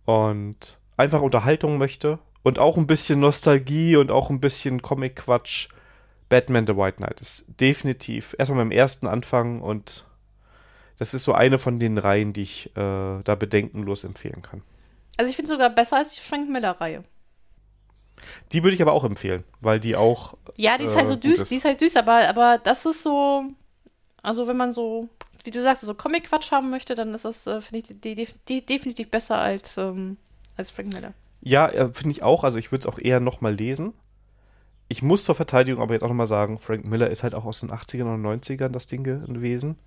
und 0.06 0.80
einfach 0.96 1.22
Unterhaltung 1.22 1.78
möchte 1.78 2.20
und 2.44 2.60
auch 2.60 2.78
ein 2.78 2.88
bisschen 2.88 3.20
Nostalgie 3.20 3.98
und 3.98 4.10
auch 4.10 4.30
ein 4.30 4.40
bisschen 4.40 4.82
Comic-Quatsch, 4.82 5.68
Batman 6.30 6.66
the 6.66 6.78
White 6.78 6.98
Knight 6.98 7.20
ist 7.22 7.60
definitiv 7.60 8.36
erstmal 8.38 8.60
beim 8.60 8.72
ersten 8.72 9.08
Anfang 9.08 9.62
und 9.62 10.06
das 10.98 11.14
ist 11.14 11.24
so 11.24 11.34
eine 11.34 11.60
von 11.60 11.80
den 11.80 11.98
Reihen, 11.98 12.34
die 12.34 12.44
ich 12.44 12.68
äh, 12.76 13.22
da 13.24 13.36
bedenkenlos 13.36 14.04
empfehlen 14.04 14.42
kann. 14.42 14.62
Also 15.18 15.30
ich 15.30 15.36
finde 15.36 15.50
sogar 15.50 15.70
besser 15.70 15.98
als 15.98 16.14
die 16.14 16.22
Frank 16.22 16.50
Miller-Reihe. 16.50 17.04
Die 18.52 18.64
würde 18.64 18.74
ich 18.76 18.82
aber 18.82 18.94
auch 18.94 19.04
empfehlen, 19.04 19.44
weil 19.62 19.80
die 19.80 19.96
auch 19.96 20.36
Ja, 20.58 20.78
die 20.78 20.86
ist 20.86 20.94
Äh, 20.94 20.98
halt 20.98 21.08
so 21.08 21.14
gut 21.16 21.24
düster, 21.26 21.42
ist. 21.44 21.52
die 21.52 21.56
ist 21.58 21.66
halt 21.66 21.82
düster, 21.82 22.00
aber, 22.00 22.28
aber 22.28 22.58
das 22.58 22.86
ist 22.86 23.04
so, 23.04 23.44
also 24.24 24.48
wenn 24.48 24.58
man 24.58 24.72
so, 24.72 25.08
wie 25.44 25.52
du 25.52 25.62
sagst, 25.62 25.84
so 25.84 25.94
Comic-Quatsch 25.94 26.52
haben 26.52 26.70
möchte, 26.70 26.96
dann 26.96 27.14
ist 27.14 27.26
das, 27.26 27.46
äh, 27.48 27.62
finde 27.62 27.78
ich, 27.80 28.02
die, 28.02 28.16
die, 28.16 28.28
die 28.48 28.66
definitiv 28.66 29.10
besser 29.10 29.38
als, 29.38 29.78
ähm, 29.78 30.18
als 30.56 30.72
Frank 30.72 30.94
Miller. 30.94 31.14
Ja, 31.42 31.68
äh, 31.70 31.94
finde 31.94 32.12
ich 32.12 32.24
auch. 32.24 32.44
Also 32.44 32.58
ich 32.58 32.72
würde 32.72 32.88
es 32.88 32.94
auch 32.94 33.00
eher 33.00 33.20
nochmal 33.20 33.54
lesen. 33.54 33.94
Ich 34.90 35.02
muss 35.02 35.24
zur 35.26 35.36
Verteidigung 35.36 35.82
aber 35.84 35.94
jetzt 35.94 36.04
auch 36.04 36.08
nochmal 36.10 36.28
sagen, 36.28 36.58
Frank 36.60 36.86
Miller 36.86 37.10
ist 37.10 37.24
halt 37.24 37.36
auch 37.36 37.46
aus 37.46 37.60
den 37.60 37.72
80ern 37.72 38.14
und 38.14 38.22
90ern 38.26 38.70
das 38.70 38.88
Ding 38.88 39.04
gewesen. 39.04 39.78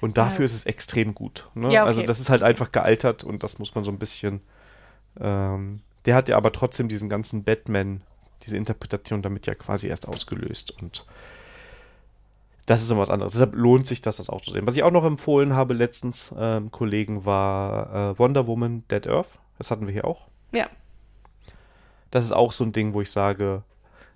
Und 0.00 0.16
dafür 0.18 0.40
Ja. 0.40 0.44
ist 0.46 0.54
es 0.54 0.64
extrem 0.66 1.14
gut. 1.14 1.48
Ne? 1.54 1.72
Ja, 1.72 1.82
okay. 1.82 1.88
Also 1.88 2.02
das 2.02 2.20
ist 2.20 2.30
halt 2.30 2.42
einfach 2.42 2.72
gealtert 2.72 3.22
und 3.22 3.42
das 3.42 3.58
muss 3.58 3.74
man 3.74 3.84
so 3.84 3.90
ein 3.90 3.98
bisschen. 3.98 4.40
Ähm, 5.20 5.80
der 6.06 6.14
hat 6.14 6.28
ja 6.28 6.36
aber 6.36 6.52
trotzdem 6.52 6.88
diesen 6.88 7.08
ganzen 7.08 7.44
Batman, 7.44 8.02
diese 8.42 8.56
Interpretation 8.56 9.22
damit 9.22 9.46
ja 9.46 9.54
quasi 9.54 9.88
erst 9.88 10.08
ausgelöst. 10.08 10.70
Und 10.80 11.04
das 12.66 12.82
ist 12.82 12.90
noch 12.90 12.98
was 12.98 13.10
anderes. 13.10 13.32
Deshalb 13.32 13.54
lohnt 13.54 13.86
sich 13.86 14.00
das, 14.00 14.16
das 14.16 14.30
auch 14.30 14.40
zu 14.40 14.52
sehen. 14.52 14.66
Was 14.66 14.76
ich 14.76 14.82
auch 14.82 14.90
noch 14.92 15.04
empfohlen 15.04 15.54
habe 15.54 15.74
letztens 15.74 16.34
ähm, 16.38 16.70
Kollegen 16.70 17.24
war 17.24 18.12
äh, 18.12 18.18
Wonder 18.18 18.46
Woman 18.46 18.84
Dead 18.90 19.06
Earth. 19.08 19.38
Das 19.58 19.70
hatten 19.70 19.86
wir 19.86 19.92
hier 19.92 20.04
auch 20.06 20.28
Ja. 20.52 20.68
das 22.10 22.24
ist 22.24 22.32
auch 22.32 22.52
so 22.52 22.64
ein 22.64 22.72
Ding, 22.72 22.94
wo 22.94 23.00
ich 23.02 23.10
sage, 23.10 23.62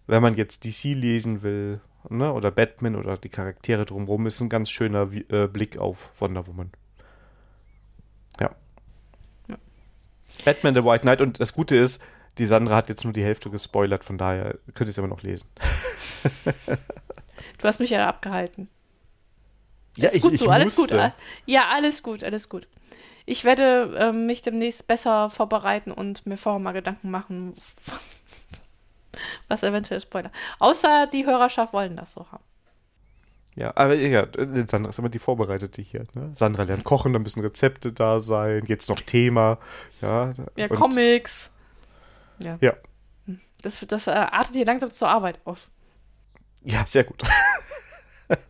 wenn 0.06 0.22
man 0.22 0.34
jetzt 0.34 0.64
DC 0.64 0.94
lesen 0.94 1.42
will, 1.42 1.80
ne, 2.08 2.32
oder 2.32 2.50
Batman 2.50 2.96
oder 2.96 3.16
die 3.16 3.28
Charaktere 3.28 3.84
drumherum, 3.84 4.26
ist 4.26 4.40
ein 4.40 4.48
ganz 4.48 4.70
schöner 4.70 5.10
äh, 5.30 5.48
Blick 5.48 5.78
auf 5.78 6.10
Wonder 6.18 6.46
Woman. 6.46 6.70
Batman 10.44 10.74
the 10.74 10.84
White 10.84 11.02
Knight 11.02 11.20
und 11.20 11.40
das 11.40 11.52
Gute 11.52 11.76
ist, 11.76 12.02
die 12.38 12.46
Sandra 12.46 12.76
hat 12.76 12.88
jetzt 12.88 13.04
nur 13.04 13.12
die 13.12 13.22
Hälfte 13.22 13.50
gespoilert, 13.50 14.04
von 14.04 14.18
daher 14.18 14.58
könnt 14.74 14.88
ihr 14.88 14.90
es 14.90 14.98
immer 14.98 15.08
noch 15.08 15.22
lesen. 15.22 15.48
Du 17.58 17.68
hast 17.68 17.80
mich 17.80 17.90
ja 17.90 18.08
abgehalten. 18.08 18.68
Ja, 19.96 20.10
ist 20.10 20.22
gut 20.22 20.36
so, 20.36 20.50
alles 20.50 20.76
gut. 20.76 20.90
musste. 20.90 21.14
Ja, 21.46 21.70
alles 21.72 22.02
gut, 22.02 22.24
alles 22.24 22.48
gut. 22.48 22.66
Ich 23.26 23.44
werde 23.44 23.96
ähm, 23.98 24.26
mich 24.26 24.42
demnächst 24.42 24.86
besser 24.86 25.30
vorbereiten 25.30 25.92
und 25.92 26.26
mir 26.26 26.36
vorher 26.36 26.60
mal 26.60 26.72
Gedanken 26.72 27.10
machen, 27.10 27.54
was 29.48 29.62
eventuell 29.62 30.00
Spoiler. 30.00 30.30
Außer 30.58 31.06
die 31.06 31.24
Hörerschaft 31.24 31.72
wollen 31.72 31.96
das 31.96 32.12
so 32.12 32.26
haben. 32.30 32.44
Ja, 33.56 33.72
aber 33.76 33.94
ja, 33.94 34.22
äh, 34.22 34.66
Sandra 34.66 34.90
ist 34.90 34.98
immer 34.98 35.08
die 35.08 35.18
Vorbereitete 35.18 35.80
hier. 35.80 36.06
Ne? 36.14 36.30
Sandra 36.32 36.64
lernt 36.64 36.84
kochen, 36.84 37.12
da 37.12 37.18
müssen 37.18 37.40
Rezepte 37.40 37.92
da 37.92 38.20
sein, 38.20 38.64
jetzt 38.66 38.88
noch 38.88 39.00
Thema. 39.00 39.58
Ja, 40.02 40.30
Ja, 40.56 40.68
Comics. 40.68 41.52
Ja. 42.38 42.58
Ja. 42.60 42.74
Das, 43.62 43.80
das 43.86 44.06
äh, 44.08 44.10
artet 44.10 44.56
hier 44.56 44.66
langsam 44.66 44.92
zur 44.92 45.08
Arbeit 45.08 45.40
aus. 45.44 45.70
Ja, 46.64 46.84
sehr 46.86 47.04
gut. 47.04 47.22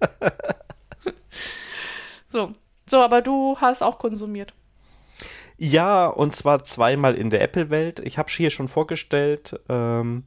so. 2.27 2.53
So, 2.87 3.01
aber 3.01 3.23
du 3.23 3.57
hast 3.61 3.83
auch 3.83 3.99
konsumiert. 3.99 4.53
Ja, 5.57 6.07
und 6.07 6.35
zwar 6.35 6.65
zweimal 6.65 7.15
in 7.15 7.31
der 7.31 7.41
Apple-Welt. 7.41 8.01
Ich 8.01 8.19
habe 8.19 8.31
hier 8.31 8.51
schon 8.51 8.69
vorgestellt, 8.69 9.59
ähm, 9.69 10.25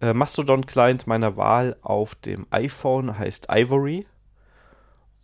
äh, 0.00 0.12
Mastodon-Client 0.12 1.06
meiner 1.06 1.36
Wahl 1.36 1.76
auf 1.82 2.14
dem 2.14 2.46
iPhone 2.50 3.18
heißt 3.18 3.48
Ivory 3.50 4.06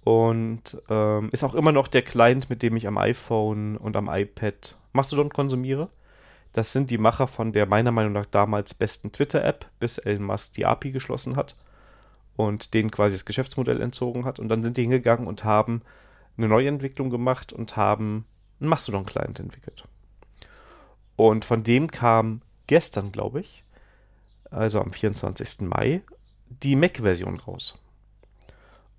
und 0.05 0.81
ähm, 0.89 1.31
ist 1.33 1.45
auch 1.45 1.55
immer 1.55 1.73
noch 1.73 1.89
der 1.89 2.03
Client, 2.03 2.51
mit 2.51 2.63
dem 2.63 2.77
ich 2.77 2.87
am 2.87 2.99
iPhone 2.99 3.77
und 3.77 3.97
am 3.97 4.09
iPad 4.09 4.77
Mastodon 4.93 5.31
konsumiere. 5.31 5.89
Das 6.53 6.73
sind 6.73 6.91
die 6.91 6.99
Macher 6.99 7.29
von 7.29 7.53
der 7.53 7.67
meiner 7.67 7.93
Meinung 7.93 8.13
nach 8.13 8.27
damals 8.27 8.75
besten 8.75 9.11
Twitter-App, 9.11 9.67
bis 9.81 9.99
Elon 9.99 10.25
Musk 10.25 10.55
die 10.55 10.67
API 10.67 10.91
geschlossen 10.91 11.37
hat 11.37 11.57
und 12.37 12.75
denen 12.75 12.91
quasi 12.91 13.15
das 13.15 13.25
Geschäftsmodell 13.25 13.81
entzogen 13.81 14.25
hat. 14.25 14.39
Und 14.39 14.49
dann 14.49 14.63
sind 14.63 14.77
die 14.77 14.83
hingegangen 14.83 15.27
und 15.27 15.45
haben 15.45 15.83
eine 16.37 16.49
Neuentwicklung 16.49 17.11
gemacht 17.11 17.53
und 17.53 17.77
haben 17.77 18.27
einen 18.61 18.69
Mastodon-Client 18.69 19.41
entwickelt. 19.41 19.85
Und 21.17 21.45
von 21.45 21.63
dem 21.63 21.91
kam 21.91 22.43
gestern, 22.67 23.13
glaube 23.13 23.41
ich, 23.41 23.65
also 24.53 24.81
am 24.81 24.93
24. 24.93 25.63
Mai, 25.63 26.03
die 26.49 26.77
Mac-Version 26.77 27.39
raus. 27.41 27.79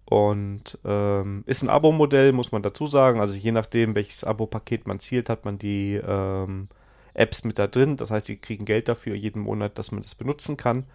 Und 0.05 0.77
ähm, 0.83 1.43
ist 1.47 1.63
ein 1.63 1.69
Abo-Modell, 1.69 2.33
muss 2.33 2.51
man 2.51 2.61
dazu 2.61 2.85
sagen. 2.85 3.19
Also 3.19 3.33
je 3.33 3.51
nachdem, 3.51 3.95
welches 3.95 4.23
Abo-Paket 4.23 4.85
man 4.85 4.99
zielt, 4.99 5.29
hat 5.29 5.45
man 5.45 5.57
die 5.57 5.95
ähm, 5.95 6.67
Apps 7.13 7.43
mit 7.43 7.57
da 7.57 7.67
drin. 7.67 7.97
Das 7.97 8.11
heißt, 8.11 8.27
die 8.27 8.37
kriegen 8.37 8.65
Geld 8.65 8.89
dafür 8.89 9.15
jeden 9.15 9.41
Monat, 9.41 9.77
dass 9.79 9.91
man 9.91 10.01
das 10.01 10.15
benutzen 10.15 10.57
kann. 10.57 10.85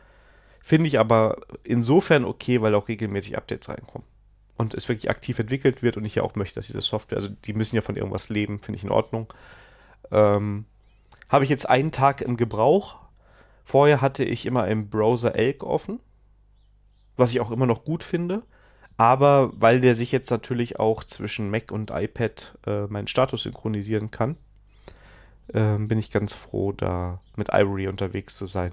Finde 0.61 0.89
ich 0.89 0.99
aber 0.99 1.39
insofern 1.65 2.25
okay, 2.25 2.61
weil 2.61 2.75
auch 2.75 2.89
regelmäßig 2.89 3.37
Updates 3.37 3.69
reinkommen. 3.69 4.07
Und 4.57 4.75
es 4.75 4.89
wirklich 4.89 5.09
aktiv 5.09 5.39
entwickelt 5.39 5.83
wird 5.83 5.97
und 5.97 6.05
ich 6.05 6.17
ja 6.17 6.23
auch 6.25 6.35
möchte, 6.35 6.57
dass 6.57 6.67
diese 6.67 6.81
Software, 6.81 7.17
also 7.17 7.29
die 7.29 7.53
müssen 7.53 7.77
ja 7.77 7.83
von 7.83 7.97
irgendwas 7.97 8.29
leben, 8.29 8.59
finde 8.59 8.77
ich 8.77 8.85
in 8.85 8.91
Ordnung. 8.91 9.33
Ähm, 10.11 10.65
Habe 11.31 11.45
ich 11.45 11.51
jetzt 11.51 11.69
einen 11.69 11.93
Tag 11.93 12.21
im 12.21 12.37
Gebrauch. 12.37 12.97
Vorher 13.69 14.01
hatte 14.01 14.25
ich 14.25 14.47
immer 14.47 14.67
im 14.67 14.89
Browser 14.89 15.35
Elk 15.35 15.63
offen, 15.63 16.01
was 17.19 17.33
ich 17.33 17.41
auch 17.43 17.51
immer 17.51 17.67
noch 17.67 17.85
gut 17.85 18.03
finde. 18.03 18.43
Aber 18.97 19.53
weil 19.61 19.83
der 19.83 19.95
sich 19.95 20.11
jetzt 20.11 20.31
natürlich 20.31 20.79
auch 20.79 21.05
zwischen 21.05 21.51
Mac 21.51 21.71
und 21.71 21.91
iPad 21.91 22.57
äh, 22.67 22.87
meinen 22.87 23.09
Status 23.09 23.43
synchronisieren 23.43 24.11
kann, 24.11 24.39
äh, 25.49 25.77
bin 25.77 25.99
ich 25.99 26.11
ganz 26.11 26.33
froh, 26.33 26.73
da 26.73 27.21
mit 27.37 27.51
Ivory 27.53 27.89
unterwegs 27.89 28.37
zu 28.37 28.47
sein. 28.47 28.73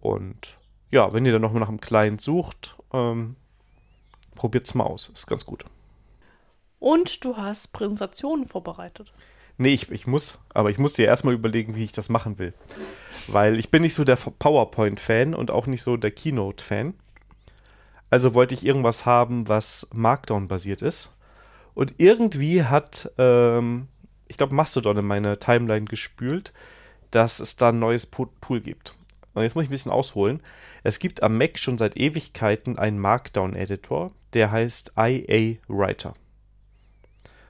Und 0.00 0.56
ja, 0.92 1.12
wenn 1.12 1.26
ihr 1.26 1.32
dann 1.32 1.42
nochmal 1.42 1.62
nach 1.62 1.68
einem 1.68 1.80
Client 1.80 2.20
sucht, 2.20 2.76
ähm, 2.92 3.34
probiert's 4.36 4.74
mal 4.76 4.84
aus. 4.84 5.08
Ist 5.08 5.26
ganz 5.26 5.44
gut. 5.44 5.64
Und 6.78 7.24
du 7.24 7.36
hast 7.36 7.72
Präsentationen 7.72 8.46
vorbereitet. 8.46 9.12
Nee, 9.58 9.74
ich, 9.74 9.90
ich 9.90 10.06
muss, 10.06 10.38
aber 10.52 10.70
ich 10.70 10.78
muss 10.78 10.94
dir 10.94 11.06
erstmal 11.06 11.34
überlegen, 11.34 11.74
wie 11.76 11.84
ich 11.84 11.92
das 11.92 12.08
machen 12.08 12.38
will. 12.38 12.52
Weil 13.28 13.58
ich 13.58 13.70
bin 13.70 13.82
nicht 13.82 13.94
so 13.94 14.04
der 14.04 14.16
PowerPoint-Fan 14.16 15.34
und 15.34 15.50
auch 15.50 15.66
nicht 15.66 15.82
so 15.82 15.96
der 15.96 16.10
Keynote-Fan. 16.10 16.94
Also 18.10 18.34
wollte 18.34 18.54
ich 18.54 18.66
irgendwas 18.66 19.06
haben, 19.06 19.48
was 19.48 19.88
Markdown-basiert 19.94 20.82
ist. 20.82 21.12
Und 21.74 21.94
irgendwie 21.98 22.64
hat, 22.64 23.10
ähm, 23.18 23.88
ich 24.28 24.36
glaube, 24.36 24.54
Mastodon 24.54 24.98
in 24.98 25.06
meine 25.06 25.38
Timeline 25.38 25.86
gespült, 25.86 26.52
dass 27.10 27.40
es 27.40 27.56
da 27.56 27.70
ein 27.70 27.78
neues 27.78 28.10
Tool 28.10 28.60
gibt. 28.60 28.94
Und 29.34 29.42
jetzt 29.42 29.54
muss 29.54 29.64
ich 29.64 29.68
ein 29.68 29.72
bisschen 29.72 29.92
ausholen. 29.92 30.40
Es 30.82 30.98
gibt 30.98 31.22
am 31.22 31.36
Mac 31.36 31.58
schon 31.58 31.78
seit 31.78 31.96
Ewigkeiten 31.96 32.78
einen 32.78 32.98
Markdown-Editor, 32.98 34.12
der 34.34 34.50
heißt 34.50 34.92
IA 34.96 35.56
Writer. 35.68 36.14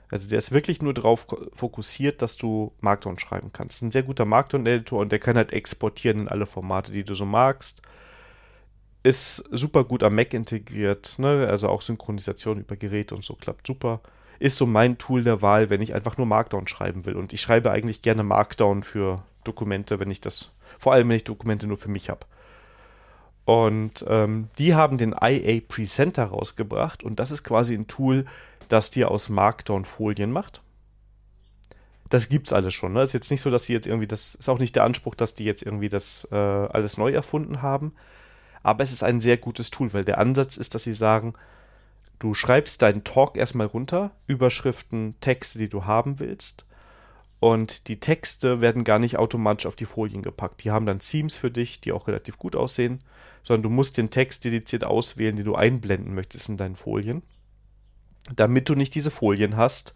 Also 0.09 0.29
der 0.29 0.37
ist 0.37 0.51
wirklich 0.51 0.81
nur 0.81 0.93
darauf 0.93 1.27
fokussiert, 1.53 2.21
dass 2.21 2.37
du 2.37 2.71
Markdown 2.79 3.19
schreiben 3.19 3.51
kannst. 3.51 3.81
Ein 3.81 3.91
sehr 3.91 4.03
guter 4.03 4.25
Markdown-Editor 4.25 4.99
und 4.99 5.11
der 5.11 5.19
kann 5.19 5.35
halt 5.35 5.51
exportieren 5.51 6.21
in 6.21 6.27
alle 6.27 6.45
Formate, 6.45 6.91
die 6.91 7.03
du 7.03 7.13
so 7.13 7.25
magst 7.25 7.81
ist 9.07 9.45
super 9.51 9.85
gut 9.85 10.03
am 10.03 10.15
Mac 10.15 10.33
integriert, 10.33 11.15
ne? 11.17 11.47
also 11.49 11.69
auch 11.69 11.81
Synchronisation 11.81 12.59
über 12.59 12.75
Geräte 12.75 13.15
und 13.15 13.23
so 13.23 13.35
klappt 13.35 13.65
super. 13.65 14.01
Ist 14.39 14.57
so 14.57 14.65
mein 14.65 14.97
Tool 14.97 15.23
der 15.23 15.41
Wahl, 15.41 15.69
wenn 15.69 15.81
ich 15.81 15.93
einfach 15.93 16.17
nur 16.17 16.27
Markdown 16.27 16.67
schreiben 16.67 17.05
will. 17.05 17.15
Und 17.15 17.31
ich 17.33 17.41
schreibe 17.41 17.71
eigentlich 17.71 18.01
gerne 18.01 18.23
Markdown 18.23 18.83
für 18.83 19.23
Dokumente, 19.45 19.99
wenn 19.99 20.11
ich 20.11 20.19
das, 20.19 20.51
vor 20.77 20.93
allem 20.93 21.07
wenn 21.07 21.15
ich 21.15 21.23
Dokumente 21.23 21.67
nur 21.67 21.77
für 21.77 21.89
mich 21.89 22.09
habe. 22.09 22.27
Und 23.45 24.05
ähm, 24.09 24.49
die 24.57 24.75
haben 24.75 24.97
den 24.97 25.15
IA 25.19 25.61
Presenter 25.65 26.25
rausgebracht 26.25 27.01
und 27.01 27.19
das 27.19 27.31
ist 27.31 27.45
quasi 27.45 27.73
ein 27.75 27.87
Tool, 27.87 28.25
das 28.69 28.91
dir 28.91 29.11
aus 29.11 29.29
Markdown 29.29 29.85
Folien 29.85 30.31
macht. 30.31 30.61
Das 32.09 32.29
gibt's 32.29 32.53
alles 32.53 32.73
schon. 32.73 32.93
Ne? 32.93 33.01
Ist 33.01 33.13
jetzt 33.13 33.31
nicht 33.31 33.41
so, 33.41 33.51
dass 33.51 33.65
sie 33.65 33.73
jetzt 33.73 33.87
irgendwie, 33.87 34.07
das 34.07 34.35
ist 34.35 34.49
auch 34.49 34.59
nicht 34.59 34.75
der 34.75 34.83
Anspruch, 34.83 35.15
dass 35.15 35.35
die 35.35 35.43
jetzt 35.43 35.61
irgendwie 35.61 35.89
das 35.89 36.27
äh, 36.31 36.35
alles 36.35 36.97
neu 36.97 37.11
erfunden 37.11 37.61
haben. 37.61 37.93
Aber 38.63 38.83
es 38.83 38.91
ist 38.91 39.03
ein 39.03 39.19
sehr 39.19 39.37
gutes 39.37 39.71
Tool, 39.71 39.93
weil 39.93 40.05
der 40.05 40.17
Ansatz 40.17 40.57
ist, 40.57 40.75
dass 40.75 40.83
sie 40.83 40.93
sagen, 40.93 41.33
du 42.19 42.33
schreibst 42.33 42.81
deinen 42.81 43.03
Talk 43.03 43.37
erstmal 43.37 43.67
runter, 43.67 44.11
Überschriften, 44.25 45.15
Texte, 45.19 45.59
die 45.59 45.69
du 45.69 45.85
haben 45.85 46.19
willst. 46.19 46.65
Und 47.39 47.87
die 47.87 47.99
Texte 47.99 48.61
werden 48.61 48.83
gar 48.83 48.99
nicht 48.99 49.17
automatisch 49.17 49.67
auf 49.67 49.75
die 49.75 49.85
Folien 49.85 50.23
gepackt. 50.23 50.63
Die 50.63 50.71
haben 50.71 50.85
dann 50.85 50.99
Themes 50.99 51.37
für 51.37 51.51
dich, 51.51 51.81
die 51.81 51.91
auch 51.91 52.07
relativ 52.07 52.39
gut 52.39 52.55
aussehen, 52.55 53.03
sondern 53.43 53.63
du 53.63 53.69
musst 53.69 53.97
den 53.97 54.09
Text 54.09 54.43
dediziert 54.43 54.83
auswählen, 54.83 55.35
den 55.35 55.45
du 55.45 55.55
einblenden 55.55 56.15
möchtest 56.15 56.49
in 56.49 56.57
deinen 56.57 56.75
Folien, 56.75 57.21
damit 58.35 58.69
du 58.69 58.75
nicht 58.75 58.95
diese 58.95 59.11
Folien 59.11 59.57
hast. 59.57 59.93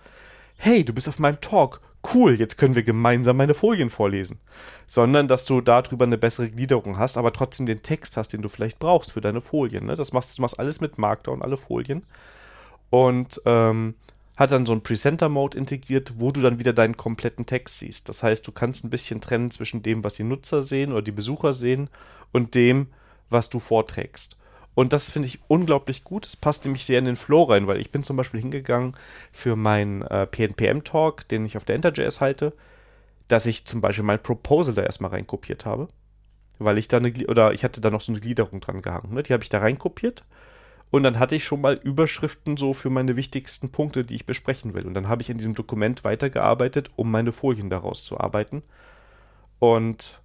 Hey, 0.57 0.83
du 0.83 0.93
bist 0.93 1.09
auf 1.09 1.19
meinem 1.19 1.41
Talk 1.41 1.81
cool, 2.13 2.33
jetzt 2.33 2.57
können 2.57 2.75
wir 2.75 2.83
gemeinsam 2.83 3.37
meine 3.37 3.53
Folien 3.53 3.89
vorlesen. 3.89 4.39
Sondern, 4.87 5.27
dass 5.27 5.45
du 5.45 5.61
darüber 5.61 6.05
eine 6.05 6.17
bessere 6.17 6.49
Gliederung 6.49 6.97
hast, 6.97 7.17
aber 7.17 7.31
trotzdem 7.31 7.65
den 7.65 7.81
Text 7.81 8.17
hast, 8.17 8.33
den 8.33 8.41
du 8.41 8.49
vielleicht 8.49 8.79
brauchst 8.79 9.13
für 9.13 9.21
deine 9.21 9.41
Folien. 9.41 9.85
Ne? 9.85 9.95
Das 9.95 10.13
machst 10.13 10.37
du 10.37 10.41
machst 10.41 10.59
alles 10.59 10.81
mit 10.81 10.97
Markdown, 10.97 11.41
alle 11.41 11.57
Folien. 11.57 12.03
Und 12.89 13.41
ähm, 13.45 13.95
hat 14.35 14.51
dann 14.51 14.65
so 14.65 14.71
einen 14.71 14.83
Presenter-Mode 14.83 15.57
integriert, 15.57 16.13
wo 16.17 16.31
du 16.31 16.41
dann 16.41 16.59
wieder 16.59 16.73
deinen 16.73 16.97
kompletten 16.97 17.45
Text 17.45 17.79
siehst. 17.79 18.09
Das 18.09 18.23
heißt, 18.23 18.45
du 18.47 18.51
kannst 18.51 18.83
ein 18.83 18.89
bisschen 18.89 19.21
trennen 19.21 19.51
zwischen 19.51 19.83
dem, 19.83 20.03
was 20.03 20.15
die 20.15 20.23
Nutzer 20.23 20.63
sehen 20.63 20.91
oder 20.91 21.01
die 21.01 21.11
Besucher 21.11 21.53
sehen 21.53 21.89
und 22.31 22.55
dem, 22.55 22.87
was 23.29 23.49
du 23.49 23.59
vorträgst. 23.59 24.35
Und 24.73 24.93
das 24.93 25.09
finde 25.09 25.27
ich 25.27 25.39
unglaublich 25.47 26.03
gut. 26.03 26.25
Es 26.25 26.35
passt 26.35 26.63
nämlich 26.65 26.85
sehr 26.85 26.99
in 26.99 27.05
den 27.05 27.15
Flow 27.15 27.43
rein, 27.43 27.67
weil 27.67 27.79
ich 27.79 27.91
bin 27.91 28.03
zum 28.03 28.15
Beispiel 28.15 28.39
hingegangen 28.39 28.95
für 29.31 29.55
meinen 29.55 30.01
äh, 30.03 30.25
PNPM-Talk, 30.25 31.27
den 31.27 31.45
ich 31.45 31.57
auf 31.57 31.65
der 31.65 31.75
Enter.js 31.75 32.21
halte, 32.21 32.53
dass 33.27 33.45
ich 33.45 33.65
zum 33.65 33.81
Beispiel 33.81 34.05
mein 34.05 34.23
Proposal 34.23 34.73
da 34.73 34.83
erstmal 34.83 35.11
reinkopiert 35.11 35.65
habe. 35.65 35.89
Weil 36.59 36.77
ich 36.77 36.87
da 36.87 36.97
eine, 36.97 37.11
oder 37.27 37.53
ich 37.53 37.63
hatte 37.63 37.81
da 37.81 37.89
noch 37.89 38.01
so 38.01 38.11
eine 38.11 38.21
Gliederung 38.21 38.61
dran 38.61 38.81
gehangen. 38.81 39.13
Ne? 39.13 39.23
Die 39.23 39.33
habe 39.33 39.43
ich 39.43 39.49
da 39.49 39.59
reinkopiert. 39.59 40.23
Und 40.89 41.03
dann 41.03 41.19
hatte 41.19 41.35
ich 41.35 41.45
schon 41.45 41.61
mal 41.61 41.79
Überschriften 41.81 42.57
so 42.57 42.73
für 42.73 42.89
meine 42.89 43.15
wichtigsten 43.15 43.71
Punkte, 43.71 44.03
die 44.03 44.15
ich 44.15 44.25
besprechen 44.25 44.73
will. 44.73 44.85
Und 44.85 44.93
dann 44.93 45.07
habe 45.07 45.21
ich 45.21 45.29
in 45.29 45.37
diesem 45.37 45.55
Dokument 45.55 46.03
weitergearbeitet, 46.03 46.91
um 46.97 47.09
meine 47.09 47.31
Folien 47.31 47.69
daraus 47.69 48.05
zu 48.05 48.19
arbeiten. 48.19 48.61
Und 49.59 50.20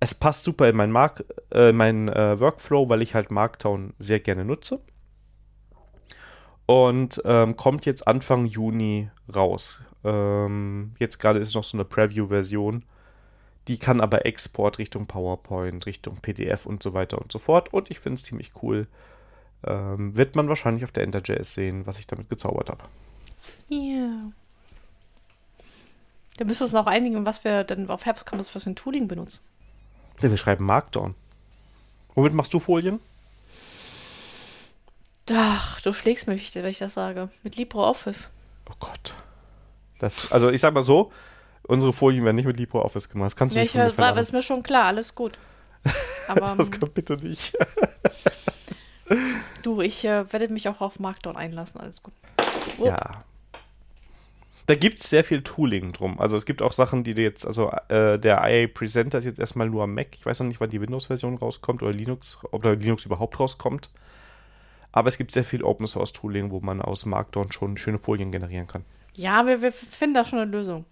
es 0.00 0.14
passt 0.14 0.44
super 0.44 0.68
in 0.68 0.76
meinen, 0.76 0.96
äh, 1.52 1.72
meinen 1.72 2.08
äh, 2.08 2.40
Workflow, 2.40 2.88
weil 2.88 3.02
ich 3.02 3.14
halt 3.14 3.30
Markdown 3.30 3.92
sehr 3.98 4.18
gerne 4.18 4.44
nutze. 4.44 4.80
Und 6.64 7.20
ähm, 7.24 7.56
kommt 7.56 7.84
jetzt 7.84 8.08
Anfang 8.08 8.46
Juni 8.46 9.10
raus. 9.34 9.82
Ähm, 10.04 10.94
jetzt 10.98 11.18
gerade 11.18 11.38
ist 11.38 11.54
noch 11.54 11.64
so 11.64 11.76
eine 11.76 11.84
Preview-Version. 11.84 12.82
Die 13.68 13.78
kann 13.78 14.00
aber 14.00 14.24
Export 14.24 14.78
Richtung 14.78 15.06
PowerPoint, 15.06 15.84
Richtung 15.84 16.16
PDF 16.22 16.64
und 16.64 16.82
so 16.82 16.94
weiter 16.94 17.20
und 17.20 17.30
so 17.30 17.38
fort. 17.38 17.74
Und 17.74 17.90
ich 17.90 18.00
finde 18.00 18.14
es 18.14 18.24
ziemlich 18.24 18.52
cool. 18.62 18.86
Ähm, 19.66 20.16
wird 20.16 20.34
man 20.34 20.48
wahrscheinlich 20.48 20.84
auf 20.84 20.92
der 20.92 21.02
Enter.js 21.02 21.52
sehen, 21.52 21.86
was 21.86 21.98
ich 21.98 22.06
damit 22.06 22.30
gezaubert 22.30 22.70
habe. 22.70 22.84
Ja. 23.68 23.78
Yeah. 23.78 24.32
Da 26.38 26.46
müssen 26.46 26.60
wir 26.60 26.64
uns 26.64 26.72
noch 26.72 26.86
einigen, 26.86 27.26
was 27.26 27.44
wir 27.44 27.64
denn 27.64 27.90
auf 27.90 28.06
Herbst 28.06 28.24
Campus 28.24 28.48
für 28.48 28.60
ein 28.60 28.74
Tooling 28.74 29.08
benutzen. 29.08 29.40
Wir 30.22 30.36
schreiben 30.36 30.66
Markdown. 30.66 31.14
Womit 32.14 32.34
machst 32.34 32.52
du 32.52 32.60
Folien? 32.60 33.00
Ach, 35.32 35.80
du 35.80 35.92
schlägst 35.92 36.26
mich, 36.26 36.54
wenn 36.54 36.64
ich 36.66 36.78
das 36.78 36.94
sage. 36.94 37.30
Mit 37.42 37.56
LibreOffice. 37.56 38.30
Oh 38.68 38.74
Gott. 38.80 39.14
Das, 40.00 40.32
also 40.32 40.50
ich 40.50 40.60
sag 40.60 40.74
mal 40.74 40.82
so, 40.82 41.12
unsere 41.62 41.92
Folien 41.92 42.24
werden 42.24 42.36
nicht 42.36 42.46
mit 42.46 42.58
LibreOffice 42.58 43.08
gemacht. 43.08 43.26
Das 43.26 43.36
kannst 43.36 43.54
du 43.54 43.58
ja, 43.58 43.62
nicht 43.62 43.74
ich 43.74 43.98
war, 43.98 44.16
ist 44.18 44.32
mir 44.32 44.42
schon 44.42 44.62
klar, 44.62 44.86
alles 44.86 45.14
gut. 45.14 45.38
Aber, 46.28 46.54
das 46.56 46.70
kann 46.70 46.90
bitte 46.92 47.16
nicht. 47.16 47.56
du, 49.62 49.80
ich 49.80 50.04
äh, 50.04 50.30
werde 50.32 50.48
mich 50.48 50.68
auch 50.68 50.80
auf 50.80 50.98
Markdown 50.98 51.36
einlassen, 51.36 51.80
alles 51.80 52.02
gut. 52.02 52.14
Oh. 52.78 52.86
Ja 52.86 53.24
da 54.70 54.76
gibt 54.76 55.00
es 55.00 55.10
sehr 55.10 55.24
viel 55.24 55.42
Tooling 55.42 55.92
drum. 55.92 56.20
Also 56.20 56.36
es 56.36 56.46
gibt 56.46 56.62
auch 56.62 56.70
Sachen, 56.70 57.02
die 57.02 57.10
jetzt, 57.10 57.44
also 57.44 57.72
äh, 57.88 58.20
der 58.20 58.40
IA 58.48 58.68
Presenter 58.68 59.18
ist 59.18 59.24
jetzt 59.24 59.40
erstmal 59.40 59.68
nur 59.68 59.82
am 59.82 59.94
Mac. 59.94 60.14
Ich 60.14 60.24
weiß 60.24 60.38
noch 60.38 60.46
nicht, 60.46 60.60
wann 60.60 60.70
die 60.70 60.80
Windows-Version 60.80 61.38
rauskommt 61.38 61.82
oder 61.82 61.92
Linux, 61.92 62.38
ob 62.52 62.62
da 62.62 62.70
Linux 62.70 63.04
überhaupt 63.04 63.40
rauskommt. 63.40 63.90
Aber 64.92 65.08
es 65.08 65.18
gibt 65.18 65.32
sehr 65.32 65.42
viel 65.42 65.64
Open 65.64 65.88
Source 65.88 66.12
Tooling, 66.12 66.52
wo 66.52 66.60
man 66.60 66.80
aus 66.80 67.04
Markdown 67.04 67.50
schon 67.50 67.78
schöne 67.78 67.98
Folien 67.98 68.30
generieren 68.30 68.68
kann. 68.68 68.84
Ja, 69.16 69.44
wir, 69.44 69.60
wir 69.60 69.72
finden 69.72 70.14
da 70.14 70.22
schon 70.22 70.38
eine 70.38 70.48
Lösung. 70.52 70.84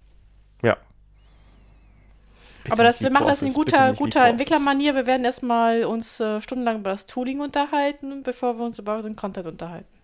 Ja. 0.61 0.77
Aber 2.71 2.83
das, 2.83 3.01
wir 3.01 3.13
machen 3.13 3.29
das 3.29 3.43
in 3.43 3.53
guter, 3.53 3.93
guter 3.93 4.27
Entwicklermanier. 4.27 4.97
Wir 4.97 5.07
werden 5.07 5.25
erstmal 5.25 5.85
uns 5.85 6.19
äh, 6.19 6.41
stundenlang 6.41 6.81
über 6.81 6.91
das 6.91 7.07
Tooling 7.07 7.39
unterhalten, 7.39 8.25
bevor 8.25 8.59
wir 8.59 8.65
uns 8.65 8.81
über 8.81 9.01
den 9.03 9.15
Content 9.15 9.47
unterhalten. 9.47 9.98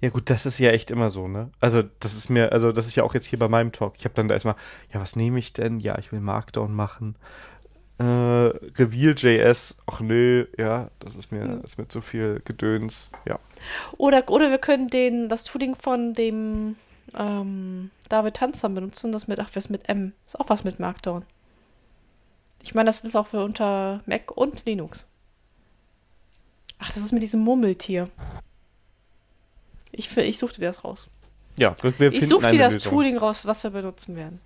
Ja, 0.00 0.10
gut, 0.10 0.28
das 0.28 0.44
ist 0.44 0.58
ja 0.58 0.70
echt 0.70 0.90
immer 0.90 1.08
so, 1.08 1.26
ne? 1.26 1.50
Also, 1.58 1.82
das 2.00 2.14
ist 2.14 2.28
mir, 2.28 2.52
also, 2.52 2.70
das 2.70 2.86
ist 2.86 2.96
ja 2.96 3.02
auch 3.02 3.14
jetzt 3.14 3.26
hier 3.26 3.38
bei 3.38 3.48
meinem 3.48 3.72
Talk. 3.72 3.94
Ich 3.98 4.04
habe 4.04 4.14
dann 4.14 4.28
da 4.28 4.34
erstmal, 4.34 4.56
ja, 4.92 5.00
was 5.00 5.16
nehme 5.16 5.38
ich 5.38 5.52
denn? 5.52 5.80
Ja, 5.80 5.98
ich 5.98 6.12
will 6.12 6.20
Markdown 6.20 6.74
machen. 6.74 7.16
Äh, 7.98 8.04
Reveal.js, 8.04 9.78
ach 9.86 10.00
nö, 10.00 10.46
ja, 10.58 10.90
das 10.98 11.16
ist 11.16 11.32
mir, 11.32 11.44
hm. 11.44 11.60
ist 11.62 11.78
mir 11.78 11.88
zu 11.88 12.02
viel 12.02 12.42
Gedöns, 12.44 13.10
ja. 13.24 13.38
Oder, 13.96 14.28
oder 14.28 14.50
wir 14.50 14.58
können 14.58 14.90
den, 14.90 15.30
das 15.30 15.44
Tooling 15.44 15.74
von 15.74 16.12
dem 16.12 16.76
ähm, 17.14 17.90
David 18.10 18.34
Tanzer 18.34 18.68
benutzen, 18.68 19.12
das 19.12 19.28
mit, 19.28 19.40
ach, 19.40 19.48
was 19.54 19.70
mit 19.70 19.88
M, 19.88 20.12
ist 20.26 20.38
auch 20.38 20.50
was 20.50 20.64
mit 20.64 20.78
Markdown. 20.78 21.24
Ich 22.62 22.74
meine, 22.74 22.88
das 22.88 23.00
ist 23.00 23.16
auch 23.16 23.28
für 23.28 23.42
unter 23.42 24.02
Mac 24.04 24.30
und 24.36 24.66
Linux. 24.66 25.06
Ach, 26.78 26.92
das 26.92 27.02
ist 27.02 27.12
mit 27.12 27.22
diesem 27.22 27.40
Murmeltier. 27.40 28.10
Ich, 29.96 30.14
ich 30.16 30.38
suchte 30.38 30.60
dir 30.60 30.66
das 30.66 30.84
raus. 30.84 31.08
Ja, 31.58 31.74
wir, 31.82 32.12
Ich 32.12 32.28
suche 32.28 32.50
dir 32.50 32.58
das 32.58 32.74
Lösung. 32.74 32.92
Tooling 32.92 33.16
raus, 33.16 33.46
was 33.46 33.64
wir 33.64 33.70
benutzen 33.70 34.14
werden. 34.14 34.40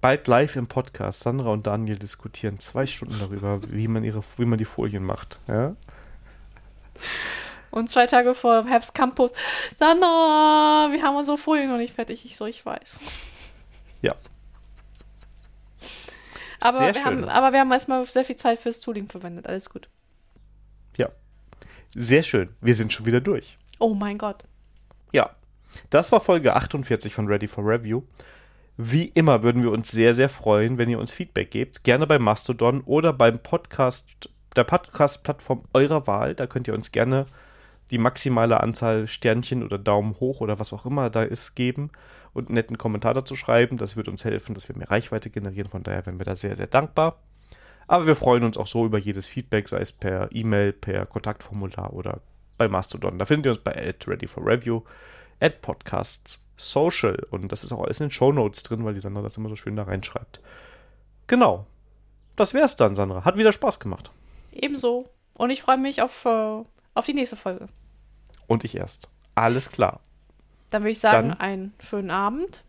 Bald 0.00 0.28
live 0.28 0.56
im 0.56 0.68
Podcast. 0.68 1.20
Sandra 1.20 1.50
und 1.50 1.66
Daniel 1.66 1.98
diskutieren 1.98 2.60
zwei 2.60 2.86
Stunden 2.86 3.18
darüber, 3.18 3.60
wie 3.70 3.88
man, 3.88 4.04
ihre, 4.04 4.22
wie 4.36 4.44
man 4.44 4.58
die 4.58 4.64
Folien 4.64 5.04
macht. 5.04 5.40
Ja? 5.48 5.74
Und 7.70 7.90
zwei 7.90 8.06
Tage 8.06 8.34
vor 8.34 8.66
Herbst 8.66 8.94
Campus. 8.94 9.32
Sandra, 9.76 10.88
wir 10.92 11.02
haben 11.02 11.16
unsere 11.16 11.38
Folien 11.38 11.68
noch 11.68 11.78
nicht 11.78 11.94
fertig. 11.94 12.24
Ich 12.24 12.36
so, 12.36 12.46
ich 12.46 12.64
weiß. 12.64 13.00
Ja. 14.02 14.14
Aber, 16.60 16.78
sehr 16.78 16.94
wir, 16.94 16.94
schön. 16.94 17.04
Haben, 17.04 17.24
aber 17.24 17.52
wir 17.52 17.60
haben 17.60 17.72
erstmal 17.72 18.04
sehr 18.04 18.24
viel 18.24 18.36
Zeit 18.36 18.60
fürs 18.60 18.80
Tooling 18.80 19.08
verwendet. 19.08 19.46
Alles 19.46 19.70
gut. 19.70 19.88
Sehr 21.94 22.22
schön. 22.22 22.50
Wir 22.60 22.74
sind 22.74 22.92
schon 22.92 23.06
wieder 23.06 23.20
durch. 23.20 23.56
Oh 23.78 23.94
mein 23.94 24.18
Gott. 24.18 24.44
Ja, 25.12 25.30
das 25.90 26.12
war 26.12 26.20
Folge 26.20 26.54
48 26.54 27.14
von 27.14 27.26
Ready 27.26 27.48
for 27.48 27.64
Review. 27.64 28.02
Wie 28.76 29.06
immer 29.06 29.42
würden 29.42 29.62
wir 29.62 29.72
uns 29.72 29.90
sehr, 29.90 30.12
sehr 30.12 30.28
freuen, 30.28 30.76
wenn 30.76 30.90
ihr 30.90 30.98
uns 30.98 31.12
Feedback 31.12 31.50
gebt. 31.50 31.84
Gerne 31.84 32.06
bei 32.06 32.18
Mastodon 32.18 32.82
oder 32.82 33.12
beim 33.12 33.38
Podcast, 33.38 34.28
der 34.54 34.64
Podcast-Plattform 34.64 35.64
eurer 35.72 36.06
Wahl. 36.06 36.34
Da 36.34 36.46
könnt 36.46 36.68
ihr 36.68 36.74
uns 36.74 36.92
gerne 36.92 37.26
die 37.90 37.98
maximale 37.98 38.60
Anzahl 38.60 39.06
Sternchen 39.06 39.62
oder 39.62 39.78
Daumen 39.78 40.16
hoch 40.20 40.40
oder 40.40 40.58
was 40.58 40.72
auch 40.72 40.84
immer 40.84 41.08
da 41.08 41.22
ist 41.22 41.54
geben 41.54 41.90
und 42.32 42.48
einen 42.48 42.54
netten 42.56 42.76
Kommentar 42.76 43.14
dazu 43.14 43.36
schreiben. 43.36 43.78
Das 43.78 43.96
wird 43.96 44.08
uns 44.08 44.24
helfen, 44.24 44.54
dass 44.54 44.68
wir 44.68 44.76
mehr 44.76 44.90
Reichweite 44.90 45.30
generieren. 45.30 45.70
Von 45.70 45.82
daher 45.82 46.04
wären 46.04 46.18
wir 46.18 46.24
da 46.24 46.36
sehr, 46.36 46.56
sehr 46.56 46.66
dankbar. 46.66 47.18
Aber 47.86 48.06
wir 48.06 48.16
freuen 48.16 48.44
uns 48.44 48.56
auch 48.56 48.66
so 48.66 48.84
über 48.84 48.98
jedes 48.98 49.28
Feedback, 49.28 49.68
sei 49.68 49.78
es 49.78 49.92
per 49.92 50.28
E-Mail, 50.32 50.72
per 50.72 51.06
Kontaktformular 51.06 51.92
oder 51.92 52.20
bei 52.58 52.68
Mastodon. 52.68 53.18
Da 53.18 53.26
findet 53.26 53.46
ihr 53.46 53.52
uns 53.52 53.62
bei 53.62 53.76
at 53.76 54.06
Ready 54.08 54.26
for 54.26 54.44
Review, 54.44 54.82
at 55.40 55.60
Podcasts 55.60 56.44
Social. 56.56 57.16
Und 57.30 57.52
das 57.52 57.64
ist 57.64 57.72
auch 57.72 57.82
alles 57.82 58.00
in 58.00 58.06
den 58.06 58.12
Show 58.12 58.32
Notes 58.32 58.62
drin, 58.62 58.84
weil 58.84 58.94
die 58.94 59.00
Sandra 59.00 59.22
das 59.22 59.36
immer 59.36 59.48
so 59.48 59.56
schön 59.56 59.76
da 59.76 59.84
reinschreibt. 59.84 60.40
Genau. 61.26 61.66
Das 62.34 62.54
wär's 62.54 62.76
dann, 62.76 62.94
Sandra. 62.94 63.24
Hat 63.24 63.36
wieder 63.36 63.52
Spaß 63.52 63.80
gemacht. 63.80 64.10
Ebenso. 64.52 65.04
Und 65.34 65.50
ich 65.50 65.62
freue 65.62 65.78
mich 65.78 66.02
auf, 66.02 66.24
uh, 66.24 66.64
auf 66.94 67.06
die 67.06 67.14
nächste 67.14 67.36
Folge. 67.36 67.68
Und 68.46 68.64
ich 68.64 68.76
erst. 68.76 69.08
Alles 69.34 69.70
klar. 69.70 70.00
Dann 70.70 70.82
würde 70.82 70.92
ich 70.92 70.98
sagen, 70.98 71.30
dann, 71.30 71.40
einen 71.40 71.74
schönen 71.78 72.10
Abend, 72.10 72.64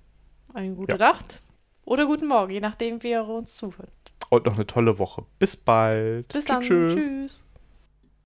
eine 0.53 0.75
gute 0.75 0.93
ja. 0.93 0.97
Nacht 0.97 1.41
oder 1.85 2.05
guten 2.05 2.27
Morgen, 2.27 2.51
je 2.51 2.59
nachdem, 2.59 3.01
wie 3.03 3.11
ihr 3.11 3.27
uns 3.27 3.55
zuhört. 3.55 3.91
Und 4.29 4.45
noch 4.45 4.55
eine 4.55 4.67
tolle 4.67 4.99
Woche. 4.99 5.25
Bis 5.39 5.55
bald. 5.55 6.27
Bis 6.29 6.45
dann. 6.45 6.61
Tschüss. 6.61 6.93
tschüss. 6.93 7.43